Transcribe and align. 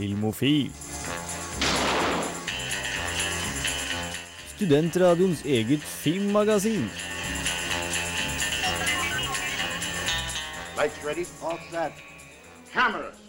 Filmofil. 0.00 0.70
Studentradioens 4.54 5.42
eget 5.44 5.84
filmmagasin. 5.84 6.86
Lights 10.78 11.04
ready, 11.04 11.26
all 11.44 11.60
set. 11.68 12.00
Cameras. 12.72 13.20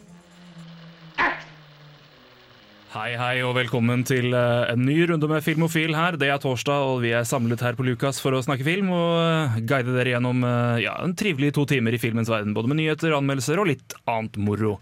Hei, 2.96 3.12
hei, 3.20 3.36
og 3.44 3.58
velkommen 3.60 4.08
til 4.08 4.32
eh, 4.32 4.72
en 4.72 4.86
ny 4.88 5.02
runde 5.12 5.28
med 5.28 5.44
Filmofil 5.44 5.96
her. 5.96 6.16
Det 6.20 6.32
er 6.32 6.40
torsdag, 6.40 6.88
og 6.88 7.04
vi 7.04 7.12
er 7.16 7.28
samlet 7.28 7.64
her 7.68 7.76
på 7.76 7.84
Lukas 7.88 8.24
for 8.24 8.36
å 8.36 8.44
snakke 8.48 8.68
film 8.68 8.96
og 8.96 9.20
eh, 9.20 9.64
guide 9.68 9.92
dere 9.92 10.16
gjennom 10.16 10.44
eh, 10.48 10.84
ja, 10.88 10.96
en 11.04 11.20
trivelig 11.20 11.52
to 11.60 11.68
timer 11.68 12.00
i 12.00 12.00
filmens 12.00 12.32
verden. 12.32 12.56
Både 12.56 12.72
med 12.72 12.80
nyheter, 12.80 13.20
anmeldelser 13.20 13.60
og 13.60 13.74
litt 13.76 14.00
annet 14.08 14.40
moro. 14.40 14.78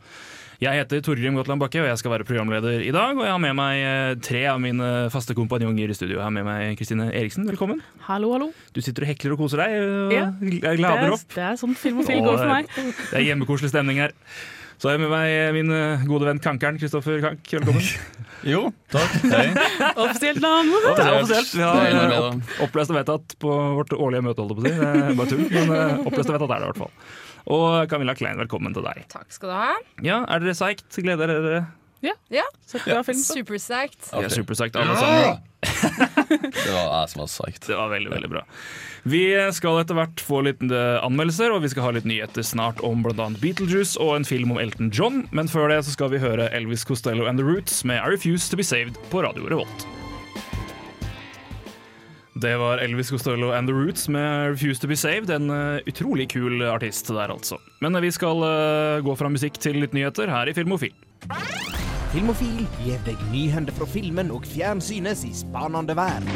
Jeg 0.60 0.76
heter 0.76 1.00
Torgrim 1.00 1.38
Gotland 1.40 1.62
Bakke, 1.62 1.80
og 1.80 1.88
jeg 1.88 2.00
skal 2.02 2.12
være 2.12 2.26
programleder 2.28 2.82
i 2.84 2.90
dag. 2.92 3.14
Og 3.16 3.24
jeg 3.24 3.32
har 3.32 3.40
med 3.40 3.54
meg 3.56 3.80
eh, 3.80 4.16
tre 4.20 4.42
av 4.52 4.58
mine 4.60 4.90
faste 5.14 5.32
kompanjonger 5.38 5.94
i 5.94 5.96
studio. 5.96 6.18
Jeg 6.18 6.26
har 6.26 6.34
med 6.36 6.44
meg 6.44 6.74
Kristine 6.76 7.06
Eriksen, 7.16 7.46
velkommen. 7.48 7.80
Hallo, 8.10 8.34
hallo. 8.36 8.50
Du 8.76 8.82
sitter 8.84 9.06
og 9.06 9.12
hekler 9.14 9.38
og 9.38 9.40
koser 9.46 9.64
deg. 9.64 9.78
og 9.80 10.12
Ja. 10.18 10.26
Er, 10.68 11.14
opp. 11.16 11.24
det 11.32 11.46
er 11.48 11.56
sånn 11.62 11.78
film 11.80 12.02
og 12.04 12.10
film 12.12 12.28
går 12.28 12.42
for 12.42 12.52
meg. 12.52 12.68
Det 12.76 13.22
er 13.22 13.24
hjemmekoselig 13.30 13.72
stemning 13.72 14.04
her. 14.04 14.12
Så 14.80 14.90
har 14.90 14.98
jeg 14.98 15.06
med 15.06 15.12
meg 15.16 15.56
min 15.56 15.72
eh, 15.76 16.04
gode 16.12 16.28
venn 16.28 16.44
Kankeren, 16.44 16.76
Kristoffer 16.80 17.24
Kank. 17.24 17.48
Velkommen. 17.56 17.88
Jo, 18.48 18.66
takk. 18.92 19.16
Hei. 19.32 19.48
Offisielt 20.04 20.44
navn. 20.44 20.76
Det 20.76 21.08
er 21.08 21.16
offisielt. 21.22 21.56
Vi 21.56 21.64
har 21.64 21.96
eh, 22.04 22.20
opp, 22.20 22.54
opplest 22.68 22.92
og 22.92 23.00
vedtatt 23.00 23.40
på 23.44 23.56
vårt 23.80 23.96
årlige 23.96 24.28
møte, 24.28 24.44
holdt 24.44 24.60
jeg 24.60 24.60
på 24.60 24.68
å 24.68 24.68
si. 24.68 24.78
Det 24.84 25.08
er 25.08 25.20
bare 25.24 25.34
tull, 25.34 25.48
men 25.56 25.76
eh, 25.80 25.98
opplest 26.04 26.32
og 26.32 26.36
vedtatt 26.36 26.52
er 26.52 26.56
det 26.56 26.68
i 26.68 26.72
hvert 26.74 26.84
fall. 26.84 26.96
Og 27.50 27.90
Camilla 27.90 28.14
Klein, 28.18 28.38
velkommen 28.38 28.76
til 28.76 28.86
deg. 28.86 29.04
Takk 29.10 29.34
skal 29.34 29.50
du 29.50 29.58
ha. 29.58 29.74
Ja, 30.06 30.22
Er 30.30 30.44
dere 30.44 30.54
psyched? 30.54 31.02
Gleder 31.02 31.32
dere? 31.34 31.62
Ja, 32.06 32.14
ja. 32.32 32.46
bra 32.86 33.02
film. 33.04 33.20
super 33.20 33.58
Supersagt. 33.58 34.76
Er 34.76 34.86
alle 34.86 34.96
sammen. 34.96 35.46
Det 36.30 36.72
var 36.72 36.86
jeg 37.02 37.10
som 37.12 37.24
var 37.24 37.28
psyched. 37.28 37.66
Det 37.68 37.76
var 37.76 37.90
veldig, 37.92 38.12
veldig 38.14 38.30
bra. 38.32 38.44
Vi 39.10 39.24
skal 39.56 39.82
etter 39.82 39.98
hvert 39.98 40.24
få 40.24 40.44
litt 40.46 40.62
anmeldelser, 40.70 41.52
og 41.52 41.64
vi 41.66 41.72
skal 41.74 41.88
ha 41.88 41.94
litt 41.98 42.08
nyheter 42.08 42.46
snart 42.46 42.80
om 42.86 43.04
bl.a. 43.04 43.30
Beetlejuice 43.42 44.00
og 44.00 44.16
en 44.20 44.28
film 44.28 44.54
om 44.56 44.62
Elton 44.62 44.94
John. 44.94 45.26
Men 45.36 45.52
før 45.52 45.74
det 45.74 45.82
så 45.88 45.96
skal 45.98 46.14
vi 46.14 46.24
høre 46.24 46.52
Elvis 46.56 46.86
Costello 46.88 47.28
and 47.28 47.42
The 47.42 47.48
Roots 47.48 47.82
med 47.84 48.00
I 48.00 48.14
Refuse 48.16 48.48
To 48.54 48.62
Be 48.62 48.68
Saved 48.68 49.02
på 49.12 49.26
Radio 49.26 49.50
Revolt. 49.50 49.90
Det 52.40 52.58
var 52.58 52.78
Elvis 52.78 53.10
Costello 53.10 53.52
and 53.52 53.68
The 53.68 53.74
Roots 53.74 54.08
med 54.10 54.50
Refuse 54.50 54.82
To 54.82 54.88
Be 54.88 54.96
Saved. 54.96 55.30
En 55.30 55.50
eh, 55.50 55.82
utrolig 55.88 56.30
kul 56.32 56.62
artist 56.64 57.08
der, 57.08 57.34
altså. 57.34 57.58
Men 57.84 57.96
eh, 57.96 58.02
vi 58.06 58.12
skal 58.16 58.44
eh, 58.48 59.02
gå 59.04 59.16
fra 59.20 59.32
musikk 59.32 59.60
til 59.60 59.82
litt 59.82 59.96
nyheter 59.98 60.32
her 60.32 60.48
i 60.48 60.54
Filmofil. 60.56 60.94
Filmofil 62.14 62.64
gir 62.86 63.02
deg 63.04 63.20
nyhender 63.34 63.76
fra 63.76 63.90
filmen 63.92 64.32
og 64.32 64.48
fjernsynets 64.48 65.26
i 65.28 65.34
spanende 65.36 65.98
verden. 66.00 66.32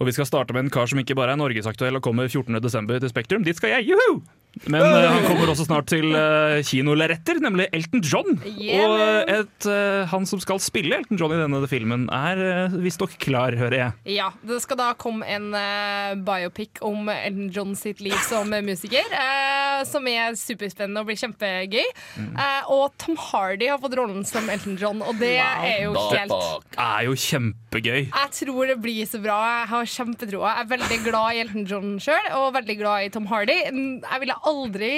Og 0.00 0.08
vi 0.08 0.16
skal 0.16 0.26
starte 0.26 0.56
med 0.56 0.66
en 0.66 0.74
kar 0.74 0.90
som 0.90 0.98
ikke 0.98 1.14
bare 1.14 1.36
er 1.36 1.38
norgesaktuell 1.38 2.00
og 2.00 2.02
kommer 2.02 2.26
14.12. 2.26 2.96
til 2.98 3.12
Spektrum. 3.14 3.46
Dit 3.46 3.62
skal 3.62 3.76
jeg! 3.76 3.92
Juhu! 3.92 4.24
Men 4.66 4.84
uh, 4.84 5.08
han 5.14 5.26
kommer 5.26 5.52
også 5.52 5.66
snart 5.68 5.88
til 5.90 6.12
uh, 6.12 6.60
kinolerretter, 6.66 7.40
nemlig 7.42 7.68
Elton 7.72 8.02
John. 8.04 8.36
Yeah, 8.52 8.84
og 8.86 9.32
et, 9.32 9.68
uh, 9.68 10.04
han 10.12 10.28
som 10.28 10.42
skal 10.42 10.60
spille 10.62 10.98
Elton 11.00 11.20
John 11.20 11.34
i 11.34 11.40
denne 11.40 11.62
filmen, 11.70 12.08
er 12.12 12.42
uh, 12.68 12.76
visstnok 12.82 13.16
klar, 13.22 13.56
hører 13.58 13.78
jeg. 13.78 14.18
Ja, 14.18 14.30
det 14.46 14.60
skal 14.64 14.78
da 14.80 14.90
komme 14.98 15.26
en 15.28 15.52
eh, 15.56 16.14
biopic 16.26 16.80
om 16.84 17.08
Elton 17.12 17.50
John 17.54 17.74
sitt 17.78 18.00
liv 18.04 18.16
som 18.26 18.50
musiker, 18.68 19.06
eh, 19.16 19.82
som 19.88 20.06
er 20.10 20.36
superspennende 20.38 21.02
og 21.02 21.10
blir 21.10 21.20
kjempegøy. 21.20 21.88
Mm. 22.18 22.32
Eh, 22.36 22.70
og 22.72 22.92
Tom 23.02 23.18
Hardy 23.20 23.70
har 23.70 23.80
fått 23.82 23.96
rollen 23.98 24.26
som 24.28 24.50
Elton 24.52 24.78
John, 24.80 25.02
og 25.04 25.18
det 25.22 25.36
er 25.42 25.84
jo 25.86 25.94
helt 26.12 26.32
Det 26.32 26.78
Er 26.82 27.06
jo 27.08 27.16
kjempegøy. 27.18 28.00
Jeg 28.10 28.32
tror 28.38 28.72
det 28.72 28.78
blir 28.82 29.08
så 29.08 29.20
bra. 29.22 29.38
Jeg 29.62 29.70
har 29.72 29.90
kjempetroa. 29.96 30.54
Jeg 30.56 30.66
er 30.66 30.72
veldig 30.74 31.00
glad 31.06 31.36
i 31.36 31.42
Elton 31.44 31.68
John 31.70 31.96
sjøl, 32.02 32.30
og 32.38 32.52
veldig 32.58 32.78
glad 32.80 33.06
i 33.06 33.12
Tom 33.14 33.28
Hardy. 33.30 33.58
Jeg 33.62 34.22
ville 34.24 34.38
aldri 34.50 34.92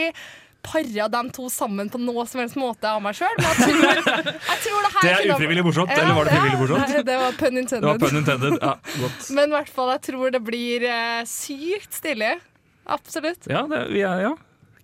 para 0.64 1.08
dem 1.12 1.28
to 1.30 1.50
sammen 1.52 1.90
på 1.92 2.00
noe 2.00 2.24
som 2.26 2.40
helst 2.40 2.56
måte 2.56 2.88
av 2.88 3.02
meg 3.04 3.18
sjøl, 3.18 3.34
men 3.36 3.50
jeg 3.50 3.66
tror, 3.68 4.30
jeg 4.32 4.62
tror 4.64 4.86
det 4.86 4.92
her 4.94 5.04
Det 5.04 5.12
er 5.12 5.34
ufrivillig 5.34 5.64
morsomt, 5.66 5.92
eller 5.92 6.16
var 6.16 6.30
det 6.30 6.38
frivillig 6.38 6.60
morsomt? 6.62 6.94
Ja, 6.94 7.02
det 7.04 7.18
var 7.20 7.36
pun 7.36 7.60
intended. 7.60 7.88
var 7.90 8.00
pun 8.00 8.20
intended. 8.22 8.56
Ja, 8.62 8.72
godt. 9.02 9.28
Men 9.36 9.52
i 9.52 9.56
hvert 9.58 9.74
fall, 9.76 9.92
jeg 9.92 10.02
tror 10.08 10.32
det 10.32 10.40
blir 10.46 10.88
eh, 10.88 11.20
sykt 11.28 12.00
stilig. 12.00 12.32
Absolutt. 12.96 13.48
Ja, 13.50 13.66
det, 13.68 13.82
vi 13.92 14.04
er, 14.04 14.24
ja. 14.24 14.34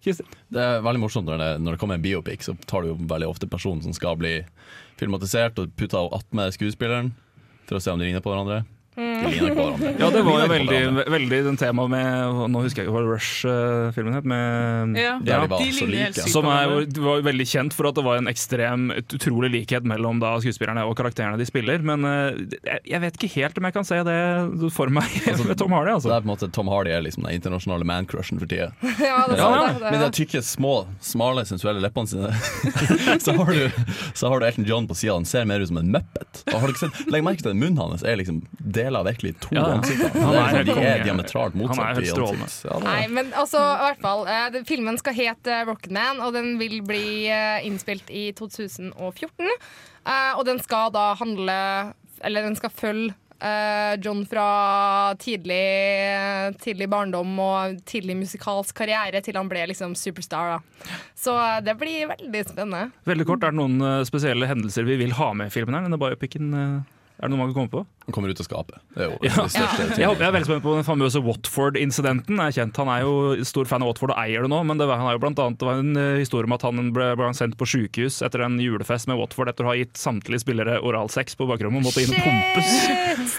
Det 0.00 0.60
er 0.60 0.84
veldig 0.84 1.02
morsomt 1.02 1.28
når 1.28 1.40
det, 1.40 1.48
når 1.60 1.76
det 1.76 1.80
kommer 1.80 1.98
en 1.98 2.04
biopic, 2.04 2.44
så 2.44 2.54
tar 2.68 2.84
du 2.84 2.92
jo 2.92 2.98
veldig 3.08 3.28
ofte 3.28 3.48
personen 3.50 3.82
som 3.84 3.96
skal 3.96 4.16
bli 4.20 4.38
filmatisert, 5.00 5.60
og 5.60 5.72
putter 5.80 6.12
attmed 6.16 6.56
skuespilleren 6.56 7.12
for 7.68 7.78
å 7.78 7.82
se 7.84 7.92
om 7.92 8.00
de 8.00 8.08
ligner 8.08 8.24
på 8.24 8.32
hverandre. 8.32 8.62
Hverandre. 9.00 9.92
Ja, 10.00 10.10
det 10.12 10.22
var 10.26 10.42
jo 10.42 10.48
veldig, 10.50 10.80
veldig 11.14 11.40
den 11.48 11.58
temaet 11.60 11.92
med 11.92 12.40
Nå 12.52 12.62
husker 12.64 12.82
jeg 12.82 12.88
ikke 12.88 12.96
hva 12.96 13.02
Rush-filmen 13.06 14.16
het. 14.18 14.28
Med, 14.28 14.98
Ja, 15.00 15.16
Ja, 15.24 15.40
de 15.46 15.48
var 15.50 15.64
så 15.76 15.86
like. 15.90 16.26
Som 16.30 16.48
er, 16.50 16.74
var 17.00 17.22
veldig 17.26 17.46
kjent 17.48 17.76
for 17.76 17.90
at 17.90 17.98
det 17.98 18.04
var 18.06 18.20
en 18.20 18.30
ekstrem, 18.30 18.88
utrolig 19.00 19.50
likhet 19.54 19.86
mellom 19.88 20.20
da 20.22 20.34
skuespillerne 20.42 20.84
og 20.88 20.96
karakterene 20.98 21.38
de 21.40 21.46
spiller. 21.48 21.82
Men 21.86 22.04
eh, 22.08 22.80
jeg, 22.88 23.00
vet 23.04 23.18
ikke 23.18 23.32
helt 23.40 23.58
om 23.60 23.68
jeg 23.68 23.76
kan 23.76 23.88
se 23.88 24.00
det 24.06 24.18
for 24.74 24.92
meg 24.92 25.08
med 25.48 25.56
Tom 25.60 25.74
Hardy. 25.76 25.94
Altså. 25.96 26.10
det 26.10 26.14
Altså. 26.14 26.16
er 26.16 26.24
på 26.24 26.28
en 26.28 26.32
måte 26.34 26.50
Tom 26.56 26.70
Hardy 26.72 26.94
er 26.94 27.04
liksom 27.04 27.26
den 27.26 27.36
internasjonale 27.38 27.86
man-crushen 27.88 28.40
for 28.42 28.50
tida. 28.50 28.70
Ja, 29.00 29.24
det, 29.26 29.38
Ja, 29.40 29.48
det, 29.50 29.80
det, 29.80 29.90
Med 29.90 30.00
de 30.04 30.10
tykke, 30.14 30.42
små, 30.44 30.74
smale, 31.04 31.44
sensuelle 31.48 31.80
leppene 31.82 32.10
sine, 32.10 32.30
så, 33.24 33.32
har 33.38 33.50
du, 33.54 33.86
så 34.14 34.28
har 34.30 34.40
du 34.42 34.46
Elton 34.46 34.66
John 34.68 34.88
på 34.90 34.94
sida. 34.98 35.14
Han 35.16 35.24
ser 35.28 35.46
mer 35.48 35.62
ut 35.64 35.70
som 35.70 35.80
en 35.80 35.90
muppet. 35.94 36.42
Og 36.52 36.58
har 36.60 36.68
du 36.68 36.74
ikke 36.74 36.84
sett, 36.88 37.00
Legg 37.10 37.24
merke 37.26 37.42
til 37.44 37.52
at 37.54 37.58
munnen 37.58 37.80
hans 37.80 38.04
er 38.06 38.18
liksom 38.20 38.42
deler 38.90 39.06
virkelig 39.06 39.32
to 39.46 39.54
Ja, 39.56 39.64
ansikter. 39.78 40.10
Han 40.18 40.34
er 40.34 40.40
er 40.42 40.56
helt 40.58 40.66
de 40.66 40.74
konge. 40.74 40.90
er 40.90 41.04
diametralt 41.06 41.54
Han 41.54 41.62
er 41.62 41.68
motsatt 41.70 42.02
i 42.02 42.10
strålende. 42.10 42.48
ansikt. 42.50 42.66
Ja, 42.68 42.78
Nei, 42.84 43.06
men 43.08 43.32
altså, 43.32 43.62
i 43.62 43.86
hvert 43.86 44.02
fall 44.04 44.26
Uh, 44.26 44.60
Filmen 44.68 44.98
skal 45.00 45.14
hete 45.16 45.62
Rocketman, 45.70 46.20
og 46.26 46.34
den 46.34 46.58
vil 46.60 46.80
bli 46.84 47.30
uh, 47.30 47.62
innspilt 47.66 48.10
i 48.10 48.26
2014. 48.36 49.48
Uh, 50.04 50.38
og 50.38 50.44
den 50.50 50.58
skal 50.64 50.90
da 50.92 51.14
handle 51.20 51.56
Eller 52.24 52.42
den 52.44 52.56
skal 52.58 52.70
følge 52.74 53.14
eh, 53.40 53.96
John 54.04 54.26
fra 54.28 55.14
tidlig, 55.16 55.60
tidlig 56.60 56.88
barndom 56.92 57.38
og 57.40 57.78
tidlig 57.88 58.16
musikalsk 58.18 58.76
karriere 58.76 59.22
til 59.24 59.38
han 59.40 59.48
ble 59.48 59.62
liksom 59.70 59.94
superstar. 59.96 60.58
Da. 60.58 60.98
Så 61.16 61.32
eh, 61.40 61.60
det 61.64 61.76
blir 61.80 62.10
veldig 62.12 62.42
spennende. 62.50 62.90
Veldig 63.08 63.26
kort, 63.30 63.44
Er 63.48 63.54
det 63.54 63.60
noen 63.62 63.80
eh, 63.80 64.02
spesielle 64.08 64.48
hendelser 64.50 64.84
vi 64.88 64.98
vil 65.00 65.16
ha 65.16 65.30
med 65.32 65.48
i 65.48 65.54
filmen? 65.56 65.76
her? 65.78 65.86
Denne 65.88 66.00
biopicen, 66.00 66.52
eh, 66.52 66.98
er 67.20 67.28
det 67.28 67.32
noe 67.32 67.40
man 67.46 67.52
kan 67.54 67.62
komme 67.62 67.72
på? 67.78 67.86
Kommer 68.12 68.28
ut 68.32 68.40
av 68.40 68.46
skapet. 68.48 68.78
Det 68.94 69.04
er 69.04 69.10
jo 69.10 69.18
Ja. 69.22 69.34
det 69.44 69.50
største. 69.54 69.98
Jeg, 70.00 70.08
håper, 70.08 70.20
jeg 70.24 70.28
er 70.28 70.34
veldig 70.38 70.48
spent 70.50 70.62
på 70.64 70.74
den 70.76 70.84
famøse 70.86 71.22
Watford-incidenten. 71.22 72.36
Jeg 72.40 72.46
er 72.50 72.56
kjent. 72.60 72.76
Han 72.82 72.88
er 72.92 73.00
jo 73.06 73.44
stor 73.46 73.64
fan 73.70 73.82
av 73.84 73.90
Watford 73.92 74.12
og 74.14 74.18
eier 74.22 74.42
det 74.46 74.50
nå, 74.52 74.60
men 74.66 74.78
det 74.80 74.86
var, 74.90 74.98
han 75.00 75.10
er 75.10 75.16
jo 75.18 75.22
blant 75.22 75.38
annet, 75.44 75.58
det 75.60 75.68
var 75.68 75.80
en 75.82 75.96
eh, 75.96 76.18
historie 76.22 76.48
om 76.48 76.54
at 76.56 76.62
han 76.66 76.92
ble, 76.96 77.10
ble 77.20 77.30
sendt 77.36 77.56
på 77.60 77.68
sykehus 77.68 78.20
etter 78.26 78.44
en 78.46 78.58
julefest 78.60 79.08
med 79.10 79.18
Watford 79.20 79.48
etter 79.52 79.66
å 79.66 79.70
ha 79.72 79.76
gitt 79.78 79.94
samtlige 80.00 80.42
spillere 80.42 80.78
oralsex 80.82 81.36
på 81.38 81.46
bakrommet 81.50 81.80
og 81.82 81.88
måtte 81.88 82.02
inn 82.04 82.14
og 82.14 82.22
pumpes. 82.24 82.70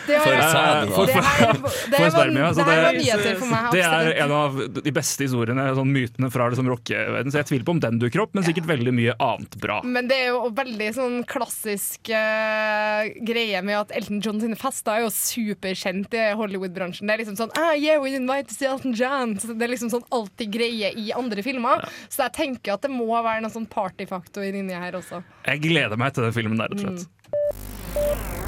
Det 0.08 0.18
var, 0.22 0.88
For 0.92 1.08
for- 1.08 1.70
for 1.92 2.10
spermia, 2.14 2.52
så 2.56 2.66
det 2.66 2.78
det- 2.78 3.02
nyheter 3.02 3.36
for 3.40 3.48
meg. 3.52 3.72
Det 3.72 3.84
er 3.86 4.12
en 4.24 4.32
av 4.32 4.58
de 4.84 4.92
beste 4.96 5.26
historiene, 5.26 5.68
sånn 5.76 5.92
mytene 5.92 6.32
fra 6.32 6.50
liksom 6.52 6.68
rockeverdenen. 6.72 7.32
Så 7.34 7.42
jeg 7.42 7.50
tviler 7.52 7.66
på 7.68 7.76
om 7.76 7.80
den 7.84 8.00
dukker 8.02 8.22
opp, 8.24 8.34
men 8.38 8.44
sikkert 8.48 8.68
veldig 8.70 8.94
mye 8.96 9.16
annet 9.20 9.58
bra. 9.62 9.82
Men 9.84 10.08
det 10.08 10.18
er 10.18 10.28
jo 10.32 10.50
veldig 10.56 10.90
sånn 10.96 11.18
klassisk 11.30 12.10
uh, 12.14 13.08
greie 13.26 13.62
med 13.66 13.76
at 13.80 13.92
Elton 13.98 14.22
John 14.22 14.40
sine 14.42 14.56
fester 14.62 14.98
er 14.98 15.06
jo 15.06 15.12
superkjent 15.14 16.18
i 16.18 16.26
Hollywood-bransjen. 16.40 17.08
Det 17.10 17.16
er 17.16 17.24
liksom 17.24 17.40
sånn 17.40 17.56
ah, 17.60 17.74
yeah, 17.78 18.02
we 18.02 18.14
invite 18.18 18.54
Elton 18.66 18.96
John. 18.98 19.38
Så 19.42 19.54
det 19.54 19.68
er 19.68 19.74
liksom 19.74 19.92
sånn 19.94 20.06
alltid 20.14 20.54
greie 20.54 20.94
i 20.98 21.10
andre 21.18 21.46
filmer. 21.46 21.88
Så 22.10 22.26
jeg 22.28 22.38
tenker 22.38 22.76
at 22.76 22.86
det 22.86 22.94
må 22.94 23.10
være 23.12 23.42
noen 23.44 23.54
sånn 23.54 23.70
partyfaktor 23.72 24.46
inni 24.48 24.78
her 24.78 24.98
også. 25.00 25.24
Jeg 25.48 25.66
gleder 25.66 26.00
meg 26.00 26.16
til 26.16 26.28
den 26.28 26.38
filmen 26.38 26.62
der, 26.62 26.72
rett 26.72 26.86
og 26.86 27.02
slett. 27.02 28.41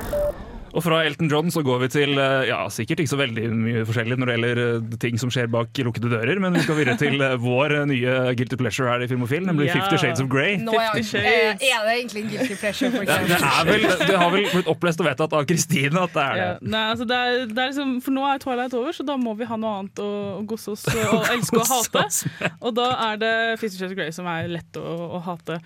Og 0.74 0.82
fra 0.82 1.04
Elton 1.06 1.30
John 1.30 1.52
så 1.54 1.62
går 1.62 1.84
vi 1.84 1.88
til 1.94 2.18
eh, 2.18 2.48
ja, 2.50 2.64
sikkert 2.74 3.04
ikke 3.04 3.12
så 3.12 3.18
veldig 3.20 3.44
mye 3.54 3.84
forskjellig 3.86 4.16
når 4.18 4.30
det 4.32 4.36
gjelder 4.38 4.62
eh, 4.64 4.96
ting 5.04 5.20
som 5.22 5.30
skjer 5.34 5.50
bak 5.54 5.70
lukkede 5.86 6.10
dører, 6.10 6.40
men 6.42 6.56
vi 6.58 6.64
skal 6.66 6.80
videre 6.80 6.96
til 6.98 7.22
eh, 7.22 7.36
vår 7.44 7.76
nye 7.92 8.16
Guilty 8.40 8.58
Pleasure 8.58 8.90
her 8.90 9.04
i 9.06 9.10
Filmofil, 9.12 9.46
nemlig 9.46 9.68
Ja. 9.70 9.76
Fifty 9.78 10.00
Shades 10.02 10.24
of 10.24 10.32
Grey. 10.34 10.56
Nå 10.64 10.74
er, 10.74 10.98
eh, 10.98 11.54
er 11.54 11.86
det 11.86 11.94
egentlig 12.00 12.24
en 12.24 12.32
guilty 12.34 12.58
pleasure? 12.58 12.90
For 12.96 13.06
Det, 13.06 13.20
det, 13.30 13.38
er 13.52 13.70
vel, 13.70 13.86
det 14.02 14.18
har 14.24 14.34
vel 14.34 14.50
blitt 14.56 14.72
opplest 14.74 15.04
og 15.06 15.10
vedtatt 15.12 15.38
av 15.38 15.46
Kristine 15.50 16.04
at 16.08 16.18
det 16.18 16.26
er 16.26 16.42
Ja, 16.42 16.50
det. 16.58 16.74
nei, 16.74 16.84
altså 16.96 17.08
det 17.14 17.22
er, 17.22 17.40
det 17.54 17.64
er 17.68 17.72
liksom, 17.72 17.94
for 18.06 18.18
nå 18.18 18.26
er 18.34 18.42
Twilight 18.44 18.74
over, 18.82 18.98
så 18.98 19.06
da 19.08 19.20
må 19.22 19.38
vi 19.40 19.46
ha 19.54 19.62
noe 19.62 19.78
annet 19.84 20.02
å, 20.04 20.10
å 20.40 20.44
gosse 20.50 20.74
oss 20.74 20.88
og 20.90 21.30
elske 21.38 21.62
og 21.62 21.70
hate. 21.70 22.52
Og 22.66 22.74
da 22.82 22.90
er 23.12 23.22
det 23.22 23.34
Fifty 23.62 23.78
Shades 23.78 23.94
of 23.94 23.98
Grey 24.02 24.10
som 24.16 24.26
er 24.34 24.50
lett 24.58 24.82
å, 24.82 24.90
å 25.20 25.22
hate. 25.30 25.62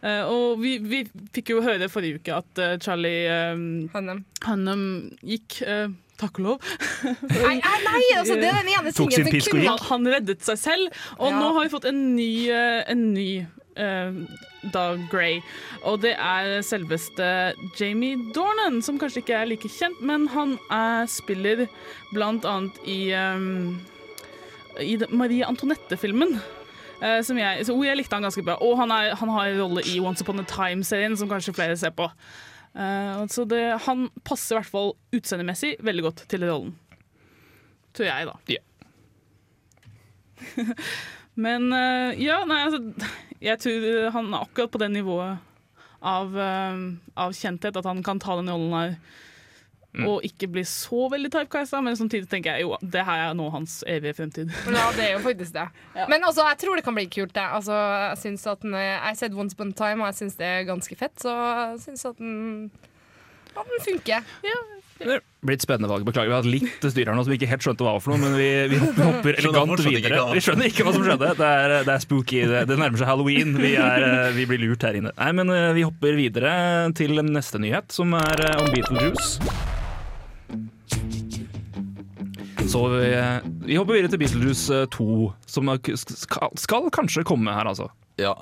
Eh, 0.00 0.22
og 0.24 0.60
vi, 0.62 0.78
vi 0.80 1.02
fikk 1.34 1.50
jo 1.52 1.62
høre 1.64 1.88
forrige 1.92 2.20
uke 2.22 2.32
at 2.32 2.60
eh, 2.62 2.76
Charlie 2.80 3.26
um, 3.52 3.64
Hannum 3.92 4.22
Hunnam 4.46 4.84
gikk 5.20 5.58
eh, 5.66 5.90
Takk 6.20 6.36
og 6.40 6.44
lov. 6.44 6.64
Nei, 7.32 7.54
nei, 7.64 8.00
altså, 8.18 8.34
det 8.36 8.48
er 8.50 8.58
den 8.60 8.74
ene 8.74 8.90
Tok 8.96 9.12
sin 9.12 9.24
tingen 9.24 9.30
som 9.30 9.32
pisk 9.32 9.48
og 9.48 9.56
kunne 9.56 9.70
gikk. 9.70 9.86
Han 9.88 10.08
reddet 10.14 10.44
seg 10.44 10.58
selv, 10.60 10.98
og 11.16 11.30
Ja. 11.30 11.38
nå 11.40 11.46
har 11.56 11.64
vi 11.64 11.72
fått 11.72 11.86
en 11.88 12.00
ny, 12.16 12.30
eh, 12.52 12.80
en 12.92 13.06
ny 13.14 13.28
eh, 13.80 14.18
da 14.74 14.82
Grey. 15.08 15.38
Og 15.88 16.02
det 16.04 16.12
er 16.20 16.60
selveste 16.66 17.30
Jamie 17.78 18.18
Dornan, 18.36 18.82
som 18.84 19.00
kanskje 19.00 19.22
ikke 19.24 19.38
er 19.38 19.48
like 19.48 19.70
kjent, 19.72 20.00
men 20.04 20.28
han 20.34 20.58
er, 20.68 21.08
spiller 21.08 21.64
blant 22.12 22.44
annet 22.44 22.76
i, 22.84 23.00
um, 23.16 23.80
i 24.84 24.98
Marie 25.08 25.48
Antoinette-filmen. 25.48 26.36
Eh, 27.02 27.20
som 27.26 27.38
jeg, 27.40 27.66
så, 27.66 27.74
jeg 27.84 27.98
likte 27.98 28.16
han 28.16 28.26
ganske 28.26 28.44
bra. 28.46 28.56
Og 28.64 28.78
han, 28.80 28.92
er, 28.94 29.14
han 29.18 29.32
har 29.34 29.50
en 29.50 29.60
rolle 29.64 29.84
i 29.88 29.98
Once 30.02 30.24
Upon 30.24 30.42
a 30.42 30.46
Time-serien, 30.48 31.16
som 31.18 31.30
kanskje 31.30 31.56
flere 31.56 31.76
ser 31.80 31.94
på. 31.96 32.08
Uh, 32.70 33.26
så 33.26 33.44
det, 33.50 33.64
han 33.82 34.06
passer 34.22 34.54
i 34.54 34.60
hvert 34.60 34.70
fall 34.70 34.92
utseendemessig 35.16 35.74
veldig 35.82 36.04
godt 36.06 36.24
til 36.30 36.46
rollen. 36.46 36.74
Tror 37.96 38.06
jeg, 38.06 38.28
da. 38.28 38.34
Ja. 38.54 38.62
Men 41.44 41.70
uh, 41.74 42.10
ja, 42.18 42.40
nei, 42.48 42.60
altså 42.66 42.80
Jeg 43.42 43.58
tror 43.62 44.10
han 44.14 44.30
er 44.30 44.44
akkurat 44.44 44.70
på 44.72 44.80
det 44.82 44.90
nivået 44.94 45.40
av, 46.00 46.30
uh, 46.32 46.78
av 47.18 47.34
kjenthet 47.36 47.76
at 47.76 47.88
han 47.90 48.04
kan 48.06 48.22
ta 48.22 48.38
den 48.38 48.52
rollen 48.52 48.76
her. 48.76 48.94
Og 49.98 50.22
ikke 50.26 50.46
bli 50.54 50.62
så 50.68 51.08
veldig 51.10 51.32
typecasta, 51.34 51.80
men 51.82 51.96
samtidig 51.98 52.28
tenker 52.30 52.54
jeg 52.54 52.62
jo 52.66 52.76
det 52.80 53.02
her 53.06 53.24
er 53.24 53.32
nå 53.34 53.48
hans 53.50 53.80
evige 53.90 54.14
fremtid. 54.20 54.52
Ja, 54.80 54.86
det 54.96 55.08
er 55.08 55.16
jo 55.16 55.24
faktisk 55.24 55.56
det. 55.56 55.66
Men 56.08 56.22
altså, 56.22 56.46
jeg 56.46 56.60
tror 56.62 56.78
det 56.78 56.84
kan 56.86 56.94
bli 56.96 57.08
kult, 57.10 57.34
det. 57.34 57.46
Altså, 57.58 57.74
jeg 57.74 58.20
synes 58.22 58.46
at 58.46 58.62
den, 58.62 58.76
jeg 58.78 59.00
har 59.02 59.18
sett 59.18 59.34
Once 59.34 59.58
Upon 59.58 59.74
a 59.74 59.78
Time, 59.80 60.04
og 60.04 60.12
jeg 60.12 60.20
syns 60.22 60.38
det 60.38 60.46
er 60.46 60.68
ganske 60.68 60.96
fett, 60.96 61.16
så 61.22 61.34
jeg 61.34 61.82
syns 61.88 62.06
at 62.12 62.22
den, 62.22 62.70
at 63.56 63.66
den 63.66 63.82
funker. 63.88 64.30
Det 65.00 65.08
er 65.16 65.24
blitt 65.42 65.64
spennende 65.64 65.88
valg. 65.90 66.04
Beklager, 66.06 66.28
vi 66.28 66.36
har 66.36 66.42
hatt 66.44 66.52
litt 66.52 66.86
styr 66.92 67.08
her 67.08 67.16
nå 67.16 67.24
som 67.24 67.32
vi 67.32 67.38
ikke 67.40 67.48
helt 67.50 67.64
skjønte 67.64 67.86
hva 67.86 67.96
var 67.96 68.04
for 68.04 68.12
noe, 68.12 68.20
men 68.22 68.36
vi, 68.36 68.48
vi 68.70 68.80
hopper, 68.82 69.08
hopper 69.08 69.40
elegant 69.40 69.84
videre. 69.86 70.22
Vi 70.36 70.44
skjønner 70.44 70.70
ikke 70.70 70.86
hva 70.86 70.94
som 70.94 71.06
skjedde. 71.06 71.32
Det 71.40 71.50
er, 71.64 71.76
det 71.88 71.96
er 71.96 72.04
spooky. 72.04 72.44
Det, 72.52 72.62
det 72.70 72.78
nærmer 72.78 73.00
seg 73.00 73.10
halloween. 73.10 73.56
Vi, 73.58 73.74
er, 73.80 74.06
eh, 74.06 74.30
vi 74.36 74.46
blir 74.50 74.62
lurt 74.68 74.86
her 74.86 75.00
inne. 75.00 75.14
Nei, 75.18 75.32
men 75.40 75.50
eh, 75.56 75.72
vi 75.76 75.88
hopper 75.88 76.20
videre 76.20 76.54
til 76.94 77.16
neste 77.26 77.62
nyhet, 77.62 77.90
som 77.96 78.14
er 78.20 78.46
eh, 78.52 78.58
om 78.60 78.70
Beetlejuice. 78.76 79.79
Så 82.70 82.84
vi, 82.92 83.10
vi 83.66 83.76
hopper 83.80 83.96
videre 83.96 84.12
til 84.12 84.20
Beetlejuice 84.22 84.84
2, 84.94 85.08
som 85.50 85.72
er- 85.72 85.96
skal, 85.98 86.52
skal 86.60 86.86
kanskje 86.94 87.24
komme 87.26 87.50
her, 87.54 87.66
altså. 87.66 87.88
Ja, 88.20 88.34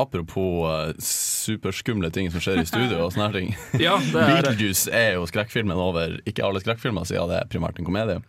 apropos 0.00 0.66
uh, 0.68 0.92
superskumle 1.00 2.10
ting 2.12 2.28
som 2.32 2.40
skjer 2.44 2.60
i 2.60 2.66
studio 2.68 3.06
og 3.06 3.14
sånne 3.14 3.30
ting. 3.36 3.50
Ja, 3.86 3.96
er 3.96 4.34
Beetlejuice 4.42 4.92
er 4.92 5.14
jo 5.16 5.26
skrekkfilmen 5.30 5.80
over 5.80 6.18
ikke 6.28 6.44
alle 6.46 6.60
skrekkfilmer, 6.62 7.08
siden 7.08 7.32
det 7.32 7.40
er 7.40 7.48
primært 7.52 7.80
en 7.80 7.88
komedie. 7.88 8.20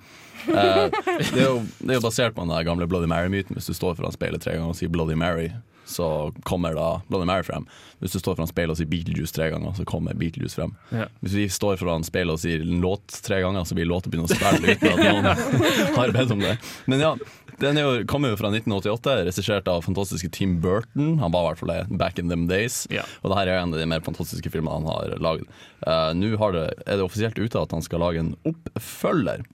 Eh, 0.48 0.88
det, 1.20 1.38
er 1.38 1.46
jo, 1.46 1.58
det 1.84 1.94
er 1.94 2.00
jo 2.00 2.06
basert 2.08 2.34
på 2.38 2.46
den 2.48 2.66
gamle 2.66 2.88
Bloody 2.90 3.10
Mary-myten. 3.12 3.58
Hvis 3.60 3.68
du 3.70 3.76
står 3.78 4.00
foran 4.00 4.16
speilet 4.16 4.42
tre 4.42 4.56
ganger 4.56 4.72
og 4.74 4.80
sier 4.80 4.90
Bloody 4.94 5.14
Mary, 5.20 5.52
så 5.92 6.08
kommer 6.48 6.76
da 6.78 6.90
Bloody 7.10 7.28
Mary 7.30 7.46
frem. 7.48 7.68
Hvis 8.02 8.16
du 8.16 8.22
står 8.22 8.38
foran 8.40 8.50
speilet 8.50 8.74
og 8.74 8.80
sier 8.80 8.90
Beetlejuice 8.90 9.36
tre 9.36 9.52
ganger, 9.54 9.76
så 9.78 9.86
kommer 9.88 10.18
Beetlejuice 10.18 10.58
frem. 10.58 10.74
Ja. 10.90 11.08
Hvis 11.22 11.38
vi 11.38 11.46
står 11.54 11.78
foran 11.82 12.06
speilet 12.08 12.38
og 12.38 12.42
sier 12.42 12.64
en 12.64 12.82
låt 12.84 13.20
tre 13.26 13.42
ganger, 13.44 13.68
så 13.68 13.78
blir 13.78 13.90
låta 13.90 14.12
begynne 14.12 14.30
å 14.30 14.34
spille 14.34 14.76
uten 14.76 14.96
at 14.96 15.04
noen 15.06 15.30
har 16.00 16.16
bedt 16.16 16.34
om 16.34 16.42
det. 16.42 16.56
Men 16.90 17.04
ja, 17.04 17.14
den 17.62 17.78
jo, 17.78 17.90
kommer 18.10 18.32
jo 18.32 18.40
fra 18.40 18.50
1988, 18.50 19.16
regissert 19.28 19.68
av 19.70 19.84
fantastiske 19.86 20.32
Tim 20.34 20.58
Burton. 20.64 21.20
Han 21.22 21.34
var 21.34 21.44
i 21.44 21.50
hvert 21.52 21.62
fall 21.62 21.74
det 21.74 22.00
back 22.02 22.20
in 22.20 22.32
them 22.32 22.48
days. 22.50 22.86
Ja. 22.94 23.06
Og 23.22 23.32
det 23.32 23.38
her 23.38 23.52
er 23.52 23.62
en 23.62 23.76
av 23.76 23.82
de 23.82 23.90
mer 23.90 24.02
fantastiske 24.06 24.50
filmene 24.54 24.80
han 24.80 24.90
har 24.90 25.18
laget. 25.22 25.50
Uh, 25.86 26.10
Nå 26.18 26.34
er 26.34 26.58
det 26.58 27.06
offisielt 27.06 27.38
ute 27.38 27.62
at 27.62 27.74
han 27.76 27.86
skal 27.86 28.02
lage 28.02 28.24
en 28.24 28.34
oppfølger. 28.50 29.46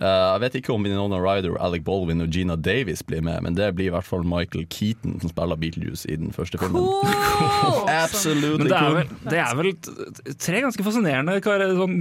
Eh, 0.00 0.08
jeg 0.08 0.40
vet 0.40 0.54
ikke 0.62 0.72
om 0.72 0.86
Winona 0.86 1.18
Ryder, 1.20 1.58
Alec 1.60 1.82
Baldwin 1.84 2.22
og 2.24 2.30
Gina 2.32 2.54
Davis 2.56 3.02
blir 3.04 3.20
med, 3.22 3.42
men 3.44 3.54
det 3.58 3.66
blir 3.76 3.90
i 3.90 3.92
hvert 3.92 4.06
fall 4.08 4.22
Michael 4.24 4.64
Keaton 4.72 5.18
som 5.20 5.28
spiller 5.28 5.58
Beetlejuice 5.60 6.06
i 6.08 6.16
den 6.16 6.32
første 6.32 6.56
filmen. 6.62 6.86
Absolutely 7.92 8.56
Men 8.62 8.70
det 8.70 8.76
er 8.78 8.86
cool. 8.86 8.96
vel, 8.96 9.12
det 9.28 9.40
er 9.42 9.58
vel 9.58 10.36
tre 10.40 10.62
ganske 10.64 10.86
fascinerende 10.86 11.36
kar 11.44 11.64
sånn, 11.76 11.98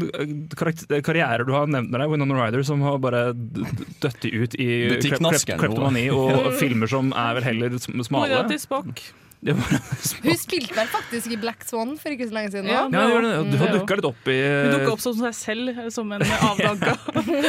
karakter, 0.58 1.04
karrierer 1.06 1.44
du 1.48 1.52
har 1.56 1.68
nevnt 1.72 1.92
med 1.92 2.00
deg. 2.00 2.12
Winona 2.16 2.38
Ryder, 2.40 2.64
som 2.68 2.84
har 2.86 2.98
bare 3.04 3.26
d- 3.36 3.66
d- 4.04 4.32
ut 4.40 4.56
i 4.56 4.70
kleptomani 5.12 6.08
og 6.16 6.48
filmer 6.62 6.90
som 6.92 7.12
er 7.12 7.38
vel 7.40 7.48
heller 7.52 7.76
sm- 7.80 8.00
Mora 8.00 8.08
smale. 8.08 8.46
til 8.52 8.60
Spock. 8.64 9.04
Hun 9.42 10.36
spilte 10.38 10.76
vel 10.78 10.90
faktisk 10.92 11.32
i 11.34 11.38
Black 11.42 11.64
Swan 11.66 11.96
for 11.98 12.14
ikke 12.14 12.28
så 12.30 12.36
lenge 12.36 12.52
siden. 12.54 12.70
Ja. 12.70 12.84
da. 12.92 13.00
Ja, 13.02 13.08
gjør. 13.10 13.48
Du 13.50 13.56
har 13.58 13.72
dukka 13.74 13.98
litt 13.98 14.08
opp 14.12 14.30
i 14.30 14.38
Hun 14.38 14.76
dukka 14.76 14.92
opp 14.94 15.02
som 15.02 15.16
seg 15.18 15.34
selv, 15.38 15.80
som 15.96 16.14
en 16.14 16.26
avdanka. 16.28 16.94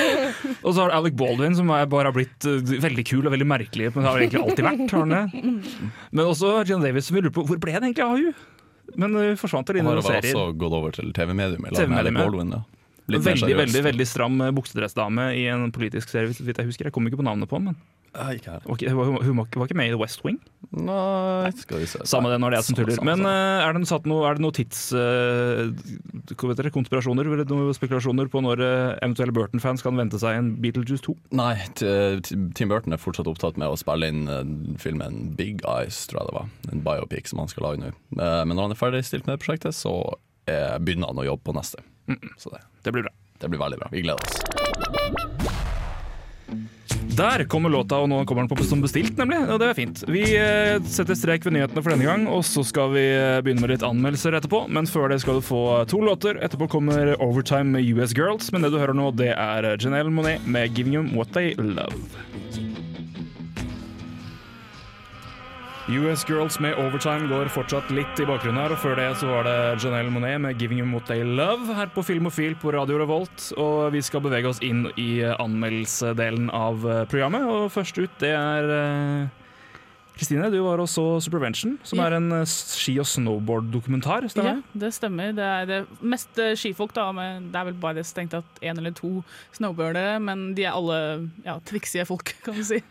Og 0.65 0.71
så 0.73 0.79
har 0.81 0.89
du 0.89 0.97
Alec 0.97 1.19
Baldwin, 1.21 1.59
som 1.59 1.69
er, 1.77 1.85
bare 1.93 2.09
har 2.09 2.17
blitt 2.17 2.49
uh, 2.49 2.57
veldig 2.87 3.05
kul 3.11 3.27
og 3.27 3.37
veldig 3.37 3.49
merkelig. 3.53 3.91
Men 3.93 4.09
har 4.09 4.25
egentlig 4.25 4.41
alltid 4.41 4.69
vært. 4.71 4.87
Har 4.97 5.05
han 5.05 5.17
det? 5.19 5.61
Men 6.17 6.25
også 6.25 6.55
Gina 6.65 6.81
Davis, 6.89 7.11
som 7.11 7.19
vi 7.19 7.27
lurer 7.27 7.37
på 7.37 7.45
hvor 7.51 7.61
ble 7.61 7.77
det 7.77 7.85
egentlig 7.85 8.07
av 8.07 8.17
hun? 8.17 8.49
Men 8.99 9.17
hun 9.17 9.37
forsvant 9.41 9.69
til 9.69 9.83
Han 9.83 9.93
dine 9.93 10.05
serier. 10.05 10.33
vel 10.33 10.39
har 10.39 10.49
også 10.49 10.61
gått 10.65 10.79
over 10.81 10.97
til 10.97 11.13
TV-medium. 11.17 11.69
i 11.69 11.75
lag 11.75 11.77
med 11.77 11.77
TV-medium, 11.77 12.17
Alec. 12.17 12.25
Baldwin, 12.25 12.57
ja. 12.57 12.82
Litt 13.11 13.25
Veldig, 13.27 13.57
veldig 13.59 13.81
veldig 13.89 14.05
stram 14.07 14.37
eh, 14.47 14.53
buksedressdame 14.55 15.33
i 15.35 15.49
en 15.51 15.73
politisk 15.75 16.09
serie, 16.13 16.31
hvis 16.31 16.39
jeg 16.39 16.69
husker. 16.69 16.87
Jeg 16.87 16.95
kommer 16.95 17.11
ikke 17.11 17.19
på 17.19 17.27
navnet 17.27 17.51
på 17.51 17.59
den, 17.59 17.73
men 17.73 17.77
Ja, 18.15 18.29
ikke 18.37 18.53
her. 18.53 18.61
var 18.95 19.05
hun, 19.09 19.15
var- 19.17 19.23
hun 19.25 19.37
var 19.39 19.47
ikke- 19.67 19.75
med 19.77 19.87
i 19.89 19.91
The 19.91 19.99
West 19.99 20.23
Wing. 20.25 20.39
Nei, 20.71 21.51
skal 21.57 21.79
vi 21.81 21.87
se. 21.87 21.99
Samme 22.05 22.29
det 22.31 22.39
når 22.41 22.51
det 22.53 22.59
er 22.59 22.63
som 22.63 22.77
tuller. 22.77 23.03
Men 23.03 23.25
eh, 23.27 23.65
er 23.67 23.73
det 23.73 23.81
noen 23.83 24.39
noe, 24.39 24.53
tids... 24.53 24.93
Uh, 24.93 25.73
dere, 26.55 26.71
konspirasjoner 26.71 27.27
eller 27.27 27.45
noen 27.45 27.75
spekulasjoner 27.75 28.29
på 28.31 28.41
når 28.45 28.61
uh, 28.63 28.99
eventuelle 29.03 29.33
Burton-fans 29.35 29.83
kan 29.83 29.97
vente 29.97 30.21
seg 30.21 30.37
en 30.39 30.53
Beetlejuice 30.63 31.03
2? 31.03 31.17
Nei, 31.33 31.57
t- 31.75 32.21
t- 32.23 32.39
Tim 32.55 32.69
Burton 32.69 32.93
er 32.93 32.99
fortsatt 33.03 33.27
opptatt 33.27 33.57
med 33.59 33.67
å 33.69 33.77
spille 33.81 34.07
inn 34.13 34.77
filmen 34.79 35.35
Big 35.35 35.65
Eyes, 35.67 36.07
tror 36.07 36.23
jeg 36.23 36.29
det 36.31 36.37
var. 36.39 36.49
En 36.71 36.85
biopic 36.87 37.27
som 37.33 37.39
han 37.43 37.49
skal 37.49 37.65
lage 37.67 37.81
nå. 37.83 37.91
Men 38.15 38.55
når 38.55 38.69
han 38.69 38.77
er 38.77 38.79
ferdigstilt 38.79 39.27
med 39.27 39.39
det 39.39 39.43
prosjektet, 39.45 39.75
så 39.75 40.15
eh, 40.47 40.79
begynner 40.79 41.13
han 41.13 41.23
å 41.23 41.27
jobbe 41.27 41.45
på 41.51 41.57
neste. 41.57 41.83
Så 42.39 42.51
det, 42.51 42.63
Det 42.83 42.93
blir 42.93 43.03
bra. 43.07 43.13
det 43.39 43.49
blir 43.49 43.59
veldig 43.61 43.79
bra. 43.79 43.89
Vi 43.93 44.03
gleder 44.03 44.23
oss. 44.23 45.43
Der 47.13 47.45
kommer 47.45 47.69
låta, 47.69 47.99
og 48.01 48.09
nå 48.09 48.23
kommer 48.25 48.47
den 48.47 48.57
på 48.57 48.65
som 48.65 48.81
bestilt, 48.81 49.19
nemlig. 49.21 49.43
Og 49.53 49.59
det 49.61 49.67
er 49.69 49.77
fint. 49.77 50.01
Vi 50.09 50.23
eh, 50.39 50.79
setter 50.89 51.17
strek 51.19 51.45
ved 51.45 51.53
nyhetene 51.59 51.83
for 51.85 51.93
denne 51.93 52.07
gang, 52.09 52.25
og 52.31 52.41
så 52.49 52.65
skal 52.65 52.93
vi 52.95 53.03
eh, 53.05 53.41
begynne 53.45 53.61
med 53.67 53.75
litt 53.75 53.85
anmeldelser 53.85 54.39
etterpå. 54.39 54.63
Men 54.73 54.89
før 54.89 55.13
det 55.13 55.21
skal 55.21 55.37
du 55.41 55.45
få 55.45 55.61
to 55.93 56.01
låter. 56.01 56.41
Etterpå 56.41 56.71
kommer 56.73 57.13
Overtime 57.21 57.77
med 57.77 57.85
US 57.93 58.17
Girls, 58.17 58.49
men 58.55 58.65
det 58.65 58.73
du 58.73 58.81
hører 58.81 58.97
nå, 58.97 59.11
det 59.19 59.35
er 59.37 59.75
Janelle 59.77 60.13
Monet 60.15 60.47
med 60.49 60.73
'Giving 60.73 60.97
You 60.97 61.05
What 61.13 61.35
They 61.37 61.53
Love'. 61.61 62.72
US 65.89 66.23
Girls 66.29 66.61
med 66.63 66.77
Overtime 66.79 67.27
går 67.27 67.49
fortsatt 67.51 67.89
litt 67.91 68.21
i 68.23 68.27
bakgrunnen 68.29 68.61
her, 68.63 68.73
og 68.75 68.79
før 68.79 68.95
det 69.01 69.09
så 69.19 69.27
var 69.27 69.47
det 69.49 69.57
Janelle 69.83 70.13
Monet 70.15 70.39
med 70.41 70.57
'Giving 70.61 70.79
You 70.79 70.87
What 70.93 71.09
They 71.11 71.25
Love' 71.27 71.75
her 71.75 71.91
på 71.91 72.05
Filmofil 72.07 72.55
på 72.55 72.71
Radio 72.73 73.01
Revolt. 73.03 73.49
Og 73.59 73.91
vi 73.93 74.01
skal 74.01 74.23
bevege 74.23 74.47
oss 74.49 74.61
inn 74.63 74.87
i 74.97 75.21
eh, 75.27 75.35
anmeldelsedelen 75.43 76.51
av 76.55 76.87
eh, 76.87 77.05
programmet, 77.11 77.43
og 77.43 77.71
først 77.75 77.99
ut 77.99 78.15
det 78.23 78.31
er 78.31 78.71
eh, 78.71 79.29
Kristine, 80.15 80.51
du 80.53 80.61
var 80.63 80.79
og 80.79 80.87
så 80.87 81.19
Supervention, 81.25 81.79
som 81.83 81.99
Ja. 81.99 82.07
er 82.07 82.15
en 82.21 82.31
ski- 82.47 83.01
og 83.01 83.07
snowboard-dokumentar. 83.09 84.29
Ja, 84.37 84.61
det 84.79 84.93
stemmer. 84.95 85.33
Det 85.35 85.43
er 85.43 85.67
det 85.67 85.87
mest 86.01 86.37
skifolk, 86.55 86.93
da. 86.95 87.11
Men 87.13 87.51
det 87.51 87.57
er 87.59 87.65
vel 87.65 87.75
bare 87.81 88.05
stengt 88.05 88.35
at 88.35 88.45
én 88.63 88.77
eller 88.79 88.93
to 88.93 89.25
snowboardere. 89.57 90.21
Men 90.21 90.55
de 90.55 90.65
er 90.65 90.77
alle 90.77 91.31
ja, 91.45 91.59
triksige 91.65 92.07
folk, 92.07 92.37
kan 92.45 92.55
du 92.55 92.63
si. 92.63 92.83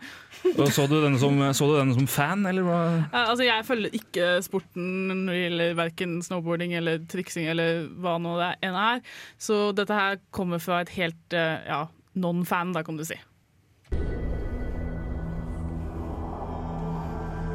Og 0.42 0.68
så 0.74 0.86
du 0.90 0.96
denne 0.98 1.18
som, 1.22 1.38
så 1.54 1.66
du 1.68 1.74
denne 1.76 1.94
som 1.96 2.06
fan, 2.10 2.42
eller 2.48 2.66
hva? 2.66 2.78
Altså, 3.14 3.44
jeg 3.46 3.66
følger 3.66 3.94
ikke 3.96 4.28
sporten 4.44 4.86
når 5.26 5.32
det 5.32 5.42
gjelder 5.42 5.76
verken 5.78 6.16
snowboarding 6.26 6.74
eller 6.78 7.02
triksing 7.10 7.46
eller 7.52 7.84
hva 8.02 8.16
nå 8.22 8.34
det 8.40 8.50
enn 8.66 8.78
er. 8.78 9.02
Så 9.40 9.70
dette 9.76 9.94
her 9.96 10.18
kommer 10.34 10.62
fra 10.62 10.82
et 10.82 10.92
helt 10.96 11.36
eh, 11.36 11.62
ja, 11.68 11.84
non-fan, 12.18 12.74
da, 12.74 12.82
kan 12.86 12.98
du 12.98 13.04
si. 13.06 13.18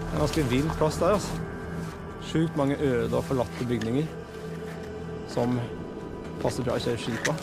Det 0.07 0.13
er 0.13 0.15
en 0.15 0.23
ganske 0.23 0.47
vill 0.49 0.69
plass 0.79 0.97
der, 1.03 1.17
altså. 1.19 1.43
Sjukt 2.27 2.57
mange 2.59 2.79
øde 2.81 3.13
og 3.15 3.23
forlatte 3.27 3.67
bygninger 3.67 4.07
som 5.31 5.59
passer 6.41 6.65
bra 6.65 6.75
å 6.77 6.81
kjøre 6.81 6.99
ski 7.03 7.13
på. 7.27 7.35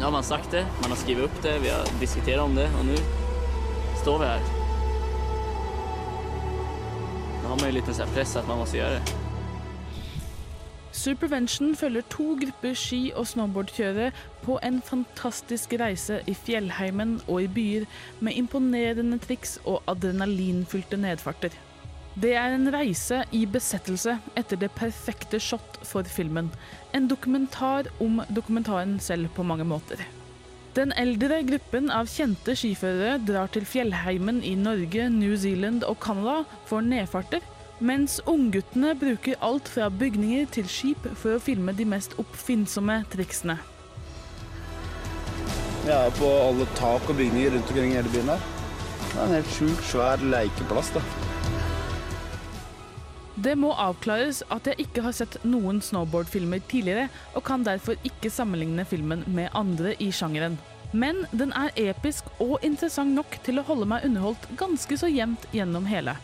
Nu 0.00 0.04
har 0.04 0.12
man 0.12 0.22
sagt 0.22 0.50
det, 0.50 0.66
man 0.80 0.90
har 0.90 0.96
skrivit 0.96 1.24
upp 1.24 1.42
det, 1.42 1.58
vi 1.58 1.68
har 1.68 2.00
diskuterat 2.00 2.40
om 2.40 2.54
det 2.54 2.70
och 2.78 2.84
nu 2.84 2.96
står 4.02 4.18
vi 4.18 4.24
här. 4.24 4.40
Nu 7.42 7.48
har 7.48 7.56
man 7.56 7.66
ju 7.66 7.72
lite 7.72 7.94
så 7.94 8.06
press 8.06 8.36
att 8.36 8.48
man 8.48 8.58
måste 8.58 8.76
göra 8.76 8.90
det. 8.90 9.02
Supervention 10.92 11.76
følger 11.76 12.02
to 12.02 12.34
grupper 12.34 12.74
ski- 12.74 13.12
og 13.16 13.26
snowboardkjørere 13.26 14.12
på 14.42 14.58
en 14.62 14.82
fantastisk 14.82 15.72
reise 15.72 16.22
i 16.26 16.34
fjellheimen 16.34 17.20
og 17.28 17.42
i 17.42 17.48
byer 17.48 17.84
med 18.20 18.32
imponerende 18.36 19.18
triks 19.18 19.58
og 19.64 19.82
adrenalinfylte 19.86 20.96
nedfarter. 20.96 21.50
Det 22.18 22.32
er 22.34 22.56
en 22.56 22.66
reise 22.74 23.20
i 23.30 23.44
besettelse 23.46 24.16
etter 24.38 24.58
det 24.58 24.72
perfekte 24.74 25.38
shot 25.38 25.78
for 25.86 26.02
filmen. 26.10 26.48
En 26.92 27.06
dokumentar 27.06 27.86
om 28.02 28.18
dokumentaren 28.34 28.98
selv 28.98 29.30
på 29.36 29.46
mange 29.46 29.64
måter. 29.64 30.02
Den 30.74 30.90
eldre 30.98 31.40
gruppen 31.46 31.90
av 31.90 32.10
kjente 32.10 32.56
skiførere 32.58 33.20
drar 33.26 33.50
til 33.54 33.66
fjellheimen 33.66 34.42
i 34.42 34.56
Norge, 34.58 35.08
New 35.10 35.36
Zealand 35.38 35.86
og 35.86 35.98
Canada 36.02 36.44
for 36.66 36.82
nedfarter, 36.82 37.46
mens 37.78 38.18
ungguttene 38.26 38.96
bruker 38.98 39.38
alt 39.42 39.70
fra 39.70 39.88
bygninger 39.90 40.50
til 40.58 40.68
skip 40.70 41.06
for 41.14 41.38
å 41.38 41.42
filme 41.42 41.74
de 41.78 41.86
mest 41.86 42.18
oppfinnsomme 42.18 43.00
triksene. 43.14 43.58
Vi 45.86 45.94
er 45.94 46.14
på 46.18 46.28
alle 46.42 46.66
tak 46.76 47.06
og 47.06 47.18
bygninger 47.22 47.54
rundt 47.54 47.70
omkring 47.70 47.94
i 47.94 47.98
hele 48.02 48.14
byen 48.14 48.34
her. 48.34 48.46
Det 49.10 49.16
er 49.16 49.24
en 49.24 49.36
helt 49.38 49.58
sjukt 49.58 49.90
svær 49.90 50.22
lekeplass, 50.22 50.94
da. 50.98 51.29
Det 53.40 53.54
må 53.56 53.70
avklares 53.72 54.42
at 54.52 54.66
jeg 54.68 54.84
ikke 54.84 55.04
har 55.06 55.14
sett 55.16 55.38
noen 55.48 55.78
snowboardfilmer 55.80 56.60
tidligere, 56.68 57.06
og 57.32 57.44
kan 57.46 57.64
derfor 57.64 57.96
ikke 58.04 58.32
sammenligne 58.32 58.84
filmen 58.84 59.22
med 59.32 59.48
andre 59.56 59.94
i 60.02 60.10
sjangeren. 60.12 60.58
Men 60.92 61.22
den 61.32 61.54
er 61.56 61.72
episk 61.78 62.28
og 62.42 62.58
interessant 62.66 63.14
nok 63.16 63.38
til 63.46 63.60
å 63.60 63.64
holde 63.64 63.88
meg 63.88 64.04
underholdt 64.04 64.44
ganske 64.60 64.98
så 65.00 65.08
jevnt 65.08 65.46
gjennom 65.56 65.86
hele. 65.88 66.18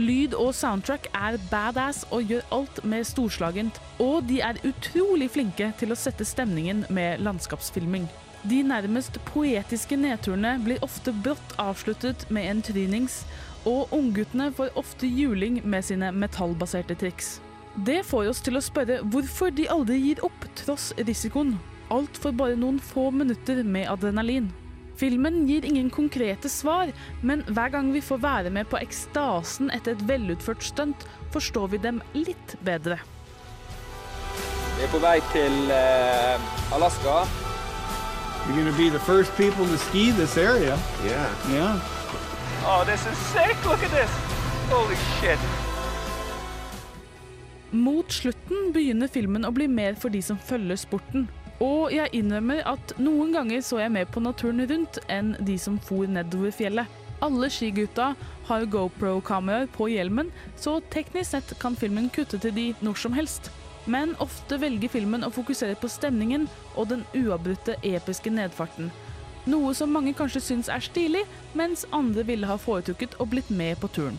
Lyd 0.00 0.32
og 0.34 0.54
soundtrack 0.56 1.10
er 1.14 1.36
badass 1.50 2.02
og 2.14 2.30
gjør 2.32 2.46
alt 2.56 2.80
mer 2.88 3.04
storslagent, 3.06 3.76
og 4.02 4.24
de 4.30 4.40
er 4.42 4.62
utrolig 4.66 5.28
flinke 5.36 5.68
til 5.78 5.92
å 5.92 5.98
sette 5.98 6.24
stemningen 6.26 6.86
med 6.88 7.20
landskapsfilming. 7.22 8.08
De 8.44 8.62
nærmest 8.66 9.20
poetiske 9.28 9.96
nedturene 9.96 10.56
blir 10.64 10.82
ofte 10.84 11.14
brått 11.24 11.54
avsluttet 11.60 12.26
med 12.34 12.48
en 12.50 12.64
trynings, 12.64 13.22
og 13.68 13.92
ungguttene 13.94 14.50
får 14.54 14.74
ofte 14.80 15.08
juling 15.08 15.60
med 15.64 15.84
sine 15.86 16.10
metallbaserte 16.12 16.96
triks. 17.00 17.38
Det 17.74 18.04
får 18.06 18.28
oss 18.30 18.42
til 18.44 18.58
å 18.58 18.62
spørre 18.62 19.00
hvorfor 19.10 19.54
de 19.54 19.66
aldri 19.72 19.96
gir 19.98 20.20
opp 20.26 20.44
tross 20.60 20.92
risikoen. 21.00 21.56
Alt 21.94 22.18
for 22.20 22.36
bare 22.36 22.58
noen 22.58 22.78
få 22.80 23.10
minutter 23.10 23.64
med 23.66 23.88
adrenalin. 23.90 24.52
Filmen 24.96 25.48
gir 25.48 25.64
ingen 25.66 25.90
konkrete 25.90 26.48
svar, 26.48 26.92
men 27.20 27.42
hver 27.50 27.72
gang 27.74 27.90
vi 27.92 28.02
får 28.04 28.20
være 28.22 28.52
med 28.54 28.68
på 28.70 28.78
ekstasen 28.78 29.72
etter 29.74 29.96
et 29.96 30.06
velutført 30.06 30.62
stunt, 30.62 31.08
forstår 31.34 31.72
vi 31.74 31.82
dem 31.82 31.98
litt 32.14 32.54
bedre. 32.62 33.00
Vi 34.76 34.86
er 34.86 34.92
på 34.92 35.02
vei 35.02 35.18
til 35.32 35.58
uh, 35.70 36.74
Alaska. 36.74 37.24
You're 38.46 38.56
going 38.60 38.70
to 38.70 38.78
be 38.78 38.90
the 38.90 39.00
first 39.00 39.34
people 39.36 39.66
to 39.66 39.78
ski 39.78 40.10
this 40.12 40.36
area. 40.36 40.78
Yeah. 41.02 41.50
Yeah. 41.50 42.03
Oh, 42.66 42.82
this 42.86 43.04
is 43.06 43.18
sick! 43.18 43.56
Look 43.66 43.82
at 43.82 43.90
this! 43.90 44.10
Holy 44.70 44.96
shit! 44.96 45.38
Mot 47.70 48.12
slutten 48.12 48.70
begynner 48.72 49.10
filmen 49.12 49.44
å 49.44 49.50
bli 49.52 49.66
mer 49.68 49.98
for 50.00 50.08
de 50.08 50.22
som 50.24 50.38
følger 50.40 50.80
sporten. 50.80 51.26
Og 51.60 51.92
jeg 51.92 52.08
innrømmer 52.16 52.62
at 52.64 52.94
noen 52.96 53.36
ganger 53.36 53.60
så 53.60 53.82
jeg 53.82 53.92
mer 53.92 54.08
på 54.08 54.24
naturen 54.24 54.64
rundt 54.70 54.96
enn 55.12 55.34
de 55.44 55.58
som 55.60 55.76
for 55.76 56.08
nedover 56.08 56.56
fjellet. 56.56 56.88
Alle 57.20 57.52
skigutta 57.52 58.14
har 58.48 58.68
GoPro-kameraer 58.72 59.68
på 59.76 59.90
hjelmen, 59.92 60.32
så 60.56 60.78
teknisk 60.94 61.34
sett 61.34 61.56
kan 61.60 61.76
filmen 61.76 62.08
kutte 62.16 62.40
til 62.40 62.56
de 62.56 62.70
når 62.80 62.96
som 63.04 63.12
helst. 63.12 63.52
Men 63.84 64.16
ofte 64.24 64.56
velger 64.56 64.88
filmen 64.96 65.28
å 65.28 65.34
fokusere 65.36 65.76
på 65.76 65.92
stemningen 65.92 66.48
og 66.78 66.94
den 66.94 67.04
uavbrutte 67.12 67.76
episke 67.84 68.32
nedfarten. 68.32 68.88
Noe 69.46 69.74
som 69.76 69.92
mange 69.92 70.14
kanskje 70.16 70.40
syns 70.40 70.70
er 70.72 70.80
stilig, 70.80 71.24
mens 71.52 71.84
andre 71.92 72.24
ville 72.24 72.48
ha 72.48 72.56
foretrukket 72.56 73.18
og 73.20 73.28
blitt 73.34 73.50
med 73.52 73.76
på 73.82 73.90
turen. 73.92 74.16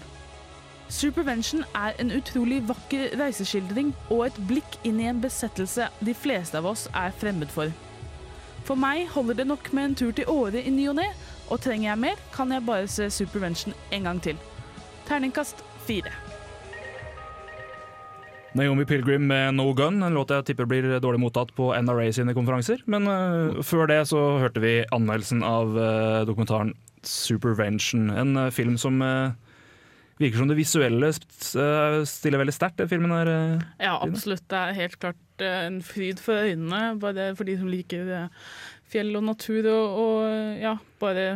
Supervention 0.89 1.63
er 1.73 1.95
en 1.99 2.13
utrolig 2.13 2.59
vakker 2.69 3.15
reiseskildring 3.17 3.95
og 4.13 4.27
et 4.27 4.37
blikk 4.49 4.77
inn 4.85 4.99
i 5.01 5.07
en 5.09 5.21
besettelse 5.23 5.87
de 6.05 6.13
fleste 6.13 6.61
av 6.61 6.69
oss 6.69 6.85
er 6.93 7.15
fremmed 7.17 7.49
for. 7.49 7.73
For 8.65 8.77
meg 8.77 9.07
holder 9.13 9.41
det 9.41 9.47
nok 9.49 9.71
med 9.73 9.89
en 9.89 9.97
tur 9.97 10.13
til 10.13 10.29
Åre 10.29 10.61
i 10.61 10.73
ny 10.73 10.87
og 10.93 10.99
ne, 11.01 11.09
og 11.49 11.61
trenger 11.61 11.89
jeg 11.91 12.01
mer, 12.05 12.21
kan 12.33 12.53
jeg 12.53 12.65
bare 12.65 12.87
se 12.89 13.09
Supervention 13.09 13.73
en 13.93 14.09
gang 14.09 14.21
til. 14.21 14.37
Terningkast 15.09 15.61
fire. 15.85 16.13
Naomi 18.55 18.85
Pilgrim 18.87 19.25
med 19.27 19.57
No 19.57 19.73
Gun, 19.75 19.99
en 20.03 20.15
låt 20.15 20.31
jeg 20.31 20.45
tipper 20.47 20.67
blir 20.69 20.85
dårlig 21.03 21.19
mottatt 21.19 21.49
på 21.57 21.73
NRA 21.75 22.07
sine 22.15 22.35
konferanser. 22.37 22.79
Men 22.87 23.09
uh, 23.09 23.59
før 23.65 23.89
det 23.91 23.99
så 24.07 24.21
hørte 24.39 24.63
vi 24.63 24.77
anmeldelsen 24.95 25.43
av 25.43 25.75
uh, 25.75 26.21
dokumentaren 26.27 26.71
Supervention. 27.05 28.07
En 28.15 28.31
uh, 28.39 28.51
film 28.55 28.77
som 28.81 29.03
virker 30.15 30.39
som 30.39 30.47
det 30.47 30.55
visuelle 30.55 31.11
st- 31.11 32.07
stiller 32.07 32.39
veldig 32.39 32.55
sterkt, 32.55 32.79
den 32.79 32.87
filmen 32.87 33.11
her. 33.11 33.29
Ja, 33.83 33.97
absolutt. 33.99 34.45
Det 34.47 34.61
er 34.61 34.79
helt 34.79 34.95
klart 35.03 35.43
en 35.43 35.81
fryd 35.83 36.23
for 36.23 36.47
øynene, 36.47 36.95
bare 37.01 37.33
for 37.35 37.43
de 37.43 37.57
som 37.59 37.67
liker 37.67 38.29
fjell 38.87 39.11
og 39.19 39.25
natur 39.27 39.67
og, 39.67 39.99
og 39.99 40.59
ja, 40.63 40.77
bare 41.03 41.27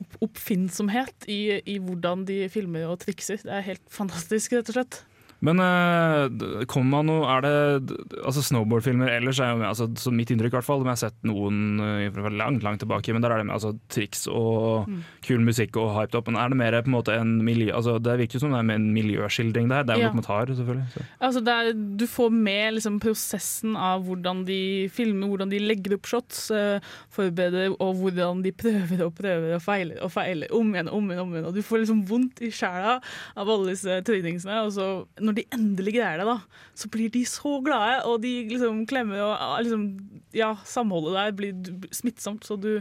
opp 0.00 0.16
oppfinnsomhet 0.30 1.26
i, 1.28 1.58
i 1.66 1.76
hvordan 1.82 2.22
de 2.28 2.44
filmer 2.52 2.86
og 2.88 3.00
trikser. 3.02 3.42
Det 3.42 3.52
er 3.58 3.66
helt 3.66 3.86
fantastisk, 3.92 4.54
rett 4.54 4.70
og 4.70 4.78
slett. 4.78 5.02
Men 5.40 5.60
uh, 5.62 6.64
kommer 6.68 6.90
man 7.00 7.06
noe 7.08 7.24
Er 7.32 7.44
det 7.46 7.94
Altså 8.20 8.42
Snowboardfilmer 8.44 9.08
ellers 9.14 9.38
er 9.40 9.54
jo 9.54 9.60
med, 9.62 9.68
altså, 9.70 9.86
så 9.96 10.12
mitt 10.12 10.28
inntrykk 10.32 10.52
i 10.52 10.58
hvert 10.58 10.66
fall, 10.66 10.82
om 10.82 10.88
jeg 10.90 10.98
har 10.98 11.02
sett 11.06 11.16
noen 11.24 11.80
uh, 11.80 12.28
langt 12.30 12.62
langt 12.66 12.82
tilbake, 12.82 13.12
men 13.16 13.24
der 13.24 13.32
er 13.32 13.40
det 13.40 13.46
med 13.48 13.56
altså, 13.56 13.72
triks 13.92 14.26
og 14.28 14.88
Mm. 14.90 15.00
kul 15.24 15.40
musikk 15.44 15.76
og 15.76 15.90
hyped 15.94 16.14
up. 16.18 16.26
Men 16.28 16.36
er 16.40 16.48
det 16.48 16.56
mer 16.56 16.76
på 16.82 16.88
en 16.90 16.94
måte 16.94 17.14
en 17.14 17.32
miljø... 17.44 17.70
Altså, 17.74 17.98
det 18.02 18.16
virker 18.18 18.40
som 18.40 18.52
det 18.52 18.58
er 18.58 18.66
med 18.68 18.78
en 18.80 18.88
miljøskildring 18.94 19.68
det 19.68 19.76
her. 19.76 19.82
Det 19.84 19.92
er 19.94 19.98
jo 19.98 20.02
Ja. 20.04 20.08
dokumentar, 20.08 20.46
selvfølgelig. 20.56 20.86
Så. 20.94 21.04
Altså 21.20 21.42
er, 21.52 21.72
du 22.00 22.06
får 22.06 22.30
med 22.32 22.74
liksom 22.74 22.98
prosessen 23.00 23.76
av 23.76 24.04
hvordan 24.06 24.44
de 24.48 24.88
filmer, 24.92 25.28
hvordan 25.28 25.50
de 25.52 25.58
legger 25.62 25.94
opp 25.96 26.06
shots, 26.10 26.50
uh, 26.50 26.80
forbereder, 27.10 27.74
og 27.80 27.94
hvordan 28.00 28.42
de 28.44 28.52
prøver 28.52 29.04
og 29.04 29.14
prøver 29.18 29.54
og 29.56 29.62
feiler 29.62 30.00
og 30.02 30.10
feiler 30.12 30.52
om 30.56 30.72
igjen 30.74 30.88
og 30.88 30.96
om 31.00 31.10
igjen. 31.10 31.20
om 31.24 31.34
igjen. 31.34 31.46
Og 31.50 31.54
du 31.54 31.62
får 31.62 31.84
liksom 31.84 32.02
vondt 32.08 32.40
i 32.42 32.50
sjela 32.50 32.98
av 33.36 33.48
alle 33.48 33.70
disse 33.74 34.00
tryningsene. 34.06 34.60
Og 34.64 34.72
så 34.76 34.88
når 35.30 35.38
de 35.38 35.46
endelig 35.54 35.94
greier 35.94 36.20
det, 36.20 36.26
da, 36.26 36.64
så 36.74 36.90
blir 36.92 37.12
de 37.14 37.22
så 37.28 37.56
glade, 37.64 38.00
og 38.10 38.20
de 38.24 38.32
liksom 38.50 38.82
klemmer 38.90 39.22
og 39.22 39.34
ah, 39.36 39.58
liksom, 39.62 39.86
Ja, 40.34 40.52
samholdet 40.66 41.16
der 41.16 41.32
blir 41.34 41.88
smittsomt. 41.94 42.44
Så 42.46 42.54
du 42.60 42.80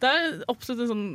Det 0.00 0.08
er 0.08 0.38
absolutt 0.48 0.84
en 0.84 0.92
sånn 0.92 1.08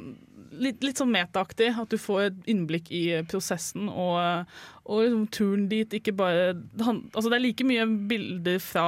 litt, 0.51 0.81
litt 0.83 0.99
sånn 0.99 1.13
metaaktig, 1.13 1.71
at 1.79 1.91
du 1.91 1.97
får 2.01 2.23
et 2.25 2.49
innblikk 2.51 2.91
i 2.93 3.03
eh, 3.17 3.25
prosessen 3.27 3.89
og, 3.89 4.49
og 4.85 5.03
liksom 5.05 5.27
turen 5.33 5.67
dit. 5.71 5.99
Ikke 5.99 6.15
bare 6.17 6.51
altså 6.53 7.29
Det 7.29 7.37
er 7.37 7.45
like 7.45 7.67
mye 7.67 7.87
bilder 8.11 8.59
fra, 8.63 8.87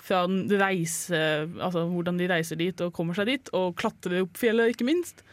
fra 0.00 0.24
reise, 0.60 1.22
altså 1.60 1.86
hvordan 1.92 2.20
de 2.20 2.28
reiser 2.30 2.60
dit 2.60 2.84
og 2.84 2.94
kommer 2.96 3.16
seg 3.18 3.30
dit, 3.32 3.54
og 3.56 3.76
klatrer 3.80 4.24
opp 4.24 4.40
fjellet, 4.40 4.74
ikke 4.74 4.88
minst, 4.88 5.24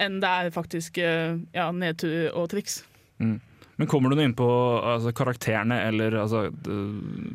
enn 0.00 0.20
det 0.22 0.34
er 0.42 0.54
faktisk 0.54 1.00
eh, 1.02 1.38
ja, 1.54 1.70
nedtur 1.76 2.32
og 2.32 2.50
triks. 2.54 2.82
Mm. 3.22 3.38
Men 3.82 3.88
kommer 3.90 4.12
du 4.12 4.14
noe 4.14 4.28
inn 4.28 4.34
på 4.38 4.46
altså, 4.78 5.10
karakterene, 5.10 5.80
eller 5.88 6.14
altså, 6.22 6.44
de, 6.54 6.74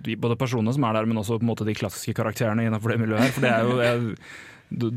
de, 0.06 0.14
både 0.16 0.38
personene 0.40 0.72
som 0.72 0.86
er 0.88 0.96
der, 0.96 1.08
men 1.10 1.20
også 1.20 1.42
på 1.42 1.44
en 1.44 1.50
måte 1.50 1.68
de 1.68 1.76
klassiske 1.76 2.16
karakterene 2.16 2.64
innenfor 2.64 2.94
det 2.94 3.02
miljøet 3.02 3.26
her? 3.26 3.34
For 3.36 3.44
det 3.44 3.52
er 3.52 3.66
jo 3.68 3.82
jeg, 3.84 4.14
du, 4.70 4.90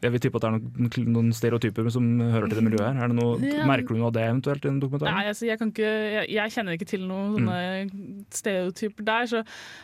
jeg 0.00 0.12
vil 0.14 0.20
tippe 0.24 0.38
at 0.40 0.44
det 0.44 0.48
er 0.48 0.54
noen, 0.56 1.08
noen 1.12 1.32
stereotyper 1.36 1.90
som 1.92 2.06
hører 2.20 2.48
til 2.48 2.60
det 2.60 2.64
miljøet 2.64 2.86
her. 2.86 3.02
Er 3.04 3.12
det 3.12 3.16
noe, 3.18 3.34
Ja. 3.44 3.66
Merker 3.68 3.92
du 3.92 4.00
noe 4.00 4.08
av 4.08 4.14
det 4.16 4.22
eventuelt 4.24 4.64
i 4.64 4.68
den 4.70 4.78
dokumentaren? 4.80 5.18
Nei, 5.18 5.28
altså, 5.28 5.46
jeg, 5.46 5.58
kan 5.60 5.72
ikke, 5.72 5.90
jeg, 6.14 6.30
jeg 6.32 6.54
kjenner 6.54 6.78
ikke 6.78 6.88
til 6.88 7.04
noen 7.10 7.34
sånne 7.36 7.58
stereotyper 8.32 9.06
der. 9.06 9.28
Så 9.28 9.42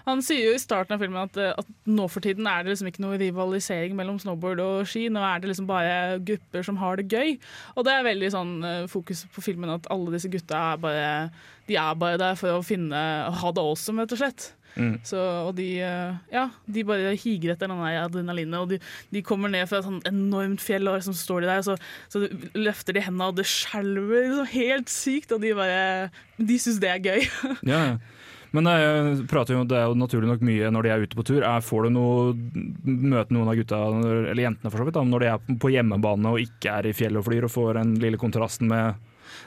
han 0.08 0.24
sier 0.24 0.48
jo 0.48 0.56
i 0.56 0.62
starten 0.62 0.96
av 0.96 1.02
filmen 1.04 1.20
at, 1.26 1.36
at 1.60 1.70
nå 1.88 2.08
for 2.08 2.24
tiden 2.24 2.48
er 2.48 2.64
det 2.64 2.72
liksom 2.72 2.90
ikke 2.90 3.04
noe 3.04 3.20
rivalisering 3.20 3.96
mellom 3.98 4.20
snowboard 4.22 4.62
og 4.64 4.88
ski. 4.88 5.06
Nå 5.12 5.22
er 5.24 5.42
det 5.44 5.52
liksom 5.52 5.68
bare 5.68 6.18
grupper 6.24 6.64
som 6.66 6.80
har 6.80 7.00
det 7.00 7.08
gøy. 7.12 7.36
Og 7.76 7.86
det 7.86 7.94
er 7.94 8.08
veldig 8.08 8.32
sånn 8.34 8.54
eh, 8.64 8.84
fokus 8.90 9.26
på 9.34 9.44
filmen 9.44 9.76
at 9.76 9.88
alle 9.92 10.14
disse 10.16 10.30
gutta 10.32 10.72
er 10.72 10.82
bare 10.82 11.08
De 11.68 11.76
er 11.76 11.98
bare 12.00 12.16
der 12.20 12.38
for 12.40 12.56
å 12.56 12.64
finne 12.64 12.96
ha 13.28 13.50
det 13.52 13.60
awesome, 13.64 14.00
rett 14.00 14.16
og 14.16 14.22
slett. 14.22 14.52
Mm. 14.78 14.92
Så, 15.06 15.18
og 15.48 15.52
de, 15.58 15.66
eh, 15.82 16.18
ja, 16.32 16.44
de 16.70 16.84
bare 16.86 17.14
higer 17.18 17.54
etter 17.56 17.66
den 17.70 17.80
adrenalinet, 17.82 18.58
og 18.60 18.68
de, 18.70 18.78
de 19.14 19.22
kommer 19.26 19.50
ned 19.50 19.66
fra 19.70 19.80
et 19.82 19.88
sånt 19.88 20.06
enormt 20.08 20.62
fjell, 20.62 20.86
og 20.88 21.00
liksom 21.00 21.16
står 21.18 21.42
de 21.42 21.50
der, 21.50 21.64
så, 21.66 21.74
så 22.12 22.22
løfter 22.54 22.94
de 22.94 23.02
hendene, 23.02 23.28
og 23.32 23.36
det 23.40 23.48
skjelver 23.50 24.28
liksom 24.28 24.52
helt 24.54 24.92
sykt, 24.94 25.34
og 25.34 25.42
de 25.42 25.50
bare 25.58 25.82
De 26.38 26.56
syns 26.62 26.78
det 26.82 26.92
er 26.94 27.02
gøy. 27.02 27.26
Ja, 27.74 27.82
ja. 27.90 27.98
Men 28.54 28.64
det 28.64 28.72
er, 28.78 28.86
jo- 29.18 29.24
prater 29.28 29.52
jo, 29.58 29.64
det 29.68 29.76
er 29.76 29.90
jo 29.90 29.96
naturlig 30.00 30.30
nok 30.30 30.40
mye 30.48 30.70
når 30.72 30.86
de 30.86 30.90
er 30.94 31.02
ute 31.04 31.16
på 31.18 31.24
tur. 31.28 31.42
Er, 31.44 31.60
får 31.60 31.84
du 31.84 31.90
noe, 31.98 32.30
møte 32.88 33.34
noen 33.36 33.50
av 33.52 33.58
gutta, 33.58 33.80
eller 34.00 34.40
jentene 34.40 34.70
for 34.72 34.80
så 34.80 34.86
vidt, 34.88 34.96
da, 34.96 35.02
når 35.04 35.20
de 35.20 35.28
er 35.34 35.58
på 35.60 35.72
hjemmebane 35.74 36.32
og 36.32 36.40
ikke 36.46 36.78
er 36.78 36.88
i 36.88 36.94
fjellet 36.96 37.20
og 37.20 37.26
flyr, 37.28 37.44
og 37.44 37.52
får 37.52 37.76
den 37.82 37.92
lille 38.00 38.16
kontrasten 38.22 38.70
med 38.72 38.96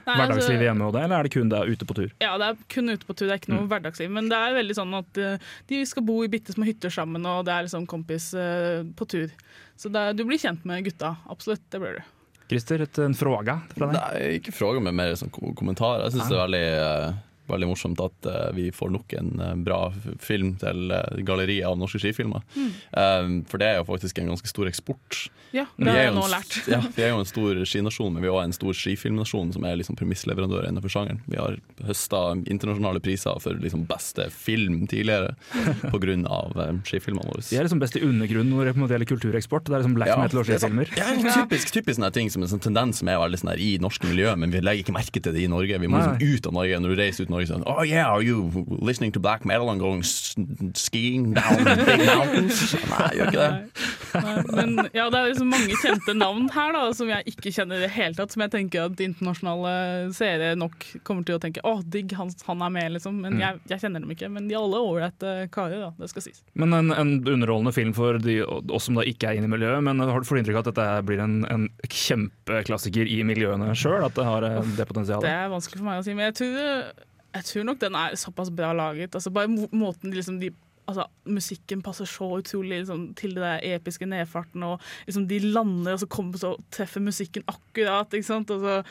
Nei, 0.07 0.15
hverdagsliv 0.17 0.57
altså- 0.57 0.65
hjemme 0.67 0.87
og 0.87 0.93
det, 0.95 1.01
eller 1.05 1.15
er 1.19 1.23
det 1.27 1.33
kun 1.33 1.49
det 1.49 1.61
ute 1.71 1.85
på 1.89 1.97
tur? 1.97 2.11
Ja, 2.21 2.37
det 2.41 2.47
er 2.51 2.57
kun 2.75 2.89
ute 2.89 3.05
på 3.09 3.15
tur, 3.15 3.27
det 3.27 3.33
er 3.35 3.41
ikke 3.41 3.53
noe 3.55 3.67
hverdagsliv. 3.71 4.09
Men 4.11 4.29
det 4.31 4.37
er 4.37 4.55
veldig 4.57 4.75
sånn 4.77 4.93
at 4.97 5.17
eh, 5.17 5.37
de 5.67 5.81
skal 5.85 6.03
bo 6.07 6.21
i 6.23 6.29
bitte 6.31 6.53
små 6.55 6.65
hytter 6.67 6.89
sammen, 6.93 7.25
og 7.25 7.45
det 7.45 7.53
er 7.53 7.67
liksom 7.67 7.85
kompis 7.89 8.33
eh, 8.33 8.81
på 8.95 9.07
tur. 9.07 9.29
Så 9.77 9.89
det 9.91 10.05
du 10.17 10.25
blir 10.25 10.37
kjent 10.41 10.63
med 10.65 10.83
gutta. 10.85 11.15
Absolutt, 11.29 11.63
det 11.73 11.79
blir 11.81 11.99
du. 11.99 12.03
Christer, 12.51 12.81
et, 12.83 12.97
en 12.99 13.13
fråga 13.15 13.61
fra 13.71 13.87
deg? 13.87 13.95
Nei, 13.95 14.23
ikke 14.41 14.51
fråga, 14.51 14.81
men 14.83 14.95
mer 14.97 15.13
sånn 15.15 15.31
ko- 15.31 15.53
kommentar. 15.55 16.01
Jeg 16.03 16.17
syns 16.17 16.27
det 16.27 16.35
er 16.35 16.41
veldig 16.45 16.65
eh, 16.81 17.13
veldig 17.51 17.69
morsomt 17.71 18.01
at 18.03 18.29
eh, 18.29 18.49
vi 18.57 18.69
får 18.75 18.93
nok 18.95 19.15
en 19.19 19.31
eh, 19.39 19.53
bra 19.65 19.81
film 20.21 20.55
til 20.61 20.91
uh, 20.93 21.19
galleriet 21.25 21.67
av 21.67 21.77
norske 21.79 22.01
skifilmer. 22.01 22.43
Mm. 22.55 22.71
Eh, 23.01 23.29
for 23.51 23.61
det 23.61 23.69
er 23.69 23.79
jo 23.79 23.87
faktisk 23.89 24.21
en 24.21 24.31
ganske 24.33 24.49
stor 24.49 24.69
eksport. 24.71 25.27
Ja, 25.51 25.65
det 25.75 25.89
har 25.91 25.97
er 25.99 26.05
jeg 26.07 26.15
nå 26.15 26.25
lært. 26.31 26.57
Ja, 26.71 26.79
vi 26.95 27.03
er 27.03 27.11
jo 27.11 27.21
en 27.21 27.27
stor 27.27 27.59
skinasjon, 27.67 28.13
men 28.15 28.23
vi 28.23 28.29
er 28.29 28.35
også 28.35 28.47
en 28.47 28.55
stor 28.55 28.77
skifilmnasjon 28.81 29.51
som 29.55 29.65
er 29.67 29.77
liksom 29.79 29.97
premissleverandør 29.99 30.69
innenfor 30.69 30.93
sjangeren. 30.93 31.19
Vi 31.27 31.39
har 31.39 31.57
høsta 31.87 32.21
internasjonale 32.39 33.01
priser 33.03 33.39
for 33.43 33.59
liksom 33.59 33.83
beste 33.89 34.29
film 34.33 34.85
tidligere 34.91 35.35
pga. 35.91 35.99
Uh, 36.01 36.79
skifilmene 36.87 37.27
våre. 37.29 37.43
Vi 37.45 37.57
er 37.59 37.67
liksom 37.67 37.81
best 37.81 37.95
i 37.99 38.03
undergrunnen 38.05 38.51
når 38.55 38.71
det 38.71 38.95
gjelder 38.95 39.09
kultureksport. 39.11 39.67
Det 39.67 39.75
er 39.75 39.83
liksom 39.83 39.97
black 39.97 40.11
Ja, 40.11 40.17
metal 40.19 40.41
og 40.41 40.47
er 40.47 40.57
skifilmer. 40.57 40.91
Ja, 40.97 41.11
typisk, 41.27 41.73
typisk 41.75 41.99
sånne 41.99 42.11
ting 42.15 42.31
som 42.33 42.45
en 42.45 42.51
sånn 42.51 42.63
tendens 42.63 43.01
som 43.01 43.11
er 43.11 43.19
veldig 43.21 43.41
sånn 43.41 43.51
her 43.53 43.61
i 43.61 43.75
norske 43.83 44.09
miljø, 44.09 44.31
men 44.39 44.53
vi 44.53 44.63
legger 44.63 44.85
ikke 44.85 44.95
merke 44.95 45.21
til 45.21 45.35
det 45.35 45.43
i 45.43 45.51
Norge. 45.51 45.79
Vi 45.81 45.89
må 45.91 45.99
liksom 46.01 46.21
ut 46.21 46.49
av 46.49 46.55
Norge. 46.57 46.79
Når 46.81 46.93
du 46.93 47.01
reiser 47.01 47.25
ut 47.25 47.31
av 47.31 47.35
Norge 47.35 47.40
sånn 47.49 47.63
Oh 47.69 47.81
yeah, 47.87 48.09
are 48.11 48.21
you 48.23 48.65
listening 48.81 49.11
to 49.15 49.19
black 49.23 49.45
metal 49.45 49.69
and 49.71 49.79
going 49.81 50.03
skiing 50.03 51.31
down 51.33 51.63
big 51.85 52.03
mountains? 52.05 52.61
Nei, 52.91 53.07
jeg 53.15 53.17
gjør 53.17 53.31
ikke 53.31 53.47
det. 53.47 53.87
Nei, 54.11 54.33
men 54.51 54.89
ja, 54.97 55.05
det 55.13 55.19
er 55.21 55.29
liksom 55.31 55.49
mange 55.53 55.77
kjente 55.81 56.15
navn 56.17 56.49
her 56.51 56.73
da, 56.75 56.81
som 56.97 57.09
jeg 57.11 57.31
ikke 57.33 57.53
kjenner 57.55 57.79
i 57.79 57.85
det 57.85 57.91
hele 57.95 58.17
tatt. 58.17 58.33
Som 58.35 58.43
jeg 58.45 58.51
tenker 58.53 58.89
at 58.89 58.99
internasjonale 59.05 59.73
seere 60.17 60.53
nok 60.59 60.87
kommer 61.07 61.23
til 61.27 61.37
å 61.37 61.41
tenke 61.43 61.63
å, 61.67 61.77
digg, 61.83 62.11
han, 62.19 62.31
han 62.47 62.65
er 62.67 62.73
med, 62.77 62.89
liksom. 62.97 63.21
Men 63.23 63.31
Mm. 63.31 63.39
jeg, 63.45 63.59
jeg 63.71 63.79
kjenner 63.85 64.03
dem 64.03 64.11
ikke. 64.11 64.27
Men 64.27 64.49
de 64.49 64.55
er 64.57 64.59
alle 64.59 64.79
ålreite 64.83 65.29
karer, 65.55 65.79
da. 65.85 65.91
Det 66.01 66.09
skal 66.11 66.25
sies. 66.25 66.41
Men 66.59 66.73
en, 66.75 66.91
en 66.91 67.13
underholdende 67.31 67.71
film 67.73 67.93
for 67.95 68.19
de, 68.19 68.41
oss 68.43 68.89
som 68.89 68.97
da 68.99 69.05
ikke 69.07 69.29
er 69.31 69.39
inne 69.39 69.47
i 69.47 69.53
miljøet. 69.53 69.79
Men 69.87 70.03
har 70.03 70.19
du 70.19 70.27
fått 70.27 70.41
inntrykk 70.41 70.59
av 70.59 70.65
at 70.65 70.71
dette 70.75 70.87
blir 71.07 71.21
en, 71.23 71.37
en 71.47 71.63
kjempeklassiker 71.87 73.07
i 73.07 73.21
miljøene 73.27 73.71
sjøl? 73.77 74.03
At 74.05 74.17
det 74.19 74.25
har 74.27 74.45
eh, 74.49 74.59
det 74.77 74.87
potensialet? 74.89 75.23
Det 75.25 75.31
er 75.31 75.49
vanskelig 75.53 75.79
for 75.79 75.87
meg 75.87 76.01
å 76.01 76.05
si, 76.05 76.15
men 76.17 76.27
jeg 76.29 76.37
tror, 76.41 77.07
jeg 77.31 77.47
tror 77.47 77.65
nok 77.67 77.79
den 77.81 77.95
er 77.95 78.17
såpass 78.19 78.51
bra 78.53 78.73
laget. 78.75 79.15
Altså, 79.15 79.31
bare 79.33 79.51
måten 79.71 80.11
de 80.11 80.19
liksom 80.19 80.41
de 80.41 80.53
Altså, 80.89 81.05
musikken 81.29 81.79
passer 81.85 82.07
så 82.09 82.25
utrolig 82.41 82.81
liksom, 82.81 83.03
til 83.15 83.35
det 83.37 83.43
der 83.45 83.61
episke 83.77 84.03
nedfarten, 84.09 84.63
og 84.65 84.81
liksom, 85.05 85.27
de 85.29 85.37
lander, 85.39 85.93
og 85.93 86.01
så 86.01 86.07
kommer 86.11 86.41
så 86.41 86.49
treffer 86.73 87.03
musikken 87.05 87.45
akkurat. 87.47 88.11
Ikke 88.17 88.27
sant? 88.27 88.51
Altså, 88.51 88.81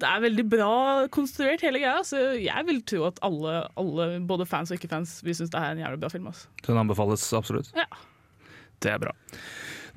det 0.00 0.08
er 0.08 0.22
veldig 0.24 0.44
bra 0.48 0.70
konstruert, 1.12 1.62
hele 1.66 1.82
greia. 1.82 2.00
Så 2.06 2.22
jeg 2.38 2.66
vil 2.70 2.80
tro 2.86 3.02
at 3.10 3.20
alle, 3.26 3.58
alle 3.76 4.08
både 4.24 4.46
fans 4.48 4.72
og 4.72 4.78
ikke-fans, 4.78 5.18
vil 5.26 5.36
synes 5.36 5.52
det 5.52 5.60
er 5.60 5.74
en 5.74 5.82
jævlig 5.84 6.00
bra 6.06 6.12
film. 6.14 6.30
Altså. 6.30 6.48
Den 6.64 6.80
anbefales 6.80 7.26
absolutt. 7.36 7.70
Ja. 7.76 7.86
Det 8.80 8.94
er 8.94 9.02
bra. 9.02 9.12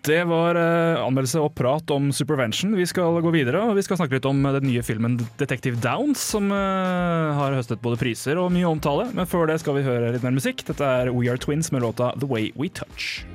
Det 0.06 0.24
var 0.30 0.56
eh, 0.56 1.00
anmeldelse 1.04 1.42
og 1.44 1.56
prat 1.58 1.92
om 1.92 2.12
Supervention. 2.16 2.76
Vi 2.78 2.86
skal 2.88 3.18
gå 3.24 3.32
videre 3.34 3.64
og 3.68 3.76
vi 3.76 3.84
skal 3.84 4.00
snakke 4.00 4.20
litt 4.20 4.28
om 4.30 4.44
den 4.46 4.68
nye 4.70 4.84
filmen 4.86 5.18
Detective 5.40 5.80
Downs, 5.84 6.22
som 6.36 6.52
eh, 6.54 7.34
har 7.40 7.56
høstet 7.58 7.82
både 7.84 8.00
priser 8.00 8.40
og 8.40 8.52
mye 8.56 8.68
omtale. 8.70 9.10
Men 9.18 9.28
før 9.28 9.50
det 9.50 9.60
skal 9.64 9.80
vi 9.80 9.86
høre 9.88 10.14
litt 10.16 10.24
mer 10.24 10.36
musikk. 10.38 10.64
Dette 10.70 10.86
er 10.86 11.12
We 11.12 11.28
Are 11.32 11.42
Twins 11.42 11.72
med 11.76 11.84
låta 11.84 12.14
The 12.22 12.30
Way 12.30 12.52
We 12.56 12.70
Touch. 12.70 13.26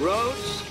Roads? 0.00 0.62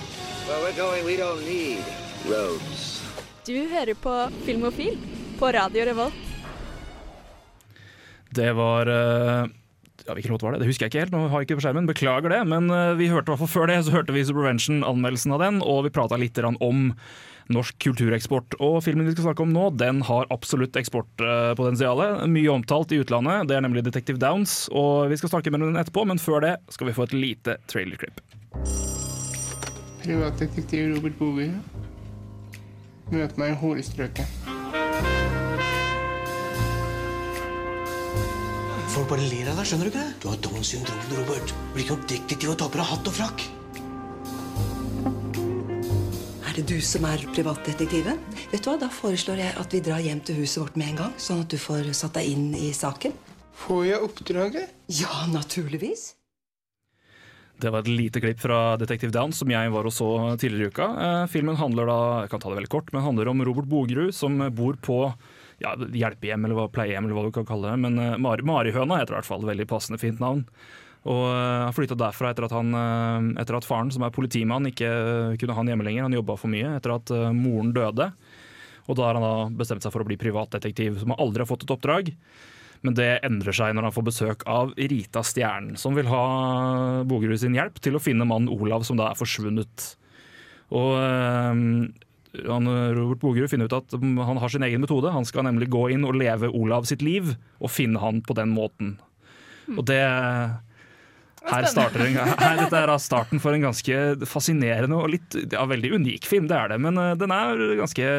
Where 0.46 0.62
we're 0.62 0.76
going, 0.78 1.04
we 1.04 1.16
don't 1.18 1.42
need 1.44 1.82
roads. 2.30 3.02
Du 3.46 3.54
hører 3.70 3.94
på 3.94 4.14
Filmofil 4.46 4.96
på 5.38 5.52
Radio 5.54 5.84
Revolt. 5.86 6.14
Det 8.30 8.52
var 8.58 8.86
eh, 8.90 9.46
ja, 10.06 10.14
Hvilken 10.14 10.32
låt 10.32 10.42
var 10.42 10.54
det? 10.54 10.62
Det 10.62 10.70
husker 10.70 10.86
jeg 10.86 10.94
ikke 10.94 11.04
helt. 11.04 11.14
nå 11.14 11.28
har 11.28 11.42
jeg 11.42 11.48
ikke 11.48 11.60
på 11.60 11.66
skjermen, 11.66 11.88
Beklager 11.90 12.32
det. 12.32 12.42
Men 12.48 12.70
eh, 12.70 12.96
vi 12.98 13.10
hørte 13.12 13.30
i 13.30 13.34
hvert 13.34 13.42
fall 13.44 13.54
før 13.54 13.70
det 13.70 13.80
så 13.86 13.94
hørte 13.94 14.14
vi 14.14 14.24
Supervention, 14.26 14.84
anmeldelsen 14.86 15.34
av 15.34 15.42
den, 15.42 15.62
og 15.64 15.84
vi 15.86 15.94
prata 15.94 16.18
litt 16.20 16.38
om 16.46 16.92
norsk 17.52 17.78
kultureksport. 17.82 18.56
Og 18.62 18.80
filmen 18.84 19.06
vi 19.06 19.14
skal 19.14 19.28
snakke 19.28 19.44
om 19.44 19.52
nå, 19.54 19.68
den 19.78 20.02
har 20.06 20.26
absolutt 20.34 20.76
eksportpotensial. 20.78 22.02
Mye 22.30 22.52
omtalt 22.54 22.94
i 22.94 23.00
utlandet. 23.02 23.46
Det 23.50 23.58
er 23.58 23.64
nemlig 23.66 23.84
Detective 23.86 24.20
Downs, 24.22 24.66
og 24.74 25.10
vi 25.12 25.18
skal 25.20 25.36
snakke 25.36 25.54
med 25.54 25.62
den 25.62 25.80
etterpå, 25.80 26.06
men 26.08 26.22
før 26.22 26.42
det 26.46 26.56
skal 26.74 26.90
vi 26.90 26.96
få 26.96 27.06
et 27.06 27.16
lite 27.16 27.58
trailerklipp. 27.70 28.22
Privatdetektiv 30.02 30.94
Robert 30.94 31.18
Boge. 31.18 31.50
Møt 33.14 33.38
meg 33.38 33.54
i 33.54 33.58
hårstrøket. 33.62 35.44
Folk 38.96 39.10
bare 39.10 39.26
ler 39.28 39.50
av 39.52 39.58
deg, 39.60 39.66
skjønner 39.68 39.90
du 39.90 39.90
ikke 39.90 40.02
det? 40.06 40.12
Du 40.22 40.30
har 40.30 40.36
Downs 40.40 40.68
syndrom, 40.72 41.00
Robert. 41.12 41.50
Blir 41.74 41.82
ikke 41.84 41.96
noe 41.98 42.06
detektiv 42.08 42.52
og 42.54 42.54
taper 42.62 42.80
av 42.80 42.86
hatt 42.94 43.10
og 43.10 43.12
frakk. 43.12 43.44
Er 46.48 46.56
det 46.56 46.64
du 46.70 46.78
som 46.80 47.04
er 47.04 47.26
privatdetektiven? 47.36 48.22
Vet 48.54 48.64
du 48.64 48.70
hva, 48.70 48.78
Da 48.80 48.88
foreslår 48.88 49.42
jeg 49.44 49.52
at 49.60 49.76
vi 49.76 49.82
drar 49.84 50.00
hjem 50.00 50.24
til 50.24 50.40
huset 50.40 50.62
vårt 50.62 50.80
med 50.80 50.94
en 50.94 50.98
gang, 51.02 51.12
sånn 51.20 51.44
at 51.44 51.52
du 51.52 51.60
får 51.60 51.92
satt 51.92 52.16
deg 52.16 52.32
inn 52.32 52.48
i 52.56 52.72
saken. 52.72 53.12
Får 53.66 53.84
jeg 53.84 54.00
oppdraget? 54.08 54.72
Ja, 54.88 55.26
naturligvis. 55.28 56.14
Det 57.60 57.68
var 57.68 57.84
et 57.84 57.92
lite 57.92 58.24
klipp 58.24 58.40
fra 58.40 58.78
Detective 58.80 59.12
Down 59.12 59.36
som 59.36 59.52
jeg 59.52 59.76
var 59.76 59.84
og 59.84 59.92
så 59.92 60.08
tidligere 60.40 60.72
i 60.72 60.72
uka. 60.72 60.92
Eh, 60.96 61.22
filmen 61.36 61.60
handler 61.60 61.92
da, 61.92 62.02
jeg 62.24 62.32
kan 62.32 62.40
ta 62.40 62.48
det 62.48 62.62
veldig 62.62 62.72
kort, 62.72 62.88
men 62.96 63.04
handler 63.04 63.28
om 63.28 63.44
Robert 63.44 63.68
Bogerud 63.68 64.16
som 64.16 64.40
bor 64.56 64.80
på 64.80 65.02
ja, 65.62 65.74
hjelpehjem 65.76 66.46
eller 66.46 66.72
pleiehjem 66.72 67.06
eller 67.06 67.16
hva 67.16 67.26
du 67.26 67.34
kan 67.34 67.46
kalle 67.48 67.70
det. 67.72 67.76
Men 67.84 68.00
eh, 68.00 68.16
Mari, 68.20 68.44
Marihøna 68.46 69.00
heter 69.00 69.14
i 69.14 69.18
hvert 69.20 69.28
fall. 69.28 69.46
Veldig 69.48 69.68
passende 69.70 70.00
fint 70.00 70.20
navn. 70.22 70.44
Og 71.06 71.22
eh, 71.30 71.62
Han 71.66 71.76
flytta 71.76 71.98
derfra 72.00 72.32
etter 72.32 72.48
at, 72.48 72.56
han, 72.56 72.72
eh, 72.76 73.30
etter 73.42 73.58
at 73.58 73.68
faren, 73.68 73.92
som 73.94 74.06
er 74.06 74.14
politimann, 74.14 74.68
ikke 74.70 74.90
kunne 75.40 75.56
ha 75.56 75.62
han 75.62 75.72
hjemme 75.72 75.86
lenger. 75.86 76.08
Han 76.08 76.18
jobba 76.18 76.38
for 76.40 76.52
mye 76.52 76.76
etter 76.76 76.96
at 76.98 77.14
moren 77.36 77.72
døde. 77.76 78.10
Og 78.86 78.98
da 78.98 79.08
har 79.08 79.18
han 79.18 79.24
da 79.24 79.62
bestemt 79.62 79.82
seg 79.82 79.94
for 79.94 80.04
å 80.04 80.08
bli 80.08 80.18
privatdetektiv, 80.20 81.00
som 81.00 81.16
aldri 81.16 81.42
har 81.42 81.50
fått 81.50 81.64
et 81.66 81.74
oppdrag. 81.74 82.12
Men 82.86 82.94
det 82.94 83.16
endrer 83.26 83.56
seg 83.56 83.72
når 83.74 83.88
han 83.88 83.94
får 83.96 84.04
besøk 84.06 84.44
av 84.46 84.74
Rita 84.76 85.22
Stjernen, 85.26 85.78
som 85.80 85.96
vil 85.96 86.06
ha 86.06 87.02
Bogerud 87.08 87.40
sin 87.40 87.56
hjelp 87.56 87.80
til 87.82 87.96
å 87.96 88.02
finne 88.02 88.28
mannen 88.28 88.52
Olav 88.52 88.84
som 88.86 89.00
da 89.00 89.08
er 89.10 89.18
forsvunnet. 89.18 89.86
Og 90.76 90.92
han, 92.44 92.68
Robert 92.96 93.22
Bogerud 93.22 93.50
finner 93.52 93.70
ut 93.70 93.76
at 93.76 93.96
mm, 93.96 94.18
han 94.28 94.40
har 94.42 94.52
sin 94.52 94.64
egen 94.66 94.82
metode. 94.84 95.12
Han 95.14 95.26
skal 95.28 95.46
nemlig 95.48 95.70
gå 95.72 95.86
inn 95.94 96.06
og 96.06 96.18
leve 96.18 96.52
Olav 96.52 96.88
sitt 96.88 97.04
liv, 97.04 97.34
og 97.58 97.72
finne 97.72 98.02
han 98.02 98.22
på 98.26 98.36
den 98.38 98.52
måten. 98.54 98.96
Og 99.74 99.82
det 99.88 100.02
her 101.46 101.66
starter 101.70 102.04
en, 102.06 102.18
her, 102.42 102.60
Dette 102.60 102.82
er 102.82 102.92
starten 103.02 103.42
for 103.42 103.56
en 103.56 103.66
ganske 103.68 104.28
fascinerende 104.28 104.98
og 104.98 105.12
litt 105.14 105.36
ja, 105.44 105.64
veldig 105.68 105.94
unik 106.00 106.28
film, 106.28 106.48
det 106.50 106.58
er 106.58 106.74
det. 106.74 106.80
Men 106.82 107.00
eh, 107.02 107.14
den 107.18 107.34
er 107.34 107.64
ganske 107.80 108.12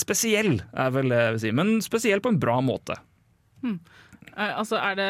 spesiell, 0.00 0.58
er 0.72 0.94
vel 0.94 1.12
det 1.12 1.20
jeg 1.20 1.36
vil 1.36 1.42
si. 1.44 1.54
Men 1.56 1.76
spesiell 1.84 2.24
på 2.24 2.34
en 2.34 2.40
bra 2.42 2.58
måte. 2.64 2.98
Hmm. 3.64 3.78
Eh, 4.34 4.52
altså 4.58 4.78
er 4.80 4.96
det, 4.98 5.08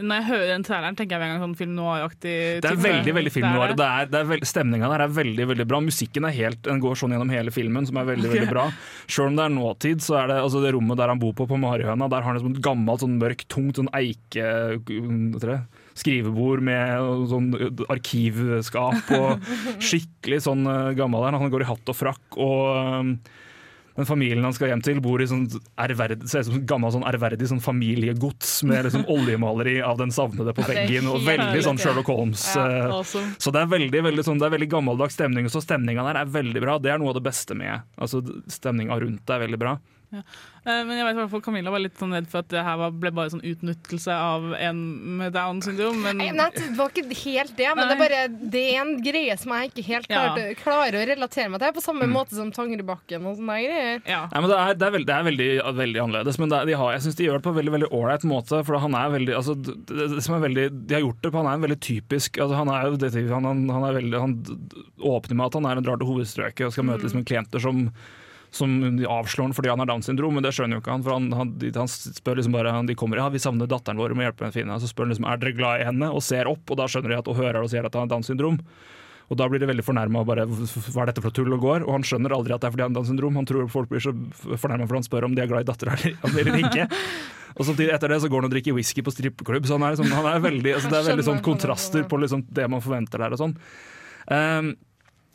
når 0.00 0.18
jeg 0.18 0.26
hører 0.26 0.48
den 0.50 0.64
traileren, 0.66 0.96
tenker 0.98 1.14
jeg 1.14 1.22
med 1.22 1.28
en 1.28 1.34
gang 1.36 1.44
sånn 1.44 1.58
film 1.58 1.74
noir-aktig 1.76 2.34
Det 2.64 2.70
er 2.72 2.80
veldig 2.82 3.14
veldig 3.20 3.32
film 3.34 3.46
noir. 3.54 3.74
Det 3.78 3.86
er 3.86 4.10
Det 4.10 4.18
er, 4.18 4.28
veld, 4.32 4.46
stemninga 4.50 4.90
der 4.90 5.04
er 5.04 5.14
veldig 5.20 5.46
veldig 5.52 5.66
bra. 5.70 5.80
Musikken 5.84 6.26
er 6.26 6.34
helt, 6.34 6.60
den 6.66 6.82
går 6.82 6.98
sånn 6.98 7.14
gjennom 7.14 7.30
hele 7.30 7.54
filmen, 7.54 7.86
som 7.86 8.00
er 8.02 8.10
veldig 8.10 8.26
okay. 8.26 8.40
veldig 8.40 8.50
bra. 8.50 8.66
Selv 9.06 9.30
om 9.30 9.38
det 9.38 9.46
er 9.46 9.54
nåtid, 9.54 10.02
så 10.02 10.18
er 10.22 10.32
det 10.32 10.40
altså 10.42 10.64
det 10.64 10.74
rommet 10.74 10.98
der 10.98 11.14
han 11.14 11.22
bor 11.22 11.36
på, 11.38 11.46
på 11.46 11.60
Marihøna, 11.62 12.10
der 12.10 12.26
har 12.26 12.34
han 12.34 12.42
et 12.42 12.62
gammelt, 12.64 13.04
sånn 13.04 13.18
mørkt, 13.22 13.48
tungt 13.52 13.82
sånn 13.82 13.92
eike... 13.96 14.50
Skrivebord 15.96 16.60
med 16.60 17.30
sånn 17.30 17.46
arkivskap 17.88 19.14
og 19.16 19.46
skikkelig 19.86 20.42
sånn 20.44 20.68
eh, 20.68 20.90
gammel 20.98 21.24
der. 21.24 21.38
Han 21.40 21.52
går 21.54 21.64
i 21.64 21.68
hatt 21.70 21.92
og 21.94 21.96
frakk. 21.96 22.36
og... 22.36 23.16
den 23.96 24.08
familien 24.08 24.44
han 24.44 24.54
skal 24.56 24.70
hjem 24.70 24.82
til, 24.84 25.00
bor 25.04 25.22
i 25.22 25.28
sånn 25.28 25.46
ærverd, 25.80 26.26
ser 26.28 26.44
ut 26.44 26.50
som 26.50 26.58
et 26.58 26.66
gammelt 26.68 26.96
sånn 26.96 27.06
ærverdig 27.08 27.48
sånn 27.48 27.62
familiegods 27.64 28.58
med 28.68 28.88
liksom 28.88 29.06
oljemaleri 29.16 29.78
av 29.84 29.98
den 30.00 30.12
savnede 30.14 30.52
på 30.56 30.66
veggen. 30.68 31.08
og 31.08 31.24
Veldig 31.26 31.64
sånn. 31.64 31.80
Sherlock 31.80 32.10
Holmes. 32.12 32.44
Ja, 32.56 32.66
eh, 32.66 32.94
awesome. 32.98 33.32
Så 33.40 33.52
det 33.54 33.64
er 33.64 33.72
veldig 33.72 34.04
veldig, 34.10 34.26
sånn, 34.26 34.40
det 34.42 34.50
er 34.50 34.56
veldig 34.58 34.70
gammeldags 34.76 35.16
stemning. 35.16 35.48
Så 35.52 35.64
stemninga 35.64 36.04
der 36.10 36.20
er 36.22 36.32
veldig 36.36 36.64
bra. 36.64 36.78
Det 36.82 36.92
er 36.92 37.00
noe 37.02 37.14
av 37.14 37.20
det 37.20 37.24
beste 37.26 37.56
med 37.56 37.84
Altså 37.96 38.20
Stemninga 38.52 38.98
rundt 39.00 39.24
det 39.26 39.34
er 39.34 39.42
veldig 39.46 39.58
bra. 39.60 39.76
Ja. 40.14 40.20
Eh, 40.66 40.82
Men 40.86 40.92
jeg 40.98 41.04
vet 41.08 41.16
hvert 41.18 41.30
fall 41.32 41.42
Camilla 41.42 41.70
var 41.74 41.80
litt 41.82 41.96
sånn 41.98 42.12
redd 42.14 42.28
for 42.30 42.38
at 42.44 42.48
det 42.52 42.62
her 42.62 42.82
ble 42.94 43.10
bare 43.16 43.32
sånn 43.32 43.42
utnyttelse 43.42 44.14
av 44.14 44.52
en 44.54 44.78
med 45.18 45.32
down 45.34 45.58
syndrom. 45.64 45.98
Men 46.04 46.20
Nei, 46.20 46.28
nei, 46.36 46.46
det 46.54 46.68
var 46.78 46.92
ikke 46.94 47.16
helt 47.24 47.56
det, 47.58 47.66
men 47.74 47.88
det 47.90 47.96
er, 47.96 48.00
bare, 48.04 48.20
det 48.54 48.62
er 48.70 48.80
en 48.84 48.92
greie 49.02 49.36
som 49.40 49.52
jeg 49.56 49.72
ikke 49.72 49.84
helt 49.88 50.10
Ja. 50.10 50.22
klarer 50.62 51.00
å 51.00 51.06
relatere 51.10 51.50
meg 51.50 51.60
til, 51.60 51.72
på 51.76 51.82
samme 51.82 52.06
Mm. 52.06 52.12
måte 52.14 52.34
som 52.38 52.52
Tangerudbakken 52.54 53.26
og 53.26 53.36
sånne 53.40 53.58
greier. 53.66 54.00
Nei, 54.06 54.40
men 54.40 54.48
det 54.50 54.58
er, 54.58 54.74
det 54.74 54.86
er, 54.86 54.92
veldig, 54.96 55.06
det 55.06 55.16
er 55.16 55.26
veldig, 55.30 55.50
veldig 55.82 56.02
annerledes, 56.04 56.38
men 56.38 56.48
det 56.54 56.58
er, 56.60 56.66
de 56.66 56.78
har, 56.78 56.92
jeg 56.94 57.02
syns 57.06 57.16
de 57.18 57.24
gjør 57.26 57.38
det 57.40 57.44
på 57.46 57.50
en 57.54 57.58
veldig 57.60 57.74
veldig 57.76 57.90
ålreit 57.92 58.24
måte. 58.30 58.62
For 58.64 58.78
han 58.78 58.94
er 58.94 59.10
veldig, 59.18 59.34
altså, 59.36 59.54
det, 59.58 59.76
det 60.14 60.22
som 60.22 60.36
er 60.38 60.46
veldig, 60.48 60.66
De 60.86 60.94
har 60.94 61.02
gjort 61.02 61.20
det 61.22 61.32
på 61.32 61.42
Han 61.42 61.46
er 61.50 61.58
en 61.58 61.66
veldig 61.66 61.80
typisk 61.80 62.38
altså, 62.38 62.56
Han 62.56 62.68
er 62.70 62.86
jo 62.86 62.96
detektiv, 62.96 63.30
han, 63.34 63.44
han, 63.44 63.68
han, 63.68 63.84
er 63.90 63.98
veldig, 64.00 64.20
han 64.20 64.36
åpner 65.02 65.34
med 65.36 65.46
at 65.46 65.54
han 65.58 65.66
er 65.66 65.76
en 65.80 65.84
drar 65.86 65.98
til 66.00 66.06
hovedstrøket 66.10 66.66
og 66.68 66.72
skal 66.72 66.84
møte 66.88 67.02
liksom, 67.08 67.24
klienter 67.26 67.60
som 67.62 67.90
som 68.56 68.72
avslår 69.04 69.48
han 69.48 69.54
fordi 69.56 69.70
han 69.72 69.82
har 69.82 69.90
Downs 69.90 70.08
syndrom, 70.08 70.34
men 70.36 70.44
det 70.44 70.54
skjønner 70.56 70.78
jo 70.78 70.82
ikke 70.82 70.94
han. 70.94 71.04
For 71.06 71.16
han, 71.16 71.30
han, 71.36 71.54
de, 71.60 71.72
han 71.76 71.90
spør 71.92 72.40
liksom 72.40 72.56
bare 72.56 72.74
De 72.88 72.96
kommer 72.98 73.20
ja, 73.20 73.28
vi 73.32 73.42
savner 73.42 73.70
datteren 73.70 74.00
vår, 74.00 74.14
vi 74.14 74.20
må 74.20 74.26
hjelpe 74.26 74.46
henne 74.46 74.54
å 74.54 74.58
finne 74.58 74.74
henne. 74.74 74.82
Så 74.82 74.92
spør 74.92 75.06
han 75.06 75.14
liksom 75.14 75.28
er 75.30 75.42
dere 75.42 75.56
glad 75.56 75.82
i 75.82 75.88
henne, 75.90 76.10
og 76.12 76.24
ser 76.24 76.50
opp, 76.50 76.64
og 76.70 76.80
da 76.80 76.88
skjønner 76.90 77.14
de 77.14 77.18
at 77.20 77.30
og 77.32 77.40
hører 77.40 77.62
og 77.62 77.72
sier 77.72 77.86
at 77.86 77.96
han 77.96 78.06
har 78.06 78.14
Downs 78.16 78.32
syndrom. 78.32 78.60
Og 79.26 79.38
da 79.40 79.48
blir 79.50 79.58
det 79.58 79.66
veldig 79.66 79.82
fornærma 79.82 80.20
og 80.22 80.28
bare 80.28 80.44
Hva 80.46 81.02
er 81.02 81.10
dette 81.10 81.22
for 81.24 81.34
tull 81.34 81.50
og 81.56 81.64
går? 81.64 81.86
Og 81.86 81.96
han 81.96 82.04
skjønner 82.06 82.34
aldri 82.36 82.54
at 82.54 82.62
det 82.62 82.68
er 82.68 82.76
fordi 82.76 82.84
han 82.84 82.92
har 82.92 83.00
Downs 83.00 83.10
syndrom. 83.10 83.38
Han 83.40 83.48
tror 83.48 83.66
folk 83.72 83.90
blir 83.90 84.04
så 84.04 84.14
fornærma 84.54 84.86
for 84.86 85.00
han 85.00 85.06
spør 85.06 85.26
om 85.26 85.34
de 85.34 85.42
er 85.42 85.50
glad 85.50 85.66
i 85.66 85.70
dattera 85.70 85.96
eller, 85.98 86.38
eller 86.44 86.60
ikke. 86.62 86.86
Og 87.56 87.64
samtidig 87.64 87.94
etter 87.96 88.12
det 88.12 88.20
så 88.22 88.30
går 88.30 88.44
han 88.44 88.50
og 88.50 88.54
drikker 88.54 88.76
whisky 88.76 89.02
på 89.02 89.14
strippeklubb. 89.14 89.66
Så 89.66 89.78
han 89.78 89.86
er, 89.86 89.96
liksom, 89.96 90.12
han 90.14 90.28
er 90.30 90.42
veldig, 90.44 90.74
altså 90.76 90.92
det 90.92 90.98
er 90.98 91.08
veldig 91.10 91.26
sånn 91.30 91.42
kontraster 91.44 92.04
på 92.06 92.20
liksom 92.22 92.44
det 92.54 92.68
man 92.70 92.84
forventer 92.84 93.24
der 93.24 93.34
og 93.34 93.40
sånn. 93.40 93.56
Um, 94.26 94.74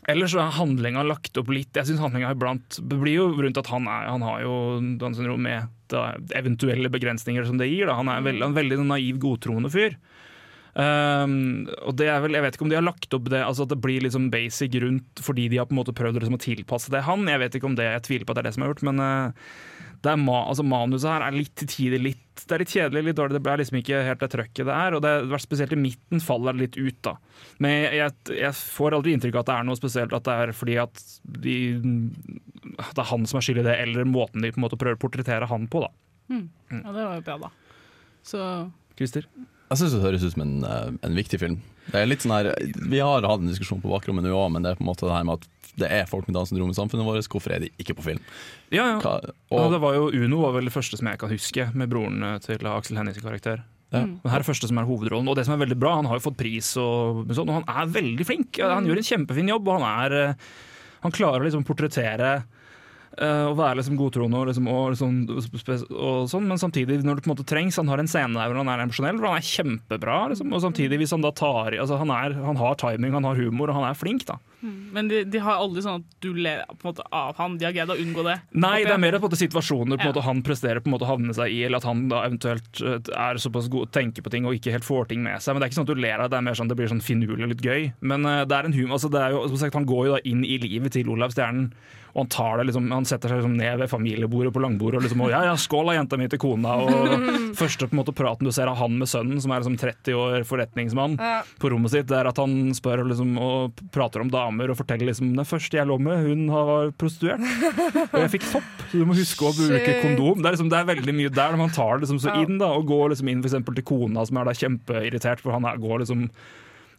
Ellers 0.09 0.33
er 0.33 0.55
handlinga 0.55 1.03
lagt 1.05 1.37
opp 1.37 1.51
litt 1.53 1.77
Jeg 1.77 1.85
synes 1.85 2.01
handlinga 2.01 2.31
iblant 2.33 2.79
blir 2.89 3.19
jo 3.19 3.27
rundt 3.37 3.59
at 3.61 3.69
han, 3.69 3.85
er, 3.85 4.07
han 4.09 4.23
har 4.25 4.39
jo 4.41 4.55
Downs 4.97 5.19
syndrom 5.19 5.43
med 5.45 5.69
da, 5.93 6.15
eventuelle 6.37 6.89
begrensninger 6.89 7.45
som 7.45 7.59
det 7.61 7.69
gir. 7.69 7.85
Da. 7.89 7.99
Han 7.99 8.09
er 8.09 8.21
en 8.21 8.29
veldig, 8.29 8.45
en 8.47 8.57
veldig 8.57 8.79
naiv, 8.89 9.19
godtroende 9.21 9.69
fyr. 9.73 9.97
Um, 10.71 11.67
og 11.83 11.97
det 11.99 12.07
er 12.07 12.21
vel, 12.23 12.37
Jeg 12.37 12.45
vet 12.45 12.55
ikke 12.55 12.63
om 12.63 12.69
de 12.71 12.77
har 12.77 12.85
lagt 12.85 13.11
opp 13.11 13.25
det 13.27 13.41
altså 13.43 13.65
at 13.65 13.73
det 13.73 13.81
blir 13.83 14.05
liksom 14.05 14.29
basic 14.31 14.77
rundt 14.79 15.19
fordi 15.19 15.49
de 15.51 15.57
har 15.59 15.67
på 15.67 15.75
en 15.75 15.81
måte 15.81 15.91
prøvd 15.91 16.21
liksom 16.21 16.37
å 16.39 16.41
tilpasse 16.45 16.93
det 16.93 17.03
han. 17.05 17.27
Jeg 17.27 17.43
vet 17.43 17.59
ikke 17.59 17.69
om 17.69 17.75
det, 17.77 17.89
jeg 17.91 18.05
tviler 18.07 18.25
på 18.25 18.33
at 18.33 18.39
det 18.39 18.45
er 18.45 18.49
det 18.49 18.55
som 18.55 18.65
er 18.65 18.71
gjort, 18.71 18.85
men 18.87 19.03
uh, 19.03 19.51
det 20.01 20.13
ma 20.17 20.39
altså 20.49 20.65
manuset 20.65 21.09
her 21.11 21.23
er 21.27 21.35
litt 21.35 21.53
til 21.59 21.69
tider 21.69 22.01
litt 22.01 22.41
Det 22.41 22.55
er 22.55 22.63
litt 22.63 22.73
kjedelig, 22.73 23.03
litt 23.05 23.17
dårlig, 23.19 23.37
det 23.37 23.51
er 23.51 23.61
liksom 23.61 23.77
ikke 23.77 23.99
helt 24.07 24.23
det 24.23 24.29
trøkket 24.33 24.65
det 24.65 24.73
er. 24.73 24.95
Og 24.97 25.03
det 25.05 25.11
er 25.21 25.43
spesielt 25.43 25.75
i 25.75 25.79
midten 25.79 26.23
faller 26.23 26.57
det 26.57 26.63
litt 26.63 26.77
ut, 26.79 26.97
da. 27.05 27.13
Men 27.61 27.75
jeg, 27.93 28.15
jeg 28.33 28.57
får 28.57 28.97
aldri 28.97 29.13
inntrykk 29.13 29.37
av 29.37 29.43
at 29.43 29.51
det 29.51 29.57
er 29.57 29.67
noe 29.69 29.77
spesielt, 29.77 30.15
at 30.17 30.25
det 30.25 30.37
er 30.41 30.53
fordi 30.57 30.77
at 30.81 31.03
de, 31.45 31.57
det 32.81 33.03
er 33.03 33.09
han 33.11 33.29
som 33.29 33.37
er 33.37 33.45
skyld 33.45 33.61
i 33.61 33.67
det, 33.67 33.77
eller 33.85 34.09
måten 34.09 34.41
de 34.41 34.49
på 34.53 34.61
en 34.61 34.65
måte 34.65 34.79
prøver 34.81 34.97
å 34.97 35.03
portrettere 35.03 35.49
han 35.51 35.69
på, 35.69 35.83
da. 35.85 35.91
Mm. 36.31 36.45
Ja, 36.79 36.95
det 36.95 37.05
var 37.05 37.19
jo 37.19 37.25
bra, 37.29 37.37
da. 37.45 37.51
Så 38.25 38.47
Christer? 38.97 39.29
Jeg 39.71 39.79
syns 39.79 39.95
det 39.95 40.03
høres 40.03 40.25
ut 40.25 40.33
som 40.35 40.43
en, 40.43 40.55
eh, 40.67 40.91
en 41.07 41.15
viktig 41.15 41.39
film. 41.39 41.61
Det 41.87 42.01
er 42.01 42.09
litt 42.09 42.23
sånn 42.23 42.35
her, 42.35 42.51
Vi 42.91 42.99
har 42.99 43.23
hatt 43.23 43.39
en 43.39 43.47
diskusjon 43.47 43.81
på 43.81 43.89
bakrommet 43.89 44.23
nå 44.23 44.35
òg, 44.35 44.51
men 44.51 44.63
det 44.63 44.73
er 44.73 44.79
på 44.79 44.83
en 44.83 44.91
måte 44.91 45.07
det 45.07 45.15
her 45.15 45.23
med 45.23 45.39
at 45.39 45.47
det 45.79 45.87
er 45.87 46.05
folk 46.05 46.27
med 46.27 46.35
Downs 46.35 46.51
syndrom 46.51 46.69
i 46.69 46.75
samfunnet 46.75 47.07
vårt. 47.07 47.27
Hvorfor 47.31 47.55
er 47.55 47.63
de 47.63 47.69
ikke 47.79 47.95
på 47.95 48.03
film? 48.03 48.19
Ja, 48.69 48.83
ja. 48.91 48.97
Hva, 48.99 49.31
Og 49.49 49.59
og, 49.59 49.71
det 49.71 49.79
var 49.79 49.95
jo 49.95 50.09
Uno 50.11 50.41
var 50.43 50.57
vel 50.59 50.67
det 50.67 50.75
første 50.75 50.99
som 50.99 51.07
jeg 51.07 51.17
kan 51.17 51.31
huske, 51.31 51.73
med 51.73 51.89
broren 51.89 52.19
til 52.43 52.67
Aksel 52.67 52.99
Hennies 52.99 53.23
karakter. 53.23 53.63
Ja. 53.91 54.03
Men 54.03 54.27
her 54.27 54.39
er 54.39 54.43
det 54.43 54.51
første 54.51 54.67
som 54.67 54.79
er 54.79 54.87
hovedrollen. 54.87 55.27
Og 55.31 55.35
det 55.35 55.45
som 55.47 55.55
er 55.55 55.63
veldig 55.65 55.79
bra, 55.79 55.95
han 55.99 56.07
har 56.07 56.19
jo 56.19 56.27
fått 56.27 56.39
pris, 56.39 56.75
og, 56.79 57.27
sånn, 57.31 57.49
og 57.51 57.61
han 57.61 57.67
er 57.71 57.91
veldig 57.91 58.27
flink. 58.27 58.59
Han 58.59 58.87
gjør 58.87 59.01
en 59.01 59.07
kjempefin 59.07 59.51
jobb, 59.51 59.67
og 59.67 59.79
han 59.79 59.87
er 60.05 60.17
eh, 60.19 60.49
Han 61.01 61.15
klarer 61.15 61.41
å 61.41 61.47
liksom 61.47 61.63
portrettere 61.65 62.33
eh, 62.35 62.60
å 63.19 63.55
være 63.57 63.81
liksom 63.81 63.97
godtroende 63.99 64.39
og, 64.39 64.47
liksom, 64.47 64.67
og, 64.71 64.93
liksom, 64.93 65.17
og 65.91 66.29
sånn, 66.31 66.45
men 66.47 66.61
samtidig, 66.61 67.01
når 67.03 67.19
det 67.19 67.25
på 67.25 67.29
en 67.29 67.33
måte 67.33 67.47
trengs 67.47 67.75
Han 67.81 67.89
har 67.91 67.99
en 67.99 68.07
scene 68.09 68.37
der 68.37 68.47
hvor 68.47 68.61
han 68.61 68.71
er 68.71 68.85
emosjonell, 68.85 69.19
hvor 69.19 69.33
han 69.33 69.41
er 69.41 69.49
kjempebra. 69.49 70.19
Liksom, 70.31 70.53
og 70.55 70.63
samtidig, 70.63 71.01
hvis 71.01 71.15
han 71.15 71.25
da 71.25 71.33
tar 71.35 71.75
altså, 71.75 71.99
han, 71.99 72.13
er, 72.15 72.37
han 72.39 72.59
har 72.61 72.79
timing, 72.79 73.17
han 73.17 73.27
har 73.27 73.39
humor, 73.39 73.71
og 73.71 73.81
han 73.81 73.89
er 73.89 73.99
flink, 73.99 74.23
da. 74.29 74.39
Mm. 74.61 74.77
Men 74.93 75.07
de, 75.09 75.23
de 75.25 75.39
har 75.41 75.57
aldri 75.57 75.81
sånn 75.81 76.03
at 76.03 76.17
du 76.21 76.35
ler 76.37 76.61
måte 76.85 77.03
av 77.15 77.33
han. 77.39 77.57
De 77.57 77.65
har 77.65 77.73
greid 77.75 77.91
å 77.91 77.97
unngå 77.97 78.25
det. 78.27 78.37
Nei, 78.53 78.83
det 78.85 78.93
er 78.93 79.01
mer 79.01 79.17
på 79.17 79.23
en 79.23 79.31
måte 79.31 79.39
situasjoner 79.41 79.97
på 79.97 80.05
en 80.05 80.11
måte 80.11 80.25
han 80.25 80.43
presterer 80.45 80.83
på 80.83 80.91
en 80.91 80.95
måte 80.95 81.07
å 81.07 81.11
havne 81.11 81.35
seg 81.35 81.53
i, 81.53 81.63
eller 81.67 81.81
at 81.81 81.87
han 81.89 82.05
da 82.11 82.23
eventuelt 82.27 82.83
eh, 82.85 82.99
er 83.15 83.41
såpass 83.41 83.71
god 83.73 83.91
tenker 83.95 84.25
på 84.25 84.33
ting 84.33 84.45
og 84.47 84.57
ikke 84.57 84.75
helt 84.75 84.87
får 84.87 85.09
ting 85.11 85.23
med 85.25 85.41
seg. 85.41 85.55
Men 85.55 85.63
det 85.63 85.67
er 85.67 85.73
ikke 85.73 85.79
sånn 85.81 85.89
at 85.89 85.93
du 85.93 86.03
ler 86.03 86.17
av 86.19 86.27
det, 86.27 86.35
det 86.35 86.41
er 86.41 86.47
mer 86.49 86.59
sånn 86.59 86.71
det 86.71 86.77
blir 86.79 86.91
sånn 86.91 87.03
finurlig 87.05 87.47
og 87.47 87.53
litt 87.55 87.65
gøy. 87.65 87.89
Men 88.13 88.27
uh, 88.27 88.43
det 88.45 88.57
er 88.57 88.69
en 88.69 88.77
humor, 88.77 88.97
altså 88.99 89.11
det 89.13 89.23
er 89.23 89.35
jo, 89.35 89.47
som 89.49 89.63
sagt, 89.63 89.79
han 89.79 89.89
går 89.89 90.07
jo 90.07 90.15
da 90.15 90.21
inn 90.29 90.45
i 90.45 90.61
livet 90.61 90.93
til 90.95 91.09
Olav 91.11 91.33
Stjernen. 91.35 91.71
Og 92.13 92.21
han 92.23 92.29
tar 92.33 92.57
det 92.61 92.67
liksom, 92.69 92.89
han 92.91 93.05
setter 93.07 93.31
seg 93.31 93.39
liksom 93.41 93.53
ned 93.59 93.79
ved 93.79 93.89
familiebordet 93.91 94.51
på 94.55 94.61
langbordet 94.63 94.99
og 94.99 95.05
liksom 95.05 95.21
og, 95.25 95.29
ja, 95.31 95.41
ja, 95.47 95.53
skål 95.59 95.91
da, 95.91 95.95
jenta 95.99 96.17
mi 96.19 96.27
til 96.31 96.41
kona. 96.43 96.73
Og 96.83 97.27
første 97.61 97.87
på 97.87 97.95
en 97.95 98.01
måte 98.01 98.15
praten 98.15 98.47
du 98.47 98.51
ser 98.55 98.67
av 98.71 98.79
han 98.81 98.97
med 98.99 99.09
sønnen, 99.11 99.39
som 99.43 99.53
er 99.55 99.63
liksom 99.63 99.77
30 99.79 100.17
år 100.19 100.45
forretningsmann, 100.49 101.17
Ja. 101.21 101.41
på 101.61 101.71
rommet 101.71 101.93
sitt, 101.93 102.07
det 102.11 102.17
er 102.19 102.27
at 102.31 102.39
han 102.41 102.71
spør 102.77 103.05
liksom, 103.07 103.35
og 103.41 103.81
prater 103.95 104.23
om 104.25 104.31
damer 104.33 104.71
og 104.73 104.79
forteller 104.79 105.07
liksom 105.11 105.33
den 105.37 105.47
første 105.47 105.77
jeg 105.79 105.87
lå 105.87 105.97
med, 106.01 106.23
hun 106.27 106.47
var 106.51 106.91
prostituert. 106.99 107.43
Og 108.11 108.19
jeg 108.25 108.33
fikk 108.35 108.47
sopp, 108.51 108.71
så 108.91 108.99
du 109.01 109.05
må 109.07 109.15
huske 109.17 109.47
å 109.47 109.53
bruke 109.55 109.97
kondom. 110.03 110.41
Det 110.41 110.49
er, 110.49 110.55
liksom, 110.57 110.71
det 110.71 110.79
er 110.81 110.89
veldig 110.91 111.15
mye 111.17 111.33
der 111.33 111.53
når 111.55 111.63
man 111.65 111.75
tar 111.75 111.95
det 111.97 112.05
liksom 112.07 112.19
så 112.23 112.35
inn, 112.43 112.57
da, 112.61 112.71
og 112.75 112.87
går 112.91 113.13
liksom 113.15 113.31
inn 113.31 113.45
for 113.47 113.75
til 113.77 113.85
kona 113.87 114.25
som 114.27 114.37
er 114.41 114.49
da 114.51 114.57
kjempeirritert, 114.57 115.41
for 115.43 115.55
han 115.55 115.65
er, 115.69 115.79
går 115.81 116.03
liksom 116.03 116.27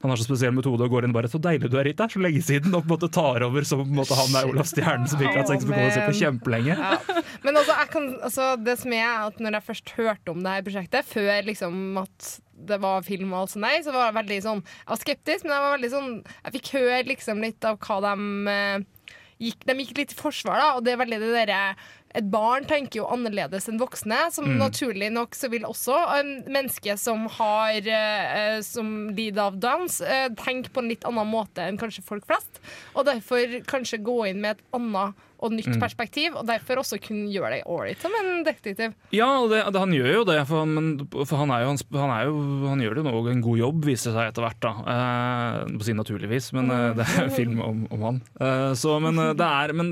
han 0.02 0.12
har 0.12 0.20
så 0.20 0.26
spesiell 0.26 0.54
metode 0.56 0.86
og 0.86 0.92
går 0.92 1.06
inn 1.06 1.14
bare 1.14 1.30
'så 1.30 1.40
deilig 1.42 1.70
du 1.70 1.78
er, 1.78 1.86
Rita', 1.90 2.08
så 2.10 2.22
lenge 2.22 2.42
siden, 2.42 2.74
og 2.74 2.84
på 2.84 2.90
en 2.90 2.94
måte 2.94 3.10
tar 3.12 3.42
over 3.46 3.64
som 3.64 3.82
han 3.86 4.36
er 4.38 4.50
Olav 4.50 4.66
Stjernen 4.66 5.08
som 5.08 5.20
ikke 5.20 5.32
har 5.32 5.44
hatt 5.44 5.52
sex 5.54 5.64
med 5.64 5.78
kona 5.78 5.90
si 5.94 6.00
på 6.06 6.18
kjempelenge. 6.20 6.76
Ja. 6.76 7.22
Men 7.44 7.56
altså, 7.56 7.74
jeg 7.78 7.90
kan, 7.90 8.08
altså, 8.22 8.46
det 8.58 8.78
som 8.78 8.92
er 8.92 9.10
at 9.26 9.38
når 9.42 9.58
jeg 9.58 9.68
først 9.70 9.92
hørte 9.96 10.34
om 10.34 10.42
det 10.42 10.54
her 10.56 10.66
prosjektet, 10.66 11.08
før 11.08 11.46
liksom 11.46 11.98
at 12.02 12.32
det 12.62 12.78
var 12.82 13.02
film 13.02 13.32
og 13.32 13.42
alt 13.42 13.54
sånt, 13.54 13.64
nei, 13.64 13.76
så 13.82 13.94
var 13.94 14.10
jeg 14.10 14.18
veldig 14.20 14.40
sånn 14.44 14.60
Jeg 14.62 14.90
var 14.92 15.00
skeptisk, 15.00 15.44
men 15.46 15.54
jeg 15.54 15.64
var 15.64 15.72
veldig 15.76 15.92
sånn 15.92 16.10
Jeg 16.22 16.54
fikk 16.58 16.72
høre 16.76 16.98
liksom 17.08 17.42
litt 17.42 17.66
av 17.66 17.78
hva 17.82 17.96
de 18.04 18.52
eh, 18.52 18.84
gikk 19.42 19.66
De 19.66 19.74
gikk 19.80 19.98
litt 19.98 20.14
i 20.14 20.18
forsvar, 20.22 20.62
da, 20.62 20.70
og 20.76 20.86
det 20.86 20.94
er 20.94 21.02
veldig 21.02 21.18
det 21.22 21.34
derre 21.34 21.64
et 22.14 22.26
barn 22.28 22.66
tenker 22.68 22.98
jo 23.00 23.06
annerledes 23.08 23.70
enn 23.70 23.78
voksne. 23.80 24.18
Som 24.34 24.44
Mm. 24.44 24.58
naturlig 24.60 25.08
nok 25.12 25.32
så 25.34 25.48
vil 25.48 25.64
også 25.64 25.96
en 26.18 26.44
menneske 26.44 26.98
som 27.00 27.26
har 27.38 27.80
eh, 27.88 28.60
Som 28.60 29.08
lider 29.16 29.46
av 29.46 29.58
dans, 29.58 30.00
eh, 30.00 30.28
tenke 30.36 30.68
på 30.68 30.82
en 30.82 30.88
litt 30.92 31.04
annen 31.08 31.26
måte 31.26 31.64
enn 31.64 31.78
kanskje 31.80 32.04
folk 32.04 32.26
flest. 32.26 32.60
Og 32.94 33.06
derfor 33.06 33.64
kanskje 33.64 34.02
gå 34.04 34.28
inn 34.28 34.42
med 34.42 34.58
et 34.58 34.64
annet 34.74 35.14
og 35.42 35.52
nytt 35.52 35.68
Mm. 35.72 35.80
perspektiv, 35.82 36.36
og 36.38 36.46
derfor 36.46 36.78
også 36.82 36.98
kunne 37.02 37.26
gjøre 37.32 37.56
det 37.56 37.62
ålreit 37.66 37.98
som 38.02 38.12
en 38.18 38.44
detektiv. 38.46 38.92
Ja, 39.10 39.26
det, 39.50 39.64
det, 39.72 39.80
han 39.82 39.90
gjør 39.94 40.12
jo 40.14 40.24
det, 40.28 40.38
for, 40.46 40.62
han, 40.62 40.74
men, 40.74 41.08
for 41.26 41.36
han, 41.42 41.50
er 41.50 41.64
jo, 41.64 41.72
han, 41.98 42.12
er 42.14 42.24
jo, 42.28 42.36
han 42.70 42.80
gjør 42.84 43.00
jo 43.02 43.26
en 43.32 43.42
god 43.42 43.58
jobb, 43.58 43.84
viser 43.84 44.12
det 44.12 44.16
seg 44.18 44.30
etter 44.30 44.46
hvert. 44.46 44.60
da 44.62 44.72
eh, 44.94 45.76
På 45.78 45.84
sin 45.86 45.98
naturligvis, 45.98 46.52
men 46.56 46.70
eh, 46.70 46.94
det 46.98 47.06
er 47.18 47.28
film 47.40 47.60
om, 47.64 47.82
om 47.90 48.02
han. 48.08 48.20
Eh, 48.40 48.72
så, 48.78 48.96
men 49.02 49.18
eh, 49.18 49.32
det 49.38 49.48
er 49.48 49.72
men, 49.76 49.90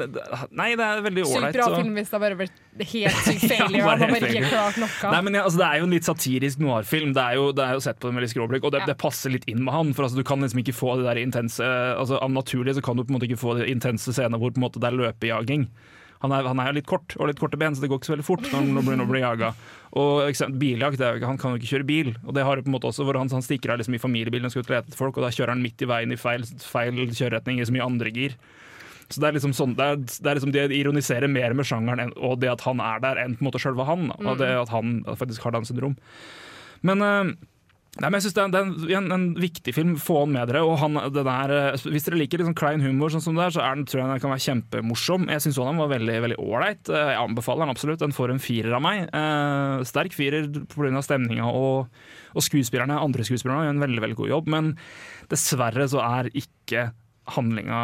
Nei, 0.55 0.71
det 0.79 0.87
er 0.87 1.03
veldig 1.05 1.25
Sykt 1.27 1.37
ålreit. 1.41 1.59
bra 1.59 1.69
film 1.77 1.95
hvis 1.99 2.11
det 2.13 2.17
har 2.19 2.25
bare 2.27 2.39
vært 2.45 2.87
helt 2.95 3.21
sykt 3.27 3.45
failure. 3.51 3.81
Ja, 3.81 3.89
bare 3.91 4.11
helt 4.15 4.29
ikke 4.31 4.51
klart 4.53 4.79
noe. 4.81 5.13
Nei, 5.17 5.21
men 5.27 5.39
ja, 5.41 5.45
altså, 5.49 5.61
Det 5.61 5.69
er 5.69 5.81
jo 5.83 5.89
en 5.89 5.95
litt 5.97 6.07
satirisk 6.09 6.63
noir-film. 6.63 7.13
Det, 7.17 7.25
er 7.27 7.41
jo- 7.41 7.51
det 7.57 7.65
er 7.67 7.75
jo 7.77 7.83
sett 7.85 7.99
på 8.01 8.09
det 8.11 8.15
med 8.17 8.25
litt 8.27 8.33
skråblikk, 8.35 8.65
og 8.69 8.73
det, 8.77 8.85
Ja. 8.85 8.91
det 8.93 8.99
passer 9.03 9.35
litt 9.35 9.45
inn 9.51 9.65
med 9.67 9.75
han. 9.75 9.93
For 9.97 10.07
altså, 10.07 10.17
Du 10.21 10.25
kan 10.25 10.41
liksom 10.41 10.63
ikke 10.63 10.77
få 10.77 10.95
det 11.01 11.09
der 11.11 11.21
intense 11.25 11.65
altså, 11.65 12.21
Av 12.23 12.31
naturlig 12.31 12.77
så 12.79 12.83
kan 12.85 12.97
du 12.97 13.03
på 13.05 13.11
en 13.13 13.19
måte 13.19 13.27
ikke 13.29 13.41
få 13.41 13.57
de 13.59 13.67
intense 13.71 14.13
scener 14.15 14.39
hvor 14.41 14.53
på 14.55 14.61
en 14.61 14.65
måte 14.69 14.81
det 14.81 14.89
er 14.89 14.97
løpejaging. 15.41 15.69
Han 16.21 16.33
er, 16.37 16.45
han 16.45 16.59
er 16.61 16.75
litt 16.77 16.85
kort 16.87 17.15
og 17.17 17.31
litt 17.31 17.39
korte 17.41 17.57
ben, 17.57 17.73
så 17.75 17.81
det 17.81 17.89
går 17.89 17.97
ikke 18.03 18.11
så 18.11 18.13
veldig 18.13 18.27
fort 18.27 18.43
når 18.53 18.59
han 18.61 18.85
blir, 18.85 19.05
blir 19.09 19.23
jaga. 19.25 19.55
Og 19.97 20.27
eksempel, 20.29 20.59
biljakt, 20.61 21.01
han 21.01 21.39
kan 21.41 21.55
jo 21.55 21.61
ikke 21.63 21.71
kjøre 21.79 21.87
bil. 21.89 22.11
Og 22.29 22.35
det 22.37 22.45
har 22.45 22.57
jo 22.61 22.63
på 22.67 22.69
en 22.69 22.75
måte 22.77 22.91
også 22.91 23.07
hvor 23.09 23.17
han, 23.17 23.31
han 23.33 23.41
stikker 23.47 23.73
av 23.73 23.79
liksom 23.81 23.97
i 23.97 24.01
familiebilen 24.03 24.45
og 24.45 24.53
skal 24.53 24.61
ut 24.67 24.69
og 24.69 24.75
lete 24.77 24.91
etter 24.93 25.01
folk, 25.01 25.17
og 25.17 25.25
da 25.25 25.31
kjører 25.33 25.55
han 25.55 25.63
midt 25.65 25.81
i 25.81 25.89
veien 25.89 26.13
i 26.13 26.19
feil, 26.21 26.45
feil 26.61 27.01
kjøreretning 27.09 27.63
i 27.63 27.65
så 27.65 27.73
mye 27.73 27.87
andre 27.89 28.13
gir. 28.13 28.37
Så 29.11 29.19
det 29.19 29.31
er 29.31 29.39
liksom 29.41 29.55
sånn, 29.57 29.73
det 29.81 29.87
er, 29.89 29.97
det 30.05 30.29
er 30.31 30.37
liksom 30.39 30.53
De 30.55 30.67
ironiserer 30.77 31.27
mer 31.33 31.57
med 31.57 31.67
sjangeren 31.67 32.13
og 32.21 32.37
det 32.45 32.53
at 32.53 32.61
han 32.69 32.79
er 32.85 33.01
der, 33.03 33.19
enn 33.25 33.39
på 33.39 33.43
en 33.43 33.49
måte 33.49 33.59
sjølve 33.65 33.89
han. 33.89 34.11
Og 34.21 34.29
Mm. 34.37 34.39
det 34.45 34.51
at 34.61 34.69
han 34.77 34.93
faktisk 35.17 35.43
har 35.49 35.57
Downs 35.57 35.73
syndrom. 35.73 35.97
Men 36.87 37.03
eh, 37.03 37.33
Nei, 37.99 38.07
men 38.07 38.21
jeg 38.21 38.29
synes 38.29 38.37
det 38.37 38.43
er, 38.45 38.51
det 38.55 38.61
er 38.95 38.99
en, 39.01 39.09
en 39.17 39.25
viktig 39.43 39.73
film. 39.75 39.97
Få 39.99 40.21
han 40.21 40.31
med 40.31 40.47
dere. 40.47 40.61
Og 40.63 40.77
han, 40.79 40.95
der, 41.11 41.53
eh, 41.75 41.83
hvis 41.91 42.05
dere 42.07 42.21
liker 42.21 42.39
liksom 42.39 42.55
klein 42.55 42.85
humor, 42.85 43.11
sånn 43.11 43.25
som 43.25 43.35
det 43.35 43.49
er, 43.49 43.55
så 43.57 43.65
er 43.67 43.75
den, 43.75 43.83
tror 43.91 44.05
jeg 44.05 44.13
den 44.13 44.23
kan 44.23 44.31
være 44.31 44.45
kjempemorsom. 44.45 45.27
Jeg 45.35 45.43
syns 45.43 45.59
den 45.59 45.81
var 45.83 45.91
veldig 45.91 46.21
veldig 46.29 46.39
ålreit. 46.39 46.87
Eh, 46.87 47.11
Jeg 47.17 47.19
anbefaler 47.25 47.67
den 47.67 47.75
absolutt. 47.75 47.99
Den 48.05 48.15
får 48.15 48.31
en 48.37 48.43
firer 48.47 48.77
av 48.79 48.85
meg. 48.87 49.03
Eh, 49.11 49.83
sterk 49.91 50.15
firer 50.15 50.47
pga. 50.71 51.03
stemninga 51.03 51.51
og, 51.51 51.91
og 52.31 52.47
skuespillerne. 52.47 52.95
Andre 53.03 53.27
skuespillerne 53.27 53.67
gjør 53.67 53.75
en 53.75 53.85
veldig 53.89 54.05
veldig 54.07 54.21
god 54.23 54.35
jobb, 54.37 54.53
men 54.55 54.73
dessverre 55.35 55.91
så 55.91 55.99
er 56.07 56.31
ikke 56.31 56.93
handlinga 57.31 57.81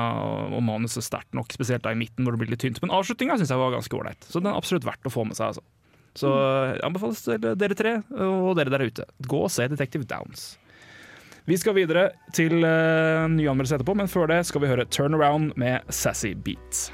og 0.54 0.62
manuset 0.64 1.04
sterkt 1.06 1.34
nok, 1.36 1.52
spesielt 1.54 1.84
da 1.84 1.92
i 1.94 1.98
midten 1.98 2.24
hvor 2.26 2.34
det 2.34 2.40
blir 2.44 2.54
litt 2.54 2.62
tynt. 2.62 2.78
Men 2.82 2.94
avslutninga 2.94 3.36
syns 3.38 3.50
jeg 3.52 3.60
var 3.60 3.74
ganske 3.74 3.94
ålreit, 3.98 4.22
så 4.26 4.40
den 4.42 4.48
er 4.50 4.58
absolutt 4.58 4.86
verdt 4.86 5.06
å 5.06 5.12
få 5.12 5.26
med 5.28 5.38
seg. 5.38 5.52
altså. 5.52 5.62
Så 6.16 6.31
jeg 6.33 6.85
anbefales 6.87 7.24
til 7.24 7.42
dere 7.61 7.79
tre 7.79 7.98
og 8.16 8.55
dere 8.59 8.72
der 8.72 8.87
ute. 8.88 9.09
Gå 9.26 9.42
og 9.46 9.52
se 9.52 9.68
Detective 9.68 10.09
Downs. 10.09 10.55
Vi 11.46 11.55
skal 11.61 11.76
videre 11.76 12.09
til 12.35 12.59
uh, 12.59 13.29
nye 13.31 13.50
anmeldelser 13.52 13.79
etterpå, 13.79 13.94
men 13.94 14.11
før 14.11 14.33
det 14.33 14.40
skal 14.48 14.64
vi 14.64 14.70
høre 14.72 14.88
Turnaround 14.90 15.52
med 15.61 15.87
Sassy 15.94 16.33
Beat. 16.35 16.88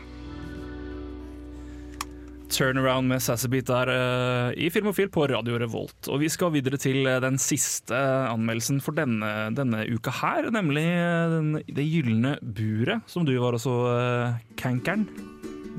Turnaround 2.53 3.09
med 3.09 3.23
Sassy 3.25 3.49
Beat 3.49 3.71
der 3.71 3.89
uh, 3.89 4.51
i 4.61 4.69
Filmofil 4.69 5.09
på 5.09 5.25
Radio 5.31 5.57
Revolt. 5.57 6.11
Og 6.13 6.21
vi 6.21 6.29
skal 6.29 6.53
videre 6.53 6.77
til 6.77 7.07
eh, 7.09 7.21
den 7.25 7.39
siste 7.41 7.97
anmeldelsen 7.97 8.83
for 8.85 8.97
denne, 8.97 9.31
denne 9.57 9.87
uka 9.89 10.13
her, 10.21 10.51
nemlig 10.53 10.85
eh, 10.85 11.33
den, 11.33 11.55
Det 11.65 11.89
gylne 11.89 12.37
buret, 12.43 13.09
som 13.09 13.25
du 13.25 13.33
var 13.41 13.57
også, 13.57 13.79
uh, 13.89 14.37
Kankeren. 14.61 15.09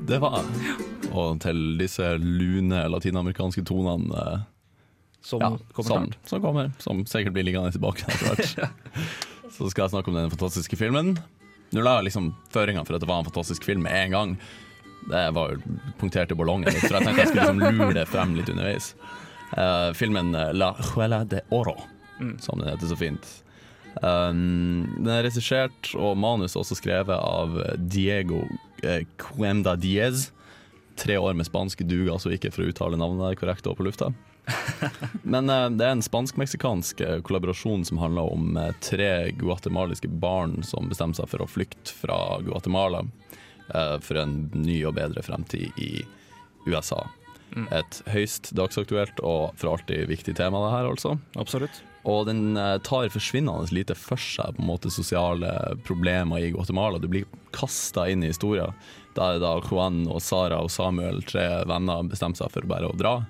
Det 0.08 0.18
var 0.20 0.40
jeg. 0.40 0.74
Og 1.14 1.38
til 1.44 1.60
disse 1.78 2.08
lune 2.20 2.82
latinamerikanske 2.90 3.62
tonene 3.66 4.18
eh, 4.18 4.42
Som 5.24 5.40
ja, 5.40 5.52
kommer 5.72 5.88
som, 5.88 6.10
som 6.28 6.42
kommer. 6.42 6.72
Som 6.82 7.04
sikkert 7.08 7.36
blir 7.36 7.46
liggende 7.46 7.72
tilbake 7.72 8.04
etter 8.08 8.34
hvert. 8.34 8.74
Så 9.54 9.70
skal 9.70 9.86
jeg 9.86 9.94
snakke 9.94 10.10
om 10.10 10.18
den 10.18 10.32
fantastiske 10.32 10.76
filmen. 10.76 11.14
Nå 11.72 11.82
la 11.82 11.98
jeg 11.98 12.10
liksom 12.10 12.32
føringa 12.52 12.84
for 12.84 12.96
at 12.96 13.04
det 13.04 13.08
var 13.08 13.22
en 13.22 13.28
fantastisk 13.28 13.64
film 13.64 13.84
med 13.86 13.94
en 13.94 14.16
gang. 14.16 14.34
Det 15.08 15.22
var 15.36 15.54
jo 15.54 15.78
punktert 16.00 16.32
i 16.32 16.36
ballongen 16.38 16.70
litt, 16.70 16.82
for 16.82 16.96
jeg 16.96 17.06
tenkte 17.06 17.22
jeg 17.22 17.30
skulle 17.30 17.46
liksom 17.52 17.78
lure 17.78 17.96
det 17.96 18.04
frem 18.10 18.34
litt 18.38 18.50
underveis. 18.50 18.92
Uh, 19.54 19.92
filmen 19.94 20.34
eh, 20.34 20.50
La 20.56 20.72
Juela 20.80 21.22
de 21.28 21.42
Oro, 21.54 21.76
som 22.42 22.58
den 22.58 22.72
heter 22.72 22.90
så 22.90 22.98
fint. 22.98 23.28
Um, 24.02 24.86
den 24.98 25.10
er 25.14 25.24
regissert 25.26 25.92
og 25.94 26.16
manus 26.18 26.56
også 26.58 26.76
skrevet 26.78 27.14
av 27.14 27.58
Diego 27.78 28.42
eh, 28.82 29.04
Cuemda 29.20 29.76
Diez. 29.78 30.30
Tre 30.98 31.18
år 31.18 31.34
med 31.34 31.46
spansk 31.46 31.82
duger 31.86 32.14
altså 32.14 32.32
ikke 32.34 32.52
for 32.54 32.64
å 32.64 32.70
uttale 32.70 32.98
navnet 32.98 33.38
korrekt 33.40 33.66
og 33.70 33.78
på 33.78 33.86
lufta. 33.86 34.12
Men 35.22 35.50
eh, 35.50 35.68
det 35.74 35.86
er 35.86 35.96
en 35.96 36.04
spansk-meksikansk 36.04 37.00
eh, 37.00 37.18
kollaborasjon 37.24 37.86
som 37.88 38.00
handler 38.02 38.32
om 38.34 38.58
eh, 38.60 38.72
tre 38.84 39.30
guatemaliske 39.40 40.10
barn 40.22 40.60
som 40.66 40.90
bestemmer 40.90 41.18
seg 41.18 41.30
for 41.32 41.44
å 41.44 41.50
flykte 41.50 41.94
fra 41.94 42.18
Guatemala 42.44 43.04
eh, 43.72 43.96
for 44.04 44.20
en 44.20 44.36
ny 44.54 44.82
og 44.84 44.98
bedre 44.98 45.24
fremtid 45.24 45.80
i 45.80 46.04
USA. 46.68 47.02
Mm. 47.54 47.68
Et 47.78 47.98
høyst 48.10 48.52
dagsaktuelt 48.56 49.20
og 49.22 49.54
for 49.60 49.74
alltid 49.74 50.08
viktig 50.10 50.36
tema, 50.36 50.62
det 50.66 50.76
her, 50.76 50.92
altså. 50.92 51.16
Absolutt. 51.38 51.82
Og 52.04 52.26
den 52.28 52.56
eh, 52.60 52.76
tar 52.84 53.08
forsvinnende 53.12 53.72
lite 53.72 53.96
for 53.96 54.20
seg 54.20 54.56
på 54.56 54.62
en 54.62 54.68
måte 54.68 54.92
sosiale 54.92 55.50
problemer 55.86 56.42
i 56.42 56.50
Guatemala. 56.52 57.00
Du 57.00 57.08
blir 57.08 57.24
kasta 57.56 58.08
inn 58.12 58.24
i 58.24 58.32
historien. 58.32 58.74
Der 59.16 59.38
da 59.40 59.56
Juan 59.62 60.04
og 60.10 60.20
Sara 60.22 60.58
og 60.60 60.72
Samuel, 60.74 61.22
tre 61.24 61.46
venner, 61.70 62.04
bestemmer 62.10 62.36
seg 62.36 62.52
for 62.52 62.68
bare 62.68 62.90
å 62.90 62.98
dra. 62.98 63.20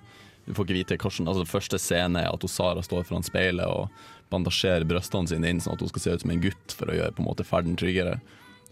Du 0.45 0.53
får 0.53 0.67
ikke 0.67 0.79
vite 0.81 0.99
hvordan, 1.01 1.31
altså 1.31 1.47
Første 1.49 1.81
scene 1.81 2.25
er 2.25 2.33
at 2.33 2.51
Sara 2.51 2.83
står 2.85 3.07
foran 3.09 3.25
speilet 3.25 3.69
og 3.69 3.93
bandasjerer 4.33 4.87
brystene 4.89 5.31
sine 5.31 5.53
inn 5.53 5.61
sånn 5.63 5.77
at 5.77 5.85
hun 5.85 5.93
skal 5.93 6.03
se 6.03 6.17
ut 6.17 6.25
som 6.25 6.33
en 6.35 6.43
gutt 6.43 6.75
for 6.75 6.91
å 6.91 6.97
gjøre 6.97 7.15
på 7.15 7.23
en 7.23 7.29
måte 7.29 7.47
ferden 7.47 7.79
tryggere. 7.81 8.19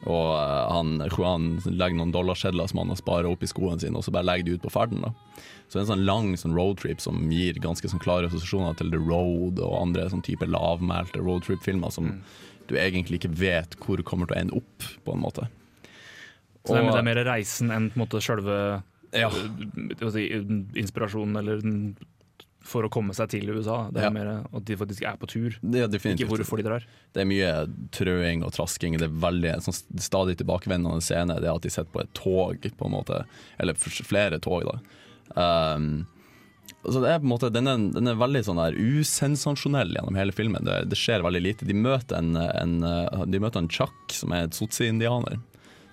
Og 0.02 0.32
eh, 0.34 0.62
han, 0.72 0.96
Juan 1.14 1.52
legger 1.68 2.00
noen 2.00 2.14
dollarsedler 2.14 2.70
som 2.70 2.82
han 2.82 2.92
har 2.92 2.98
sparet 2.98 3.30
opp 3.30 3.44
i 3.44 3.50
skoene 3.50 3.78
sine, 3.78 3.94
og 3.98 4.06
så 4.06 4.14
bare 4.14 4.26
legger 4.26 4.48
de 4.48 4.56
ut 4.58 4.66
på 4.66 4.74
ferden. 4.74 5.04
da. 5.06 5.14
Så 5.72 5.78
det 5.78 5.80
er 5.80 5.87
en 5.87 5.90
sånn 5.94 6.04
lang 6.04 6.26
sånn 6.37 6.52
roadtrip 6.52 7.00
som 7.00 7.30
gir 7.32 7.56
ganske 7.64 7.88
sånn 7.88 8.02
klare 8.02 8.28
assosiasjoner 8.28 8.74
til 8.76 8.90
The 8.92 8.98
Road 9.00 9.56
og 9.64 9.78
andre 9.78 10.04
sånn 10.12 10.20
type 10.20 10.44
lavmælte 10.44 11.22
roadtrip-filmer 11.24 11.88
som 11.94 12.11
du 12.68 12.74
egentlig 12.76 13.22
ikke 13.22 13.30
vet 13.40 13.78
hvor 13.80 14.02
kommer 14.04 14.28
til 14.28 14.37
å 14.37 14.40
ende 14.42 14.58
opp, 14.61 14.85
på 15.06 15.14
en 15.16 15.22
måte. 15.24 15.46
Så 16.66 16.76
det 16.76 16.82
er, 16.82 16.90
det 16.92 17.00
er 17.00 17.08
mer 17.08 17.22
reisen 17.24 17.72
enn 17.72 17.88
på 17.88 17.96
en 17.96 18.04
måte 18.04 18.20
sjølve 18.20 18.58
Ja. 19.16 19.30
øh, 19.32 20.12
si, 20.12 20.28
inspirasjonen 20.76 21.40
eller 21.40 21.64
for 22.62 22.85
å 22.85 22.92
komme 22.92 23.16
seg 23.16 23.32
til 23.32 23.48
USA. 23.56 23.88
Det 23.90 24.04
er 24.04 24.11
Ja. 24.11 24.11
mer 24.14 24.44
at 24.44 24.64
de 24.68 24.76
faktisk 24.76 25.02
er 25.08 25.16
på 25.16 25.26
tur, 25.26 25.56
er 25.80 25.88
ikke 25.88 26.28
hvorfor 26.28 26.61
de 26.61 26.68
drar. 26.68 26.85
Det 27.14 27.22
er 27.22 27.24
mye 27.24 27.66
trøing 27.90 28.44
og 28.44 28.52
trasking. 28.52 28.98
Det 28.98 29.08
er 29.08 29.20
veldig 29.24 29.54
en 29.54 29.61
sånn 29.64 29.80
stadig 29.98 30.37
tilbakevendende 30.37 31.00
scene. 31.00 31.40
Det 31.40 31.48
er 31.48 31.54
at 31.56 31.62
de 31.62 31.70
sitter 31.70 31.90
på 31.90 32.00
et 32.04 32.12
tog, 32.12 32.61
på 32.61 32.85
en 32.87 32.92
måte. 32.92 33.24
Eller 33.58 33.72
flere 33.74 34.38
tog, 34.38 34.64
da. 34.64 34.78
Um, 35.35 36.04
så 36.82 36.98
det 36.98 37.12
er 37.12 37.20
på 37.22 37.28
en 37.28 37.30
måte, 37.30 37.50
den 37.54 37.70
er, 37.70 37.78
den 37.94 38.11
er 38.11 38.18
veldig 38.18 38.42
sånn 38.46 38.58
der 38.58 38.74
usensasjonell 38.74 39.94
gjennom 39.94 40.18
hele 40.18 40.35
filmen. 40.35 40.66
Det, 40.66 40.80
det 40.90 40.98
skjer 40.98 41.22
veldig 41.22 41.42
lite. 41.44 41.68
De 41.68 41.76
møter 41.78 42.18
en, 42.18 42.35
en, 42.37 42.76
uh, 42.82 43.22
de 43.30 43.40
møter 43.42 43.62
en 43.62 43.70
Chuck, 43.70 43.94
som 44.11 44.35
er 44.35 44.48
et 44.48 44.58
sotsi-indianer, 44.58 45.38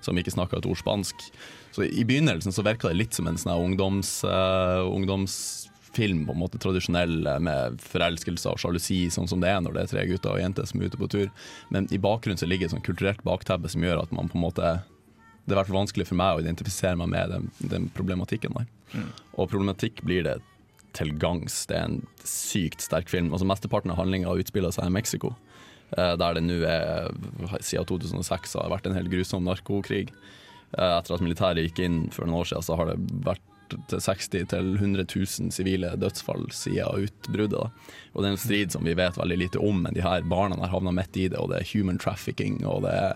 som 0.05 0.17
ikke 0.17 0.33
snakker 0.33 0.59
et 0.59 0.69
ord 0.69 0.81
spansk. 0.81 1.29
Så 1.75 1.85
I 1.85 2.05
begynnelsen 2.09 2.55
så 2.55 2.65
virka 2.65 2.89
det 2.89 2.97
litt 2.97 3.17
som 3.17 3.29
en 3.29 3.37
sånn 3.37 3.53
ungdoms, 3.53 4.15
uh, 4.25 4.81
ungdomsfilm, 4.89 6.25
på 6.25 6.33
en 6.33 6.41
måte 6.41 6.61
tradisjonell 6.61 7.19
uh, 7.27 7.37
med 7.37 7.77
forelskelse 7.85 8.49
og 8.49 8.61
sjalusi, 8.63 9.03
sånn 9.13 9.29
som 9.29 9.45
det 9.45 9.53
er 9.53 9.61
når 9.61 9.77
det 9.77 9.83
er 9.83 9.93
tre 9.93 10.07
gutter 10.09 10.33
og 10.33 10.41
jenter 10.41 10.65
som 10.69 10.81
er 10.81 10.89
ute 10.89 11.01
på 11.01 11.11
tur. 11.13 11.29
Men 11.69 11.85
i 11.93 12.01
bakgrunnen 12.01 12.41
så 12.41 12.49
ligger 12.49 12.65
et 12.65 12.73
sånn 12.73 12.85
kulturelt 12.85 13.21
bakteppe 13.27 13.69
som 13.69 13.85
gjør 13.85 14.07
at 14.07 14.15
man 14.15 14.31
på 14.31 14.41
en 14.41 14.47
måte 14.49 14.79
det 15.49 15.57
hvert 15.57 15.69
fall 15.69 15.81
vanskelig 15.81 16.07
for 16.09 16.19
meg 16.19 16.37
å 16.37 16.43
identifisere 16.43 16.97
meg 16.99 17.11
med 17.11 17.33
den, 17.33 17.49
den 17.71 17.89
problematikken 17.95 18.55
der. 18.57 18.69
Og 19.35 19.49
problematikk 19.51 20.01
blir 20.05 20.23
det 20.25 20.37
til 20.97 21.11
gangs. 21.21 21.65
Det 21.69 21.77
er 21.77 21.85
en 21.89 21.99
sykt 22.25 22.81
sterk 22.81 23.11
film. 23.11 23.31
Altså 23.33 23.47
Mesteparten 23.49 23.93
av 23.93 23.99
handlinga 23.99 24.33
utspiller 24.33 24.73
seg 24.73 24.89
i 24.89 24.95
Mexico, 24.95 25.35
eh, 25.97 26.15
der 26.17 26.37
det 26.37 26.45
nå 26.47 26.59
er 26.65 27.11
siden 27.61 27.85
2006 27.89 28.57
har 28.57 28.71
vært 28.73 28.89
en 28.89 28.97
helt 28.97 29.11
grusom 29.13 29.45
narkokrig. 29.45 30.09
Eh, 30.77 30.97
Etter 30.97 31.15
at 31.15 31.23
militæret 31.25 31.69
gikk 31.69 31.83
inn 31.85 32.01
for 32.13 32.25
noen 32.25 32.41
år 32.41 32.49
siden, 32.51 32.65
så 32.65 32.79
har 32.79 32.91
det 32.91 32.97
vært 33.25 33.45
til 33.69 34.01
60 34.01 34.47
000-100 34.49 35.05
000 35.05 35.53
sivile 35.53 35.91
dødsfall 36.01 36.47
siden 36.55 37.05
utbruddet. 37.05 37.69
Og 38.13 38.23
det 38.23 38.29
er 38.29 38.33
en 38.33 38.41
strid 38.41 38.73
som 38.73 38.87
vi 38.87 38.95
vet 38.97 39.19
veldig 39.19 39.37
lite 39.37 39.61
om, 39.61 39.83
men 39.85 39.93
de 39.93 40.01
her 40.01 40.25
barna 40.25 40.57
har 40.63 40.73
havna 40.73 40.93
midt 40.95 41.17
i 41.21 41.27
det, 41.29 41.37
og 41.37 41.51
det 41.51 41.59
er 41.61 41.69
human 41.75 42.01
trafficking, 42.01 42.63
og 42.65 42.81
det 42.87 42.95
er 42.97 43.13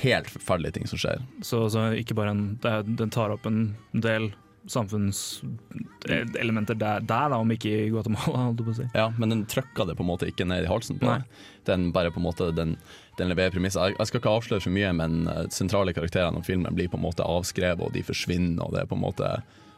helt 0.00 0.30
forferdelige 0.32 0.72
ting 0.78 0.86
som 0.88 0.98
skjer. 0.98 1.20
Så, 1.44 1.66
så 1.74 1.80
ikke 1.98 2.14
bare 2.18 2.32
en, 2.34 2.44
er- 2.64 2.86
den 2.88 3.10
tar 3.12 3.30
opp 3.34 3.46
en 3.46 3.74
del 3.92 4.30
samfunnselementer 4.70 6.76
der, 6.78 7.00
der 7.02 7.28
da, 7.32 7.38
om 7.42 7.50
ikke 7.50 7.70
i 7.86 7.88
Guatemala, 7.90 8.44
holdt 8.46 8.60
jeg 8.62 8.66
på 8.68 8.74
å 8.74 8.78
si. 8.78 8.86
Ja, 8.94 9.08
men 9.18 9.32
den 9.34 9.42
trøkker 9.50 9.88
det 9.88 9.96
på 9.98 10.04
en 10.04 10.10
måte 10.12 10.28
ikke 10.30 10.46
ned 10.48 10.64
i 10.66 10.70
halsen 10.70 11.00
på 11.00 11.06
deg. 11.08 11.24
Den 11.66 11.88
bare 11.94 12.12
på 12.14 12.20
en 12.22 12.26
måte, 12.28 12.44
den, 12.54 12.76
den 13.18 13.30
leverer 13.32 13.54
premisser. 13.54 13.88
Jeg, 13.90 13.96
jeg 13.98 14.06
skal 14.10 14.20
ikke 14.22 14.36
avsløre 14.36 14.62
for 14.64 14.74
mye, 14.74 14.92
men 14.98 15.12
eh, 15.30 15.44
sentrale 15.54 15.94
karakterene 15.96 16.38
av 16.42 16.46
filmen 16.46 16.74
blir 16.78 16.88
på 16.92 16.98
en 17.00 17.06
måte 17.08 17.26
avskrevet, 17.26 17.82
og 17.82 17.90
de 17.94 18.04
forsvinner, 18.06 18.62
og 18.64 18.70
det 18.76 18.84
er 18.84 18.90
på 18.92 18.98
en 18.98 19.04
måte 19.08 19.28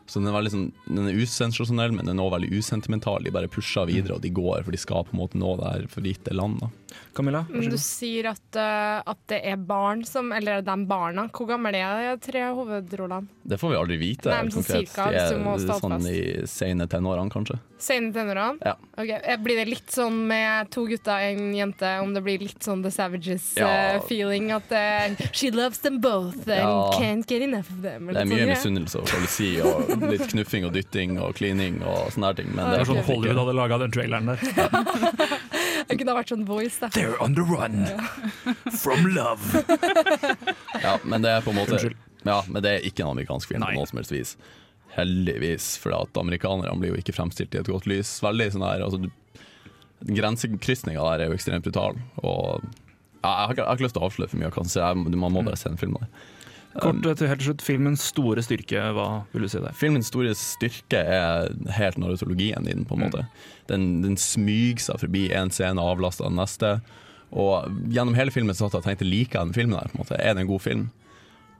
så 0.05 0.20
den 0.20 0.29
er, 0.29 0.35
veldig 0.37 0.50
sånn, 0.53 0.66
den 0.85 1.07
er 1.09 1.16
usensasjonell, 1.16 1.94
men 1.96 2.05
den 2.05 2.18
er 2.20 2.27
også 2.27 2.35
veldig 2.35 2.59
usentimental. 2.61 3.24
De 3.24 3.31
bare 3.33 3.48
pusher 3.48 3.87
videre, 3.88 4.18
og 4.18 4.20
de 4.20 4.29
går, 4.37 4.61
for 4.66 4.77
de 4.77 4.81
skal 4.83 5.07
på 5.09 5.14
en 5.16 5.20
måte 5.22 5.38
nå 5.40 5.55
det 5.57 5.64
her 5.70 5.87
forgitte 5.88 6.35
land. 6.37 6.59
Da. 6.61 6.68
Camilla? 7.14 7.44
Men 7.48 7.70
du 7.70 7.76
sier 7.78 8.26
at, 8.33 8.42
uh, 8.59 9.02
at 9.07 9.20
det 9.30 9.40
er 9.46 9.57
barn 9.57 10.04
som 10.07 10.33
Eller 10.35 10.62
de 10.66 10.74
barna. 10.88 11.28
Hvor 11.35 11.46
gamle 11.48 11.70
er 11.78 12.16
de 12.16 12.16
tre 12.24 12.42
hovedrollene? 12.54 13.28
Det 13.44 13.59
får 13.61 13.70
vi 13.70 13.76
aldri 13.76 13.96
vite 14.00 14.30
Nei, 14.33 14.40
men 14.46 14.52
konkret. 14.54 14.88
cirka, 14.88 15.11
De 15.12 15.20
er, 15.20 15.38
må 15.44 15.54
sånn 15.61 16.07
i 16.09 16.46
sene 16.48 16.87
tenårene, 16.90 17.30
kanskje. 17.30 17.59
Sene 17.85 18.11
tenårene? 18.14 18.57
Ja. 18.64 18.72
Ok, 18.96 19.11
eh, 19.18 19.37
Blir 19.44 19.61
det 19.61 19.66
litt 19.68 19.92
sånn 19.92 20.22
med 20.30 20.70
to 20.72 20.87
gutter 20.88 21.12
og 21.20 21.35
en 21.35 21.52
jente, 21.54 21.90
om 22.00 22.14
det 22.16 22.22
blir 22.24 22.40
litt 22.40 22.64
sånn 22.64 22.83
The 22.83 22.90
Savages-feeling? 22.94 24.50
at 24.54 24.72
uh, 24.72 25.26
she 25.33 25.50
loves 25.50 25.78
them 25.85 26.00
both 26.00 26.48
and 26.48 26.64
Ja. 26.64 26.90
can't 26.98 27.26
get 27.28 27.42
enough 27.42 27.70
of 27.70 27.83
them. 27.83 28.07
Det 28.07 28.22
er 28.22 28.30
mye 28.30 28.57
sånn, 28.57 28.78
misunnelse 28.78 29.00
og 29.02 29.07
sjalusi 29.12 29.50
og 29.62 30.09
litt 30.11 30.26
knuffing 30.33 30.64
og 30.66 30.72
dytting 30.72 31.18
og 31.20 31.35
klining 31.37 31.83
og 31.83 32.11
sånne 32.14 32.33
her 32.33 32.40
ting. 32.40 32.54
Men 32.54 32.70
Det 32.70 32.80
er 32.80 32.85
sånn 32.90 33.04
Hollywood 33.04 33.42
hadde 33.44 33.54
laga 33.61 33.78
den 33.85 33.94
traileren 33.94 34.33
der. 34.33 34.38
Det 35.88 35.99
kunne 36.01 36.14
ha 36.14 36.18
vært 36.20 36.33
sånn 36.33 36.44
voice, 36.49 36.79
da. 36.81 36.90
They're 36.94 37.16
on 37.23 37.37
the 37.37 37.44
run 37.44 37.85
from 38.73 39.09
love. 39.14 39.64
Ja, 40.83 40.99
men 41.05 41.25
det 41.25 41.33
er 41.33 41.44
på 41.44 41.53
en 41.55 41.59
måte 41.61 41.77
Unnskyld. 41.79 41.97
Ja, 42.25 42.38
men 42.49 42.64
det 42.64 42.70
er 42.70 42.87
ikke 42.88 43.05
en 43.05 43.12
amerikansk 43.12 43.53
film 43.53 43.64
på 43.64 43.75
noe 43.77 43.88
som 43.88 44.01
helst 44.01 44.14
vis. 44.14 44.37
Heldigvis, 44.94 45.75
for 45.83 45.97
at 45.97 46.16
amerikanerne 46.20 46.79
blir 46.81 46.94
jo 46.94 47.01
ikke 47.03 47.14
fremstilt 47.16 47.55
i 47.57 47.61
et 47.61 47.68
godt 47.68 47.88
lys. 47.90 48.16
Veldig 48.25 48.49
sånn 48.55 48.64
her, 48.66 48.85
altså 48.87 49.03
Grensekrysninga 50.05 51.05
der 51.05 51.25
er 51.25 51.31
jo 51.31 51.37
ekstremt 51.37 51.64
brutal. 51.66 51.99
Og 52.20 52.64
ja, 53.25 53.31
jeg, 53.31 53.44
har 53.47 53.53
ikke, 53.55 53.62
jeg 53.62 53.68
har 53.68 53.79
ikke 53.79 53.87
lyst 53.87 53.97
til 53.97 54.03
å 54.05 54.09
avsløre 54.09 54.33
for 54.33 54.40
mye, 54.42 54.53
kanskje. 54.55 54.81
Jeg, 54.83 55.18
man 55.20 55.33
må 55.33 55.44
bare 55.44 55.61
se 55.61 55.70
en 55.70 55.81
film 55.81 55.97
der. 56.01 56.09
Kort 56.81 57.03
til 57.19 57.29
helt 57.31 57.43
slutt, 57.47 57.63
filmens 57.63 58.03
store 58.11 58.43
styrke, 58.43 58.81
hva 58.97 59.07
vil 59.33 59.43
du 59.47 59.49
si 59.53 59.61
der? 59.63 59.73
Filmens 59.79 60.09
store 60.11 60.33
styrke 60.35 60.99
er 60.99 61.49
helt 61.77 61.99
narratologien 62.03 62.67
i 62.67 62.73
den, 62.75 62.85
på 62.89 62.97
en 62.99 63.05
måte. 63.07 63.27
Den, 63.71 64.03
den 64.03 64.17
smyger 64.19 64.83
seg 64.83 64.99
forbi 65.05 65.29
en 65.33 65.51
scene 65.55 65.79
og 65.81 65.95
avlaster 65.99 66.27
den 66.27 66.37
neste. 66.41 66.73
Og 67.35 67.69
gjennom 67.95 68.15
hele 68.19 68.31
filmen 68.35 68.55
satt 68.55 68.73
jeg 68.75 68.83
og 68.83 68.89
tenkte 68.89 69.07
liker 69.07 69.39
jeg 69.41 69.51
den 69.53 69.57
filmen 69.57 69.79
her, 69.79 69.89
på 69.93 69.99
en 69.99 70.03
måte. 70.05 70.19
Er 70.19 70.35
det 70.35 70.45
en 70.45 70.51
god 70.51 70.63
film? 70.67 70.85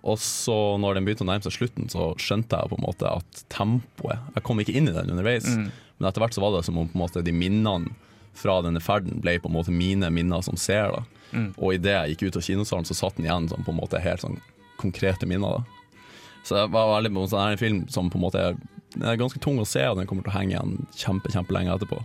Og 0.05 0.18
så 0.20 0.57
når 0.83 0.98
den 0.98 1.07
begynte 1.07 1.24
å 1.24 1.31
nærme 1.31 1.46
seg 1.46 1.55
slutten, 1.57 1.87
så 1.88 2.11
skjønte 2.20 2.59
jeg 2.61 2.68
på 2.74 2.77
en 2.77 2.85
måte 2.85 3.09
at 3.09 3.44
tempoet 3.55 4.18
Jeg 4.35 4.44
kom 4.44 4.61
ikke 4.61 4.74
inn 4.77 4.90
i 4.90 4.92
den 4.98 5.11
underveis, 5.14 5.46
Mm. 5.57 5.70
men 5.98 6.09
etter 6.11 6.20
hvert 6.20 6.35
så 6.37 6.42
var 6.44 6.53
det 6.59 6.64
som 6.66 6.77
om 6.79 6.88
på 6.90 6.98
en 6.98 7.05
måte 7.07 7.22
de 7.24 7.33
minnene 7.33 7.94
fra 8.35 8.59
denne 8.66 8.83
ferden 8.83 9.20
ble 9.22 9.38
på 9.38 9.46
en 9.48 9.55
måte 9.55 9.70
mine 9.72 10.11
minner 10.11 10.42
som 10.42 10.57
ser. 10.59 10.90
da 10.90 11.05
Mm. 11.35 11.55
Og 11.59 11.72
idet 11.74 11.90
jeg 11.94 12.11
gikk 12.16 12.27
ut 12.29 12.37
av 12.37 12.42
kinosalen, 12.42 12.85
så 12.87 12.94
satt 12.94 13.16
den 13.16 13.24
igjen 13.27 13.48
som 13.48 13.64
på 13.64 13.72
en 13.72 13.81
måte 13.81 13.98
helt 14.00 14.20
sånn 14.20 14.37
konkrete 14.80 15.26
minner. 15.26 15.58
da 15.58 16.04
Så 16.44 16.58
det 16.58 16.68
var 16.74 16.92
veldig 16.96 17.12
sånn, 17.28 17.40
en 17.40 17.48
er 17.48 17.56
en 17.56 17.64
film 17.64 17.82
som 17.88 18.10
på 18.10 18.20
en 18.20 18.26
måte 18.26 18.44
er, 18.50 18.60
er 19.00 19.20
ganske 19.20 19.40
tung 19.42 19.58
å 19.62 19.66
se, 19.68 19.82
og 19.88 19.98
den 19.98 20.06
kommer 20.10 20.26
til 20.26 20.34
å 20.34 20.38
henge 20.38 20.56
igjen 20.56 20.76
kjempe, 20.94 21.32
kjempelenge 21.34 21.74
etterpå. 21.74 22.02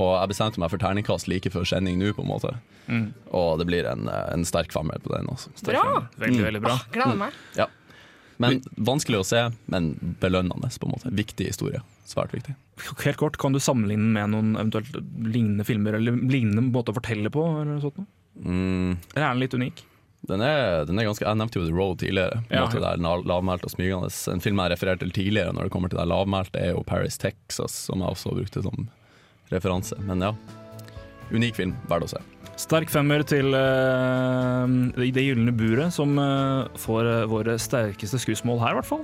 Og 0.00 0.14
jeg 0.16 0.30
bestemte 0.30 0.60
meg 0.62 0.72
for 0.72 0.80
terningkast 0.80 1.28
like 1.28 1.50
før 1.52 1.66
sending 1.68 1.98
nå, 2.00 2.14
på 2.16 2.24
en 2.24 2.30
måte. 2.30 2.54
Mm. 2.88 3.12
Og 3.36 3.58
det 3.60 3.68
blir 3.68 3.88
en, 3.88 4.08
en 4.08 4.44
sterk 4.48 4.72
femmer 4.72 5.02
på 5.04 5.12
den. 5.12 5.28
Altså. 5.28 5.52
Bra! 5.68 6.06
Veldig, 6.16 6.44
veldig 6.48 6.62
bra. 6.64 6.78
Ah, 6.78 6.86
gleder 6.94 7.18
meg. 7.26 7.38
Ja. 7.58 7.68
Men 8.42 8.62
vanskelig 8.74 9.20
å 9.20 9.26
se, 9.26 9.42
men 9.70 9.92
belønnende, 10.22 10.70
på 10.80 10.88
en 10.88 10.94
måte. 10.96 11.12
Viktig 11.14 11.46
historie. 11.52 11.82
Svært 12.08 12.32
viktig. 12.34 12.56
Helt 13.04 13.20
kort, 13.20 13.36
Kan 13.38 13.54
du 13.54 13.60
sammenligne 13.62 14.08
med 14.16 14.32
noen 14.32 14.56
eventuelt 14.56 14.96
lignende 15.22 15.66
filmer, 15.68 15.98
eller 16.00 16.16
lignende 16.16 16.64
måte 16.72 16.94
å 16.94 16.96
fortelle 16.96 17.30
på? 17.32 17.44
Eller 17.60 17.76
noe 17.76 17.84
sånt? 17.84 18.00
noe? 18.00 18.08
Mm. 18.42 18.96
Eller 19.12 19.26
er 19.26 19.28
den 19.28 19.42
litt 19.44 19.54
unik? 19.54 19.84
Den 20.28 20.42
er, 20.46 20.84
den 20.86 20.98
er 21.00 21.08
ganske, 21.08 21.24
Jeg 21.26 21.38
nevnte 21.40 21.58
jo 21.58 21.64
The 21.66 21.74
Road 21.74 21.98
tidligere. 21.98 22.42
Ja, 22.50 22.62
ja. 22.62 22.80
der 22.80 23.00
lav- 23.02 23.24
lavmælt 23.26 23.64
og 23.66 23.72
smygende. 23.74 24.10
En 24.32 24.40
film 24.44 24.60
jeg 24.62 24.70
refererte 24.76 25.02
til 25.06 25.16
tidligere 25.16 25.52
når 25.56 25.66
det 25.66 25.72
kommer 25.74 25.90
til 25.90 25.98
det 25.98 26.06
lavmælte, 26.08 26.60
er 26.62 26.76
jo 26.76 26.84
Paris, 26.86 27.18
Texas, 27.18 27.74
som 27.88 27.98
jeg 28.04 28.14
også 28.14 28.36
brukte 28.36 28.62
som 28.62 28.86
referanse. 29.50 29.98
Men 30.06 30.22
ja, 30.22 30.30
unik 31.34 31.58
film. 31.58 31.74
Verdt 31.90 32.06
å 32.06 32.12
se. 32.14 32.22
Sterk 32.62 32.90
femmer 32.92 33.24
til 33.26 33.48
eh, 33.56 34.74
Det 35.10 35.24
gylne 35.24 35.54
buret, 35.56 35.90
som 35.96 36.12
uh, 36.20 36.68
får 36.78 37.08
uh, 37.08 37.30
våre 37.30 37.56
sterkeste 37.58 38.20
skussmål 38.22 38.60
her, 38.60 38.76
i 38.76 38.78
hvert 38.78 38.90
fall. 38.90 39.02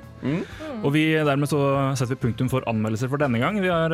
Og 0.84 0.92
vi, 0.94 1.06
dermed 1.16 1.50
så 1.50 1.58
setter 1.98 2.14
vi 2.14 2.20
punktum 2.28 2.52
for 2.52 2.62
anmeldelser 2.70 3.10
for 3.10 3.18
denne 3.18 3.40
gang. 3.42 3.58
Vi 3.64 3.72
har 3.72 3.90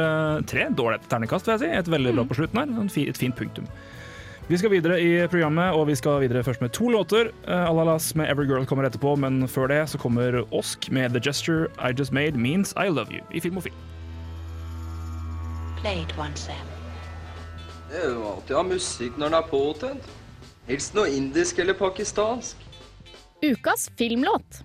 tre 0.51 0.67
dårlige 0.77 1.09
ternekast, 1.09 1.49
vil 1.49 1.55
jeg 1.57 1.65
si. 1.65 1.73
Et 1.81 1.93
veldig 1.97 2.17
bra 2.19 2.27
på 2.29 2.37
slutten 2.43 2.61
her. 2.61 2.91
Et 3.09 3.23
fint 3.23 3.39
punktum. 3.39 3.71
Vi 4.45 4.59
skal 4.61 4.71
videre 4.75 4.99
i 5.01 5.13
programmet, 5.33 5.73
og 5.73 5.87
vi 5.89 5.95
skal 5.97 6.19
videre 6.21 6.43
først 6.45 6.61
med 6.61 6.69
to 6.77 6.91
låter. 6.93 7.31
Uh, 7.49 7.71
Alalas 7.71 8.15
med 8.15 8.29
'Every 8.29 8.45
Girl' 8.45 8.67
kommer 8.67 8.85
etterpå, 8.85 9.17
men 9.17 9.49
før 9.49 9.67
det 9.67 9.89
så 9.89 9.99
kommer 9.99 10.45
Osk 10.53 10.91
med 10.91 11.11
'The 11.11 11.21
Gesture 11.21 11.69
I 11.79 11.95
Just 11.99 12.13
Made 12.13 12.37
Means 12.37 12.75
I 12.77 12.89
Love 12.89 13.09
You' 13.09 13.25
i 13.33 13.41
Filmofil. 13.41 13.73
Play 15.81 16.03
it 16.03 16.19
once, 16.19 16.43
Sam. 16.43 16.67
Det 17.91 18.05
er 18.05 18.13
jo 18.13 18.25
alltid 18.35 18.57
å 18.57 18.57
ha 18.57 18.63
musikk 18.69 19.17
når 19.19 19.27
den 19.27 19.35
er 19.35 19.49
påtent. 19.51 20.11
Helst 20.69 20.95
noe 20.95 21.09
indisk 21.09 21.59
eller 21.59 21.75
pakistansk. 21.75 22.57
Ukas 23.43 23.91
filmlåt. 23.99 24.61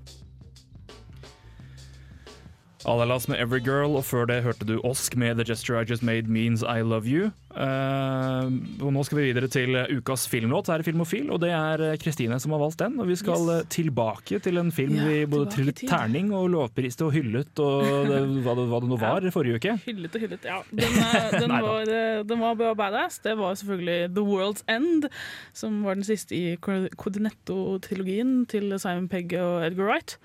Alalas 2.87 3.27
med 3.27 3.37
'Every 3.39 3.59
Girl', 3.59 3.97
og 3.97 4.05
før 4.07 4.25
det 4.29 4.43
hørte 4.43 4.65
du 4.65 4.79
Osk 4.87 5.15
med 5.19 5.35
'The 5.35 5.43
Gesture 5.51 5.81
I 5.81 5.85
Just 5.89 6.03
Made 6.03 6.27
Means 6.31 6.61
I 6.63 6.79
Love 6.81 7.03
You'. 7.05 7.31
Uh, 7.51 8.45
og 8.85 8.93
Nå 8.93 9.03
skal 9.03 9.17
vi 9.17 9.23
videre 9.33 9.47
til 9.51 9.75
ukas 9.97 10.27
filmlåt 10.29 10.67
her 10.71 10.79
i 10.79 10.85
Filmofil, 10.87 11.29
og 11.33 11.41
det 11.41 11.49
er 11.51 11.97
Kristine 11.99 12.37
som 12.39 12.51
har 12.55 12.59
valgt 12.61 12.79
den. 12.79 12.99
Og 12.99 13.07
vi 13.09 13.15
skal 13.19 13.33
Yes. 13.41 13.49
eh, 13.49 13.67
tilbake 13.69 14.39
til 14.39 14.57
en 14.57 14.71
film 14.71 14.95
Ja, 14.95 15.07
vi 15.07 15.25
både 15.25 15.49
trillet 15.51 15.75
terning 15.89 16.31
og 16.33 16.49
lovpriste 16.49 17.03
og 17.05 17.11
hyllet, 17.11 17.51
og 17.59 17.83
det, 18.07 18.21
hva, 18.45 18.55
det, 18.55 18.67
hva 18.69 18.79
det 18.79 18.89
nå 18.89 18.97
var 19.01 19.21
ja. 19.27 19.29
forrige 19.29 19.55
uke. 19.59 19.75
Hyllet 19.85 20.15
og 20.15 20.21
hyllet, 20.21 20.45
ja. 20.45 20.61
Den, 20.71 20.79
eh, 21.03 21.39
den, 21.41 21.49
var, 21.51 21.81
eh, 21.81 22.23
den 22.23 22.39
var 22.39 22.75
badass. 22.75 23.19
Det 23.19 23.35
var 23.37 23.55
selvfølgelig 23.59 24.15
The 24.15 24.23
World's 24.23 24.63
End, 24.69 25.09
som 25.53 25.83
var 25.83 25.95
den 25.95 26.03
siste 26.07 26.35
i 26.35 26.55
Co- 26.55 26.87
Cordinetto-trilogien 26.95 28.45
til 28.47 28.71
Simon 28.79 29.09
Pegg 29.09 29.33
og 29.33 29.65
Edgar 29.67 29.85
Wright. 29.89 30.17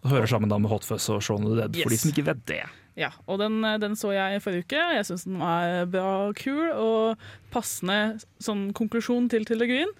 Og 0.00 0.14
hører 0.14 0.30
sammen 0.30 0.48
da 0.52 0.56
med 0.60 0.70
Hot 0.72 0.86
Fuzz 0.88 1.10
og 1.12 1.22
Shaun 1.24 1.44
of 1.44 1.52
the 1.52 1.66
Dead, 1.66 1.82
for 1.82 1.92
de 1.92 1.98
som 2.00 2.12
ikke 2.12 2.24
vet 2.30 2.44
det. 2.48 2.62
Ja, 2.98 3.10
og 3.30 3.38
den, 3.40 3.60
eh, 3.64 3.78
den 3.80 3.96
så 3.96 4.12
jeg 4.14 4.42
forrige 4.42 4.66
uke. 4.66 4.80
Jeg 4.96 5.06
syns 5.08 5.26
den 5.28 5.38
var 5.40 5.86
bra 5.92 6.08
og 6.28 6.36
kul, 6.40 6.70
og 6.72 7.20
passende 7.52 8.18
sånn 8.42 8.70
konklusjon 8.76 9.28
til 9.32 9.46
trilogien. 9.48 9.92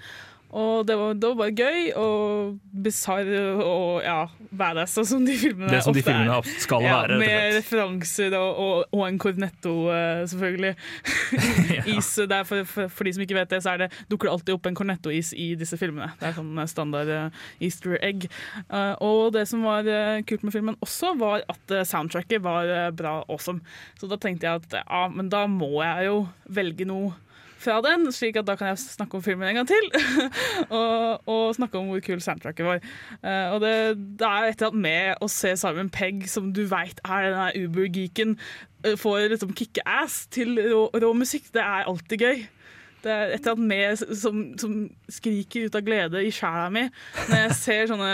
Og 0.51 0.87
det 0.87 0.97
var, 0.99 1.15
det 1.15 1.29
var 1.31 1.37
bare 1.39 1.53
gøy 1.55 1.91
og 2.01 2.57
bisarr 2.83 3.29
og 3.63 4.01
ja, 4.03 4.25
badass, 4.51 4.97
sånn 4.97 5.07
som 5.07 5.27
de 5.27 5.37
filmene 5.39 5.71
Det 5.71 5.83
som 5.85 5.95
de 5.95 6.03
filmene 6.03 6.41
er. 6.41 6.49
skal 6.65 6.83
ja, 6.83 6.97
være, 7.05 7.19
Med 7.23 7.55
referanser 7.61 8.35
og, 8.39 8.59
og, 8.65 8.97
og 8.97 9.05
en 9.07 9.21
cornetto, 9.23 9.75
eh, 9.95 10.25
selvfølgelig. 10.33 10.73
Is, 11.95 12.11
det 12.19 12.41
er 12.41 12.49
for, 12.49 12.67
for, 12.67 12.91
for 12.91 13.07
de 13.07 13.15
som 13.15 13.25
ikke 13.27 13.39
vet 13.39 13.55
det, 13.55 13.63
så 13.63 13.77
det, 13.79 13.91
dukker 14.11 14.27
det 14.27 14.35
alltid 14.35 14.57
opp 14.57 14.67
en 14.71 14.81
cornetto-is 14.83 15.33
i 15.39 15.53
disse 15.61 15.79
filmene. 15.79 16.11
Det 16.19 16.33
er 16.33 16.37
sånn 16.41 16.53
eh, 16.59 16.71
standard 16.75 17.15
eh, 17.15 17.41
easter 17.63 17.95
egg. 18.03 18.27
Og 19.05 19.31
det 19.35 19.47
som 19.49 19.63
var 19.67 19.87
kult 20.27 20.45
med 20.47 20.55
filmen 20.55 20.79
også, 20.83 21.15
var 21.21 21.45
at 21.51 21.75
soundtracket 21.87 22.43
var 22.43 22.91
bra 22.97 23.21
awesome. 23.31 23.63
Så 24.01 24.11
da 24.11 24.19
tenkte 24.21 24.49
jeg 24.49 24.65
at 24.65 24.81
ja, 24.83 25.07
men 25.13 25.31
da 25.31 25.47
må 25.51 25.77
jeg 25.79 26.11
jo 26.11 26.23
velge 26.51 26.87
noe 26.89 27.15
fra 27.61 27.81
den, 27.85 28.09
slik 28.15 28.39
at 28.41 28.49
da 28.49 28.57
kan 28.59 28.73
jeg 28.73 28.81
snakke 28.83 29.19
om 29.19 29.25
filmen 29.25 29.49
en 29.49 29.61
gang 29.61 29.69
til. 29.69 29.91
og, 30.79 31.29
og 31.29 31.55
snakke 31.57 31.79
om 31.79 31.91
hvor 31.93 32.05
kul 32.05 32.23
soundtracket 32.25 32.67
var. 32.67 32.85
Uh, 33.25 33.55
og 33.55 33.61
det, 33.65 33.75
det 34.21 34.29
er 34.29 34.49
et 34.49 34.57
eller 34.57 34.71
annet 34.71 34.87
med 34.87 35.25
å 35.25 35.31
se 35.33 35.53
Simon 35.61 35.93
Pegg, 35.93 36.25
som 36.31 36.53
du 36.57 36.65
veit 36.71 37.03
er 37.05 37.31
den 37.35 37.67
Uber-geeken, 37.67 38.39
uh, 38.87 38.97
får 39.01 39.29
liksom 39.35 39.53
kicke-ass 39.57 40.25
til 40.33 40.57
rå, 40.71 40.87
rå 41.05 41.13
musikk. 41.17 41.53
Det 41.55 41.65
er 41.65 41.91
alltid 41.91 42.27
gøy. 42.27 42.49
Det 43.01 43.13
er 43.13 43.31
et 43.33 43.41
eller 43.41 43.57
annet 43.57 43.69
med 43.71 44.17
som, 44.21 44.43
som 44.61 44.77
skriker 45.09 45.69
ut 45.69 45.77
av 45.79 45.85
glede 45.87 46.21
i 46.21 46.33
sjela 46.35 46.67
mi 46.73 46.83
når 47.31 47.39
jeg 47.47 47.55
ser 47.57 47.87
sånne 47.89 48.11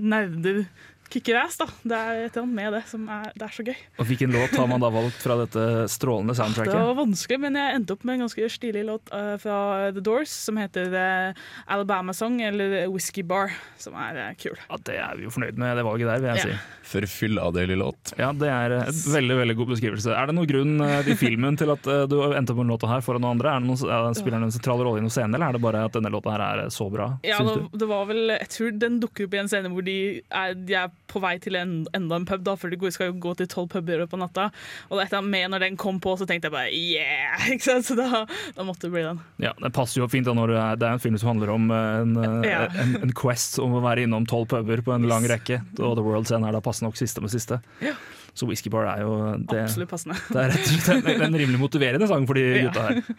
nerder 0.00 0.62
kicke-ass. 1.12 1.56
da. 1.60 1.66
Det 1.82 1.96
er 1.98 2.20
et 2.24 2.36
eller 2.36 2.42
annet 2.44 2.54
med 2.54 2.72
det 2.76 2.82
som 2.90 3.08
er, 3.08 3.30
det 3.34 3.44
er 3.46 3.54
så 3.54 3.64
gøy. 3.66 3.76
Og 3.98 4.06
hvilken 4.08 4.32
låt 4.34 4.54
har 4.58 4.66
man 4.70 4.80
da 4.82 4.90
valgt 4.94 5.20
fra 5.24 5.36
dette 5.40 5.64
strålende 5.92 6.34
soundtracket? 6.38 6.72
Det 6.74 6.84
var 6.88 6.98
vanskelig, 6.98 7.38
men 7.44 7.58
jeg 7.60 7.74
endte 7.78 7.94
opp 7.96 8.04
med 8.08 8.14
en 8.18 8.24
ganske 8.26 8.48
stilig 8.54 8.84
låt 8.88 9.12
eh, 9.14 9.34
fra 9.42 9.58
The 9.94 10.02
Doors 10.04 10.32
som 10.48 10.58
heter 10.60 10.94
eh, 11.00 11.42
Alabama 11.66 12.14
Song, 12.16 12.40
eller 12.42 12.86
Whiskey 12.92 13.22
Bar, 13.26 13.52
som 13.80 13.94
er 14.00 14.20
eh, 14.28 14.34
kul. 14.40 14.56
Ja, 14.68 14.78
Det 14.84 14.98
er 15.00 15.16
vi 15.20 15.26
jo 15.28 15.34
fornøyd 15.34 15.58
med, 15.60 15.76
det 15.78 15.84
valget 15.86 16.10
der, 16.10 16.22
vil 16.24 16.32
jeg 16.34 16.42
Ja. 16.44 16.56
si. 16.56 16.80
Forfylla 16.94 17.46
deilig 17.54 17.78
låt. 17.80 18.12
Ja, 18.20 18.32
det 18.36 18.48
er 18.52 18.74
en 18.76 18.92
veldig 18.92 19.36
veldig 19.40 19.56
god 19.56 19.70
beskrivelse. 19.74 20.12
Er 20.14 20.26
det 20.28 20.34
noen 20.36 20.48
grunn 20.50 20.74
i 21.08 21.14
filmen 21.16 21.56
til 21.58 21.70
at 21.72 21.86
du 22.10 22.18
endte 22.36 22.52
på 22.54 22.60
den 22.62 22.70
låta 22.74 22.90
her 22.90 23.00
foran 23.04 23.22
noen 23.24 23.38
andre? 23.38 23.54
Er 23.56 23.62
det 23.64 23.70
noen, 23.70 24.14
spiller 24.18 24.36
den 24.38 24.48
en 24.50 24.54
sentral 24.54 24.82
rolle 24.84 25.00
i 25.00 25.04
noen 25.06 25.14
scene, 25.14 25.32
eller 25.34 25.48
er 25.48 25.56
det 25.56 25.62
bare 25.64 25.84
at 25.88 25.96
denne 25.96 26.12
låta 26.12 26.34
her 26.34 26.44
er 26.64 26.68
så 26.74 26.90
bra? 26.92 27.08
Ja, 27.24 27.38
syns 27.40 27.56
det, 27.72 27.80
det 27.80 27.88
var 27.90 28.04
vel 28.10 28.34
Jeg 28.34 28.50
tror 28.52 28.76
den 28.84 29.00
dukker 29.02 29.26
opp 29.28 29.34
i 29.34 29.40
en 29.40 29.48
scene 29.50 29.72
hvor 29.72 29.84
de 29.86 29.96
er, 30.28 30.54
de 30.54 30.76
er 30.84 30.92
på 31.14 31.22
vei 31.24 31.36
til 31.42 31.56
en, 31.60 31.72
enda 31.96 32.18
en 32.20 32.26
pub, 32.28 32.42
da, 32.46 32.56
for 32.60 32.72
de 32.74 32.90
skal 32.94 33.12
jo 33.12 33.16
gå 33.22 33.32
til 33.38 33.48
tolv 33.50 33.70
puber 33.72 34.02
på 34.10 34.18
natta. 34.20 34.48
Og 34.90 35.00
etter 35.02 35.20
er 35.20 35.28
med 35.30 35.52
når 35.54 35.64
den 35.68 35.78
kom 35.80 36.00
på, 36.04 36.16
så 36.20 36.26
tenkte 36.28 36.50
jeg 36.50 36.56
bare 36.56 36.74
yeah! 36.74 37.46
Ikke 37.54 37.64
sant? 37.68 37.86
Så 37.88 37.96
da, 37.98 38.24
da 38.56 38.66
måtte 38.66 38.88
det 38.88 38.92
bli 38.96 39.06
den. 39.06 39.22
Ja, 39.42 39.54
Det 39.62 39.72
passer 39.76 40.02
jo 40.02 40.10
fint 40.12 40.26
da 40.28 40.34
når 40.36 40.52
det 40.54 40.58
er, 40.60 40.80
det 40.82 40.88
er 40.90 40.98
en 40.98 41.04
film 41.06 41.16
som 41.22 41.32
handler 41.34 41.54
om 41.54 41.70
eh, 41.70 42.00
en, 42.02 42.16
eh, 42.18 42.50
Ja. 42.50 42.60
en, 42.82 42.96
en 43.06 43.14
quest 43.16 43.58
om 43.62 43.78
å 43.78 43.84
være 43.84 44.04
innom 44.08 44.26
tolv 44.30 44.50
puber 44.52 44.82
på 44.84 44.94
en 44.96 45.08
lang 45.10 45.24
rekke. 45.30 45.62
Og 45.78 45.96
The 45.98 46.04
World's 46.04 46.34
End 46.34 46.46
er 46.48 46.58
da 46.58 46.62
passende 46.64 46.90
nok 46.90 47.00
siste 47.00 47.22
med 47.24 47.32
siste. 47.32 47.60
Ja. 47.84 47.94
Så 48.34 48.48
Whiskey 48.50 48.70
Bar 48.74 48.88
er 48.90 49.04
jo 49.06 49.14
det, 49.46 49.60
Absolutt 49.68 49.92
passende. 49.94 50.16
Det 50.26 50.40
er 50.42 50.50
rett 50.56 50.66
og 50.66 50.80
slett 50.88 51.10
en, 51.14 51.22
en 51.28 51.36
rimelig 51.38 51.60
motiverende 51.60 52.08
sang 52.10 52.26
for 52.26 52.34
de 52.34 52.42
Ja. 52.50 52.64
gutta 52.66 52.88
her. 52.90 53.18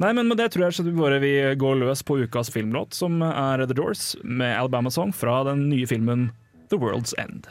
Nei, 0.00 0.08
men 0.16 0.26
med 0.26 0.40
det 0.40 0.48
tror 0.50 0.64
jeg 0.72 0.84
vi 0.88 0.94
bare 0.96 1.20
vi 1.22 1.32
går 1.60 1.76
løs 1.78 2.00
på 2.02 2.16
ukas 2.24 2.48
filmlåt, 2.50 2.96
som 2.98 3.20
er 3.22 3.62
The 3.68 3.76
Doors 3.78 4.16
med 4.24 4.56
Alabama 4.56 4.90
Song 4.90 5.12
fra 5.14 5.44
den 5.46 5.68
nye 5.70 5.86
filmen 5.86 6.32
The 6.74 6.80
World's 6.80 7.14
End. 7.18 7.46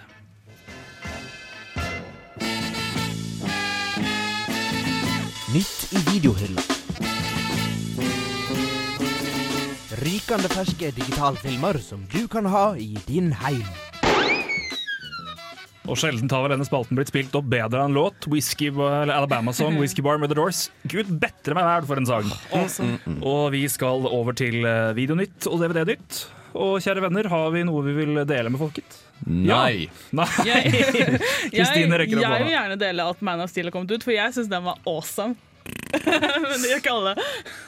Nytt 5.54 5.94
i 5.96 6.02
videohylla. 6.10 6.64
Rykende 10.04 10.52
ferske 10.52 10.92
digitalfilmer 10.98 11.80
som 11.80 12.04
du 12.12 12.26
kan 12.28 12.50
ha 12.52 12.66
i 12.76 12.98
din 13.08 13.32
heim. 13.46 13.64
Og 15.88 15.96
sjelden 16.00 16.28
har 16.28 16.44
vel 16.44 16.58
denne 16.58 16.68
spalten 16.68 17.00
blitt 17.00 17.14
spilt 17.14 17.40
opp 17.40 17.48
bedre 17.48 17.88
enn 17.88 17.96
låt. 17.96 18.28
Whiskey, 18.28 18.74
eller 18.76 19.16
Alabama 19.16 19.56
Song, 19.56 19.80
Whiskey 19.80 20.04
Bar 20.04 20.20
med 20.20 20.34
The 20.34 20.42
Doors. 20.42 20.66
Gud 20.84 21.16
bedre 21.24 21.56
meg 21.56 21.72
verd 21.72 21.88
for 21.88 22.04
en 22.04 22.12
sang! 22.12 22.36
Og, 22.60 23.24
Og 23.24 23.44
vi 23.56 23.70
skal 23.72 24.04
over 24.12 24.36
til 24.36 24.66
eh, 24.68 24.92
Videonytt 25.00 25.48
og 25.48 25.64
DVD-nytt. 25.64 26.26
Og 26.54 26.78
kjære 26.84 27.08
venner, 27.08 27.32
har 27.32 27.50
vi 27.56 27.66
noe 27.66 27.82
vi 27.88 27.96
vil 28.04 28.20
dele 28.30 28.52
med 28.54 28.62
folket? 28.62 29.03
Nei. 29.26 29.88
Ja. 29.88 29.90
Nei. 30.20 30.28
Jeg, 30.50 30.84
Kristine 31.56 31.98
rekker 32.02 32.20
opp 32.20 32.28
jeg 32.28 32.46
vil 32.46 32.54
gjerne 32.54 32.78
dele 32.82 33.08
at 33.14 33.24
Man 33.24 33.44
of 33.44 33.52
Steel 33.52 33.70
har 33.70 33.76
kommet 33.76 33.94
ut, 33.96 34.04
for 34.06 34.16
jeg 34.16 34.36
syns 34.36 34.50
den 34.52 34.66
var 34.66 34.80
awesome. 34.90 35.36
Men 36.04 36.58
det 36.60 36.72
gjør 36.74 36.82
ikke 36.82 36.94
alle. 36.94 37.14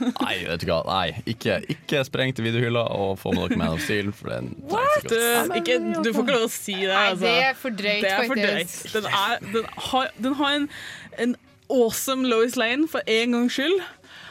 Nei, 0.03 0.33
vet 0.49 0.63
du 0.63 0.65
hva. 0.67 0.81
Nei, 0.89 1.21
ikke, 1.31 1.59
ikke 1.71 2.01
spreng 2.07 2.33
til 2.35 2.47
videohylla 2.49 2.83
og 2.91 3.13
få 3.21 3.31
med 3.35 3.45
dere 3.53 3.59
Man 3.61 3.77
of 3.77 3.83
Steel. 3.85 4.11
For 4.15 4.33
den 4.33 4.51
What? 4.71 5.07
Du, 5.07 5.55
ikke, 5.61 5.77
du 6.03 6.09
får 6.11 6.25
ikke 6.25 6.35
lov 6.35 6.47
å 6.49 6.51
si 6.51 6.75
det. 6.81 6.91
Nei, 6.91 7.05
altså. 7.13 7.23
det 7.23 7.35
er 7.45 7.59
for 7.61 7.77
drøyt, 7.81 8.01
Det 8.03 8.11
er 8.11 8.23
for 8.25 8.33
faktisk. 8.35 8.81
drøyt. 8.81 8.95
Den, 8.97 9.11
er, 9.21 9.51
den, 9.55 9.69
har, 9.89 10.11
den 10.27 10.39
har 10.41 10.57
en, 10.59 10.67
en 11.27 11.37
awesome 11.71 12.27
Lois 12.27 12.59
Lane 12.59 12.89
for 12.91 13.05
en 13.07 13.37
gangs 13.37 13.55
skyld. 13.55 13.79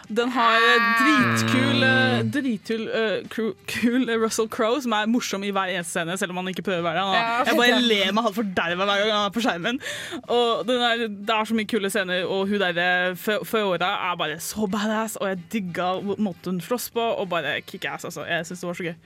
Den 0.08 0.28
har 0.34 0.60
dritkul, 1.00 1.82
eh, 1.86 2.18
dritkul 2.28 2.82
uh, 2.88 3.52
kul, 3.70 4.04
Russell 4.20 4.48
Crowe, 4.48 4.82
som 4.84 4.92
er 4.92 5.08
morsom 5.08 5.44
i 5.46 5.52
hver 5.54 5.72
eneste 5.72 5.96
scene, 5.96 6.16
selv 6.20 6.34
om 6.34 6.42
han 6.42 6.50
ikke 6.52 6.66
prøver 6.66 6.84
å 6.84 6.88
være 6.88 7.06
det. 7.08 7.22
Jeg 7.48 7.58
bare 7.60 7.80
ler 7.80 8.12
meg 8.12 8.28
halvt 8.28 8.38
forderva 8.40 8.88
hver 8.90 9.00
gang 9.00 9.14
han 9.14 9.30
er 9.30 9.34
på 9.34 9.44
skjermen. 9.44 9.80
Og 10.28 10.64
den 10.68 10.84
er, 10.84 11.06
det 11.08 11.36
er 11.38 11.48
så 11.48 11.56
mye 11.56 11.70
kule 11.70 11.92
scener, 11.92 12.28
og 12.28 12.52
hun 12.52 12.60
der 12.60 13.16
Feora 13.16 13.90
er 14.10 14.20
bare 14.20 14.38
så 14.44 14.68
badass, 14.70 15.16
og 15.20 15.30
jeg 15.30 15.44
digga 15.56 15.94
måten 16.04 16.58
hun 16.58 16.64
slåss 16.64 16.90
på, 16.94 17.10
og 17.14 17.30
bare 17.32 17.60
kickass. 17.64 18.04
Altså. 18.04 18.26
Jeg 18.28 18.46
syns 18.48 18.64
det 18.64 18.72
var 18.72 18.80
så 18.80 18.90
gøy. 18.90 18.96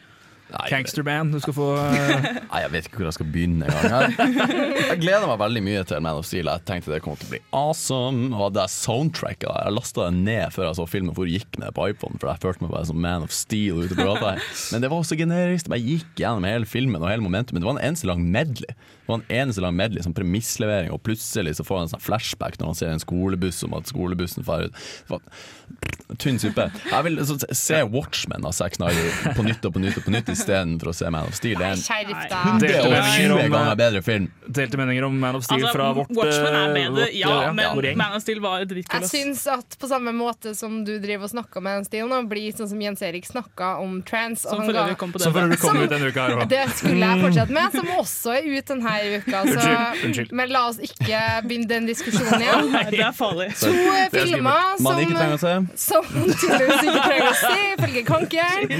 Gangsterman, 0.71 1.31
du 1.33 1.41
skal 1.43 1.55
få 1.57 1.67
eh, 1.83 2.29
Nei, 2.39 2.61
Jeg 2.65 2.73
vet 2.73 2.89
ikke 2.89 3.03
hvor 3.03 3.09
jeg 3.11 3.17
skal 3.19 3.31
begynne 3.33 3.69
engang. 3.69 4.15
Jeg, 4.17 4.99
gleder 5.03 5.27
meg 5.29 5.41
veldig 5.43 5.63
mye 5.67 5.85
til 5.89 6.05
Man 6.05 6.21
of 6.21 6.29
Steel. 6.29 6.49
Jeg 6.49 6.65
tenkte 6.69 6.93
det 6.95 7.03
kom 7.05 7.19
til 7.21 7.29
å 7.29 7.33
bli 7.35 7.43
awesome. 7.57 8.31
Og 8.37 8.55
det 8.57 8.69
soundtracket 8.73 9.49
der. 9.49 9.67
Jeg 9.69 9.77
lasta 9.77 10.09
det 10.09 10.23
ned 10.25 10.55
før 10.55 10.71
jeg 10.71 10.79
så 10.81 10.89
filmen, 10.89 11.15
for 11.17 11.29
jeg 11.29 11.43
gikk 11.43 11.61
med 11.61 11.69
det 11.69 11.75
på 11.79 11.89
iPhone. 11.93 12.21
For 12.21 12.33
jeg 12.33 12.45
følte 12.45 12.65
meg 12.65 12.75
bare 12.77 12.91
som 12.91 13.03
Man 13.05 13.27
of 13.27 13.35
Steel 13.35 13.83
ute 13.85 13.99
på 13.99 14.09
gata. 14.09 14.37
Men 14.73 14.85
det 14.85 14.93
var 14.93 15.03
også 15.03 15.19
generisk. 15.21 15.69
Jeg 15.77 15.99
gikk 15.99 16.23
gjennom 16.25 16.49
hele 16.49 16.69
filmen 16.69 17.03
og 17.03 17.13
hele 17.13 17.25
momentet, 17.25 17.53
men 17.53 17.65
det 17.65 17.69
var 17.69 17.77
en 17.77 17.85
eneste 17.91 18.09
lang 18.09 18.25
medley. 18.25 18.79
Det 19.09 19.15
var 19.15 19.23
en 19.23 19.37
eneste 19.41 19.63
lang 19.65 19.73
medley, 19.73 20.03
sånn 20.05 20.13
premisslevering, 20.13 20.91
og 20.93 21.01
plutselig 21.01 21.55
så 21.57 21.65
får 21.65 21.79
han 21.79 21.87
en 21.87 21.93
sånn 21.95 22.03
flashback 22.05 22.59
når 22.61 22.67
han 22.67 22.77
ser 22.77 22.91
en 22.93 23.01
skolebuss 23.01 23.63
om 23.65 23.73
at 23.79 23.89
skolebussen 23.89 24.45
farer 24.45 24.69
ut. 24.69 24.83
Det 25.09 26.17
tynn 26.21 26.39
suppe. 26.41 26.65
Jeg 26.89 27.05
vil 27.05 27.19
så, 27.29 27.37
se 27.57 27.79
Watchmen 27.93 28.45
av 28.49 28.55
Zack 28.57 28.79
Snyder 28.79 29.33
på 29.37 29.45
nytt 29.45 29.65
og 29.69 29.75
på 29.75 29.81
nytt 29.83 29.99
og 30.01 30.05
på 30.07 30.13
nytt 30.13 30.31
i 30.33 30.35
istedenfor 30.37 30.91
å 30.91 30.95
se 30.97 31.11
Man 31.13 31.29
of 31.29 31.37
Steel. 31.37 31.59
Det 31.61 31.67
er 31.67 31.75
en 31.77 31.83
Skjerp 31.83 32.13
deg. 32.13 32.63
Delte 32.63 32.93
meninger 32.93 33.35
120 33.35 33.53
ganger 33.53 33.81
bedre 33.81 34.03
film. 34.07 34.29
Delte 34.59 34.81
meninger 34.81 35.07
om 35.09 35.19
Man 35.21 35.37
of 35.37 35.45
Steel 35.45 35.67
Altså, 35.67 35.75
fra 35.77 35.89
vårt 35.99 36.13
Watchmen 36.17 36.57
er 36.57 36.73
med 36.73 36.79
bedre, 36.79 37.05
vårt, 37.05 37.17
ja, 37.19 37.33
eh, 37.45 37.53
men 37.59 37.85
ja. 37.85 37.93
Man 38.01 38.17
of 38.17 38.25
Steel 38.25 38.41
var 38.45 38.65
dritkul. 38.69 39.05
Jeg 39.05 39.11
syns 39.13 39.45
at 39.53 39.77
på 39.81 39.91
samme 39.91 40.15
måte 40.17 40.55
som 40.57 40.81
du 40.89 40.95
driver 41.03 41.29
og 41.29 41.35
snakker 41.35 41.65
med 41.65 41.83
of 41.83 41.91
Steel 41.91 42.09
nå, 42.09 42.23
blir 42.31 42.57
sånn 42.57 42.73
som 42.73 42.81
Jens 42.85 43.05
Erik 43.05 43.29
snakka 43.29 43.75
om 43.85 44.01
trans. 44.09 44.47
Som 44.49 44.65
for 44.65 44.81
øvrig 44.81 44.97
kom 45.01 45.13
på 45.13 45.21
kom 45.21 45.37
Som- 45.61 45.83
ut 45.83 45.93
denne 45.93 46.09
uka 46.09 46.29
her. 46.29 46.45
Det 46.49 46.65
skulle 46.79 47.05
jeg 47.05 47.25
fortsette 47.27 47.53
med, 47.53 47.77
som 47.77 47.93
også 47.99 48.37
er 48.39 48.49
ut 48.49 48.75
denne 49.03 49.21
uka. 49.23 49.43
Så, 49.43 49.53
Unnskyld, 49.55 50.05
unnskyld. 50.09 50.33
Men 50.41 50.53
la 50.55 50.63
oss 50.69 50.81
ikke 50.83 51.21
begynne 51.47 51.69
den 51.71 51.89
diskusjonen 51.89 52.45
igjen. 52.45 52.71
Nei, 52.75 52.85
det 52.93 53.03
er 53.07 53.15
farlig. 53.17 53.49
To 53.61 53.71
eh, 53.73 54.01
er 54.05 54.13
filmer 54.15 54.83
Man 54.85 55.03
ikke 55.05 55.19
trenger 55.19 55.37
å 55.37 55.43
se. 55.43 55.55
som 55.85 56.11
tydeligvis 56.43 56.83
ikke 56.89 57.05
trenger 57.05 57.29
å 57.31 57.37
se, 57.43 57.55
ifølge 57.77 58.05
Kankeren. 58.09 58.75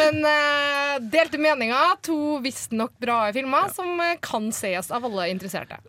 Men 0.00 0.20
uh, 0.24 0.98
delte 1.12 1.40
meninger. 1.40 1.96
To 2.10 2.18
visstnok 2.44 2.94
bra 3.02 3.22
filmer 3.36 3.70
som 3.74 3.96
eh, 4.04 4.16
kan 4.24 4.50
ses 4.54 4.90
av 4.94 5.06
alle 5.08 5.30
interesserte. 5.34 5.80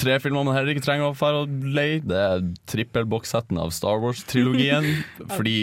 Tre 0.00 0.16
filmer 0.24 0.44
man 0.46 0.56
heller 0.56 0.72
ikke 0.72 0.84
trenger 0.86 1.10
å 1.10 1.16
fære 1.16 1.42
og 1.44 1.64
leie. 1.76 1.98
Det 2.04 2.16
er 2.16 2.44
trippelbokssetten 2.70 3.58
av 3.60 3.72
Star 3.76 3.98
Wars-trilogien. 4.00 4.86
Fordi 5.36 5.56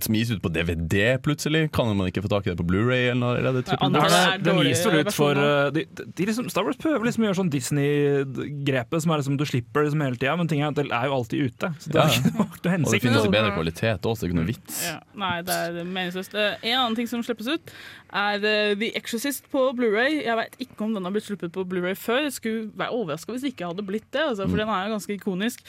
Som 0.00 0.16
gis 0.16 0.30
ut 0.32 0.40
på 0.44 0.52
DVD 0.54 1.16
plutselig. 1.22 1.66
Kan 1.76 1.92
man 1.98 2.08
ikke 2.08 2.24
få 2.24 2.30
tak 2.32 2.46
i 2.48 2.52
det 2.54 2.56
på 2.60 2.66
Blu-ray 2.70 3.10
eller 3.12 3.20
noe? 3.20 3.34
det 3.36 3.66
Er 3.68 3.90
det, 3.92 4.44
den 4.46 4.62
gis 4.64 4.84
vel 4.86 5.02
ut 5.04 5.12
for 5.14 5.36
uh, 5.36 5.68
de, 5.74 5.84
de 5.92 6.28
liksom, 6.30 6.48
Star 6.52 6.64
Wars 6.66 6.80
prøver 6.80 7.04
liksom 7.10 7.26
å 7.26 7.28
gjøre 7.28 7.40
sånn 7.42 7.52
Disney-grepet 7.52 9.04
som 9.04 9.12
er 9.14 9.22
liksom 9.22 9.36
du 9.40 9.44
slipper 9.48 9.86
liksom 9.86 10.02
hele 10.06 10.16
tida, 10.18 10.36
men 10.40 10.48
ting 10.50 10.62
er, 10.64 10.72
at 10.72 10.78
det 10.80 10.86
er 10.88 11.08
jo 11.10 11.18
alltid 11.20 11.50
ute. 11.52 11.72
Så 11.82 11.92
det 11.92 12.00
Ja. 12.00 12.06
er 12.06 12.16
ikke 12.16 12.32
noe, 12.32 12.46
noe 12.46 12.86
Og 12.86 12.92
det 12.96 13.02
finnes 13.04 13.26
i 13.28 13.34
bedre 13.36 13.52
kvalitet 13.56 14.08
også, 14.08 14.20
det 14.22 14.26
er 14.26 14.32
ikke 14.32 14.40
noe 14.40 14.50
vits. 14.50 14.80
Ja, 14.86 14.96
nei, 15.14 15.34
det 15.46 15.54
er 15.68 15.84
meningsløst. 15.84 16.34
Eh, 16.34 16.56
En 16.66 16.78
annen 16.80 16.96
ting 16.98 17.08
som 17.10 17.22
slippes 17.26 17.48
ut, 17.52 17.72
er 18.12 18.40
eh, 18.44 18.74
The 18.78 18.90
Exorcist 18.98 19.46
på 19.52 19.66
Blu-ray. 19.76 20.22
Jeg 20.24 20.36
vet 20.40 20.56
ikke 20.66 20.86
om 20.86 20.94
den 20.96 21.04
har 21.04 21.12
blitt 21.14 21.26
sluppet 21.28 21.52
på 21.54 21.64
Blu-ray 21.68 21.96
før. 21.98 22.24
Det 22.26 22.34
skulle 22.36 22.70
være 22.78 22.94
overraska 23.26 23.32
hvis 23.34 23.42
det 23.42 23.52
ikke 23.54 23.66
hadde 23.70 23.86
blitt 23.86 24.10
det, 24.12 24.22
altså, 24.22 24.46
for 24.48 24.56
Mm. 24.56 24.58
den 24.58 24.68
er 24.68 24.86
jo 24.86 24.92
ganske 24.94 25.14
ikonisk. 25.14 25.60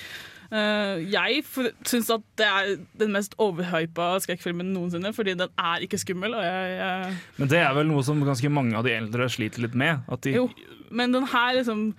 Uh, 0.47 1.03
jeg 1.11 1.43
syns 1.83 2.09
at 2.09 2.21
det 2.37 2.45
er 2.45 2.77
den 2.99 3.11
mest 3.11 3.35
overhypa 3.37 4.19
skrekkfilmen 4.23 4.71
noensinne, 4.73 5.11
fordi 5.13 5.33
den 5.35 5.49
er 5.59 5.79
ikke 5.83 5.97
skummel. 5.99 6.33
Og 6.35 6.43
jeg, 6.43 6.77
jeg 6.77 7.17
Men 7.37 7.49
det 7.49 7.57
er 7.59 7.73
vel 7.73 7.87
noe 7.87 8.03
som 8.03 8.21
ganske 8.23 8.49
mange 8.49 8.77
av 8.77 8.83
de 8.85 8.93
eldre 8.95 9.27
sliter 9.29 9.61
litt 9.65 9.75
med. 9.75 9.99
At 10.07 10.21
de, 10.23 10.31
Jo, 10.37 10.49
men 10.89 11.11
den 11.11 11.25
her 11.27 11.53
liksom 11.57 11.93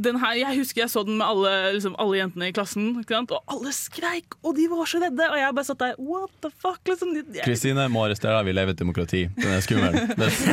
her, 0.00 0.34
jeg 0.38 0.58
husker 0.58 0.82
jeg 0.82 0.90
så 0.90 1.02
den 1.06 1.18
med 1.20 1.26
alle, 1.26 1.52
liksom, 1.76 1.94
alle 2.00 2.18
jentene 2.18 2.48
i 2.48 2.54
klassen, 2.54 2.88
ikke 3.02 3.16
sant? 3.16 3.32
og 3.34 3.42
alle 3.52 3.72
skreik, 3.76 4.36
og 4.42 4.56
de 4.56 4.66
var 4.70 4.88
så 4.88 5.00
redde. 5.02 5.26
Og 5.28 5.38
jeg 5.38 5.56
bare 5.58 5.68
satt 5.68 5.82
der 5.82 5.94
What 6.00 6.32
the 6.42 6.50
fuck? 6.50 6.80
Liksom, 6.88 7.12
Kristine 7.44 7.86
må 7.92 8.06
arrestere 8.06 8.38
deg, 8.38 8.48
vi 8.48 8.56
lever 8.56 8.72
i 8.72 8.76
et 8.76 8.82
demokrati. 8.82 9.22
Den 9.36 9.52
er 9.52 9.64
skummel. 9.64 9.98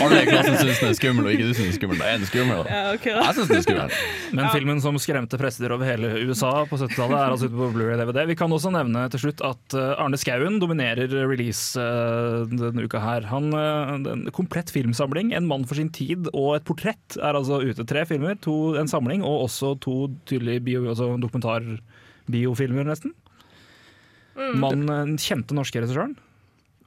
Alle 0.04 0.22
i 0.24 0.28
klassen 0.30 0.58
syns 0.60 0.82
den 0.84 0.92
er 0.92 0.98
skummel, 1.00 1.30
og 1.30 1.34
ikke 1.34 1.48
du 1.48 1.54
syns 1.54 1.66
den 1.66 1.74
er 1.74 1.78
skummel, 1.80 2.02
da 2.02 2.10
er 2.10 2.20
den 2.20 2.30
skummel. 2.30 2.64
Da. 2.64 2.76
Ja, 2.76 2.94
okay, 2.98 3.16
da. 3.16 3.26
Jeg 3.30 3.38
syns 3.40 3.52
den 3.52 3.60
er 3.60 3.66
skummel. 3.68 3.98
Men 4.36 4.52
filmen 4.54 4.84
som 4.84 5.00
skremte 5.02 5.40
prester 5.42 5.76
over 5.76 5.88
hele 5.88 6.12
USA 6.28 6.54
på 6.70 6.80
70-tallet, 6.80 7.18
er 7.20 7.36
altså 7.36 7.50
ute 7.50 7.60
på 7.60 7.72
Blu-ray 7.76 8.00
DVD. 8.00 8.22
Vi 8.30 8.38
kan 8.40 8.54
også 8.56 8.74
nevne 8.76 9.06
til 9.14 9.24
slutt 9.26 9.44
at 9.46 9.78
eh, 9.78 9.94
Arne 10.02 10.20
Skouen 10.20 10.60
dominerer 10.62 11.12
release 11.30 11.80
eh, 11.80 12.44
denne 12.52 12.86
uka 12.86 13.02
her. 13.04 13.28
Han, 13.32 13.52
eh, 13.56 13.96
en 13.96 14.28
komplett 14.36 14.72
filmsamling, 14.74 15.34
'En 15.34 15.48
mann 15.48 15.66
for 15.66 15.80
sin 15.80 15.90
tid' 15.90 16.30
og 16.34 16.56
et 16.58 16.68
portrett 16.68 17.18
er 17.18 17.38
altså 17.38 17.62
ute. 17.64 17.86
Tre 17.88 18.06
filmer, 18.10 18.38
to, 18.44 18.76
en 18.80 18.90
samling 18.90 19.24
og 19.30 19.46
også 19.48 19.76
to 19.86 19.96
tydelige 20.30 20.66
bio, 20.66 20.88
altså 20.90 21.12
dokumentarbiofilmer, 21.22 22.90
nesten. 22.90 23.14
Mm. 24.40 24.58
Mann, 24.62 24.88
den 24.88 25.16
kjente 25.22 25.56
norske 25.58 25.82
regissøren. 25.84 26.18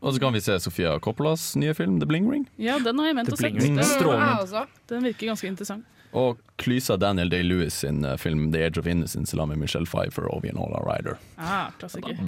Og 0.03 0.16
så 0.16 0.22
kan 0.22 0.34
vi 0.34 0.43
se 0.43 0.59
Sofia 0.59 0.97
Coppolas 0.99 1.53
nye 1.55 1.74
film 1.78 2.01
'The 2.01 2.09
Bling 2.11 2.26
Ring'. 2.26 2.47
ja, 2.59 2.78
den 2.82 2.99
har 2.99 3.12
jeg 3.12 3.16
ment 3.20 3.32
å 3.32 3.38
se. 3.38 3.51
Den. 3.55 4.68
Den 4.90 5.05
virker 5.07 5.30
ganske 5.30 5.47
interessant. 5.47 5.86
Og 6.12 6.40
klysa 6.61 6.99
Daniel 7.01 7.30
Day-Lewis 7.32 7.78
sin 7.84 8.05
eh, 8.05 8.18
film 8.20 8.51
'The 8.53 8.66
Age 8.66 8.80
of 8.82 8.86
Innocence' 8.90 9.32
sammen 9.32 9.55
med 9.55 9.62
Michelle 9.62 9.86
Pfeiffer 9.86 10.26
og 10.28 10.43
Vianola 10.43 10.82
Ryder. 10.84 11.16
Ah, 11.38 11.70
klassiker. 11.78 12.18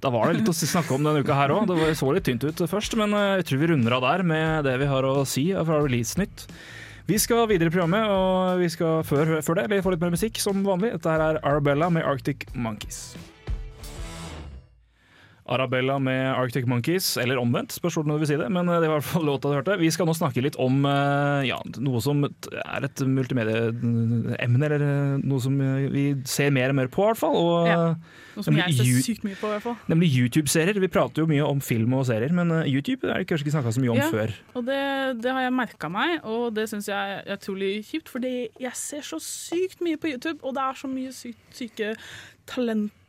Da 0.00 0.12
var 0.14 0.28
det 0.28 0.42
litt 0.42 0.52
å 0.52 0.54
snakke 0.54 0.94
om 0.94 1.02
denne 1.02 1.24
uka 1.24 1.34
her 1.34 1.54
òg. 1.56 1.66
Det 1.72 1.96
så 1.98 2.12
litt 2.12 2.28
tynt 2.28 2.44
ut 2.44 2.62
først, 2.70 2.94
men 3.00 3.16
eh, 3.16 3.40
jeg 3.40 3.48
tror 3.48 3.64
vi 3.64 3.72
runder 3.72 3.96
av 3.96 4.06
der 4.06 4.22
med 4.22 4.68
det 4.68 4.76
vi 4.84 4.92
har 4.92 5.08
å 5.08 5.24
si 5.26 5.48
fra 5.56 5.80
Release-nytt. 5.82 6.46
Vi 7.06 7.18
skal 7.18 7.48
videre 7.50 7.66
i 7.66 7.74
programmet, 7.74 8.06
og 8.06 8.60
vi 8.62 8.68
skal 8.70 9.02
før, 9.04 9.40
før 9.42 9.58
det 9.58 9.66
eller 9.66 9.82
få 9.82 9.94
litt 9.94 10.04
mer 10.04 10.14
musikk 10.14 10.38
som 10.42 10.62
vanlig. 10.66 10.92
Dette 10.94 11.10
her 11.10 11.24
er 11.32 11.42
Arabella 11.42 11.90
med 11.90 12.06
Arctic 12.06 12.46
Monkeys. 12.54 13.12
Arabella 15.52 15.98
med 16.02 16.20
Arctic 16.32 16.66
Monkeys, 16.70 17.12
eller 17.20 17.38
omvendt, 17.40 17.74
spørs 17.76 17.98
hvordan 17.98 18.14
du 18.16 18.22
vil 18.22 18.30
si 18.32 18.38
det. 18.40 18.48
Men 18.52 18.68
eh, 18.68 18.80
det 18.82 18.88
var 18.90 18.98
i 18.98 19.00
hvert 19.00 19.08
fall 19.12 19.26
låta 19.28 19.50
du 19.52 19.56
hørte. 19.58 19.76
Vi 19.80 19.90
skal 19.94 20.08
nå 20.08 20.14
snakke 20.16 20.42
litt 20.44 20.56
om 20.62 20.82
eh, 20.88 21.46
ja, 21.50 21.58
noe 21.84 22.00
som 22.04 22.24
er 22.26 22.86
et 22.88 23.02
multimedieemne, 23.06 24.64
eller 24.66 24.84
eh, 24.86 25.22
noe 25.22 25.40
som 25.44 25.56
vi 25.92 26.04
ser 26.28 26.52
mer 26.54 26.72
og 26.72 26.78
mer 26.80 26.90
på, 26.92 27.04
i 27.04 27.12
hvert 27.12 27.22
fall. 27.22 27.38
Og, 27.38 27.70
Ja. 27.72 27.80
Noe 28.32 28.46
som 28.46 28.56
jeg 28.56 28.72
ser 28.78 29.02
sykt 29.04 29.26
mye 29.26 29.36
på, 29.36 29.44
i 29.50 29.52
hvert 29.52 29.64
fall. 29.66 29.74
Nemlig 29.92 30.08
YouTube-serier. 30.16 30.78
Vi 30.80 30.88
prater 30.88 31.20
jo 31.20 31.28
mye 31.28 31.44
om 31.44 31.58
film 31.60 31.92
og 31.98 32.06
serier, 32.08 32.32
men 32.32 32.48
YouTube 32.64 33.04
er 33.10 33.20
det 33.20 33.28
kanskje 33.28 33.44
ikke 33.44 33.56
snakka 33.58 33.74
så 33.76 33.82
mye 33.84 33.92
om 33.92 34.00
Ja, 34.00 34.06
før. 34.08 34.32
Og 34.56 34.64
det, 34.70 34.78
det 35.20 35.34
har 35.36 35.44
jeg 35.44 35.52
merka 35.58 35.90
meg, 35.92 36.14
og 36.24 36.46
det 36.56 36.64
syns 36.72 36.88
jeg 36.88 37.18
er 37.20 37.36
utrolig 37.36 37.74
kjipt. 37.90 38.08
Fordi 38.08 38.32
jeg 38.56 38.72
ser 38.80 39.04
så 39.04 39.20
sykt 39.20 39.84
mye 39.84 40.00
på 40.00 40.14
YouTube, 40.14 40.40
og 40.40 40.56
det 40.56 40.64
er 40.64 40.80
så 40.80 40.88
mye 40.88 41.12
sykt, 41.12 41.44
syke 41.60 41.92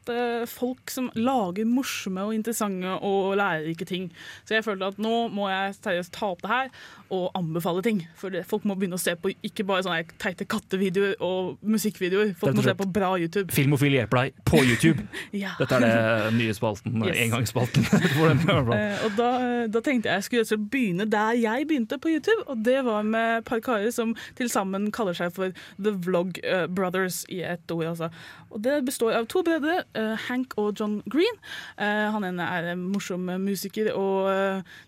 talente 0.04 0.47
folk 0.47 0.91
som 0.91 1.10
lager 1.16 1.66
morsomme 1.66 2.24
og 2.24 2.36
interessante 2.36 2.88
og 3.01 3.38
lærerike 3.38 3.86
ting. 3.86 4.12
Så 4.45 4.56
jeg 4.56 4.64
følte 4.64 4.86
at 4.86 4.99
nå 4.99 5.30
må 5.30 5.49
jeg 5.49 5.76
seriøst 5.76 6.14
ta 6.14 6.32
opp 6.32 6.41
det 6.43 6.49
her 6.51 6.70
og 7.14 7.28
anbefale 7.38 7.84
ting. 7.86 8.01
For 8.20 8.34
det, 8.34 8.41
folk 8.49 8.66
må 8.70 8.76
begynne 8.80 8.97
å 8.97 9.01
se 9.01 9.14
på 9.20 9.32
ikke 9.45 9.66
bare 9.70 9.84
sånne 9.86 10.01
teite 10.22 10.47
kattevideoer 10.49 11.14
og 11.24 11.59
musikkvideoer. 11.61 12.34
Folk 12.41 12.57
må 12.57 12.64
se 12.66 12.74
på 12.80 12.88
bra 12.95 13.11
YouTube. 13.22 13.53
Filmofil 13.53 13.95
hjelper 13.99 14.24
deg 14.24 14.41
på 14.49 14.64
YouTube. 14.70 15.05
Ja. 15.36 15.53
Dette 15.59 15.78
er 15.78 15.86
det 15.86 16.34
nye 16.39 16.55
spalten, 16.57 16.97
Yes. 17.03 17.20
engangsspalten. 17.28 17.86
i 17.93 18.14
hvert 18.18 18.43
fall. 18.47 18.74
Eh, 18.76 19.05
og 19.07 19.18
da, 19.20 19.30
da 19.72 19.82
tenkte 19.86 20.09
jeg 20.09 20.14
jeg 20.24 20.28
skulle 20.28 20.43
og 20.45 20.49
slett 20.49 20.66
begynne 20.74 21.05
der 21.09 21.38
jeg 21.39 21.68
begynte 21.70 21.97
på 22.01 22.11
YouTube, 22.14 22.43
og 22.49 22.61
det 22.66 22.80
var 22.88 23.03
med 23.07 23.39
et 23.41 23.47
par 23.47 23.61
karer 23.66 23.91
som 23.93 24.16
til 24.38 24.49
sammen 24.51 24.89
kaller 24.95 25.16
seg 25.18 25.34
for 25.36 25.53
The 25.78 25.93
Vlog 26.05 26.39
eh, 26.43 26.66
Brothers 26.72 27.22
i 27.34 27.41
ett 27.45 27.70
ord. 27.74 27.86
Altså. 27.93 28.09
Og 28.53 28.61
det 28.66 28.80
består 28.88 29.16
av 29.18 29.26
to 29.32 29.41
brødre, 29.45 29.80
Hank 30.28 30.53
og 30.61 30.76
John 30.80 30.99
Green. 31.09 31.38
Han 31.80 32.26
ene 32.28 32.45
er 32.53 32.68
en 32.76 32.84
morsom 32.93 33.26
musiker 33.41 33.89
og 33.97 34.28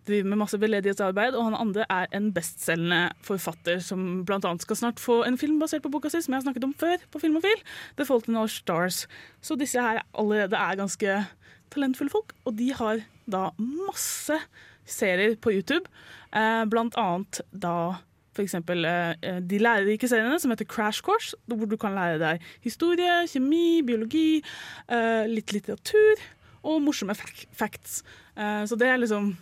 driver 0.06 0.28
med 0.30 0.40
masse 0.44 0.60
veldedighetsarbeid, 0.62 1.34
og 1.38 1.48
han 1.50 1.58
andre 1.58 1.88
er 1.90 2.06
en 2.16 2.32
bestselgende 2.36 3.10
forfatter 3.26 3.82
som 3.84 4.24
annet 4.26 4.66
skal 4.66 4.80
snart 4.80 5.02
få 5.02 5.22
en 5.28 5.40
film 5.40 5.60
basert 5.62 5.84
på 5.86 5.92
boka 5.94 6.12
si, 6.12 6.22
som 6.24 6.34
jeg 6.34 6.42
har 6.42 6.48
snakket 6.48 6.68
om 6.68 6.76
før 6.78 7.04
på 7.12 7.22
Filmofil, 7.24 7.64
The 8.00 8.08
Fault 8.08 8.30
in 8.32 8.40
Our 8.40 8.52
Stars. 8.52 9.06
Så 9.42 9.58
disse 9.60 9.82
her 9.82 10.04
allerede 10.14 10.58
er 10.58 10.80
ganske 10.80 11.20
talentfulle 11.74 12.14
folk, 12.14 12.34
og 12.46 12.58
de 12.60 12.72
har 12.78 13.04
da 13.30 13.50
masse 13.60 14.40
serier 14.86 15.36
på 15.42 15.54
YouTube, 15.56 15.90
eh, 16.32 16.64
blant 16.70 16.98
annet 17.02 17.42
da 17.52 17.98
for 18.36 18.44
eksempel 18.44 18.86
eh, 18.86 19.40
de 19.40 19.60
lærerike 19.62 20.08
seriene 20.12 20.38
som 20.42 20.52
heter 20.52 20.68
Crash 20.68 21.04
Course, 21.06 21.38
hvor 21.48 21.70
du 21.70 21.78
kan 21.80 21.96
lære 21.96 22.20
deg 22.22 22.48
historie, 22.66 23.24
kjemi, 23.32 23.82
biologi, 23.88 24.42
eh, 24.92 25.24
litt 25.32 25.56
litteratur 25.56 26.24
og 26.66 26.82
morsomme 26.84 27.16
facts. 27.16 28.02
Eh, 28.36 28.64
så 28.68 28.78
det 28.80 28.90
er 28.90 29.00
liksom 29.02 29.36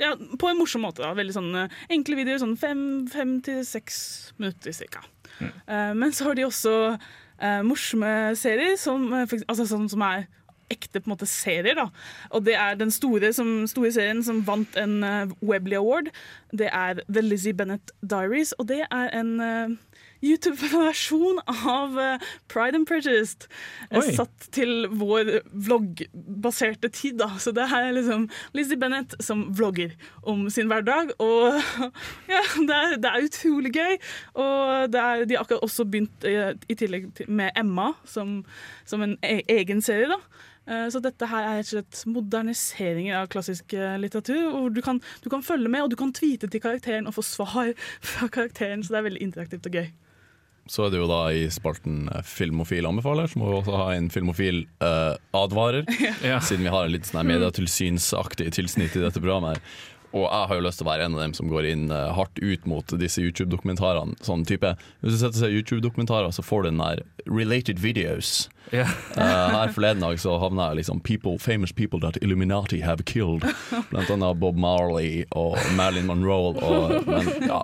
ja, 0.00 0.12
på 0.38 0.48
en 0.48 0.60
morsom 0.60 0.84
måte. 0.86 1.02
da, 1.04 1.12
Veldig 1.16 1.34
sånne 1.36 1.64
enkle 1.92 2.18
videoer, 2.20 2.42
sånn 2.42 2.58
fem, 2.60 2.84
fem 3.12 3.38
til 3.44 3.62
seks 3.66 3.96
minutter 4.38 4.76
cirka. 4.76 5.04
Eh, 5.40 5.92
men 5.98 6.14
så 6.14 6.28
har 6.28 6.38
de 6.38 6.46
også 6.46 6.76
eh, 6.92 7.60
morsomme 7.66 8.12
serier, 8.38 8.76
som, 8.80 9.08
eh, 9.16 9.36
altså 9.46 9.68
sånn 9.68 9.90
som 9.92 10.04
er 10.06 10.28
ekte 10.72 11.00
på 11.00 11.10
en 11.10 11.14
måte 11.14 11.28
serier. 11.28 11.76
da. 11.76 11.88
Og 12.30 12.44
det 12.46 12.56
er 12.58 12.78
den 12.80 12.92
store, 12.94 13.32
som, 13.36 13.66
store 13.70 13.92
serien 13.92 14.22
som 14.24 14.42
vant 14.46 14.76
en 14.80 15.02
uh, 15.04 15.34
Webley 15.42 15.76
Award. 15.78 16.08
Det 16.52 16.70
er 16.72 17.02
The 17.08 17.24
Lizzie 17.24 17.56
Bennett 17.56 17.92
Diaries, 18.00 18.54
og 18.58 18.68
det 18.72 18.82
er 18.88 19.12
en 19.18 19.34
eh, 19.40 19.76
YouTube-versjon 20.22 21.40
av 21.46 21.98
eh, 22.00 22.26
Pride 22.48 22.78
and 22.78 22.86
Prejudice. 22.88 23.48
eh, 23.90 23.98
Oi. 23.98 24.12
Satt 24.16 24.46
til 24.54 24.86
vår 24.88 25.40
vloggbaserte 25.50 26.90
tid. 26.94 27.18
da. 27.18 27.32
Så 27.42 27.52
det 27.54 27.68
her 27.70 27.88
er 27.88 27.96
liksom 27.96 28.28
Lizzie 28.54 28.78
Bennett 28.78 29.16
som 29.20 29.48
vlogger 29.54 29.96
om 30.22 30.48
sin 30.50 30.70
hverdag. 30.70 31.12
Og 31.18 31.58
ja, 32.32 32.44
det 32.68 32.78
er, 32.78 32.96
det 33.02 33.10
er 33.10 33.26
utrolig 33.26 33.74
gøy. 33.74 33.98
Og 34.38 34.92
det 34.92 35.02
er, 35.02 35.26
de 35.26 35.36
har 35.36 35.44
akkurat 35.44 35.66
også 35.66 35.88
begynt 35.90 36.28
eh, 36.28 36.54
i 36.70 36.78
tillegg 36.78 37.26
med 37.28 37.50
Emma 37.58 37.92
som, 38.06 38.40
som 38.86 39.02
en 39.02 39.18
e 39.22 39.40
egen 39.50 39.82
serie. 39.82 40.08
da. 40.08 40.22
Så 40.94 41.00
dette 41.02 41.26
her 41.26 41.42
er 41.42 41.56
rett 41.58 41.66
og 41.66 41.72
slett 41.72 42.02
moderniseringer 42.06 43.16
av 43.18 43.26
klassisk 43.32 43.74
litteratur. 43.98 44.44
hvor 44.54 44.68
du 44.70 44.78
kan, 44.80 45.00
du 45.24 45.26
kan 45.28 45.42
følge 45.42 45.68
med, 45.68 45.82
og 45.82 45.90
du 45.90 45.96
kan 45.98 46.12
tweete 46.14 46.46
til 46.46 46.62
karakteren 46.62 47.10
og 47.10 47.16
få 47.16 47.24
svar 47.26 47.72
fra 48.12 48.28
karakteren. 48.30 48.84
Så 48.84 48.94
det 48.94 49.00
er 49.00 49.08
veldig 49.08 49.24
interaktivt 49.26 49.66
og 49.66 49.80
gøy. 49.80 49.90
Så 50.70 50.86
er 50.86 50.92
det 50.92 51.00
jo 51.00 51.08
da 51.10 51.22
i 51.34 51.46
spalten 51.50 52.04
eh, 52.12 52.22
Filmofil 52.26 52.86
anbefaler, 52.86 53.30
så 53.30 53.40
må 53.40 53.48
vi 53.48 53.56
også 53.58 53.78
ha 53.80 53.88
en 53.96 54.10
filmofil 54.14 54.64
uh, 54.84 55.16
advarer. 55.36 55.88
Ja. 56.22 56.38
Siden 56.44 56.66
vi 56.66 56.70
har 56.70 56.86
en 56.86 56.92
litt 56.94 57.08
sånn 57.08 57.26
medietilsynsaktig 57.26 58.52
tilsnitt 58.54 58.94
i 58.94 59.02
dette 59.02 59.20
programmet. 59.20 59.58
her 59.58 60.12
Og 60.12 60.26
jeg 60.26 60.48
har 60.50 60.58
jo 60.58 60.64
lyst 60.66 60.78
til 60.78 60.86
å 60.86 60.90
være 60.90 61.06
en 61.08 61.16
av 61.16 61.22
dem 61.24 61.34
som 61.34 61.50
går 61.50 61.66
inn 61.72 61.86
uh, 61.90 62.12
hardt 62.14 62.38
ut 62.38 62.66
mot 62.68 62.94
disse 63.00 63.22
YouTube-dokumentarene. 63.24 64.18
Sånn 64.22 64.44
type 64.48 64.74
Hvis 65.00 65.16
du 65.16 65.18
setter 65.18 65.40
seg 65.40 65.56
YouTube-dokumentarer, 65.58 66.30
så 66.30 66.44
får 66.46 66.62
du 66.62 66.70
den 66.70 66.82
der 66.84 67.02
related 67.26 67.82
videos. 67.82 68.46
Ja. 68.72 68.86
Eh, 69.16 69.48
her 69.52 69.72
forleden 69.74 70.00
dag 70.00 70.16
så 70.22 70.38
havna 70.40 70.70
jeg 70.70 70.78
liksom 70.82 71.00
people, 71.04 71.34
Famous 71.38 71.72
people 71.76 72.00
that 72.00 72.16
Illuminati 72.24 72.80
have 72.80 73.04
killed. 73.04 73.44
Blant 73.90 74.10
annet 74.10 74.38
Bob 74.40 74.56
Marley 74.56 75.26
og 75.36 75.58
Marilyn 75.76 76.06
Monroe. 76.08 76.54
Og, 76.56 76.94
men 77.06 77.28
ja, 77.44 77.58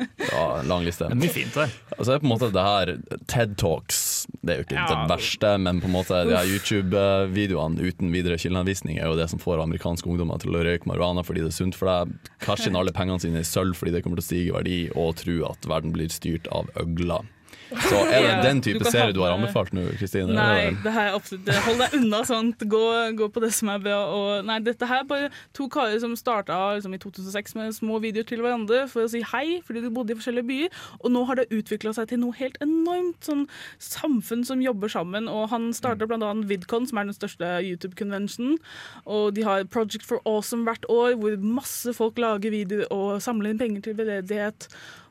en 0.60 0.68
lang 0.68 0.84
liste. 0.84 1.08
Det 1.08 1.16
mye 1.16 1.32
fint 1.32 1.56
der. 1.56 1.72
Altså 1.96 2.10
det 2.12 2.16
er 2.18 2.22
på 2.24 2.28
en 2.28 2.34
måte 2.34 2.50
det 2.54 2.64
her 2.66 2.92
TED 3.32 3.56
Talks 3.58 4.02
Det 4.44 4.52
er 4.52 4.60
jo 4.60 4.66
ikke 4.66 4.76
Ja. 4.76 4.84
det 4.92 4.98
verste, 5.10 5.54
men 5.64 5.80
på 5.82 5.88
en 5.88 5.96
måte 5.96 6.20
de 6.28 6.36
her 6.36 6.46
YouTube-videoene 6.52 7.80
uten 7.88 8.12
videre 8.14 8.36
kildeanvisning 8.38 8.98
er 9.00 9.08
jo 9.08 9.16
det 9.18 9.28
som 9.32 9.40
får 9.42 9.62
amerikanske 9.64 10.08
ungdommer 10.10 10.38
til 10.42 10.54
å 10.54 10.62
røyke 10.66 10.86
marihuana 10.90 11.24
fordi 11.26 11.42
det 11.44 11.50
er 11.52 11.56
sunt 11.58 11.78
for 11.78 11.88
deg, 11.90 12.12
cashe 12.44 12.68
inn 12.70 12.76
alle 12.78 12.92
pengene 12.94 13.20
sine 13.22 13.42
i 13.42 13.48
sølv 13.48 13.74
fordi 13.78 13.94
det 13.96 14.04
kommer 14.04 14.20
til 14.20 14.26
å 14.26 14.28
stige 14.28 14.52
i 14.52 14.54
verdi, 14.54 14.78
og 14.94 15.16
tro 15.20 15.40
at 15.50 15.66
verden 15.68 15.92
blir 15.96 16.12
styrt 16.12 16.48
av 16.54 16.68
øgler. 16.78 17.26
Så 17.68 17.98
er 18.08 18.24
det 18.24 18.36
den 18.46 18.60
type 18.64 18.80
kan 18.80 18.92
serie 18.92 19.12
du 19.12 19.20
har 19.20 19.34
anbefalt 19.34 19.74
nå, 19.76 19.84
Kristine? 20.00 20.32
Nei, 20.32 20.70
det 20.84 20.92
her 20.94 21.10
er 21.10 21.16
absolutt. 21.18 21.50
Hold 21.66 21.82
deg 21.82 21.96
unna 21.98 22.20
sånt. 22.28 22.64
Gå, 22.72 22.82
gå 23.18 23.28
på 23.32 23.42
det 23.44 23.50
som 23.56 23.70
er 23.72 23.82
bra. 23.84 23.98
Og, 24.14 24.46
nei, 24.48 24.58
dette 24.64 24.88
her 24.88 25.02
er 25.02 25.08
bare 25.08 25.30
to 25.56 25.68
karer 25.72 25.98
som 26.00 26.14
starta 26.18 26.56
liksom, 26.78 26.94
i 26.96 27.00
2006 27.02 27.56
med 27.58 27.76
små 27.76 28.00
videoer 28.04 28.28
til 28.28 28.42
hverandre 28.44 28.84
for 28.90 29.04
å 29.04 29.10
si 29.12 29.20
hei, 29.32 29.58
fordi 29.66 29.84
de 29.84 29.92
bodde 29.94 30.14
i 30.14 30.18
forskjellige 30.18 30.48
byer. 30.48 30.78
Og 31.02 31.12
nå 31.14 31.24
har 31.28 31.40
det 31.40 31.48
utvikla 31.54 31.92
seg 31.96 32.08
til 32.12 32.22
noe 32.22 32.36
helt 32.38 32.56
enormt. 32.64 33.20
Sånn 33.28 33.44
samfunn 33.82 34.46
som 34.48 34.64
jobber 34.64 34.92
sammen. 34.92 35.28
Og 35.32 35.50
han 35.52 35.68
starta 35.76 36.08
bl.a. 36.08 36.32
VidCon, 36.48 36.88
som 36.88 37.02
er 37.02 37.10
den 37.10 37.16
største 37.16 37.58
YouTube-konvensjonen. 37.66 38.56
Og 39.04 39.34
de 39.36 39.44
har 39.48 39.68
Project 39.68 40.08
for 40.08 40.24
Awesome 40.28 40.64
hvert 40.68 40.88
år, 40.92 41.18
hvor 41.20 41.36
masse 41.42 41.92
folk 41.96 42.18
lager 42.22 42.54
videoer 42.54 42.88
og 42.94 43.20
samler 43.24 43.52
inn 43.52 43.60
penger 43.60 43.84
til 43.84 44.00
veldedighet. 44.00 44.70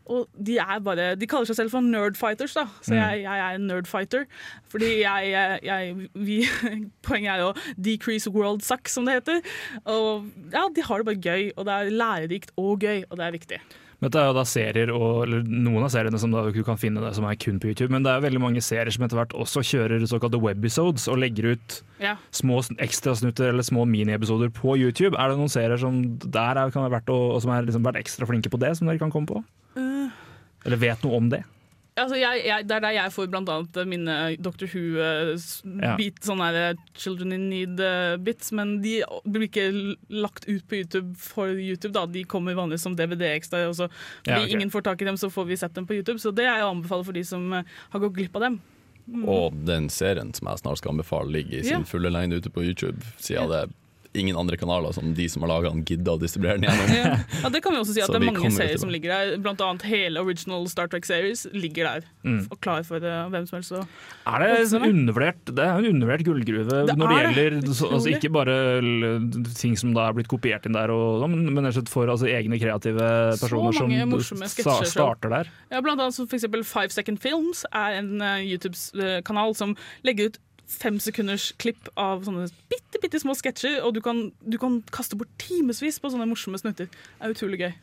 Og 0.09 0.27
de 0.39 0.57
er 0.63 0.79
bare 0.85 1.15
De 1.19 1.27
kaller 1.27 1.45
seg 1.49 1.57
selv 1.59 1.73
for 1.73 1.81
nerdfighters, 1.83 2.53
da. 2.55 2.65
Så 2.81 2.93
Mm. 2.95 2.99
jeg, 3.01 3.23
jeg 3.25 3.39
er 3.47 3.55
en 3.59 3.67
nerdfighter. 3.67 4.27
Fordi 4.71 4.91
jeg, 5.01 5.33
jeg, 5.67 6.09
vi, 6.15 6.37
Poenget 7.07 7.33
er 7.37 7.43
å 7.47 7.55
decrease 7.77 8.31
world 8.31 8.63
suck, 8.63 8.87
som 8.91 9.05
det 9.05 9.19
heter. 9.21 9.41
Og 9.85 10.29
ja, 10.53 10.67
de 10.73 10.81
har 10.87 11.03
det 11.03 11.09
bare 11.11 11.21
gøy, 11.27 11.51
og 11.57 11.65
det 11.67 11.73
er 11.75 11.91
lærerikt 11.91 12.51
og 12.57 12.79
gøy, 12.87 13.03
og 13.09 13.17
det 13.19 13.25
er 13.27 13.35
viktig. 13.35 13.59
Men 13.97 14.11
Dette 14.11 14.19
er 14.21 14.27
jo 14.29 14.33
da 14.37 14.43
serier, 14.45 14.89
og, 14.93 15.23
eller 15.25 15.41
noen 15.49 15.81
av 15.81 15.89
seriene 15.89 16.19
som 16.21 16.29
da 16.29 16.43
du 16.53 16.59
kan 16.63 16.77
finne 16.77 17.01
det 17.01 17.15
som 17.17 17.25
er 17.25 17.33
kun 17.41 17.57
på 17.57 17.71
YouTube, 17.71 17.89
men 17.89 18.03
det 18.05 18.11
er 18.13 18.21
veldig 18.21 18.41
mange 18.43 18.61
serier 18.61 18.93
som 18.93 19.01
etter 19.07 19.17
hvert 19.17 19.33
også 19.33 19.63
kjører 19.65 20.05
såkalte 20.05 20.37
webisodes 20.37 21.07
og 21.09 21.17
legger 21.23 21.55
ut 21.55 21.79
Ja. 21.99 22.11
små 22.29 22.59
ekstrasnutter 22.77 23.49
eller 23.49 23.65
små 23.65 23.87
miniepisoder 23.89 24.51
på 24.53 24.75
YouTube. 24.77 25.17
Er 25.17 25.33
det 25.33 25.39
noen 25.39 25.49
serier 25.49 25.81
som 25.81 25.97
der 26.21 26.61
er, 26.61 26.69
kan 26.69 26.85
være 26.85 26.99
verdt 26.99 27.09
å, 27.09 27.17
og 27.33 27.41
som 27.41 27.55
er 27.57 27.65
liksom 27.65 27.81
vært 27.89 27.97
ekstra 28.03 28.29
flinke 28.29 28.53
på 28.53 28.59
det, 28.61 28.75
som 28.77 28.85
dere 28.85 29.01
kan 29.01 29.09
komme 29.09 29.25
på? 29.33 29.41
Uh, 29.77 30.09
Eller 30.65 30.81
vet 30.81 31.05
noe 31.05 31.21
om 31.21 31.29
det? 31.29 31.43
altså 31.97 32.17
jeg, 32.19 32.43
jeg, 32.45 32.65
det 32.69 32.75
er 32.75 32.83
der 32.83 32.93
jeg 32.93 33.13
får 33.15 33.29
blant 33.33 33.49
annet 33.49 33.77
mine 33.89 34.15
Dr. 34.45 34.67
Who-bit, 34.69 36.19
sånne 36.25 36.49
her 36.49 36.57
eh, 36.61 36.81
Children 36.97 37.33
in 37.33 37.47
Need-bits, 37.49 38.51
men 38.57 38.75
de 38.83 38.99
blir 39.25 39.47
ikke 39.47 39.65
lagt 40.13 40.45
ut 40.45 40.65
på 40.69 40.81
YouTube 40.83 41.15
for 41.17 41.49
YouTube. 41.53 41.93
da. 41.97 42.05
De 42.05 42.23
kommer 42.29 42.57
vanligvis 42.57 42.85
som 42.85 42.95
DVD-ekstra. 42.97 43.63
og 43.69 43.75
så 43.79 43.87
Fordi 43.89 44.29
Ja, 44.29 44.43
okay. 44.43 44.53
ingen 44.53 44.69
får 44.73 44.85
tak 44.85 45.01
i 45.01 45.05
dem, 45.09 45.17
så 45.17 45.31
får 45.33 45.47
vi 45.49 45.57
sett 45.57 45.73
dem 45.73 45.87
på 45.87 45.97
YouTube. 45.97 46.19
Så 46.21 46.33
det 46.35 46.45
er 46.45 46.59
jeg 46.61 46.69
anbefaler 46.69 47.07
for 47.07 47.17
de 47.17 47.23
som 47.25 47.53
eh, 47.53 47.63
har 47.89 47.99
gått 47.99 48.13
glipp 48.13 48.35
av 48.35 48.41
dem. 48.45 48.61
Mm. 49.07 49.25
Og 49.31 49.53
den 49.65 49.89
serien 49.89 50.33
som 50.35 50.49
jeg 50.51 50.61
snart 50.61 50.77
skal 50.81 50.91
anbefale, 50.93 51.31
ligger 51.31 51.59
i 51.59 51.63
sin 51.63 51.81
Ja. 51.81 51.83
fulle 51.87 52.11
lengde 52.13 52.37
ute 52.37 52.49
på 52.53 52.61
YouTube. 52.61 53.01
Siden 53.17 53.49
det 53.49 53.69
ingen 54.21 54.37
andre 54.39 54.57
kanaler 54.59 54.95
som 54.95 55.13
de 55.17 55.27
som 55.31 55.43
har 55.45 55.51
laga 55.51 55.71
den, 55.73 55.83
gidder 55.87 56.15
å 56.15 56.21
distribuere 56.21 56.59
den 56.59 56.67
gjennom. 56.67 56.93
Ja. 56.97 57.13
ja, 57.43 57.51
det 57.53 57.61
kan 57.63 57.75
vi 57.75 57.81
også 57.81 57.95
si 57.95 58.03
at 58.03 58.11
det 58.13 58.19
er 58.21 58.27
mange 58.31 58.51
serier 58.55 58.79
som 58.81 58.91
ligger 58.93 59.13
der. 59.13 59.33
Blant 59.43 59.61
annet 59.63 59.85
hele 59.87 60.23
original 60.23 60.67
Star 60.71 60.89
Trek 60.91 61.07
series 61.07 61.45
ligger 61.53 61.89
der. 61.89 62.07
Mm. 62.27 62.39
Og 62.51 62.59
klar 62.63 62.85
for 62.87 63.03
eh, 63.03 63.27
hvem 63.33 63.45
som 63.49 63.57
helst 63.59 63.75
Og, 63.77 63.85
Er 64.27 64.43
det, 64.43 64.49
og, 64.75 64.87
undervurdert, 64.87 65.51
det 65.55 65.63
er 65.63 65.77
en 65.79 65.89
undervurdert 65.91 66.25
gullgruve 66.27 66.81
Det 66.89 66.95
når 66.97 67.13
det 67.13 67.17
er 67.17 67.27
gjelder 67.27 67.75
så, 67.77 67.91
altså, 67.95 68.11
ikke 68.17 68.31
bare 68.35 68.57
ting 69.57 69.77
som 69.79 69.93
da 69.95 70.09
er 70.09 70.17
blitt 70.17 70.29
kopiert 70.31 70.67
inn 70.67 70.75
der, 70.75 70.91
og, 70.93 71.23
men, 71.31 71.45
men 71.51 71.67
rett 71.67 71.75
og 71.75 71.79
slett 71.81 71.93
for 71.93 72.11
altså, 72.11 72.27
egne 72.31 72.59
kreative 72.61 73.11
personer 73.39 73.75
som 73.77 74.43
sta- 74.47 74.79
starter 74.87 75.33
der. 75.33 75.53
Ja, 75.71 75.81
blant 75.83 76.01
annet 76.01 76.17
for 76.17 76.37
eksempel 76.37 76.65
Five 76.67 76.95
Second 76.95 77.21
Films 77.23 77.63
er 77.71 77.99
en 78.01 78.17
uh, 78.23 78.37
YouTube-kanal 78.43 79.55
som 79.57 79.75
legger 80.07 80.31
ut 80.31 80.41
fem 80.67 80.99
sekunders 80.99 81.51
klipp 81.61 81.89
av 81.99 82.25
sånne 82.27 82.47
bitte, 82.71 82.99
bitte 83.03 83.21
små 83.23 83.35
sketsjer, 83.37 83.79
og 83.85 83.95
du 83.95 84.01
kan, 84.03 84.27
du 84.43 84.57
kan 84.61 84.81
kaste 84.93 85.19
bort 85.19 85.31
timevis 85.41 85.99
på 86.03 86.11
sånne 86.11 86.27
morsomme 86.29 86.59
snutter. 86.59 86.89
Det 86.91 87.23
er 87.23 87.35
utrolig 87.35 87.61
gøy. 87.63 87.73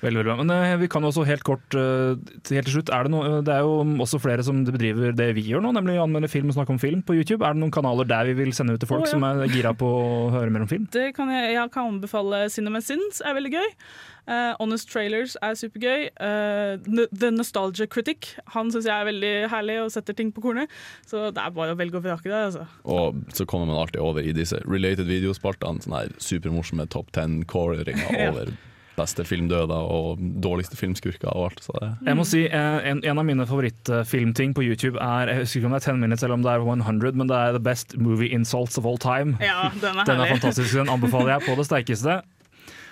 Veldig, 0.00 0.20
veldig 0.20 0.26
bra. 0.30 0.36
Men 0.40 0.52
eh, 0.54 0.76
vi 0.80 0.88
kan 0.92 1.04
også 1.04 1.24
helt 1.28 1.44
kort 1.46 1.76
eh, 1.76 2.16
helt 2.50 2.68
til 2.68 2.76
slutt, 2.76 2.92
er 2.94 3.06
det, 3.06 3.12
noe, 3.12 3.40
det 3.44 3.54
er 3.54 3.66
jo 3.66 3.80
også 4.00 4.20
flere 4.22 4.44
som 4.46 4.62
bedriver 4.64 5.16
det 5.16 5.30
vi 5.36 5.44
gjør 5.50 5.64
nå, 5.64 5.74
nemlig 5.76 5.98
anmelde 6.00 6.30
film 6.32 6.52
og 6.52 6.56
snakke 6.56 6.74
om 6.74 6.80
film 6.82 7.02
på 7.04 7.18
YouTube. 7.18 7.44
Er 7.44 7.56
det 7.56 7.62
noen 7.62 7.74
kanaler 7.74 8.08
der 8.08 8.30
vi 8.30 8.38
vil 8.40 8.54
sende 8.56 8.76
ut 8.76 8.80
til 8.82 8.90
folk 8.90 9.04
oh, 9.04 9.08
ja. 9.08 9.12
som 9.12 9.26
er 9.28 9.44
gira 9.52 9.74
på 9.76 9.88
å 9.88 10.30
høre 10.32 10.52
mer 10.52 10.64
om 10.64 10.70
film? 10.70 10.88
Det 10.92 11.10
kan 11.16 11.32
jeg, 11.32 11.52
jeg 11.56 11.74
kan 11.74 11.92
anbefale 11.96 12.46
Cinema 12.52 12.80
Sins, 12.84 13.20
er 13.20 13.36
veldig 13.36 13.52
gøy. 13.58 13.68
Uh, 14.30 14.54
Honest 14.60 14.90
Trailers 14.92 15.34
er 15.42 15.56
supergøy. 15.58 16.08
Uh, 16.20 17.06
The 17.10 17.32
Nostalgia 17.34 17.88
Critic 17.90 18.34
han 18.54 18.70
syns 18.70 18.86
jeg 18.86 18.94
er 18.94 19.08
veldig 19.08 19.32
herlig 19.50 19.78
og 19.82 19.92
setter 19.92 20.16
ting 20.16 20.30
på 20.32 20.44
kornet. 20.44 20.72
Så 21.08 21.28
det 21.34 21.42
er 21.42 21.54
bare 21.56 21.74
å 21.74 21.78
velge 21.80 21.98
og 21.98 22.06
vrake 22.06 22.28
det. 22.30 22.40
Altså. 22.50 22.66
Og 22.84 23.20
så 23.34 23.46
kommer 23.48 23.68
man 23.68 23.80
alltid 23.82 24.00
over 24.04 24.24
i 24.24 24.34
disse 24.36 24.60
related 24.68 25.08
videospaltene. 25.10 25.82
Sånne 25.82 26.04
her 26.04 26.18
supermorsomme 26.22 26.88
top 26.92 27.12
ten-kåringer 27.16 28.06
Ja. 28.20 28.32
over 28.32 28.52
beste 29.00 29.24
filmdøder 29.26 29.90
og 29.90 30.20
dårligste 30.44 30.78
filmskurker 30.78 31.32
og 31.32 31.50
alt. 31.50 31.62
Så 31.66 31.76
det. 31.80 31.90
Jeg 32.06 32.18
må 32.20 32.26
si, 32.28 32.44
eh, 32.46 32.80
en, 32.92 33.02
en 33.04 33.22
av 33.22 33.26
mine 33.26 33.46
favorittfilmting 33.48 34.54
på 34.56 34.64
YouTube 34.66 35.00
er 35.00 35.32
Jeg 35.32 35.44
husker 35.44 35.60
ikke 35.60 35.70
om 35.72 35.76
det 35.76 35.82
er 35.82 35.92
10 35.92 36.02
minutes 36.04 36.26
eller 36.26 36.38
om 36.38 36.44
det 36.46 36.52
er 36.52 36.66
100, 36.66 37.16
men 37.16 37.30
det 37.30 37.38
er 37.38 37.56
The 37.56 37.64
Best 37.70 37.96
Movie 37.98 38.30
Insults 38.36 38.78
of 38.78 38.86
All 38.86 39.00
Time. 39.00 39.38
Ja, 39.40 39.70
den 39.80 39.98
er 39.98 40.04
Den 40.04 40.20
er 40.20 40.36
fantastisk, 40.36 40.76
den 40.76 40.92
anbefaler 40.92 41.38
jeg 41.38 41.48
på 41.48 41.56
det 41.58 41.66
sterkeste. 41.66 42.20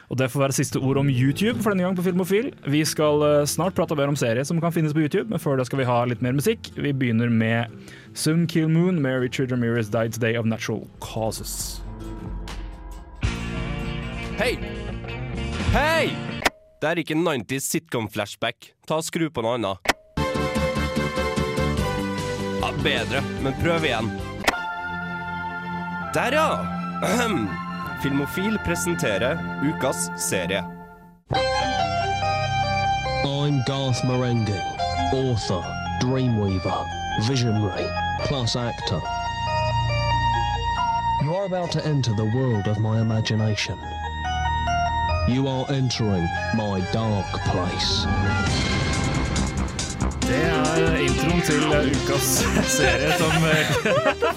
Og 0.09 0.17
Det 0.17 0.31
får 0.33 0.41
være 0.41 0.57
siste 0.57 0.81
ord 0.81 0.97
om 0.97 1.09
YouTube 1.11 1.61
for 1.63 1.71
denne 1.75 1.85
gang 1.85 1.97
på 1.97 2.05
Filmofil. 2.07 2.53
Vi 2.65 2.81
skal 2.89 3.25
eh, 3.27 3.45
snart 3.45 3.77
prate 3.77 3.97
mer 3.99 4.09
om 4.09 4.17
serier 4.17 4.47
som 4.49 4.61
kan 4.61 4.73
finnes 4.73 4.97
på 4.97 5.05
YouTube, 5.05 5.29
men 5.29 5.43
før 5.43 5.61
det 5.61 5.69
skal 5.69 5.83
vi 5.83 5.89
ha 5.89 6.01
litt 6.09 6.25
mer 6.25 6.33
musikk. 6.33 6.73
Vi 6.77 6.95
begynner 6.97 7.29
med 7.29 7.69
Soon 8.15 8.47
Kill 8.49 8.71
Moon 8.73 9.03
med 9.05 9.21
Richard 9.21 9.53
Ramirez 9.53 9.93
Died 9.93 10.17
Today 10.17 10.39
of 10.41 10.49
Natural 10.49 10.87
Causes. 11.05 11.83
Hei! 14.39 14.57
Hei! 15.69 16.17
Det 16.81 16.89
er 16.89 16.99
ikke 17.03 17.15
90s 17.15 17.67
sitcom-flashback. 17.69 18.71
Ta 18.89 18.97
og 19.03 19.05
Skru 19.05 19.27
på 19.29 19.43
noe 19.45 19.59
annet. 19.59 19.91
Ja, 22.63 22.71
bedre, 22.81 23.21
men 23.45 23.57
prøv 23.61 23.85
igjen. 23.85 24.09
Der, 26.17 26.33
ja! 26.39 26.47
Ahem. 27.05 27.45
Filmofil 28.01 28.57
presenterer 28.65 29.37
ukas 29.69 30.09
serie. 30.17 30.65
I'm 33.29 33.61
Garth 33.69 34.01
Marenghi, 34.09 34.59
author, 35.13 35.65
dreamweaver, 36.01 36.81
visionary, 37.29 37.85
plus 38.25 38.57
actor. 38.57 39.03
You 41.23 41.35
are 41.35 41.45
about 41.45 41.73
to 41.73 41.85
enter 41.85 42.15
the 42.17 42.31
world 42.35 42.69
of 42.69 42.79
my 42.79 43.01
imagination. 43.01 43.79
You 45.29 45.47
are 45.47 45.67
entering 45.75 46.27
my 46.57 46.81
dark 46.93 47.33
place. 47.53 48.07
Det 50.25 50.41
er 50.41 50.97
introen 51.05 51.43
til 51.45 51.63
eh, 51.73 51.91
ukas 51.93 52.31
serie 52.73 53.13
som, 53.21 53.47
eh, 53.49 53.71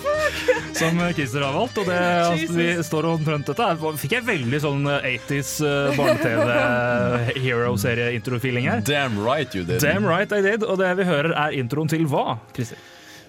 som 0.82 1.02
Christer 1.16 1.46
har 1.48 1.56
valgt. 1.56 1.80
Og 1.82 1.88
det 1.88 1.98
at 1.98 2.54
vi 2.56 2.68
står 2.84 3.08
omtrent 3.14 3.48
dette, 3.48 3.70
fikk 4.04 4.18
jeg 4.20 4.28
veldig 4.28 4.62
sånn 4.64 4.88
eh, 4.92 5.10
80s 5.16 5.54
eh, 5.68 5.98
barne-TV 6.00 7.42
hero-serie-intro-feeling 7.48 8.68
her. 8.72 8.84
Damn 8.88 9.20
right 9.24 9.56
you 9.56 9.64
did. 9.64 9.80
Damn 9.84 10.08
right 10.08 10.32
I 10.32 10.44
did. 10.44 10.68
Og 10.68 10.80
det 10.84 10.92
vi 11.00 11.08
hører 11.08 11.36
er 11.36 11.60
introen 11.60 11.92
til 11.92 12.08
hva, 12.12 12.38
Christer? 12.56 12.80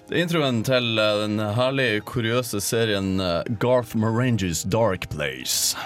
Det 0.03 0.17
er 0.19 0.25
introen 0.27 0.63
til 0.67 0.99
eh, 0.99 1.17
den 1.23 1.39
herlige, 1.55 2.01
kuriøse 2.11 2.59
serien 2.63 3.15
eh, 3.23 3.41
Garth 3.63 3.95
Marengis 3.95 4.65
Dark 4.67 5.07
Place. 5.13 5.77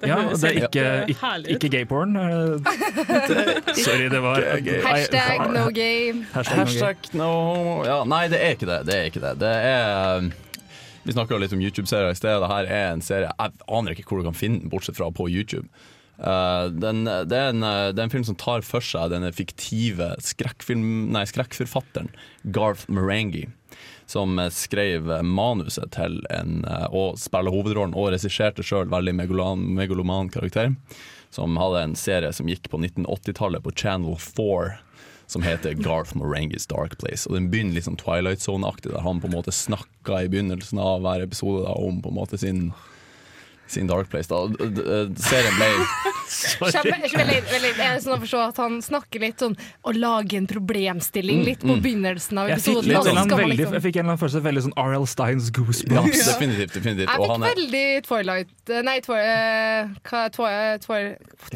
Det 0.00 0.10
ja, 0.10 0.16
det 0.28 0.44
er 0.44 0.58
ikke, 0.60 0.82
eh, 0.84 1.10
ikke, 1.12 1.28
ikke 1.54 1.68
gayporn. 1.72 2.16
Sorry, 3.80 4.10
det 4.12 4.20
var 4.20 4.42
Hashtag 4.84 5.40
no 5.54 5.70
game. 5.72 6.26
Hashtag 6.34 6.58
no 6.58 6.58
gay. 6.58 6.58
Hashtag 6.60 7.08
no 7.16 7.30
ja, 7.86 8.02
Nei, 8.04 8.26
det 8.28 8.42
er 8.42 8.56
ikke 8.58 8.68
det. 8.68 8.80
Det 8.88 8.96
er 8.98 9.08
ikke 9.08 9.22
det. 9.24 9.34
Det 9.40 9.52
er 9.70 10.28
Vi 11.06 11.14
snakka 11.14 11.38
litt 11.40 11.54
om 11.56 11.62
YouTube-serier 11.64 12.12
i 12.12 12.18
sted. 12.18 12.44
Dette 12.44 12.62
er 12.66 12.92
en 12.92 13.04
serie 13.04 13.32
Jeg 13.32 13.56
aner 13.78 13.96
ikke 13.96 14.10
hvor 14.10 14.20
du 14.20 14.28
kan 14.28 14.36
finne 14.36 14.60
den, 14.60 14.72
bortsett 14.72 14.98
fra 14.98 15.08
på 15.14 15.30
YouTube. 15.32 15.68
Uh, 16.16 16.72
den, 16.72 17.04
det, 17.04 17.36
er 17.36 17.52
en, 17.52 17.60
det 17.60 18.00
er 18.00 18.06
en 18.06 18.12
film 18.12 18.24
som 18.24 18.36
tar 18.40 18.64
for 18.64 18.84
seg 18.84 19.12
denne 19.12 19.28
fiktive 19.36 20.14
skrekkfilm, 20.24 21.12
nei, 21.12 21.24
skrekkforfatteren 21.28 22.12
Garth 22.56 22.88
Marenghi. 22.92 23.46
Som 24.06 24.38
uh, 24.38 24.48
skrev 24.54 25.10
manuset 25.26 25.90
til 25.96 26.20
en, 26.30 26.64
uh, 26.68 26.86
og 26.94 27.20
spiller 27.20 27.54
hovedrollen 27.54 27.96
og 27.96 28.12
regisserte 28.14 28.64
sjøl 28.66 28.90
veldig 28.92 29.16
megaloman, 29.18 29.68
megaloman 29.76 30.32
karakter. 30.32 30.74
som 31.30 31.56
hadde 31.60 31.82
en 31.82 31.96
serie 31.98 32.32
som 32.32 32.48
gikk 32.48 32.70
på 32.70 32.78
1980-tallet 32.78 33.64
på 33.64 33.74
Channel 33.76 34.16
4. 34.16 34.76
Som 35.26 35.42
heter 35.42 35.74
Garth 35.74 36.14
Marengis 36.16 36.68
Dark 36.70 36.98
Place. 37.00 37.26
Og 37.26 37.34
Den 37.34 37.48
begynner 37.50 37.74
litt 37.74 37.88
sånn 37.88 37.98
Twilight 37.98 38.44
Zone-aktig, 38.44 38.92
der 38.94 39.02
han 39.02 39.18
på 39.20 39.26
en 39.26 39.34
måte 39.34 39.50
snakka 39.50 40.20
i 40.22 40.28
begynnelsen 40.30 40.78
av 40.78 41.02
hver 41.02 41.24
episode 41.24 41.64
da, 41.66 41.74
om 41.74 41.98
på 41.98 42.12
en 42.12 42.18
måte 42.20 42.38
sin, 42.38 42.68
sin 43.66 43.86
Dark 43.90 44.08
Place. 44.10 44.28
Da. 44.30 44.46
D- 44.46 44.68
d- 44.76 45.14
Serien 45.22 45.54
ble 45.58 45.70
Kjempe, 46.26 46.96
det 47.06 47.84
er 47.86 48.00
sånn 48.02 48.16
å 48.16 48.18
forstå 48.22 48.40
at 48.48 48.56
han 48.58 48.78
snakker 48.82 49.22
litt 49.22 49.42
sånn 49.42 49.54
å 49.86 49.92
lage 49.94 50.34
en 50.38 50.46
problemstilling 50.50 51.44
litt 51.46 51.60
på 51.62 51.66
Mm, 51.66 51.78
mm. 51.78 51.82
begynnelsen 51.84 52.38
av 52.42 52.50
episoden. 52.50 52.90
Jeg 52.90 52.98
fikk, 53.02 53.14
litt, 53.14 53.22
en 53.26 53.38
veldig, 53.38 53.56
liksom- 53.58 53.74
jeg 53.76 53.82
fikk 53.86 53.96
en 53.96 54.00
eller 54.04 54.12
annen 54.12 54.20
følelse 54.22 54.42
veldig 54.46 54.62
sånn 54.66 54.76
R.L. 54.76 55.06
Steins 55.06 55.50
Ja, 55.50 56.02
definitivt. 56.02 56.72
definitivt. 56.74 57.08
Jeg 57.08 57.20
fikk 57.20 57.30
han 57.30 57.42
er 57.42 57.54
veldig 57.54 57.86
Twilight 58.06 58.70
eh, 58.70 58.82
Nei, 58.82 58.96
twi, 59.00 59.18
eh, 59.22 59.88
hva, 60.10 60.22
twi, 60.30 60.50
twi, 60.86 61.00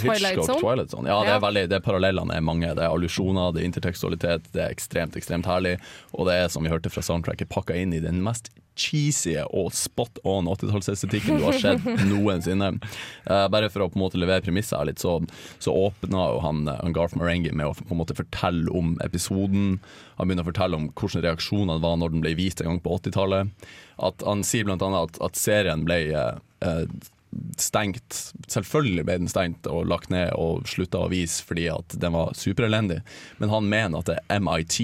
Twilight 0.01 0.39
Hitchcock, 0.39 0.47
Zone. 0.47 0.61
Twilight 0.61 0.91
Zone. 0.91 1.09
Ja, 1.09 1.21
det 1.25 1.35
er, 1.35 1.41
veldig, 1.41 1.69
det 1.71 1.77
er 1.81 1.85
parallellene 1.87 2.35
er 2.37 2.41
mange. 2.41 2.75
Det 2.75 2.83
er 2.85 2.91
allusjoner, 2.95 3.53
det 3.55 3.63
er 3.63 3.71
intertekstualitet, 3.71 4.51
det 4.55 4.63
er 4.67 4.71
ekstremt, 4.75 5.17
ekstremt 5.19 5.47
herlig. 5.47 5.79
Og 6.15 6.27
det 6.31 6.35
er, 6.45 6.49
som 6.49 6.63
vi 6.63 6.71
hørte 6.71 6.91
fra 6.91 7.03
soundtracket, 7.03 7.49
pakka 7.51 7.75
inn 7.79 7.93
i 7.93 8.01
den 8.01 8.23
mest 8.23 8.51
cheesy 8.81 9.37
og 9.45 9.73
spot 9.77 10.21
on 10.29 10.49
80-tallsestetikken 10.51 11.41
du 11.41 11.47
har 11.47 11.59
sett 11.61 11.85
noensinne. 12.11 12.73
Uh, 13.29 13.47
bare 13.53 13.71
for 13.73 13.85
å 13.85 13.91
på 13.93 14.01
en 14.01 14.05
måte 14.07 14.21
levere 14.21 14.45
premisser 14.45 14.83
litt, 14.89 15.03
så, 15.03 15.19
så 15.63 15.75
åpna 15.77 16.27
jo 16.35 16.41
han, 16.45 16.65
eh, 16.69 16.81
han 16.81 16.97
Garth 16.97 17.19
Marenghi 17.19 17.53
med 17.53 17.71
å 17.71 17.77
på 17.77 17.91
en 17.91 18.01
måte 18.01 18.17
fortelle 18.19 18.73
om 18.77 18.97
episoden. 19.05 19.79
Han 20.19 20.29
begynner 20.29 20.47
å 20.47 20.51
fortelle 20.51 20.81
om 20.81 20.91
hvordan 20.95 21.27
reaksjonene 21.27 21.85
var 21.85 22.01
når 22.01 22.15
den 22.15 22.25
ble 22.25 22.35
vist 22.39 22.63
en 22.63 22.73
gang 22.73 22.83
på 22.85 22.99
80-tallet. 22.99 23.71
Han 24.01 24.45
sier 24.47 24.69
annet 24.71 24.85
at, 25.05 25.23
at 25.25 25.39
serien 25.39 25.85
ble 25.85 26.03
eh, 26.11 26.85
stengt. 27.61 28.21
Selvfølgelig 28.51 29.07
ble 29.07 29.19
den 29.23 29.31
stengt 29.31 29.69
og 29.71 29.89
lagt 29.91 30.11
ned 30.13 30.33
og 30.39 30.69
slutta 30.71 31.05
å 31.05 31.11
vise 31.13 31.45
fordi 31.47 31.69
at 31.73 31.97
den 32.01 32.15
var 32.17 32.35
superelendig, 32.39 33.01
men 33.39 33.53
han 33.53 33.69
mener 33.71 34.01
at 34.01 34.11
det 34.11 34.19
er 34.27 34.43
MIT 34.43 34.81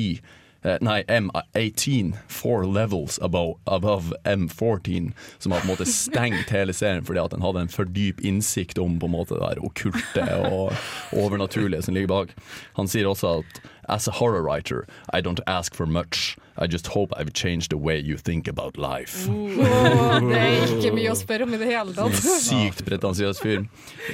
Nei, 0.81 1.03
M18, 1.07 2.17
four 2.29 2.65
levels 2.67 3.19
above, 3.23 3.59
above 3.67 4.15
M14, 4.25 5.13
som 5.39 5.53
har 5.53 5.61
på 5.61 5.69
en 5.69 5.75
måte 5.77 5.87
stengt 5.87 6.51
hele 6.51 6.75
serien 6.75 7.07
fordi 7.07 7.23
at 7.23 7.35
den 7.35 7.45
hadde 7.45 7.63
en 7.67 7.73
for 7.73 7.87
dyp 7.87 8.21
innsikt 8.27 8.81
om 8.83 8.99
på 8.99 9.07
en 9.07 9.15
måte 9.15 9.39
det 9.39 9.63
okkulte 9.63 10.27
og 10.51 10.75
overnaturlige 11.15 11.87
som 11.87 11.95
ligger 11.95 12.11
bak. 12.11 12.35
Han 12.81 12.91
sier 12.91 13.09
også 13.11 13.39
at 13.41 13.65
As 13.89 14.09
a 14.09 14.11
horror 14.11 14.43
writer, 14.43 14.85
I 15.11 15.21
don't 15.21 15.39
ask 15.47 15.73
for 15.73 15.87
much. 15.87 16.37
I 16.59 16.67
just 16.67 16.89
hope 16.89 17.13
I've 17.17 17.33
changed 17.33 17.71
the 17.71 17.77
way 17.77 18.01
you 18.01 18.17
think 18.17 18.49
about 18.49 18.77
life. 18.77 19.29
Oh, 19.29 20.19
det 20.27 20.41
er 20.41 20.65
ikke 20.67 20.91
mye 20.97 21.13
å 21.13 21.19
spørre 21.19 21.47
om 21.47 21.55
i 21.55 21.61
det 21.61 21.69
hele 21.71 21.95
tatt. 21.95 22.17
sykt 22.19 22.83
pretensiøs 22.89 23.39
fyr. 23.45 23.63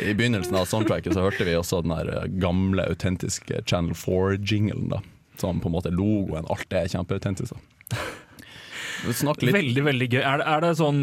I 0.03 0.13
begynnelsen 0.13 0.59
av 0.61 0.69
soundtracket 0.69 1.17
så 1.17 1.25
hørte 1.25 1.49
vi 1.49 1.57
også 1.57 1.81
den 1.87 1.97
eh, 2.03 2.29
gamle, 2.43 2.85
autentiske 2.93 3.63
Channel 3.65 3.97
4-jinglen. 3.97 4.91
da 4.93 5.01
Som 5.41 5.63
på 5.63 5.71
en 5.71 5.77
måte 5.77 5.93
logoen. 5.95 6.49
Alt 6.53 6.69
det 6.73 6.83
er 6.83 6.93
kjempeautentisk. 6.93 7.55
da. 7.57 8.03
Snakk 9.23 9.43
litt 9.43 9.57
Veldig, 9.57 9.83
veldig 9.89 10.09
gøy. 10.13 10.23
Er 10.23 10.43
det, 10.43 10.47
er 10.47 10.63
det 10.63 10.77
sånn 10.79 11.03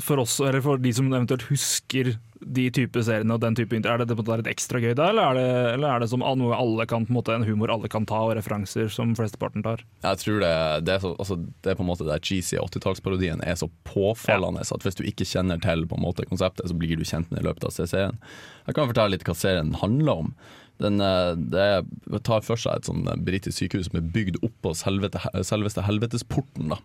for 0.00 0.20
oss, 0.22 0.40
eller 0.40 0.60
for 0.64 0.80
de 0.80 0.92
som 0.94 1.08
eventuelt 1.12 1.46
husker 1.48 2.14
de 2.40 2.66
type 2.72 3.02
seriene 3.04 3.34
og 3.36 3.42
den 3.42 3.56
type 3.56 3.76
Er 3.76 4.00
det, 4.00 4.06
på 4.08 4.14
en 4.14 4.20
måte 4.22 4.38
litt 4.40 4.50
ekstra 4.50 4.80
gøy 4.80 4.94
da, 4.96 5.10
eller 5.12 5.30
er 5.30 5.36
det, 5.36 5.48
eller 5.74 5.88
er 5.90 6.02
det 6.02 6.08
som 6.12 6.22
noe 6.24 6.56
alle 6.56 6.86
kan, 6.88 7.04
på 7.06 7.12
en 7.12 7.18
måte 7.18 7.34
en 7.36 7.44
humor 7.44 7.72
alle 7.72 7.90
kan 7.92 8.06
ta, 8.08 8.22
og 8.26 8.34
referanser 8.38 8.88
som 8.92 9.12
flesteparten 9.18 9.64
tar? 9.66 9.84
Jeg 10.04 10.22
tror 10.22 10.40
det, 10.44 10.54
det, 10.86 10.96
er 10.96 11.04
så, 11.04 11.12
altså, 11.18 11.36
det 11.36 11.72
er 11.72 11.78
på 11.78 11.84
en 11.84 11.90
måte 11.90 12.08
der 12.08 12.22
cheesy 12.24 12.56
80-tallsparodien 12.60 13.44
er 13.44 13.60
så 13.60 13.68
påfallende 13.88 14.64
at 14.64 14.86
hvis 14.86 14.98
du 14.98 15.04
ikke 15.04 15.28
kjenner 15.28 15.60
til 15.62 15.86
på 15.88 15.98
en 15.98 16.06
måte 16.06 16.26
konseptet, 16.28 16.70
så 16.70 16.76
blir 16.76 16.96
du 16.96 17.04
kjent 17.04 17.28
med 17.30 17.40
det 17.40 17.44
i 17.44 17.50
løpet 17.50 17.68
av 17.68 17.76
serien. 17.76 18.18
Jeg 18.66 18.78
kan 18.78 18.90
fortelle 18.90 19.16
litt 19.16 19.26
hva 19.28 19.36
serien 19.36 19.76
handler 19.80 20.24
om. 20.24 20.34
Den, 20.80 21.00
eh, 21.04 21.34
det 21.36 22.22
tar 22.24 22.44
for 22.46 22.60
seg 22.60 22.80
et 22.80 22.88
sånn 22.88 23.04
eh, 23.08 23.18
britisk 23.20 23.58
sykehus 23.58 23.90
som 23.90 24.00
er 24.00 24.08
bygd 24.14 24.40
oppå 24.46 24.72
selvete, 24.78 25.20
selveste 25.46 25.84
helvetesporten. 25.84 26.72
da 26.72 26.80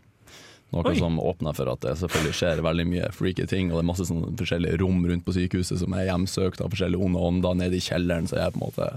Noe 0.74 0.90
Oi. 0.90 0.98
som 0.98 1.20
åpner 1.22 1.54
for 1.56 1.70
at 1.72 1.84
det 1.86 1.94
selvfølgelig 2.02 2.36
skjer 2.36 2.62
veldig 2.66 2.86
mye 2.90 3.10
freaky 3.14 3.46
ting, 3.48 3.70
og 3.70 3.78
det 3.78 3.84
er 3.84 3.90
masse 3.92 4.08
sånne 4.10 4.32
forskjellige 4.40 4.80
rom 4.82 5.04
rundt 5.08 5.24
på 5.28 5.36
sykehuset 5.38 5.80
som 5.80 5.94
er 5.96 6.08
hjemsøkt 6.10 6.64
av 6.64 6.74
forskjellige 6.74 7.06
onde 7.06 7.22
ånder. 7.22 7.60
Nede 7.60 7.78
i 7.78 7.84
kjelleren 7.86 8.28
så 8.28 8.40
er 8.42 8.52
på 8.52 8.60
en 8.60 8.66
måte 8.66 8.90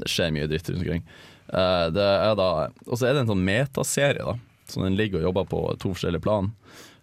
Det 0.00 0.08
skjer 0.10 0.32
mye 0.34 0.48
dritt 0.50 0.70
rundt 0.72 0.82
omkring. 0.82 1.04
Eh, 1.52 1.86
Og 2.88 2.96
så 2.96 3.06
er 3.06 3.14
det 3.14 3.26
en 3.26 3.32
sånn 3.34 3.44
metaserie, 3.46 4.24
da. 4.24 4.38
Så 4.66 4.82
den 4.82 4.96
ligger 4.96 5.20
og 5.20 5.28
jobber 5.28 5.50
på 5.50 5.62
to 5.82 5.92
forskjellige 5.94 6.24
plan. 6.24 6.52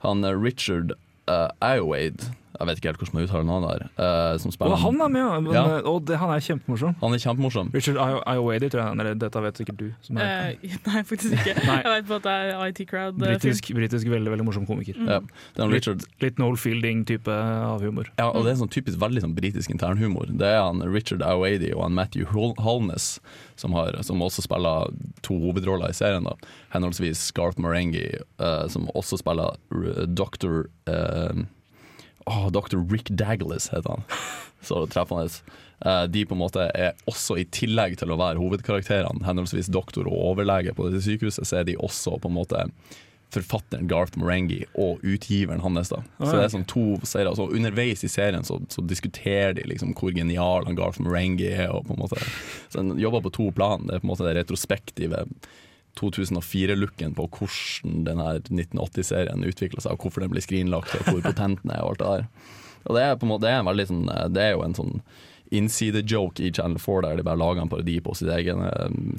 Han 0.04 0.24
Richard 0.24 0.94
uh, 1.30 1.50
Iowade, 1.62 2.32
jeg 2.58 2.68
vet 2.68 2.80
ikke 2.82 2.90
helt 2.92 2.98
hvordan 3.02 3.14
man 3.18 3.24
uttaler 3.28 3.46
navnet 3.48 3.70
der, 3.70 3.84
Uh, 3.98 4.38
som 4.42 4.52
spiller 4.52 4.74
Og 4.74 4.80
han 4.82 5.02
er 5.02 5.08
med, 5.14 5.22
ja. 5.22 5.40
Men, 5.40 5.54
Ja. 5.54 5.64
Og 5.90 6.06
det, 6.08 6.18
han 6.18 6.30
er 6.34 6.40
kjempemorsom. 6.42 6.96
Han 7.02 7.14
er 7.14 7.22
kjempemorsom. 7.22 7.72
Richard 7.74 7.98
Iowady, 8.28 8.70
tror 8.74 8.82
jeg. 8.84 9.00
Eller 9.00 9.14
dette 9.22 9.42
vet 9.46 9.58
sikkert 9.62 9.78
du. 9.82 9.88
Som 10.02 10.18
er 10.18 10.56
Eh, 10.58 10.78
nei, 10.88 11.04
faktisk 11.08 11.34
ikke. 11.38 11.54
Nei. 11.70 11.78
Jeg 11.84 11.92
vet 11.94 12.08
bare 12.10 12.18
at 12.18 12.28
det 12.28 12.36
er 12.36 12.66
IT 12.72 12.82
Crowd. 12.90 13.22
eh, 13.22 13.36
britisk, 13.38 13.72
britisk 13.78 14.08
veldig 14.12 14.32
veldig 14.34 14.46
morsom 14.48 14.66
komiker. 14.70 14.98
Mm. 14.98 15.08
Ja, 15.10 15.20
det 15.22 15.62
er 15.62 15.66
han 15.66 15.72
Litt, 15.74 15.86
Richard 15.88 16.06
litt 16.26 16.38
Noel 16.42 16.58
Fielding-type 16.58 17.32
av 17.38 17.82
humor. 17.86 18.10
Ja, 18.18 18.30
og 18.32 18.44
det 18.46 18.54
er 18.56 18.60
sånn 18.64 18.72
typisk 18.74 18.98
veldig 19.02 19.22
sånn 19.26 19.36
britisk 19.38 19.72
internhumor. 19.74 20.28
Det 20.38 20.48
er 20.56 20.62
han 20.64 20.82
Richard 20.94 21.22
Iowady 21.22 21.74
og 21.76 21.84
han 21.88 21.94
Matthew 21.98 22.26
Holness 22.34 23.20
som, 23.56 23.74
har, 23.74 23.96
som 24.06 24.22
også 24.22 24.44
spiller 24.46 24.92
to 25.26 25.38
hovedroller 25.42 25.90
i 25.90 25.98
serien. 25.98 26.24
da 26.28 26.34
Henholdsvis 26.74 27.32
Garth 27.38 27.58
Marenghi, 27.60 28.08
uh, 28.40 28.68
som 28.70 28.90
også 28.94 29.18
spiller 29.22 29.56
r- 29.74 30.06
Dr. 30.08 30.68
eh, 30.90 31.46
åh, 32.28 32.50
Dr. 32.54 32.82
Rick 32.92 33.10
Daglis 33.10 33.70
heter 33.74 33.98
han. 33.98 34.06
Så 34.68 34.84
treffende. 34.92 35.30
Eh, 35.86 36.04
de 36.04 36.26
på 36.26 36.36
en 36.36 36.42
måte 36.42 36.70
er 36.74 36.96
også, 37.10 37.38
i 37.38 37.48
tillegg 37.54 38.00
til 38.02 38.12
å 38.12 38.20
være 38.20 38.42
hovedkarakterene, 38.42 39.26
henholdsvis 39.28 39.70
doktor 39.74 40.10
og 40.10 40.32
overlege 40.34 40.74
på 40.76 40.88
dette 40.88 41.04
sykehuset, 41.06 41.46
så 41.46 41.62
er 41.62 41.68
de 41.70 41.78
også 41.78 42.18
på 42.22 42.32
en 42.32 42.40
måte 42.40 42.64
forfatteren 43.34 43.90
Garth 43.92 44.16
Marenghi 44.20 44.62
og 44.80 45.04
utgiveren 45.04 45.60
hans. 45.60 45.92
da 45.92 46.00
Så 46.18 46.32
det 46.32 46.44
er 46.46 46.54
sånn 46.54 46.68
to 46.70 46.86
serier 47.04 47.36
Så 47.36 47.50
Underveis 47.52 48.06
i 48.08 48.10
serien 48.12 48.46
så, 48.48 48.62
så 48.72 48.84
diskuterer 48.88 49.58
de 49.58 49.66
liksom 49.68 49.92
hvor 50.00 50.16
genial 50.16 50.66
han 50.66 50.78
Garth 50.80 51.02
Marenghi 51.04 51.50
er. 51.52 51.74
Og 51.76 51.86
på 51.90 51.98
en 51.98 52.04
måte 52.06 52.22
Så 52.72 52.80
Han 52.80 52.96
jobber 53.00 53.26
på 53.26 53.34
to 53.36 53.50
plan. 53.52 53.84
Det 53.88 53.98
er 53.98 54.04
på 54.04 54.08
en 54.08 54.14
måte 54.14 54.28
det 54.30 54.38
retrospektive 54.40 55.26
2004-looken 56.00 57.16
på 57.18 57.28
hvordan 57.38 58.04
den 58.08 58.22
her 58.24 58.42
1980-serien 58.46 59.48
utvikla 59.48 59.84
seg, 59.84 59.96
og 59.96 60.06
hvorfor 60.06 60.24
den 60.24 60.34
ble 60.34 60.44
skrinlagt, 60.44 60.96
og 61.00 61.10
hvor 61.10 61.24
potent 61.26 61.64
den 61.64 61.74
er. 61.74 61.84
Og 61.84 61.96
alt 61.96 62.04
det 62.04 62.12
der 62.14 62.28
Og 62.88 62.96
det 62.96 63.04
er 63.04 63.18
på 63.18 63.28
en 63.28 63.34
måte 63.34 63.46
Det 63.46 63.54
er, 63.54 63.60
en 63.62 63.72
veldig 63.72 63.88
sånn, 63.90 64.06
det 64.36 64.44
er 64.44 64.56
jo 64.56 64.64
en 64.66 64.78
sånn 64.78 65.02
innsidejoke 65.56 66.44
i 66.44 66.52
Channel 66.52 66.80
4 66.80 67.02
der 67.06 67.20
de 67.20 67.24
bare 67.24 67.40
lager 67.40 67.64
en 67.64 67.70
parodi 67.72 67.98
på 68.04 68.12
sine 68.20 68.36
egne, 68.36 68.72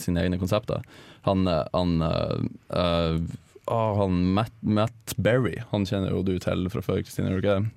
sine 0.02 0.20
egne 0.20 0.38
konsepter. 0.40 0.82
Han, 1.24 1.48
han, 1.48 2.02
øh, 2.04 2.42
øh, 2.68 3.20
ah, 3.64 3.94
han 3.96 4.18
Matt, 4.36 4.52
Matt 4.60 5.14
Berry, 5.16 5.56
han 5.70 5.86
kjenner 5.88 6.12
jo 6.12 6.22
du 6.26 6.34
til 6.42 6.68
fra 6.72 6.84
før, 6.84 7.00
Kristine, 7.00 7.30
gjør 7.32 7.40
du 7.40 7.46
ikke 7.46 7.56
det? 7.56 7.70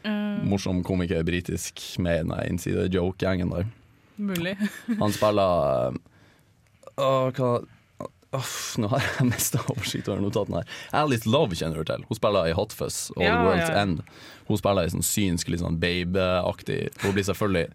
Mm. 0.00 0.48
Morsom 0.48 0.80
komiker, 0.84 1.22
britisk, 1.28 1.82
med 2.00 2.24
den 2.24 2.32
innsidejoke-gjengen 2.46 3.52
der. 3.52 3.68
Mulig. 4.16 4.56
Han 5.00 5.12
spiller 5.12 5.96
uh, 7.00 7.28
hva 7.36 7.50
Uff, 8.36 8.76
nå 8.78 8.86
har 8.92 9.02
jeg 9.02 9.26
mista 9.26 9.58
oversikt 9.72 10.08
over 10.10 10.22
notatene 10.22 10.60
her. 10.60 10.74
Alice 11.02 11.26
Love 11.28 11.56
kjenner 11.58 11.82
du 11.82 11.88
til. 11.88 12.04
Hun 12.06 12.18
spiller 12.18 12.50
i 12.50 12.54
Hot 12.54 12.74
Fuzz 12.76 13.08
og 13.16 13.24
Ja, 13.24 13.32
The 13.34 13.48
World's 13.48 13.72
ja. 13.72 13.80
End. 13.82 14.04
Hun 14.46 14.60
spiller 14.60 14.86
i 14.86 14.92
sånn 14.92 15.06
synsk, 15.06 15.50
litt 15.50 15.62
sånn 15.62 15.80
babeaktig 15.82 16.82
Hun 17.02 17.16
blir 17.16 17.26
selvfølgelig 17.26 17.68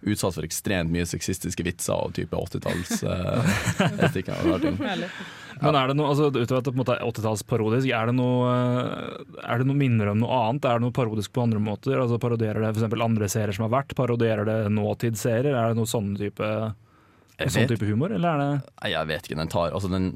utsatt 0.00 0.36
for 0.38 0.46
ekstremt 0.46 0.92
mye 0.92 1.04
sexistiske 1.08 1.64
vitser 1.64 1.92
av 1.92 2.14
type 2.16 2.36
80-talls 2.36 3.02
uh, 3.04 3.50
estikker 4.06 4.38
og 4.38 4.54
rare 4.54 4.62
ting. 4.64 4.78
Men 5.60 5.76
er 5.76 5.90
det 5.90 5.96
noe, 5.98 6.08
altså, 6.14 6.30
utover 6.32 6.62
at 6.62 6.64
det 6.64 6.72
på 6.72 6.78
en 6.78 6.80
måte 6.80 6.94
er 6.96 7.04
80-tallsparodisk, 7.04 7.90
er 7.92 8.08
det 8.08 8.14
noe 8.16 8.48
eh, 8.48 9.40
Er 9.44 9.60
det 9.60 9.66
noe 9.68 9.76
minner 9.76 10.08
om 10.12 10.22
noe 10.22 10.38
annet? 10.46 10.64
Er 10.64 10.80
det 10.80 10.86
noe 10.86 10.96
parodisk 10.96 11.34
på 11.36 11.44
andre 11.44 11.60
måter? 11.60 11.98
Altså 12.00 12.20
Parodierer 12.22 12.64
det 12.64 12.70
f.eks. 12.72 12.86
andre 12.96 13.28
serier 13.28 13.56
som 13.56 13.66
har 13.66 13.74
vært? 13.74 13.92
Parodierer 13.98 14.48
det 14.48 14.58
nåtidsserier? 14.72 15.52
Er 15.52 15.74
det 15.74 15.80
noe 15.82 15.90
sånne 15.90 16.16
type, 16.22 16.48
Jeg 17.40 17.54
sånn 17.54 17.70
type 17.70 17.88
humor, 17.88 18.12
eller 18.12 18.36
er 18.36 18.42
det 18.42 18.50
Nei, 18.60 18.92
jeg 18.92 19.10
vet 19.10 19.26
ikke. 19.26 19.40
Den 19.40 19.50
tar 19.52 19.72
Altså, 19.72 19.90
den 19.92 20.12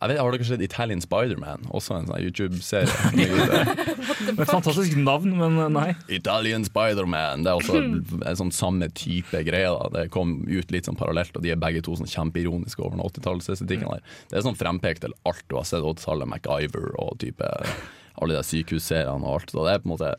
jeg 0.00 0.14
vet, 0.14 0.20
Har 0.22 0.32
dere 0.32 0.46
sett 0.48 0.62
Italian 0.64 1.02
Spiderman? 1.04 1.66
Også 1.76 1.92
en 1.98 2.06
sånn 2.08 2.22
YouTube-serie. 2.24 3.26
Et 4.30 4.48
fantastisk 4.48 4.96
navn, 4.96 5.34
men 5.36 5.58
eh, 5.60 5.72
nei. 5.74 5.90
Italian 6.16 6.64
Spiderman. 6.64 7.44
Det 7.44 7.52
er 7.52 7.60
også 7.60 7.82
en 7.82 8.38
sånn 8.40 8.54
samme 8.56 8.88
type 8.96 9.42
greie. 9.44 9.68
da 9.68 9.90
Det 9.92 10.06
kom 10.14 10.38
ut 10.48 10.72
litt 10.72 10.88
sånn 10.88 10.96
parallelt, 10.96 11.36
og 11.36 11.44
de 11.44 11.52
er 11.52 11.60
begge 11.60 11.84
to 11.84 11.98
sånn 12.00 12.08
kjempeironiske 12.08 12.80
over 12.80 12.96
den 12.96 13.04
80-tallsestetikken. 13.10 13.92
Mm. 13.92 14.16
Det 14.32 14.40
er 14.40 14.46
sånn 14.48 14.56
frempekt 14.56 15.04
til 15.04 15.16
alt 15.28 15.44
du 15.52 15.58
har 15.60 15.68
sett 15.68 15.84
80-tallet, 15.84 16.32
MacGyver 16.32 16.94
og 16.96 17.20
type 17.20 17.52
alle 18.20 18.38
de 18.38 18.44
sykehusseriene 18.54 19.20
og 19.20 19.36
alt. 19.36 19.52
Så 19.52 19.68
det 19.68 19.76
er 19.76 19.84
på 19.84 19.90
en 19.90 19.96
måte 19.98 20.14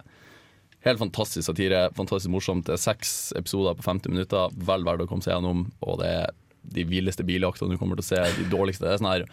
helt 0.85 1.01
fantastisk 1.01 1.45
satire, 1.47 1.87
fantastisk 1.97 2.33
morsomt. 2.33 2.65
Det 2.67 2.75
er 2.77 2.83
seks 2.83 3.31
episoder 3.37 3.77
på 3.77 3.85
50 3.85 4.13
minutter, 4.13 4.53
vel 4.69 4.85
verdt 4.87 5.05
å 5.05 5.09
komme 5.09 5.25
seg 5.25 5.35
gjennom. 5.35 5.67
Og 5.85 5.99
det 6.01 6.13
er 6.21 6.37
de 6.75 6.85
villeste 6.85 7.25
biljaktene 7.25 7.73
du 7.73 7.81
kommer 7.81 7.99
til 7.99 8.05
å 8.05 8.11
se, 8.11 8.21
de 8.37 8.47
dårligste. 8.51 8.85
Det 8.85 8.95
er 8.95 9.01
sånn 9.01 9.11
her 9.11 9.27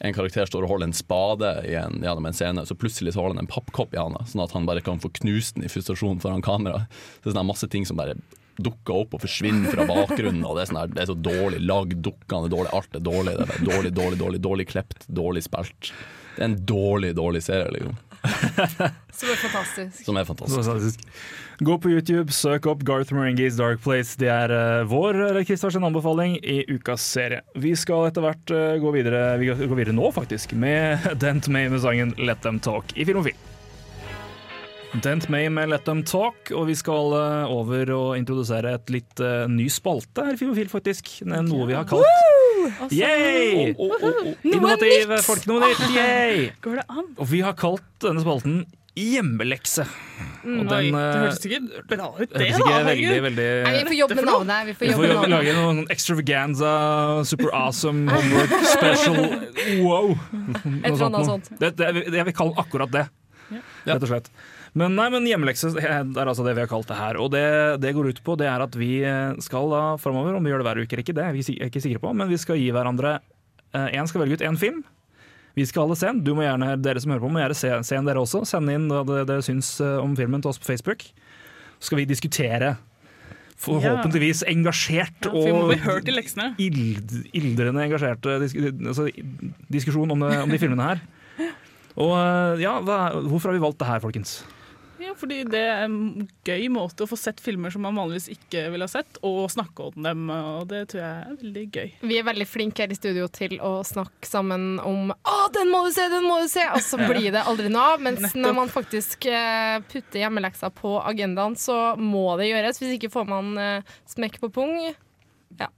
en 0.00 0.16
karakter 0.16 0.48
står 0.48 0.64
og 0.64 0.70
holder 0.72 0.88
en 0.88 0.96
spade 0.96 1.48
en, 1.76 1.98
gjennom 2.00 2.24
en 2.24 2.36
scene, 2.36 2.62
så 2.64 2.76
plutselig 2.78 3.12
så 3.12 3.20
holder 3.20 3.36
han 3.36 3.44
en 3.44 3.50
pappkopp 3.52 3.92
i 3.92 4.00
hånda, 4.00 4.22
sånn 4.30 4.40
at 4.46 4.54
han 4.56 4.68
bare 4.68 4.80
kan 4.84 5.00
få 5.02 5.10
knust 5.20 5.58
den 5.58 5.66
i 5.66 5.72
frustrasjon 5.72 6.22
foran 6.22 6.44
kamera. 6.44 6.86
Det 7.20 7.28
er 7.28 7.34
sånne 7.34 7.50
masse 7.50 7.68
ting 7.68 7.84
som 7.88 8.00
bare 8.00 8.16
dukker 8.60 9.02
opp 9.02 9.16
og 9.16 9.22
forsvinner 9.24 9.72
fra 9.74 9.84
bakgrunnen. 9.88 10.44
Og 10.44 10.56
det, 10.56 10.64
er 10.64 10.70
sånn 10.70 10.80
her, 10.80 10.94
det 10.94 11.04
er 11.04 11.10
så 11.12 11.16
dårlig 11.16 11.60
lagd, 11.64 12.00
dukkene 12.04 12.48
er 12.48 12.54
dårlig, 12.56 12.72
alt 12.78 12.96
er 12.96 13.04
dårlig. 13.04 13.36
Det 13.36 13.46
er 13.46 13.66
dårlig, 13.68 13.92
dårlig, 14.00 14.20
dårlig, 14.24 14.40
dårlig 14.48 14.68
klept, 14.72 15.04
dårlig 15.20 15.44
spilt. 15.44 15.92
Det 16.36 16.40
er 16.40 16.48
en 16.48 16.58
dårlig, 16.72 17.12
dårlig 17.20 17.44
serie, 17.44 17.68
liksom. 17.76 17.98
Som 19.20 19.28
er 19.28 19.36
fantastisk. 19.36 20.04
Som 20.04 20.16
er 20.16 20.26
fantastisk. 20.28 20.64
Fantastisk. 20.64 21.04
Gå 21.60 21.76
på 21.82 21.90
YouTube, 21.92 22.32
søk 22.32 22.64
opp 22.70 22.84
Garth 22.88 23.12
Marengis 23.12 23.58
Dark 23.58 23.82
Place. 23.84 24.16
Det 24.20 24.30
er 24.32 24.52
uh, 24.52 24.88
vår 24.88 25.18
eller 25.26 25.44
Kristers 25.44 25.76
anbefaling 25.76 26.38
i 26.40 26.62
ukas 26.72 27.04
serie. 27.04 27.42
Vi 27.60 27.74
skal 27.76 28.08
etter 28.08 28.24
hvert 28.24 28.54
uh, 28.54 28.78
gå 28.80 28.94
videre 28.96 29.36
Vi 29.40 29.50
går 29.50 29.76
videre 29.76 29.96
nå, 29.96 30.08
faktisk, 30.16 30.56
med 30.56 31.04
Dent 31.22 31.50
May 31.52 31.68
med 31.68 31.84
sangen 31.84 32.14
Let 32.20 32.40
Them 32.46 32.62
Talk 32.64 32.96
i 32.96 33.04
Filmofil. 33.08 33.36
Dent 35.04 35.28
May 35.30 35.46
med 35.52 35.68
Let 35.70 35.84
Them 35.86 36.00
Talk, 36.02 36.50
og 36.56 36.66
vi 36.66 36.74
skal 36.74 37.12
uh, 37.14 37.52
over 37.52 37.92
og 37.94 38.08
introdusere 38.18 38.74
et 38.74 38.90
litt 38.90 39.22
eh, 39.22 39.44
ny 39.46 39.68
spalte 39.70 40.24
her 40.26 40.34
i 40.34 40.40
Filmofil, 40.40 40.72
faktisk. 40.72 41.12
Noe 41.28 41.68
vi 41.68 41.76
har 41.78 41.86
kalt 41.86 42.39
Yay! 42.94 43.72
Innovativ 44.44 45.14
folk, 45.26 45.46
noe 45.50 45.62
nytt! 45.64 45.86
Yay! 45.94 46.50
Går 46.64 46.80
det 46.82 46.86
an? 46.90 47.08
Og 47.16 47.30
vi 47.30 47.40
har 47.44 47.56
kalt 47.58 47.86
denne 48.04 48.22
spalten 48.24 48.62
Hjemmelekse. 48.98 49.84
Mm, 50.42 50.56
Og 50.60 50.64
Nei, 50.66 50.78
den, 50.90 50.96
det 50.96 51.00
eh, 51.00 51.22
hørtes 51.22 51.46
ikke 51.46 51.84
bra 51.92 52.08
ut, 52.16 52.32
det. 52.32 52.48
da, 52.58 52.80
veldig, 52.88 53.20
veldig 53.26 53.46
Nei, 53.64 53.72
vi 53.76 53.84
får 53.86 53.94
jobbe 54.00 54.16
med 54.18 54.26
navnet. 54.26 54.66
Vi 54.66 54.74
får 54.74 54.84
vi 54.84 54.90
jobbe 54.90 55.06
får 55.06 55.22
med 55.22 55.32
lage 55.34 55.54
noen 55.56 55.80
extravaganza, 55.94 56.72
super 57.30 57.52
awesome, 57.56 58.10
homework 58.10 58.54
special 58.66 59.20
wow. 59.86 60.10
Et 60.10 60.90
eller 60.90 61.06
annet 61.06 61.30
sånt. 61.30 61.52
Det, 61.60 61.72
det, 61.78 61.92
jeg 62.18 62.28
vil 62.30 62.36
kalle 62.42 62.56
akkurat 62.64 62.96
det, 62.96 63.06
rett 63.86 64.02
og 64.02 64.10
slett. 64.10 64.32
Men, 64.78 64.94
nei, 64.94 65.08
men 65.10 65.26
hjemmelekse 65.26 65.72
er 65.82 66.04
altså 66.22 66.44
det 66.46 66.54
vi 66.54 66.62
har 66.62 66.70
kalt 66.70 66.86
det 66.90 66.98
her. 66.98 67.18
Og 67.18 67.32
det 67.34 67.42
det 67.82 67.94
går 67.96 68.12
ut 68.12 68.22
på, 68.26 68.36
det 68.38 68.46
er 68.46 68.62
at 68.62 68.76
vi 68.78 68.92
skal 69.42 69.72
da 69.72 69.82
framover, 69.98 70.36
om 70.38 70.46
vi 70.46 70.52
gjør 70.52 70.62
det 70.62 70.68
hver 70.68 70.82
uke 70.84 70.94
eller 70.94 71.04
ikke, 71.04 71.16
det 71.18 71.26
er 71.26 71.34
vi 71.34 71.58
ikke 71.66 71.82
sikre 71.82 72.02
på, 72.02 72.14
men 72.14 72.30
vi 72.30 72.38
skal 72.38 72.60
gi 72.60 72.70
hverandre 72.74 73.18
Én 73.70 74.08
skal 74.10 74.24
velge 74.24 74.34
ut 74.34 74.42
én 74.42 74.56
film. 74.58 74.80
Vi 75.54 75.66
skal 75.66 75.84
alle 75.84 75.96
se 75.98 76.08
den. 76.08 76.22
Du 76.26 76.32
må 76.36 76.44
gjerne, 76.44 76.76
dere 76.80 77.00
som 77.02 77.12
hører 77.12 77.24
på, 77.24 77.32
må 77.32 77.42
gjerne 77.42 77.58
se, 77.58 77.72
se 77.86 77.98
den 77.98 78.06
dere 78.08 78.22
også. 78.22 78.44
Send 78.48 78.70
inn 78.72 78.86
hva 78.90 79.02
dere 79.06 79.42
syns 79.44 79.74
eh, 79.82 79.98
om 80.02 80.14
filmen 80.18 80.42
til 80.42 80.52
oss 80.52 80.60
på 80.62 80.70
Facebook. 80.70 81.04
Så 81.80 81.90
skal 81.90 82.02
vi 82.02 82.06
diskutere. 82.10 82.76
Forhåpentligvis 83.60 84.40
engasjert 84.48 85.26
Ja, 85.28 85.32
og 85.36 85.74
ild, 86.64 87.10
ildrende 87.36 87.82
engasjert 87.84 88.24
disk, 88.40 88.56
altså, 88.88 89.10
diskusjon 89.68 90.14
om, 90.14 90.24
om 90.24 90.54
de 90.54 90.60
filmene 90.62 90.86
her. 90.86 91.02
Og 92.00 92.14
eh, 92.14 92.62
ja, 92.64 92.78
hva, 92.86 93.02
Hvorfor 93.26 93.50
har 93.50 93.58
vi 93.58 93.64
valgt 93.66 93.82
det 93.82 93.90
her, 93.90 94.00
folkens? 94.00 94.38
Ja, 95.00 95.14
fordi 95.16 95.42
det 95.48 95.60
er 95.64 95.84
en 95.86 96.28
gøy 96.44 96.66
måte 96.72 97.04
å 97.04 97.08
få 97.08 97.16
sett 97.18 97.40
filmer 97.40 97.72
som 97.72 97.84
man 97.86 97.96
vanligvis 97.96 98.28
ikke 98.34 98.66
ville 98.72 98.86
ha 98.86 98.92
sett, 98.92 99.20
og 99.26 99.48
snakke 99.52 99.88
om 99.90 100.04
dem, 100.04 100.26
og 100.34 100.68
det 100.70 100.82
tror 100.92 101.00
jeg 101.00 101.24
er 101.24 101.38
veldig 101.40 101.64
gøy. 101.72 101.92
Vi 102.10 102.18
er 102.20 102.26
veldig 102.28 102.46
flinke 102.48 102.84
her 102.84 102.92
i 102.92 102.98
studio 102.98 103.28
til 103.32 103.56
å 103.64 103.72
snakke 103.86 104.28
sammen 104.28 104.78
om 104.84 105.10
'Å, 105.10 105.38
den 105.56 105.72
må 105.72 105.84
du 105.86 105.92
se, 105.94 106.08
den 106.12 106.26
må 106.28 106.40
du 106.42 106.48
se!' 106.48 106.68
Og 106.70 106.82
så 106.84 107.00
blir 107.00 107.30
det 107.32 107.44
aldri 107.44 107.68
noe 107.72 107.94
av. 107.94 108.00
Mens 108.00 108.20
Nettopp. 108.20 108.42
når 108.44 108.54
man 108.54 108.68
faktisk 108.68 109.26
eh, 109.26 109.80
putter 109.90 110.20
hjemmeleksa 110.20 110.70
på 110.74 110.96
agendaen, 111.02 111.56
så 111.56 111.96
må 111.96 112.36
det 112.40 112.50
gjøres. 112.50 112.80
Hvis 112.80 112.98
ikke 112.98 113.12
får 113.12 113.28
man 113.28 113.58
eh, 113.58 113.82
smekk 114.06 114.40
på 114.40 114.52
pung. 114.52 114.76
Ja. 115.58 115.68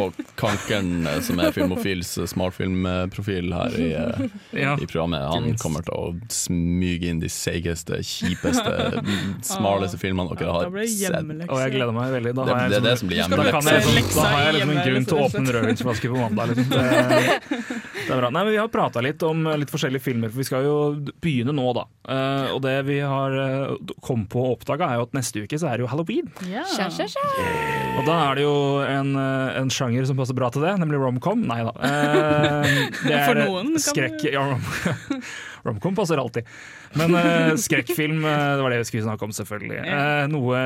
Og 0.00 0.12
Kankeren, 0.36 1.06
eh, 1.06 1.20
som 1.24 1.38
er 1.40 1.52
Filmofils 1.54 2.12
eh, 2.18 2.26
smartfilmprofil 2.30 3.52
her 3.56 3.76
i, 3.80 3.88
eh, 3.94 4.26
Ja. 4.62 4.74
i 4.76 4.86
programmet, 4.86 5.22
han 5.32 5.54
kommer 5.60 5.82
til 5.86 5.94
å 5.94 6.14
smyge 6.32 7.10
inn 7.10 7.20
de 7.22 7.28
seigeste, 7.32 7.98
kjipeste, 8.04 9.02
smaleste 9.50 9.98
filmene 10.00 10.36
dere 10.36 10.52
har 10.52 10.70
sett. 10.86 11.48
Og 11.48 11.60
jeg 11.62 11.74
gleder 11.76 11.94
meg 11.96 12.12
veldig. 12.16 12.34
Da 12.36 12.44
har 12.46 12.66
jeg 12.66 12.70
det 12.70 12.76
er 12.76 12.80
liksom- 12.80 12.86
det 12.86 12.98
som 12.98 13.08
blir 13.08 13.16
Da 13.16 13.22
hjemmelekse. 13.26 13.94
liksom- 13.96 14.22
Da 14.22 14.28
har 14.28 14.42
jeg 14.44 14.54
liksom 14.54 14.70
en 14.76 14.86
grunn 14.90 15.06
til 15.06 15.16
å 15.16 15.26
åpne 15.26 15.54
rødvinsflaske 15.56 16.10
på 16.12 16.16
mandag. 16.20 16.48
Liksom. 16.48 16.70
Det, 16.70 16.80
det 18.06 18.10
er 18.10 18.20
bra. 18.20 18.30
Nei, 18.30 18.42
men 18.44 18.52
Vi 18.52 18.58
har 18.58 18.68
prata 18.68 19.00
litt 19.02 19.22
om 19.22 19.44
litt 19.44 19.70
forskjellige 19.70 20.00
filmer, 20.02 20.28
for 20.30 20.38
vi 20.38 20.44
skal 20.44 20.62
jo 20.64 20.76
begynne 21.20 21.52
nå, 21.54 21.72
da. 21.74 21.84
Eh, 22.08 22.52
og 22.54 22.62
det 22.62 22.84
vi 22.86 23.00
har 23.00 23.76
kom 24.02 24.26
på 24.26 24.36
og 24.46 24.58
oppdaga, 24.60 24.90
er 24.92 24.94
jo 25.00 25.02
at 25.08 25.12
neste 25.16 25.42
uke 25.42 25.58
så 25.58 25.68
er 25.72 25.76
det 25.78 25.84
jo 25.86 25.90
halloween. 25.90 26.30
Sja. 26.40 26.88
Og 27.98 28.04
da 28.06 28.16
er 28.30 28.34
det 28.38 28.42
jo 28.44 28.56
en, 28.84 29.10
en 29.62 29.70
sjanger 29.72 30.06
som 30.08 30.18
passer 30.20 30.36
bra 30.38 30.48
til 30.54 30.64
det, 30.66 30.74
nemlig 30.82 31.00
romcom. 31.02 31.42
Nei 31.48 31.60
da. 31.66 31.74
Eh, 31.88 32.72
det 33.06 33.14
er 33.18 33.26
For 33.28 33.42
noen 33.42 33.76
skrekk... 33.82 34.18
det- 34.24 34.32
Ja, 34.36 34.44
rom, 34.52 35.22
romcom 35.66 35.96
passer 35.98 36.20
alltid. 36.22 36.46
Men 36.96 37.14
eh, 37.18 37.54
skrekkfilm, 37.66 38.20
eh, 38.24 38.44
det 38.56 38.62
var 38.64 38.72
det 38.74 38.78
vi 38.82 38.88
skulle 38.90 39.06
snakke 39.08 39.26
om, 39.26 39.32
selvfølgelig. 39.36 39.80
Eh, 39.82 40.22
noe 40.32 40.60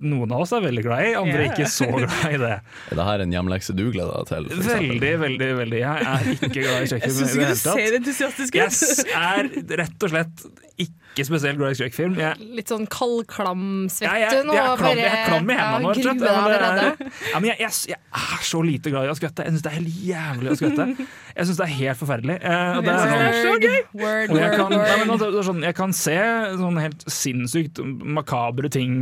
noen 0.00 0.32
av 0.34 0.44
oss 0.46 0.54
er 0.56 0.64
veldig 0.64 0.84
glad 0.86 1.04
i, 1.06 1.12
andre 1.20 1.44
er 1.44 1.50
ikke 1.52 1.68
så 1.70 1.88
glad 1.92 2.34
i 2.34 2.40
det. 2.40 2.54
Er 2.90 3.00
det 3.00 3.06
her 3.10 3.24
en 3.26 3.34
hjemlekse 3.36 3.76
du 3.76 3.84
gleder 3.92 4.16
deg 4.16 4.30
til? 4.32 4.48
Veldig, 4.70 5.12
veldig, 5.26 5.50
veldig. 5.60 5.82
Jeg 5.84 6.08
er 6.14 6.32
ikke 6.36 6.52
glad 6.56 6.70
i 6.70 6.80
Jeg 6.80 6.92
skrekkfilm 6.94 7.20
syns 7.20 7.36
i 7.36 7.44
det 7.44 7.52
ikke 7.60 7.76
hele 7.78 8.00
du 8.00 8.10
ser 8.16 8.30
entusiastisk 8.30 8.58
ut. 8.60 9.06
Jeg 9.12 9.44
er 9.44 9.78
rett 9.84 10.08
og 10.08 10.14
slett 10.16 10.46
ikke 10.80 10.98
spesielt 11.26 11.58
glad 11.58 11.74
i 11.74 11.78
skrekkfilm. 11.78 12.14
Jeg, 12.20 12.48
Litt 12.56 12.70
sånn 12.70 12.86
kaldklam, 12.90 13.64
ja, 14.00 14.12
vet 14.14 14.34
jeg, 14.34 14.44
du. 14.46 14.52
jeg, 14.54 14.76
klam, 14.80 15.00
jeg 15.00 15.10
er 15.10 15.24
klam 15.26 15.50
i 15.50 15.56
ja, 15.56 15.64
hendene 15.66 15.82
nå, 15.82 15.90
rett 15.90 15.98
og 15.98 16.06
slett. 16.06 16.20
men 16.20 16.24
det 16.24 16.34
allerede. 16.38 17.10
Ja, 17.30 17.40
men 17.40 17.48
jeg, 17.50 17.56
jeg, 17.64 17.72
jeg 17.90 17.98
er 18.20 18.44
så 18.50 18.62
lite 18.66 18.92
glad 18.94 19.08
i 19.08 19.12
å 19.12 19.16
skvette. 19.18 19.46
Jeg 19.46 19.56
syns 19.56 19.64
det 19.66 19.72
er 19.72 19.76
helt 19.78 20.00
jævlig 20.10 20.52
å 20.52 20.58
skvette. 20.60 20.86
Jeg 21.34 21.48
syns 21.50 21.60
det 21.60 21.66
er 21.66 21.74
helt 21.80 22.00
forferdelig. 22.00 22.38
Eh, 22.40 22.72
og 22.78 22.86
det 22.86 22.94
er 22.94 23.00
sånn, 23.02 23.14
og 23.50 23.66
jeg, 23.66 23.84
word, 24.00 24.34
kan, 24.56 24.74
nei, 24.74 24.80
word. 24.80 25.14
altså, 25.14 25.30
det 25.30 25.40
er 25.42 25.48
sånn, 25.50 25.64
jeg 25.66 25.78
kan 25.80 25.96
se 26.00 26.18
sånn 26.62 26.82
helt 26.84 27.06
sinnssykt 27.20 27.82
makabre 28.20 28.70
ting 28.72 28.98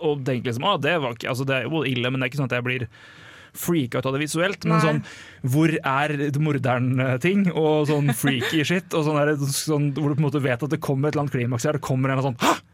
og 0.00 0.24
tenke 0.26 0.50
liksom 0.50 0.66
ah, 0.68 0.78
det, 0.80 0.96
var 1.04 1.18
ikke, 1.18 1.30
altså, 1.34 1.46
det 1.48 1.60
er 1.60 1.68
jo 1.68 1.84
ille, 1.88 2.10
men 2.10 2.20
det 2.22 2.28
er 2.28 2.32
ikke 2.32 2.42
sånn 2.42 2.50
at 2.50 2.58
jeg 2.58 2.66
blir 2.68 2.88
freaka 3.58 4.00
ut 4.00 4.08
av 4.08 4.16
det 4.16 4.22
visuelt. 4.24 4.64
Men 4.64 4.78
Nei. 4.78 4.82
sånn 4.86 5.52
hvor 5.52 5.74
er 5.76 6.16
morderen-ting, 6.42 7.48
og 7.52 7.88
sånn 7.90 8.12
freaky 8.16 8.64
shit, 8.66 8.92
og 8.96 9.06
sånn, 9.08 9.18
der, 9.20 9.46
sånn 9.52 9.90
hvor 9.98 10.12
du 10.12 10.18
på 10.18 10.22
en 10.22 10.28
måte 10.28 10.44
vet 10.44 10.62
at 10.62 10.72
det 10.72 10.82
kommer 10.82 11.08
et 11.10 11.16
eller 11.16 11.26
annet 11.26 11.36
klimaks 11.36 11.68
her, 11.68 11.78
det 11.78 11.84
kommer 11.84 12.12
en 12.12 12.18
eller 12.18 12.32
annen 12.32 12.38
sånn 12.38 12.48
Hå! 12.48 12.71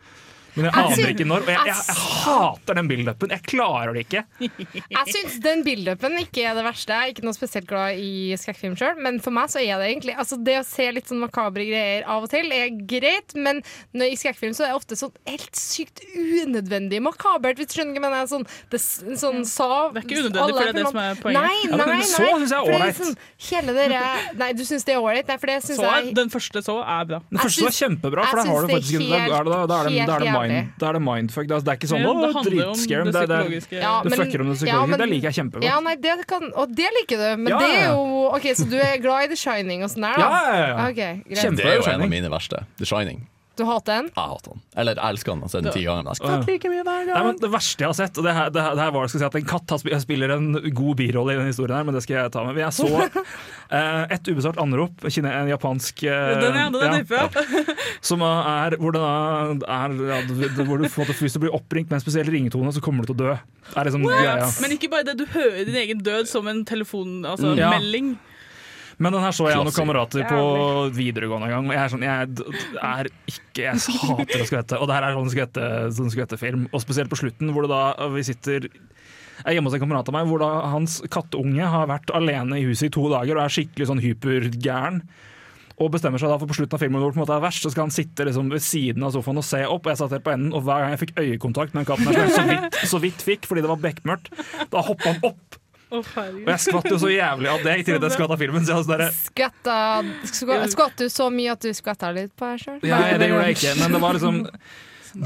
Men 0.58 0.68
jeg 0.68 0.74
aner 0.82 1.12
ikke 1.12 1.26
når, 1.28 1.44
og 1.46 1.50
jeg, 1.52 1.68
jeg, 1.68 1.82
jeg 1.88 2.04
hater 2.24 2.78
den 2.78 2.88
build-upen. 2.90 3.34
Jeg 3.34 3.44
klarer 3.48 3.94
det 3.94 4.04
ikke. 4.06 4.22
Jeg 4.98 5.12
syns 5.14 5.36
den 5.44 5.62
build-upen 5.66 6.16
ikke 6.22 6.44
er 6.50 6.56
det 6.58 6.64
verste. 6.66 6.94
Jeg 6.94 7.10
er 7.10 7.14
ikke 7.14 7.26
noe 7.26 7.36
spesielt 7.36 7.68
glad 7.70 8.00
i 8.02 8.34
skrekkfilm 8.40 8.74
sjøl, 8.78 8.98
men 9.04 9.20
for 9.22 9.34
meg 9.34 9.50
så 9.52 9.60
er 9.62 9.80
det 9.80 9.88
egentlig 9.92 10.14
altså 10.18 10.38
Det 10.42 10.56
å 10.60 10.64
se 10.66 10.86
litt 10.94 11.08
sånn 11.10 11.20
makabre 11.22 11.66
greier 11.68 12.06
av 12.08 12.26
og 12.26 12.32
til 12.32 12.50
er 12.54 12.72
greit, 12.90 13.34
men 13.38 13.60
når, 13.96 14.12
i 14.14 14.18
skrekkfilm 14.18 14.56
så 14.56 14.66
er 14.66 14.72
det 14.72 14.78
ofte 14.80 14.98
sånn 14.98 15.14
helt 15.28 15.58
sykt 15.58 16.02
unødvendig 16.16 17.00
makabert, 17.04 17.60
hvis 17.60 17.70
du 17.70 17.78
skjønner 17.78 17.94
hva 17.94 18.00
jeg 18.00 18.06
mener. 18.08 18.28
Sånn, 18.30 18.46
det, 18.72 18.80
sånn 19.20 19.44
sa 19.48 19.68
Det 19.94 20.02
er 20.02 20.08
ikke 20.08 20.20
unødvendig, 20.24 20.54
for 20.54 20.58
det 20.58 20.68
er 20.68 20.78
det 20.78 20.86
som 20.88 21.00
er 21.02 21.22
poenget. 21.22 21.38
Nei, 21.38 21.58
nei, 21.72 21.88
nei. 21.92 22.00
så 22.08 22.26
synes 22.26 22.54
jeg 22.54 22.58
er 22.58 22.74
ålreit. 22.74 23.00
sånn, 23.02 23.16
hele 23.48 23.76
dere 23.78 24.02
Nei, 24.38 24.50
du 24.58 24.64
syns 24.66 24.86
det 24.88 24.96
er 24.96 25.02
ålreit? 25.02 25.28
Nei, 25.30 25.38
for 25.40 25.52
det 25.52 25.58
syns 25.64 25.80
Så 25.80 25.88
jeg 25.88 26.14
den 26.18 26.32
første 26.32 26.62
så 26.64 26.78
er 26.82 27.08
bra. 27.08 27.20
Den 27.28 27.42
første 27.42 27.64
var 27.64 27.74
syns- 27.74 27.82
kjempebra, 27.84 28.26
for 28.28 28.40
da 28.40 28.46
har 28.48 28.66
du 28.66 28.74
faktisk 28.74 29.06
da 29.08 29.18
er 29.18 29.88
det, 29.88 29.98
det, 30.24 30.32
mind, 30.48 30.72
da 30.78 30.88
er 30.88 30.92
det 30.98 31.02
mindfuck. 31.02 31.46
Det 31.48 31.56
er 31.58 31.76
ikke 31.78 31.90
sånn 31.92 32.00
Ja, 32.02 32.08
å, 32.08 32.20
det 32.20 32.32
handler 32.34 32.38
om 32.38 32.44
det 32.44 32.50
Det, 32.50 33.12
det, 33.12 33.28
psykologiske. 33.28 33.78
Ja, 33.80 33.94
det 34.02 34.10
men- 34.10 34.18
fucker 34.18 34.40
om 34.40 34.48
det 34.48 34.54
ja, 34.54 34.58
psykologiske. 34.60 34.88
men- 34.90 34.98
det 34.98 35.08
liker 35.14 35.28
jeg 35.30 35.36
kjempegodt. 35.38 35.64
Ja, 35.68 35.80
nei, 35.80 35.94
det 35.96 36.26
kan, 36.26 36.52
og 36.54 36.74
det 36.76 36.90
liker 36.98 37.16
du, 37.22 37.28
men 37.42 37.48
Ja, 37.52 37.58
det 37.58 37.70
er 37.78 37.86
jo 37.92 38.04
OK, 38.34 38.46
så 38.54 38.68
du 38.68 38.76
er 38.78 38.96
glad 38.98 39.24
i 39.24 39.28
The 39.28 39.36
Shining 39.36 39.82
og 39.84 39.90
sånn 39.90 40.02
der, 40.08 40.16
da? 40.16 40.28
Ja, 40.28 40.42
ja, 40.52 40.66
ja. 40.66 40.88
Okay, 40.90 41.22
greit. 41.28 41.56
Det 41.56 41.64
er 41.64 41.76
jo 41.82 41.90
en 41.90 42.02
av 42.02 42.08
mine 42.08 42.28
verste. 42.30 42.64
The 42.78 42.84
Shining. 42.86 43.26
Du 43.58 43.64
hater 43.66 43.98
den? 43.98 44.08
Jeg 44.14 44.30
hater 44.32 44.54
den. 44.54 44.60
Eller 44.78 44.94
jeg 44.94 45.04
elsker 45.12 45.32
den. 45.34 45.40
Jeg 45.42 45.48
har 45.48 45.52
sett 45.56 45.64
den 45.66 45.74
ti 45.74 45.82
ganger. 45.84 46.02
Men 46.04 46.14
jeg 46.14 46.18
Ja. 46.18 46.28
skvatt 46.28 46.46
like 46.52 46.68
mye 46.72 46.84
hver 46.86 47.06
Nei, 47.08 47.22
men 47.26 47.36
det 47.42 47.50
verste 47.50 47.82
jeg 47.84 47.88
har 47.90 47.96
sett, 47.98 48.18
og 48.18 48.24
det 48.28 48.34
her, 48.36 48.50
det 48.54 48.62
her, 48.62 48.74
det 48.78 48.84
her 48.84 48.92
var 48.94 49.08
skal 49.10 49.20
si 49.20 49.26
at 49.26 49.34
en 49.40 49.48
katt 49.50 49.70
har 49.74 49.78
sp- 49.82 50.00
spiller 50.04 50.30
en 50.36 50.46
god 50.78 50.96
birolle 51.00 51.34
i 51.34 51.38
den 51.40 51.50
historien 51.50 51.76
her, 51.76 51.84
men 51.88 51.94
det 51.98 52.02
skal 52.06 52.16
jeg 52.22 52.32
ta 52.32 52.44
med. 52.46 52.54
Men 52.54 52.64
jeg 52.64 52.76
så 52.78 52.88
eh, 53.78 54.06
et 54.14 54.30
ubesvart 54.30 54.60
anrop, 54.62 55.00
kine- 55.10 55.32
en 55.34 55.48
japansk 55.50 56.04
eh, 56.04 56.40
Den 56.40 56.56
er, 56.56 56.70
den 56.70 56.94
er 56.94 57.04
ja. 57.10 57.28
Som 58.00 58.22
er 58.22 58.78
hvor, 58.78 58.92
det 58.94 59.02
da 59.02 59.74
er, 59.84 59.98
ja, 60.14 60.20
hvor 60.64 60.78
du 60.78 60.88
får 60.88 61.10
hvis 61.18 61.34
du 61.34 61.40
blir 61.42 61.54
oppringt 61.56 61.90
med 61.90 61.98
en 61.98 62.04
spesiell 62.04 62.28
ringetone, 62.30 62.70
så 62.72 62.80
kommer 62.84 63.02
du 63.04 63.12
til 63.12 63.18
å 63.18 63.22
dø. 63.26 63.34
Det 63.68 63.76
er 63.76 63.88
liksom 63.90 64.06
greia. 64.06 64.46
Men 64.62 64.70
ikke 64.78 64.90
bare 64.92 65.04
det, 65.10 65.16
du 65.18 65.26
hører 65.34 65.64
din 65.66 65.74
egen 65.82 66.02
død 66.06 66.28
som 66.30 66.46
en 66.48 66.64
telefonmelding. 66.64 67.26
altså 67.26 67.56
Ja. 67.58 67.70
melding. 67.74 68.16
Men 68.98 69.14
den 69.14 69.22
her 69.22 69.34
så 69.36 69.46
jeg 69.46 69.60
noen 69.62 69.74
kamerater 69.74 70.24
på 70.26 70.38
videregående 70.96 71.46
en 71.46 71.52
gang, 71.54 71.68
og 71.70 71.74
jeg 71.76 71.82
er 71.84 71.92
sånn 71.92 72.02
Jeg 72.02 72.82
er 72.82 73.10
ikke 73.30 73.62
Jeg 73.68 73.98
hater 74.02 74.42
å 74.42 74.48
skvette. 74.48 74.78
Og 74.82 74.88
det 74.90 74.96
her 74.96 75.06
er 75.06 75.14
sånn 75.18 75.30
skvette- 75.30 75.68
sånn 75.94 76.10
skvettefilm. 76.14 76.64
Og 76.72 76.82
spesielt 76.82 77.12
på 77.12 77.18
slutten, 77.20 77.52
hvor 77.54 77.62
det 77.66 77.70
da 77.70 78.08
vi 78.14 78.24
sitter 78.26 78.66
jeg 79.38 79.52
er 79.52 79.54
hjemme 79.54 79.70
hos 79.70 79.76
en 79.78 79.82
kamerat 79.84 80.08
av 80.10 80.14
meg 80.16 80.26
hvor 80.26 80.40
da 80.42 80.48
hans 80.72 80.96
kattunge 81.14 81.62
har 81.62 81.86
vært 81.86 82.10
alene 82.10 82.56
i 82.58 82.64
huset 82.66 82.88
i 82.88 82.94
to 82.96 83.04
dager 83.06 83.38
og 83.38 83.44
er 83.44 83.52
skikkelig 83.54 83.86
sånn 83.86 84.00
hypergæren. 84.02 84.96
Og 85.78 85.92
bestemmer 85.94 86.18
seg 86.18 86.32
da 86.32 86.40
for 86.42 86.50
på 86.50 86.56
slutten 86.58 86.74
av 86.74 86.82
filmen 86.82 86.98
hvor 86.98 87.12
det 87.12 87.14
på 87.14 87.20
en 87.20 87.22
måte 87.22 87.36
er 87.36 87.44
verst, 87.44 87.62
så 87.62 87.70
skal 87.70 87.84
han 87.86 87.94
sitte 87.94 88.26
liksom 88.26 88.50
ved 88.50 88.64
siden 88.66 89.04
av 89.06 89.12
sofaen 89.14 89.38
og 89.38 89.46
se 89.46 89.60
opp. 89.62 89.86
Og 89.86 89.92
jeg 89.92 90.00
satt 90.00 90.10
helt 90.16 90.24
på 90.26 90.32
enden, 90.34 90.50
og 90.58 90.64
hver 90.66 90.82
gang 90.82 90.90
jeg 90.96 91.02
fikk 91.04 91.14
øyekontakt 91.22 91.70
med 91.78 91.86
den 91.86 91.90
katten, 91.92 92.10
her, 92.10 92.34
så 92.34 92.42
vidt, 92.50 92.80
så 92.90 92.98
vidt 93.06 93.22
fikk 93.22 93.46
fordi 93.46 93.62
det 93.62 93.70
var 93.70 93.78
bekmørkt, 93.84 94.32
da 94.74 94.82
hoppa 94.82 95.12
han 95.14 95.22
opp. 95.30 95.60
Herregud. 95.90 96.42
Og 96.44 96.50
jeg 96.52 96.64
skvatt 96.66 96.90
jo 96.92 96.98
så 97.00 97.10
jævlig 97.12 97.48
av 97.52 97.62
det, 97.64 97.76
i 97.80 97.84
tillegg 97.86 98.02
til 98.02 98.06
at 98.06 98.10
jeg 98.10 98.16
skvatt 98.18 98.34
av 98.34 98.42
filmen. 98.42 98.66
Så 98.66 98.74
jeg 98.74 98.78
var 98.78 98.84
sånn 98.88 99.00
der, 99.00 99.22
Skvatta 99.28 100.68
Skvatt 100.74 101.00
du 101.00 101.06
så 101.12 101.30
mye 101.32 101.54
at 101.54 101.64
du 101.64 101.70
skvatta 101.76 102.12
litt 102.16 102.34
på 102.36 102.50
deg 102.50 102.62
sjøl? 102.64 102.78
Ja, 102.86 103.00
det 103.20 103.30
gjorde 103.30 103.48
jeg 103.48 103.58
ikke, 103.58 103.74
men 103.80 103.96
det 103.96 104.02
var 104.04 104.18
liksom 104.18 104.42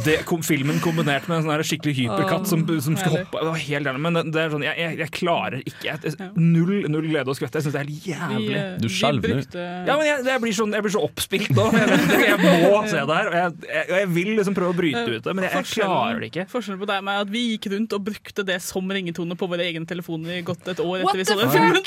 det, 0.07 0.15
kom, 0.29 0.41
filmen 0.47 0.79
kombinert 0.83 1.27
med 1.29 1.41
en 1.43 1.45
sånn 1.47 1.65
skikkelig 1.69 1.93
hyperkatt 1.99 2.47
som, 2.49 2.63
som 2.85 2.95
skal 2.97 3.17
hoppe 3.19 3.41
Det 3.43 3.49
var 3.51 3.59
helt 3.61 3.89
gjerne, 3.89 4.01
Men 4.01 4.17
det, 4.17 4.23
det 4.33 4.41
er 4.47 4.53
sånn, 4.55 4.65
jeg, 4.65 4.77
jeg, 4.81 4.97
jeg 5.03 5.11
klarer 5.19 5.59
ikke 5.63 5.89
jeg, 5.91 6.15
Null, 6.39 6.73
null 6.93 7.09
glede 7.11 7.29
og 7.33 7.37
skvette. 7.39 7.61
Jeg 7.61 7.67
syns 7.67 7.77
det 7.77 7.83
er 7.83 7.91
helt 7.91 8.07
jævlig. 8.09 8.63
Vi, 8.63 8.83
Du 8.83 8.89
skjelver 8.93 9.33
nå. 9.35 9.39
brukte- 9.43 9.67
Ja, 9.89 9.97
men 10.01 10.07
jeg, 10.09 10.25
jeg, 10.31 10.43
blir 10.47 10.57
sånn, 10.57 10.73
jeg 10.77 10.87
blir 10.87 10.95
så 10.97 11.03
oppspilt 11.05 11.53
nå. 11.57 11.67
Jeg, 11.77 11.99
jeg 12.25 12.39
må 12.43 12.81
se 12.89 13.03
det 13.03 13.17
her. 13.19 13.29
Og 13.33 13.37
jeg, 13.37 13.53
jeg, 13.69 13.85
jeg 13.93 14.09
vil 14.17 14.31
liksom 14.39 14.57
prøve 14.57 14.73
å 14.75 14.79
bryte 14.79 15.05
ut 15.13 15.27
det, 15.29 15.35
men 15.37 15.47
jeg, 15.49 15.53
jeg 15.59 15.69
klarer 15.83 16.23
det 16.23 16.31
ikke. 16.33 16.47
Forskjellen 16.53 16.81
på 16.83 16.89
deg 16.91 17.03
og 17.03 17.07
meg 17.09 17.19
er 17.21 17.27
at 17.27 17.33
vi 17.37 17.43
gikk 17.53 17.69
rundt 17.75 17.97
og 17.99 18.05
brukte 18.09 18.47
det 18.49 18.59
som 18.65 18.93
ringetone 18.97 19.37
på 19.39 19.49
våre 19.53 19.67
egne 19.69 19.89
telefoner 19.89 20.39
i 20.39 20.43
godt 20.47 20.73
et 20.73 20.81
år 20.83 21.05
What 21.05 21.13
etter 21.13 21.21
vi 21.21 21.29
så 21.29 21.37
den 21.41 21.53
filmen. 21.53 21.81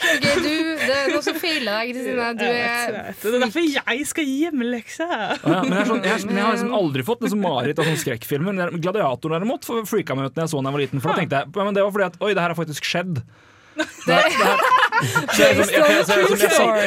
Du, 0.46 0.54
det 0.86 0.96
er 1.00 1.12
noe 1.14 1.24
som 1.26 1.38
feiler 1.42 1.72
deg, 1.80 1.92
Kristine. 1.96 2.30
Du 2.38 2.46
er 2.46 2.96
det. 2.96 3.04
Det 3.24 3.34
er 3.34 3.46
derfor 3.48 3.66
jeg 3.66 4.08
skal 4.12 4.30
gi 4.30 4.38
hjemmelekse. 4.46 5.08
Ja, 5.10 5.60
men, 5.66 5.74
jeg 5.80 5.90
sånn, 5.90 6.04
jeg, 6.06 6.26
men 6.30 6.40
jeg 6.40 6.46
har 6.46 6.56
liksom 6.58 6.74
aldri 6.78 7.06
fått 7.08 7.24
liksom 7.26 7.42
mareritt 7.46 7.80
av 7.82 7.88
sånne 7.96 8.04
skrekkfilmer. 8.06 8.76
Gladiator 8.78 9.36
derimot 9.36 9.66
freaka 9.90 10.18
meg 10.18 10.30
ut 10.30 10.38
da 10.38 10.46
jeg 10.46 10.54
så 10.54 10.62
den 10.62 10.70
jeg 10.70 10.78
var 10.78 10.84
liten. 10.86 11.02
For 11.04 11.12
da 11.12 11.20
tenkte 11.22 11.42
jeg, 11.42 11.52
men 11.58 11.78
Det 11.78 11.84
var 11.86 11.96
fordi 11.96 12.08
at 12.12 12.22
oi, 12.22 12.32
det 12.34 12.44
her 12.44 12.54
har 12.54 12.60
faktisk 12.60 12.88
skjedd. 12.88 13.22
Det 13.76 14.14
er 14.16 14.26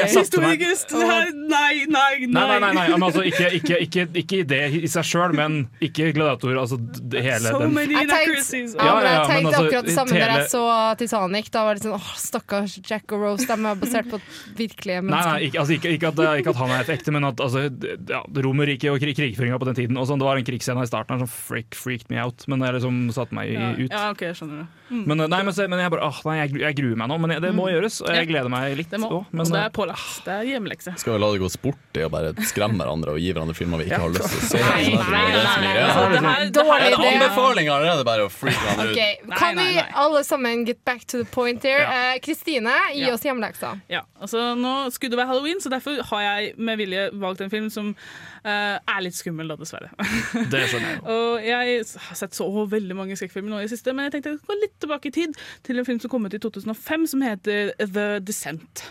Historiekunst! 0.09 0.93
Nei, 0.95 1.27
nei, 1.35 1.87
nei. 1.91 2.27
Nei, 2.27 2.59
nei, 2.63 2.71
nei, 2.77 2.87
altså, 2.97 3.23
ikke, 3.27 3.51
ikke, 3.59 3.79
ikke, 3.85 4.05
ikke, 4.23 4.41
det 4.49 4.61
i 4.79 4.89
seg 4.91 5.07
sjøl, 5.07 5.35
men 5.37 5.59
ikke 5.85 6.13
gladiator. 6.17 6.55
Altså 6.63 6.79
hele 6.79 7.53
den 7.53 7.77
Jeg 7.93 8.09
tenkte, 8.09 8.63
ja, 8.79 8.95
ja, 8.95 9.13
jeg 9.13 9.27
tenkte 9.33 9.55
akkurat 9.59 9.83
altså, 9.83 9.89
det 9.89 9.97
samme 9.97 10.13
da 10.17 10.31
jeg 10.31 10.49
så 10.53 10.65
Titanic. 11.03 11.51
Da 11.55 11.65
var 11.67 11.79
det 11.79 11.85
sånn 11.85 11.99
åh, 11.99 12.09
stakkars 12.21 12.79
Jack 12.81 13.17
og 13.17 13.25
Rose, 13.27 13.49
de 13.49 13.57
er 13.59 13.83
basert 13.83 14.11
på 14.13 14.23
virkelige 14.59 15.05
mennesker. 15.05 15.35
Nei, 15.35 15.53
altså, 15.53 15.77
ikke, 15.77 15.89
at, 15.93 16.25
ikke, 16.41 16.55
at, 16.55 16.63
han 16.63 16.75
er 16.75 16.87
et 16.87 16.95
ekte, 16.97 17.15
men 17.15 17.29
at 17.29 17.45
altså, 17.45 17.67
ja, 17.69 18.23
Romerriket 18.49 18.93
og 18.95 19.03
krig, 19.03 19.17
krigføringa 19.19 19.61
på 19.61 19.71
den 19.71 19.79
tiden 19.83 20.01
og 20.01 20.09
sånn, 20.09 20.21
Det 20.23 20.29
var 20.29 20.41
en 20.41 20.49
krigsscene 20.49 20.87
i 20.87 20.91
starten 20.91 21.25
som 21.25 21.31
freak, 21.31 21.77
freaked 21.77 22.13
me 22.13 22.21
out, 22.23 22.47
men 22.49 22.65
det 22.65 22.75
liksom 22.79 23.07
satte 23.15 23.37
meg 23.37 23.53
ut. 23.53 23.89
Ja, 23.91 24.09
ok, 24.15 24.29
jeg 24.31 24.41
skjønner 24.41 24.65
det 24.65 24.69
Mm. 24.89 25.03
Men, 25.05 25.21
nei, 25.29 25.43
men, 25.45 25.53
så, 25.53 25.67
men 25.69 25.83
jeg 25.83 25.93
bare 25.93 26.07
åh, 26.07 26.19
nei, 26.25 26.39
jeg, 26.39 26.53
jeg 26.63 26.77
gruer 26.79 26.97
meg 26.97 27.11
nå. 27.11 27.19
Men 27.21 27.35
det 27.43 27.51
må 27.55 27.67
Mm. 27.69 27.73
gjøres, 27.75 28.01
og 28.07 28.09
jeg 28.15 28.29
gleder 28.31 28.49
meg 28.53 28.77
litt. 28.79 28.89
Det 28.91 29.01
må. 29.03 29.09
også, 29.11 29.27
men, 29.33 29.45
det 29.51 29.59
eh, 29.61 29.67
er 29.67 29.75
pålagt. 29.75 30.25
Det 30.25 30.33
er 30.39 30.43
hjemmelekse. 30.53 30.95
Skal 31.03 31.13
vi 31.15 31.19
la 31.21 31.33
det 31.35 31.41
gå 31.43 31.51
sport 31.51 31.99
i 31.99 32.05
å 32.07 32.11
bare 32.11 32.33
skremme 32.49 32.79
hverandre 32.81 33.13
og 33.17 33.19
gi 33.19 33.33
hverandre 33.35 33.55
filmer 33.59 33.79
vi 33.83 33.89
ikke 33.91 33.99
har 34.01 34.09
lyst 34.15 34.29
til 34.31 34.39
å 34.39 34.49
se? 34.53 34.59
Nei, 34.63 34.85
Sånn 34.95 35.11
nei, 35.11 35.27
det 35.29 35.43
nei, 35.43 35.65
nei, 35.67 36.21
nei, 36.23 36.35
Er 36.39 36.51
Dårlig 36.55 36.93
idé. 36.95 37.11
anbefalinger, 37.13 37.83
eller 37.83 38.01
er 38.01 38.05
bare 38.05 38.27
å 38.27 38.31
freake 38.31 38.57
hverandre 38.63 38.93
Ok, 38.93 39.27
ut? 39.29 39.35
Kan 39.39 39.57
vi 39.57 39.83
alle 40.05 40.25
sammen 40.25 40.65
get 40.67 40.85
back 40.85 41.05
to 41.07 41.19
the 41.19 41.25
point 41.25 41.63
here? 41.63 41.83
Eh, 41.83 42.19
Kristine, 42.21 42.71
gi 42.95 43.11
oss 43.11 43.23
hjemmeleksa. 43.27 43.81
Ja, 43.91 44.03
altså 44.21 44.55
Nå 44.57 44.91
skulle 44.93 45.11
det 45.11 45.19
være 45.19 45.27
halloween, 45.35 45.59
så 45.61 45.69
derfor 45.71 46.01
har 46.03 46.21
jeg 46.23 46.55
med 46.59 46.79
vilje 46.79 47.11
valgt 47.13 47.41
en 47.41 47.51
film 47.51 47.69
som 47.71 47.95
eh, 47.95 48.38
er 48.49 49.05
litt 49.05 49.17
skummel, 49.19 49.51
da, 49.53 49.59
dessverre. 49.61 49.93
Det 50.53 50.65
skjønner 50.71 50.91
jeg 50.91 50.99
jo. 50.99 51.15
Og 51.15 51.47
jeg 51.47 51.79
har 52.09 52.19
sett 52.23 52.37
så 52.39 52.49
veldig 52.75 52.99
mange 52.99 53.19
skrekkfilmer 53.19 53.55
nå 53.55 53.63
i 53.63 53.69
det 53.69 53.73
siste, 53.75 53.95
men 53.95 54.09
jeg 54.09 54.17
tenkte 54.17 54.35
jeg 54.35 54.43
skulle 54.43 54.59
gå 54.59 54.67
litt 54.67 54.77
tilbake 54.85 55.11
i 55.11 55.17
tid 55.21 55.39
til 55.67 55.81
en 55.81 55.89
film 55.89 56.03
som 56.03 56.13
kom 56.13 56.29
ut 56.29 56.37
i 56.37 56.43
2005 56.43 57.09
som 57.15 57.25
heter 57.27 57.73
The 57.79 58.11
Descent. 58.25 58.89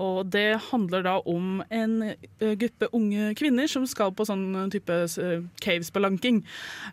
Og 0.00 0.30
det 0.32 0.60
handler 0.70 1.04
da 1.04 1.16
om 1.28 1.60
en 1.68 1.96
gruppe 2.60 2.88
unge 2.96 3.34
kvinner 3.38 3.68
som 3.70 3.86
skal 3.88 4.14
på 4.16 4.26
sånn 4.28 4.70
type 4.72 4.96
cavespelunking. 5.60 6.42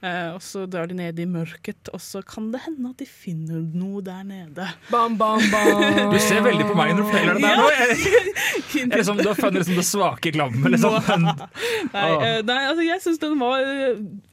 Eh, 0.02 0.30
og 0.36 0.42
så 0.44 0.66
drar 0.70 0.90
de 0.90 0.98
ned 0.98 1.20
i 1.20 1.28
mørket, 1.30 1.92
og 1.94 2.04
så 2.04 2.22
kan 2.26 2.52
det 2.54 2.64
hende 2.66 2.92
at 2.92 3.02
de 3.02 3.08
finner 3.08 3.64
noe 3.78 4.04
der 4.06 4.24
nede. 4.28 4.68
Bam, 4.92 5.18
bam, 5.20 5.44
bam. 5.54 6.12
Du 6.12 6.20
ser 6.22 6.44
veldig 6.46 6.68
på 6.68 6.78
meg 6.78 6.94
når 6.94 7.04
du 7.04 7.10
forteller 7.10 7.40
det 7.40 7.48
der 7.48 7.62
nå. 7.62 7.68
Jeg, 7.78 7.98
jeg, 8.76 8.92
liksom, 8.94 9.22
du 9.22 9.30
har 9.32 9.40
funnet 9.40 9.62
liksom 9.62 9.82
det 9.82 9.88
svake 9.88 10.34
klammet. 10.36 10.72
Liksom. 10.76 10.98
Nei, 11.94 12.08
nei 12.46 12.64
altså 12.68 12.86
jeg 12.86 13.04
syns 13.04 13.22
den 13.22 13.38
var 13.40 13.64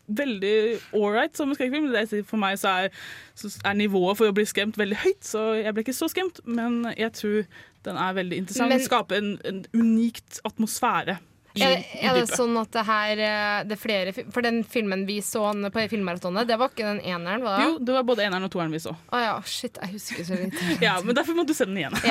veldig 0.06 0.56
ålreit 0.92 1.36
som 1.36 1.52
skrekkfilm. 1.54 1.92
Det 1.92 2.24
For 2.28 2.40
meg 2.40 2.58
så 2.60 2.74
er, 2.84 3.04
så 3.38 3.50
er 3.64 3.78
nivået 3.78 4.18
for 4.18 4.30
å 4.30 4.36
bli 4.36 4.46
skremt 4.48 4.78
veldig 4.80 5.00
høyt, 5.04 5.22
så 5.24 5.46
jeg 5.58 5.74
ble 5.74 5.84
ikke 5.86 5.96
så 5.96 6.10
skremt. 6.12 6.42
Men 6.44 6.82
jeg 6.98 7.12
tror 7.16 7.46
den 7.84 7.96
er 8.00 8.16
veldig 8.16 8.40
interessant. 8.42 8.68
Men- 8.72 8.78
Den 8.82 8.86
skaper 8.88 9.16
en, 9.20 9.30
en 9.44 9.62
unikt 9.74 10.40
atmosfære. 10.44 11.18
i- 11.54 11.62
Er, 11.62 11.76
i 11.78 12.06
er 12.08 12.14
det 12.18 12.28
sånn 12.34 12.56
at 12.60 12.70
det 12.74 12.82
her 12.88 13.10
eh, 13.22 13.64
det 13.68 13.76
er 13.76 13.80
flere 13.80 14.12
For 14.32 14.42
den 14.42 14.64
filmen 14.64 15.04
vi 15.06 15.20
så 15.22 15.52
på 15.70 15.84
filmmaratonet, 15.92 16.48
det 16.48 16.56
var 16.58 16.68
ikke 16.72 16.82
den 16.88 17.00
eneren, 17.06 17.44
var 17.46 17.58
det? 17.60 17.66
Jo, 17.68 17.78
det 17.78 17.94
var 17.94 18.02
både 18.02 18.24
eneren 18.26 18.44
og 18.48 18.50
toeren 18.50 18.72
vi 18.74 18.80
så. 18.82 18.96
Å 19.12 19.20
ja, 19.22 19.36
shit, 19.46 19.78
jeg 19.80 19.92
husker 19.94 20.24
så 20.24 20.34
litt. 20.40 20.54
Ja, 20.82 20.96
Men 21.04 21.14
derfor 21.14 21.34
må 21.38 21.46
du 21.46 21.54
se 21.54 21.64
den 21.68 21.76
igjen. 21.78 21.94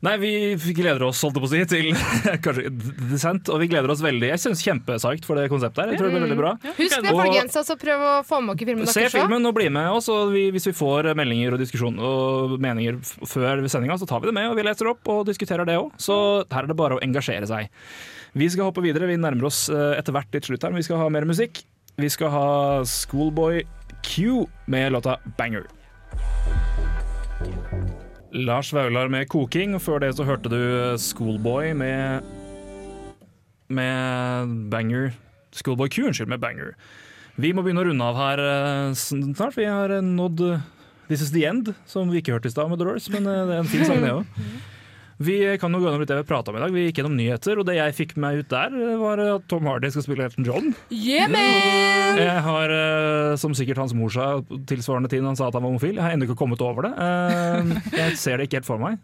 Nei, 0.00 0.14
vi 0.16 0.72
gleder 0.72 1.02
oss 1.04 1.18
holdt 1.20 1.36
jeg 1.36 1.42
på 1.44 1.48
å 1.48 1.50
si, 1.52 1.58
til 1.68 1.88
kanskje 2.44 2.70
Descent, 3.10 3.50
og 3.52 3.58
vi 3.60 3.66
gleder 3.68 3.92
oss 3.92 4.00
veldig. 4.00 4.30
Jeg 4.30 4.40
synes 4.40 4.62
kjempesagt 4.64 5.26
for 5.28 5.36
det 5.36 5.50
konseptet 5.52 5.82
her. 5.82 5.90
Jeg 5.92 6.00
tror 6.00 6.08
det 6.08 6.14
blir 6.14 6.24
veldig 6.24 6.38
bra. 6.38 6.52
Husk 6.78 6.94
det, 7.04 7.12
folkens. 7.12 7.58
Altså, 7.60 7.76
prøv 7.80 8.04
å 8.08 8.12
få 8.24 8.38
med 8.46 8.56
dere 8.56 8.70
filmen 8.72 8.88
Se 8.88 8.94
deres. 9.02 9.10
også. 9.12 9.18
filmen 9.20 9.50
og 9.50 9.56
bli 9.58 9.66
med 9.76 9.90
oss, 9.98 10.08
og 10.12 10.32
vi, 10.32 10.46
hvis 10.54 10.70
vi 10.70 10.72
får 10.78 11.10
meldinger 11.20 11.52
og 11.56 11.60
diskusjon 11.60 12.00
og 12.00 12.54
meninger 12.64 12.96
før 13.28 13.60
sendinga, 13.68 13.98
så 14.00 14.08
tar 14.08 14.22
vi 14.24 14.30
det 14.30 14.36
med, 14.38 14.48
og 14.48 14.56
vi 14.56 14.64
leser 14.64 14.88
opp 14.94 15.10
og 15.12 15.26
diskuterer 15.28 15.68
det 15.68 15.76
òg. 15.82 15.90
Så 16.00 16.16
her 16.48 16.64
er 16.64 16.70
det 16.72 16.78
bare 16.80 16.96
å 16.96 17.02
engasjere 17.04 17.50
seg. 17.50 17.68
Vi 18.40 18.48
skal 18.54 18.70
hoppe 18.70 18.80
videre, 18.84 19.08
vi 19.10 19.18
nærmer 19.20 19.50
oss 19.50 19.66
eh, 19.68 19.98
etter 20.00 20.16
hvert 20.16 20.32
litt 20.32 20.48
slutt 20.48 20.64
her, 20.64 20.72
men 20.72 20.80
vi 20.80 20.86
skal 20.88 21.02
ha 21.02 21.10
mer 21.12 21.28
musikk. 21.28 21.60
Vi 22.00 22.08
skal 22.08 22.32
ha 22.32 22.46
Schoolboy 22.88 23.66
Q 24.06 24.46
med 24.72 24.94
låta 24.96 25.18
'Banger'. 25.36 25.68
Lars 28.32 28.72
Vaular 28.72 29.08
med 29.10 29.28
'Koking', 29.28 29.78
før 29.82 30.00
det 30.00 30.14
så 30.14 30.24
hørte 30.24 30.50
du 30.50 30.60
Schoolboy 30.98 31.72
med 31.74 32.22
med 33.68 34.70
'Banger'. 34.70 35.12
Schoolboy 35.52 35.88
Q, 35.88 36.06
unnskyld, 36.06 36.28
med 36.28 36.38
'Banger'. 36.38 36.74
Vi 37.36 37.52
må 37.52 37.62
begynne 37.62 37.82
å 37.82 37.88
runde 37.88 38.04
av 38.04 38.16
her 38.18 38.38
eh, 38.38 38.94
snart. 38.94 39.56
Vi 39.56 39.64
har 39.64 39.90
eh, 39.90 40.02
nådd 40.04 40.40
eh, 40.46 40.60
This 41.08 41.22
Is 41.22 41.32
The 41.34 41.46
End, 41.48 41.74
som 41.86 42.10
vi 42.10 42.20
ikke 42.20 42.36
hørte 42.36 42.50
i 42.50 42.54
stad 42.54 42.70
med 42.70 42.78
Doors, 42.78 43.08
men 43.10 43.26
eh, 43.26 43.46
det 43.48 43.54
er 43.56 43.64
en 43.64 43.70
fin 43.70 43.84
sang, 43.86 44.02
det 44.02 44.12
òg. 44.14 44.24
Vi 45.20 45.36
kan 45.60 45.74
jo 45.74 45.82
gå 45.82 45.84
gjennom 45.84 46.00
litt 46.00 46.08
det 46.08 46.16
vi 46.16 46.24
prata 46.30 46.48
om 46.48 46.56
i 46.56 46.62
dag. 46.62 46.72
Vi 46.72 46.86
gikk 46.86 47.02
gjennom 47.02 47.16
nyheter, 47.18 47.58
og 47.60 47.66
det 47.68 47.74
jeg 47.76 47.96
fikk 47.98 48.14
meg 48.24 48.38
ut 48.40 48.48
der, 48.48 48.72
eh, 48.72 48.96
var 48.96 49.20
at 49.20 49.44
Tom 49.52 49.66
Hardy 49.68 49.90
skal 49.92 50.06
spille 50.06 50.24
Elton 50.24 50.46
John. 50.48 50.70
Yeah, 50.88 51.28
man! 51.28 52.16
Jeg 52.16 52.40
har, 52.46 52.72
eh, 52.72 53.36
som 53.36 53.52
sikkert 53.52 53.82
hans 53.82 53.92
mor 53.92 54.08
sa 54.08 54.40
tilsvarende 54.70 55.10
tid 55.12 55.20
han 55.22 55.36
sa 55.36 55.48
at 55.48 55.58
han 55.58 55.62
var 55.66 55.74
homofil, 55.74 56.00
jeg 56.00 56.02
har 56.06 56.16
ennå 56.16 56.24
ikke 56.24 56.38
kommet 56.40 56.64
over 56.64 56.88
det. 56.88 56.92
Eh, 56.96 57.98
Jeg 57.98 58.16
ser 58.16 58.40
det 58.40 58.48
ikke 58.48 58.62
helt 58.62 58.70
for 58.70 58.80
meg. 58.80 58.96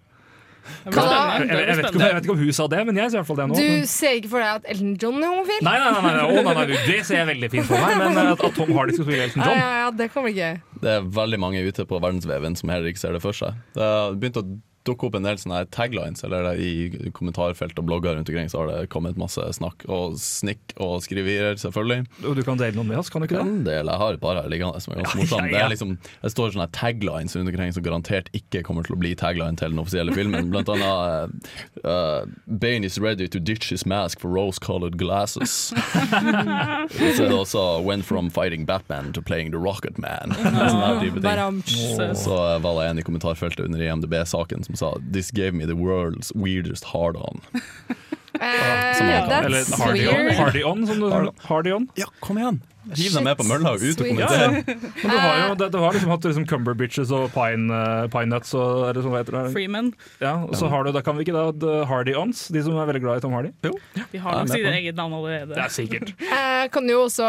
Jeg, 0.87 0.95
jeg, 0.97 1.47
jeg, 1.53 1.77
vet 1.79 1.85
ikke 1.85 1.95
om, 1.95 2.03
jeg 2.03 2.15
vet 2.17 2.25
ikke 2.27 2.35
om 2.35 2.41
hun 2.41 2.55
sa 2.57 2.65
det, 2.67 2.81
men 2.89 2.97
jeg 2.99 3.11
ser 3.11 3.17
i 3.17 3.21
hvert 3.21 3.29
fall 3.29 3.39
det 3.39 3.47
nå. 3.51 3.59
Du 3.61 3.87
ser 3.87 4.17
ikke 4.19 4.31
for 4.33 4.43
deg 4.43 4.57
at 4.57 4.71
Elton 4.73 4.97
John 4.99 5.19
er 5.21 5.31
homofil? 5.31 5.61
Nei, 5.63 5.75
nei, 5.79 5.91
nei, 5.93 6.15
nei, 6.17 6.43
nei, 6.49 6.55
nei, 6.57 6.79
det 6.89 6.97
ser 7.07 7.21
jeg 7.21 7.29
veldig 7.29 7.51
fint 7.53 7.69
for 7.69 7.85
meg, 7.85 8.01
men 8.03 8.33
at, 8.33 8.47
Tom 8.57 8.73
Hardy 8.75 8.97
skal 8.97 9.07
spille 9.07 9.29
Elton 9.29 9.45
Ja, 9.45 9.51
John 9.53 9.61
ja, 9.61 9.69
ja, 9.85 9.93
det 10.01 10.09
kommer 10.17 10.33
ikke. 10.33 10.51
Det 10.83 10.95
er 10.97 11.07
veldig 11.21 11.43
mange 11.45 11.63
ute 11.69 11.87
på 11.87 12.01
verdensveven 12.03 12.57
som 12.59 12.73
heller 12.73 12.91
ikke 12.91 13.05
ser 13.05 13.15
det 13.15 13.23
for 13.23 13.37
seg. 13.37 13.61
Det 13.77 13.85
har 13.93 14.17
begynt 14.17 14.41
å 14.41 14.47
dukke 14.87 15.09
opp 15.09 15.19
en 15.19 15.27
del 15.27 15.39
sånne 15.41 15.65
taglines, 15.75 16.23
eller 16.27 16.55
i 16.61 17.11
kommentarfelt 17.17 17.79
og 17.81 17.89
blogger 17.89 18.17
rundt 18.17 18.31
omkring 18.31 18.51
så 18.53 18.63
har 18.63 18.73
det 18.73 18.91
kommet 18.93 19.19
masse 19.21 19.43
snakk 19.59 19.85
og 19.91 20.17
snikk 20.21 20.75
og 20.83 21.01
skriverier, 21.05 21.59
selvfølgelig. 21.61 22.07
Og 22.25 22.37
du 22.39 22.43
kan 22.47 22.61
dele 22.61 22.77
noen 22.79 22.91
med 22.93 23.01
oss, 23.01 23.11
kan 23.13 23.23
du 23.23 23.29
ikke 23.29 23.39
det? 23.39 23.45
En 23.47 23.65
del. 23.67 23.91
Jeg 23.91 24.03
har 24.03 24.17
et 24.17 24.23
par 24.23 24.39
her 24.39 24.49
liggende 24.53 24.81
som 24.83 24.95
er 24.95 25.03
ganske 25.03 25.21
morsomme. 25.23 25.51
Det, 25.53 25.65
liksom, 25.75 25.95
det 26.23 26.33
står 26.33 26.55
sånne 26.55 26.69
taglines 26.77 27.37
rundt 27.37 27.53
omkring 27.53 27.75
som 27.75 27.85
garantert 27.87 28.31
ikke 28.37 28.63
kommer 28.67 28.87
til 28.87 28.97
å 28.97 29.01
bli 29.01 29.15
tagline 29.19 29.59
til 29.59 29.75
den 29.75 29.83
offisielle 29.83 30.15
filmen. 30.17 30.51
Blant 30.53 30.71
annet 30.73 31.51
uh, 31.85 32.27
Bane 32.47 32.87
is 32.87 32.99
ready 33.03 33.29
to 33.29 33.41
ditch 33.41 33.71
his 33.73 33.87
mask 33.89 34.23
for 34.23 34.33
rose-colored 34.33 34.99
glasses. 35.01 35.73
Så 35.73 37.25
er 37.25 37.29
det 37.29 37.37
også 37.37 37.65
Went 37.87 38.07
from 38.07 38.31
fighting 38.31 38.67
Batman 38.67 39.13
to 39.13 39.23
playing 39.23 39.51
the 39.53 39.59
Rocket 39.61 39.99
Man. 39.99 40.35
Sånne 40.37 40.93
type 41.03 41.23
ting. 41.23 42.15
Så 42.17 42.37
var 42.63 42.81
det 42.81 42.89
en 42.91 43.01
i 43.01 43.05
kommentarfeltet 43.07 43.65
under 43.67 43.83
IMDb-saken 43.83 44.65
som 44.67 44.76
sa 44.77 44.95
This 45.01 45.31
gave 45.31 45.55
me 45.55 45.65
the 45.65 45.77
world's 45.77 46.33
weirdest 46.35 46.85
hard-on. 46.85 47.41
Eh, 47.55 47.61
Som 48.37 49.07
Eller 49.07 49.59
that's 49.59 49.75
Hardy 49.81 50.07
On, 50.07 50.15
weird. 50.15 50.39
Hardy 50.41 50.65
On 50.65 50.87
som 50.87 51.01
du 51.01 51.31
Hardy 51.49 51.73
On. 51.73 51.91
Ja, 51.97 52.11
kom 52.21 52.39
igjen! 52.39 52.63
Hiv 52.95 53.17
deg 53.17 53.25
med 53.27 53.35
på 53.35 53.45
mølla 53.49 53.73
og 53.75 53.83
ut 53.83 53.99
og 53.99 54.07
kommenter. 54.07 54.53
Men 55.03 55.11
du 55.11 55.17
har 55.19 55.41
jo 55.41 55.55
det, 55.59 55.69
du 55.75 55.79
har 55.83 55.97
liksom 55.97 56.13
hatt 56.13 56.27
liksom 56.29 56.45
Cumberbitches 56.47 57.11
og 57.15 57.33
Pine, 57.35 57.67
uh, 57.75 58.07
pine 58.13 58.31
Nuts 58.31 58.53
og 58.55 58.85
er 58.87 58.95
det 58.95 59.03
sånn, 59.03 59.17
heter 59.17 59.37
det? 59.37 59.43
Freeman. 59.57 59.91
Ja, 60.23 60.37
og 60.47 60.55
så 60.59 60.71
har 60.71 60.87
du, 60.87 60.93
da 60.95 61.03
kan 61.03 61.19
vi 61.19 61.27
ikke 61.27 61.35
da 61.35 61.49
The 61.51 61.81
Hardy 61.91 62.15
Ons, 62.19 62.45
de 62.55 62.63
som 62.63 62.79
er 62.79 62.87
veldig 62.91 63.03
glad 63.03 63.19
i 63.19 63.25
Tom 63.25 63.35
Hardy? 63.35 63.51
Jo. 63.67 63.73
Vi 64.13 64.21
har 64.23 64.39
nok 64.39 64.53
sitt 64.53 64.69
eget 64.71 64.99
navn 64.99 65.17
allerede. 65.19 65.51
Det 65.57 65.65
er 65.65 65.75
sikkert. 65.75 66.13
Jeg 66.23 66.71
kan 66.77 66.93
jo 66.93 67.01
også 67.09 67.27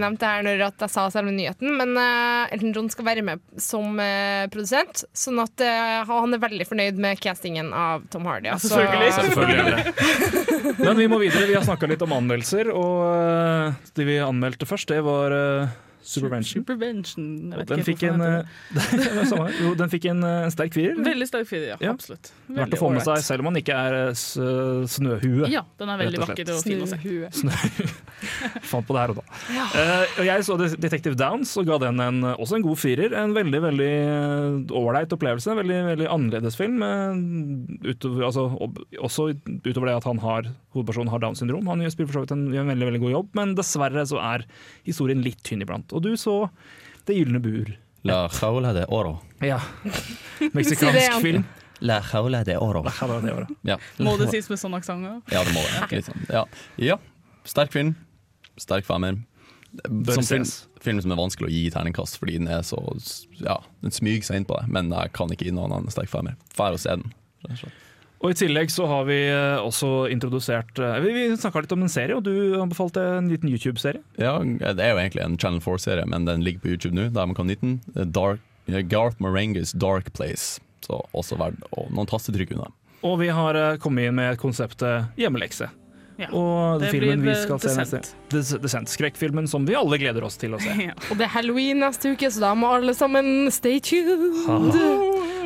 nevnt 0.00 0.22
det 0.22 0.32
her 0.32 0.46
når 0.46 0.66
at 0.70 0.86
jeg 0.86 0.94
sa 0.96 1.06
selve 1.14 1.34
nyheten, 1.36 1.70
men 1.78 1.94
uh, 1.94 2.50
Elton 2.50 2.74
John 2.74 2.90
skal 2.90 3.06
være 3.12 3.26
med 3.26 3.46
som 3.62 3.94
uh, 3.94 4.50
produsent. 4.50 5.04
Sånn 5.14 5.38
at 5.42 5.54
uh, 5.62 6.02
han 6.10 6.34
er 6.34 6.42
veldig 6.42 6.66
fornøyd 6.66 6.98
med 7.00 7.22
castingen 7.22 7.70
av 7.76 8.08
Tom 8.10 8.26
Hardy. 8.26 8.50
altså. 8.50 8.74
Selvfølgelig 8.74 9.70
det. 9.70 10.26
Men 10.80 10.96
vi 10.98 11.08
må 11.10 11.20
videre. 11.20 11.48
Vi 11.48 11.56
har 11.56 11.64
snakka 11.66 11.88
litt 11.90 12.02
om 12.04 12.14
anmeldelser, 12.16 12.70
og 12.72 13.04
uh, 13.04 13.78
de 13.96 14.06
vi 14.08 14.18
anmeldte 14.22 14.68
først, 14.68 14.90
det 14.92 15.02
var 15.06 15.34
uh, 15.34 15.78
Supervention. 16.00 16.64
Supervention. 16.64 17.28
Og 17.54 17.66
den 17.68 17.84
fikk 17.86 18.04
en, 18.08 18.24
eh, 18.24 19.56
jo, 19.62 19.74
den 19.78 19.92
fikk 19.92 20.08
en, 20.12 20.24
eh, 20.24 20.44
en 20.46 20.54
sterk 20.54 20.74
firer. 20.76 20.96
Veldig 21.04 21.28
sterk 21.28 21.48
firer, 21.50 21.74
ja. 21.74 21.78
Ja. 21.84 21.94
Absolutt. 21.94 22.32
Verdt 22.48 22.64
Veldig 22.64 22.78
å 22.78 22.82
få 22.82 22.92
med 22.94 23.04
seg, 23.06 23.24
selv 23.26 23.44
om 23.44 23.50
man 23.50 23.60
ikke 23.60 23.76
er 23.76 23.98
eh, 23.98 24.14
s 24.16 24.38
snøhue. 24.96 25.50
Ja, 25.52 25.64
den 25.80 25.92
er 25.92 26.00
veldig 26.00 26.22
og 26.22 26.28
vakker 26.28 26.54
og 26.54 26.62
fin 26.64 26.84
å 26.84 26.88
se. 26.88 27.00
Snøhue. 27.42 27.90
Fant 28.70 28.86
på 28.86 28.96
det 28.96 29.02
her 29.04 29.14
og 29.14 29.20
da. 29.20 29.26
Ja. 29.54 29.66
Uh, 29.74 30.24
jeg 30.26 30.44
så 30.46 30.56
Detective 30.60 31.16
Downs 31.18 31.52
og 31.60 31.68
ga 31.68 31.78
den 31.84 32.00
en, 32.02 32.22
også 32.32 32.58
en 32.58 32.64
god 32.64 32.80
firer. 32.80 33.14
En 33.16 33.34
veldig 33.36 33.60
veldig 33.66 33.90
eh, 33.90 34.74
ålreit 34.80 35.12
opplevelse. 35.16 35.56
Veldig 35.60 35.78
veldig 35.90 36.08
annerledes 36.10 36.58
film. 36.58 36.82
eh, 36.86 37.92
utover, 37.92 38.26
altså, 38.28 38.48
også 39.00 39.30
utover 39.64 39.90
det 39.90 39.98
at 40.00 40.08
han 40.08 40.22
har 40.24 40.50
hovedpersonen 40.74 41.10
har 41.10 41.22
Downs 41.22 41.42
syndrom. 41.42 41.66
Han 41.70 41.82
gjør 41.82 41.94
spiller 41.94 42.10
for 42.10 42.20
så 42.20 42.24
vidt 42.24 42.34
en, 42.36 42.46
gjør 42.54 42.66
en 42.66 42.72
veldig 42.74 42.88
veldig 42.90 43.02
god 43.04 43.14
jobb, 43.16 43.30
men 43.38 43.54
dessverre 43.58 44.06
så 44.06 44.20
er 44.22 44.46
historien 44.86 45.22
litt 45.24 45.40
tynn 45.46 45.64
iblant. 45.64 45.89
Og 45.92 46.02
du 46.04 46.12
så 46.20 46.34
Det 47.08 47.16
gylne 47.16 47.40
bur. 47.42 47.70
La 48.06 48.28
jaula 48.32 48.72
de 48.76 48.84
oro. 48.88 49.18
Ja. 49.44 49.58
Si 50.40 50.48
Meksikansk 50.56 51.20
film. 51.20 51.44
La 51.84 52.00
jaula 52.12 52.44
de 52.44 52.56
oro. 52.60 52.82
La 52.84 52.92
jaula 52.96 53.20
de 53.24 53.32
oro. 53.34 53.46
Ja. 53.66 53.76
Må 54.00 54.16
det 54.20 54.30
sies 54.32 54.48
med 54.52 54.60
sånn 54.60 54.76
aksent 54.76 55.08
òg? 55.08 55.32
Ja, 55.32 55.42
det 55.44 55.52
må 55.56 55.64
det. 55.64 55.88
Litt 55.96 56.08
sånn. 56.08 56.22
ja. 56.32 56.44
ja. 56.80 56.96
Sterk 57.48 57.72
film. 57.72 57.94
Sterk 58.60 58.84
femmer. 58.88 59.18
Som 60.12 60.24
film, 60.26 60.44
film 60.82 61.00
som 61.04 61.12
er 61.14 61.18
vanskelig 61.20 61.46
å 61.46 61.52
gi 61.54 61.62
terningkast 61.70 62.16
fordi 62.18 62.40
den 62.40 62.48
er 62.50 62.64
så 62.66 62.80
Ja, 63.38 63.60
den 63.84 63.94
smyger 63.94 64.26
seg 64.26 64.40
inn 64.40 64.48
på 64.48 64.56
det, 64.58 64.66
men 64.74 64.90
jeg 64.90 65.12
kan 65.14 65.30
ikke 65.30 65.46
gi 65.46 65.54
noen 65.54 65.72
annen 65.76 65.92
sterk 65.94 66.10
femmer. 66.10 66.34
Fær 66.56 66.74
å 66.74 66.80
se 66.80 66.96
den. 66.96 67.06
rett 67.46 67.54
og 67.54 67.62
slett. 67.64 67.86
Og 68.20 68.34
I 68.34 68.36
tillegg 68.36 68.68
så 68.68 68.84
har 68.84 69.06
vi 69.08 69.16
eh, 69.32 69.56
også 69.64 70.10
introdusert 70.12 70.76
eh, 70.78 70.98
Vi, 71.00 71.12
vi 71.16 71.22
snakka 71.40 71.62
litt 71.64 71.72
om 71.72 71.86
en 71.86 71.92
serie, 71.92 72.18
og 72.18 72.26
du 72.26 72.58
anbefalte 72.60 73.00
en 73.16 73.30
liten 73.32 73.48
YouTube-serie. 73.48 74.02
Ja, 74.20 74.34
det 74.44 74.84
er 74.84 74.92
jo 74.92 75.00
egentlig 75.00 75.24
en 75.24 75.38
Channel 75.40 75.62
4-serie, 75.64 76.04
men 76.10 76.28
den 76.28 76.44
ligger 76.44 76.60
på 76.66 76.74
YouTube 76.74 76.92
nå, 76.98 77.08
der 77.14 77.30
man 77.30 77.36
kan 77.38 77.48
nyte 77.48 77.64
den. 77.64 78.12
Dark, 78.12 78.42
Garth 78.92 79.16
Marengis 79.24 79.72
Dark 79.72 80.12
Place. 80.12 80.60
Så 80.84 81.00
også 81.16 81.36
verdt 81.40 81.64
og 81.76 81.88
noen 81.96 82.08
tastetrykk 82.10 82.52
unna. 82.58 82.68
Og 83.08 83.16
vi 83.22 83.30
har 83.32 83.56
kommet 83.80 84.10
inn 84.10 84.18
med 84.20 84.36
konseptet 84.40 85.16
hjemmelekse. 85.20 85.70
Ja, 86.20 86.28
og 86.36 86.82
det 86.82 86.90
filmen 86.92 87.22
blir 87.24 87.32
vi 87.32 87.38
skal 87.46 87.60
se 87.62 87.72
neste 87.78 88.00
Des- 88.28 88.52
Descent. 88.60 88.90
Skrekkfilmen 88.92 89.46
som 89.48 89.64
vi 89.64 89.72
alle 89.78 89.96
gleder 90.02 90.26
oss 90.26 90.36
til 90.40 90.52
å 90.52 90.60
se. 90.60 90.74
Og 91.08 91.16
det 91.16 91.24
er 91.24 91.32
halloween 91.32 91.80
neste 91.80 92.12
uke, 92.12 92.28
så 92.28 92.42
da 92.44 92.50
må 92.58 92.68
alle 92.76 92.92
sammen 92.96 93.48
stay 93.54 93.80
tuned. 93.80 94.76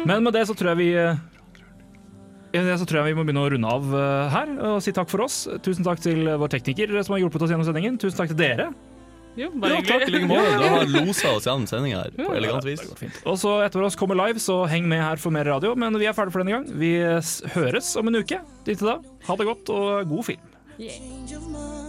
Men 0.04 0.26
med 0.26 0.34
det 0.34 0.42
så 0.50 0.56
tror 0.58 0.72
jeg 0.72 0.80
vi 0.82 0.88
eh, 0.98 1.20
så 2.54 2.86
tror 2.86 3.00
jeg 3.02 3.12
vi 3.12 3.18
må 3.18 3.24
begynne 3.26 3.42
å 3.44 3.52
runde 3.54 3.70
av 3.76 3.94
eh, 3.98 4.34
her 4.34 4.50
og 4.70 4.82
si 4.84 4.94
takk 4.94 5.10
for 5.10 5.24
oss. 5.26 5.44
Tusen 5.64 5.86
takk 5.86 6.02
til 6.04 6.28
vår 6.40 6.52
tekniker 6.54 6.92
som 7.02 7.16
har 7.16 7.24
hjulpet 7.24 7.46
oss 7.46 7.54
gjennom 7.54 7.66
sendingen. 7.66 7.98
Tusen 8.00 8.20
takk 8.20 8.30
til 8.34 8.40
dere. 8.40 8.68
Jo, 9.34 9.48
Ja, 9.66 9.80
takk 9.82 10.04
i 10.06 10.12
like 10.14 10.28
måte. 10.30 10.52
Du 10.60 10.66
har 10.70 10.84
losa 10.92 11.32
oss 11.34 11.48
gjennom 11.48 11.66
sendinga 11.66 12.04
her 12.04 12.14
på 12.14 12.28
elegant 12.38 12.66
vis. 12.68 12.84
Og 13.26 13.38
så 13.42 13.56
etter 13.66 13.82
oss 13.82 13.98
kommer 13.98 14.18
live, 14.20 14.38
så 14.42 14.60
heng 14.70 14.86
med 14.90 15.02
her 15.02 15.18
for 15.18 15.34
mer 15.34 15.48
radio. 15.50 15.74
Men 15.74 15.98
vi 15.98 16.06
er 16.06 16.14
ferdige 16.14 16.36
for 16.36 16.44
denne 16.44 16.54
gang. 16.60 16.68
Vi 16.78 16.92
høres 17.56 17.96
om 17.98 18.12
en 18.12 18.20
uke. 18.22 18.38
Inntil 18.62 18.92
da, 18.92 19.00
ha 19.26 19.40
det 19.40 19.48
godt 19.50 19.74
og 19.74 20.14
god 20.14 20.30
film. 20.30 20.52
Yeah. 20.78 21.83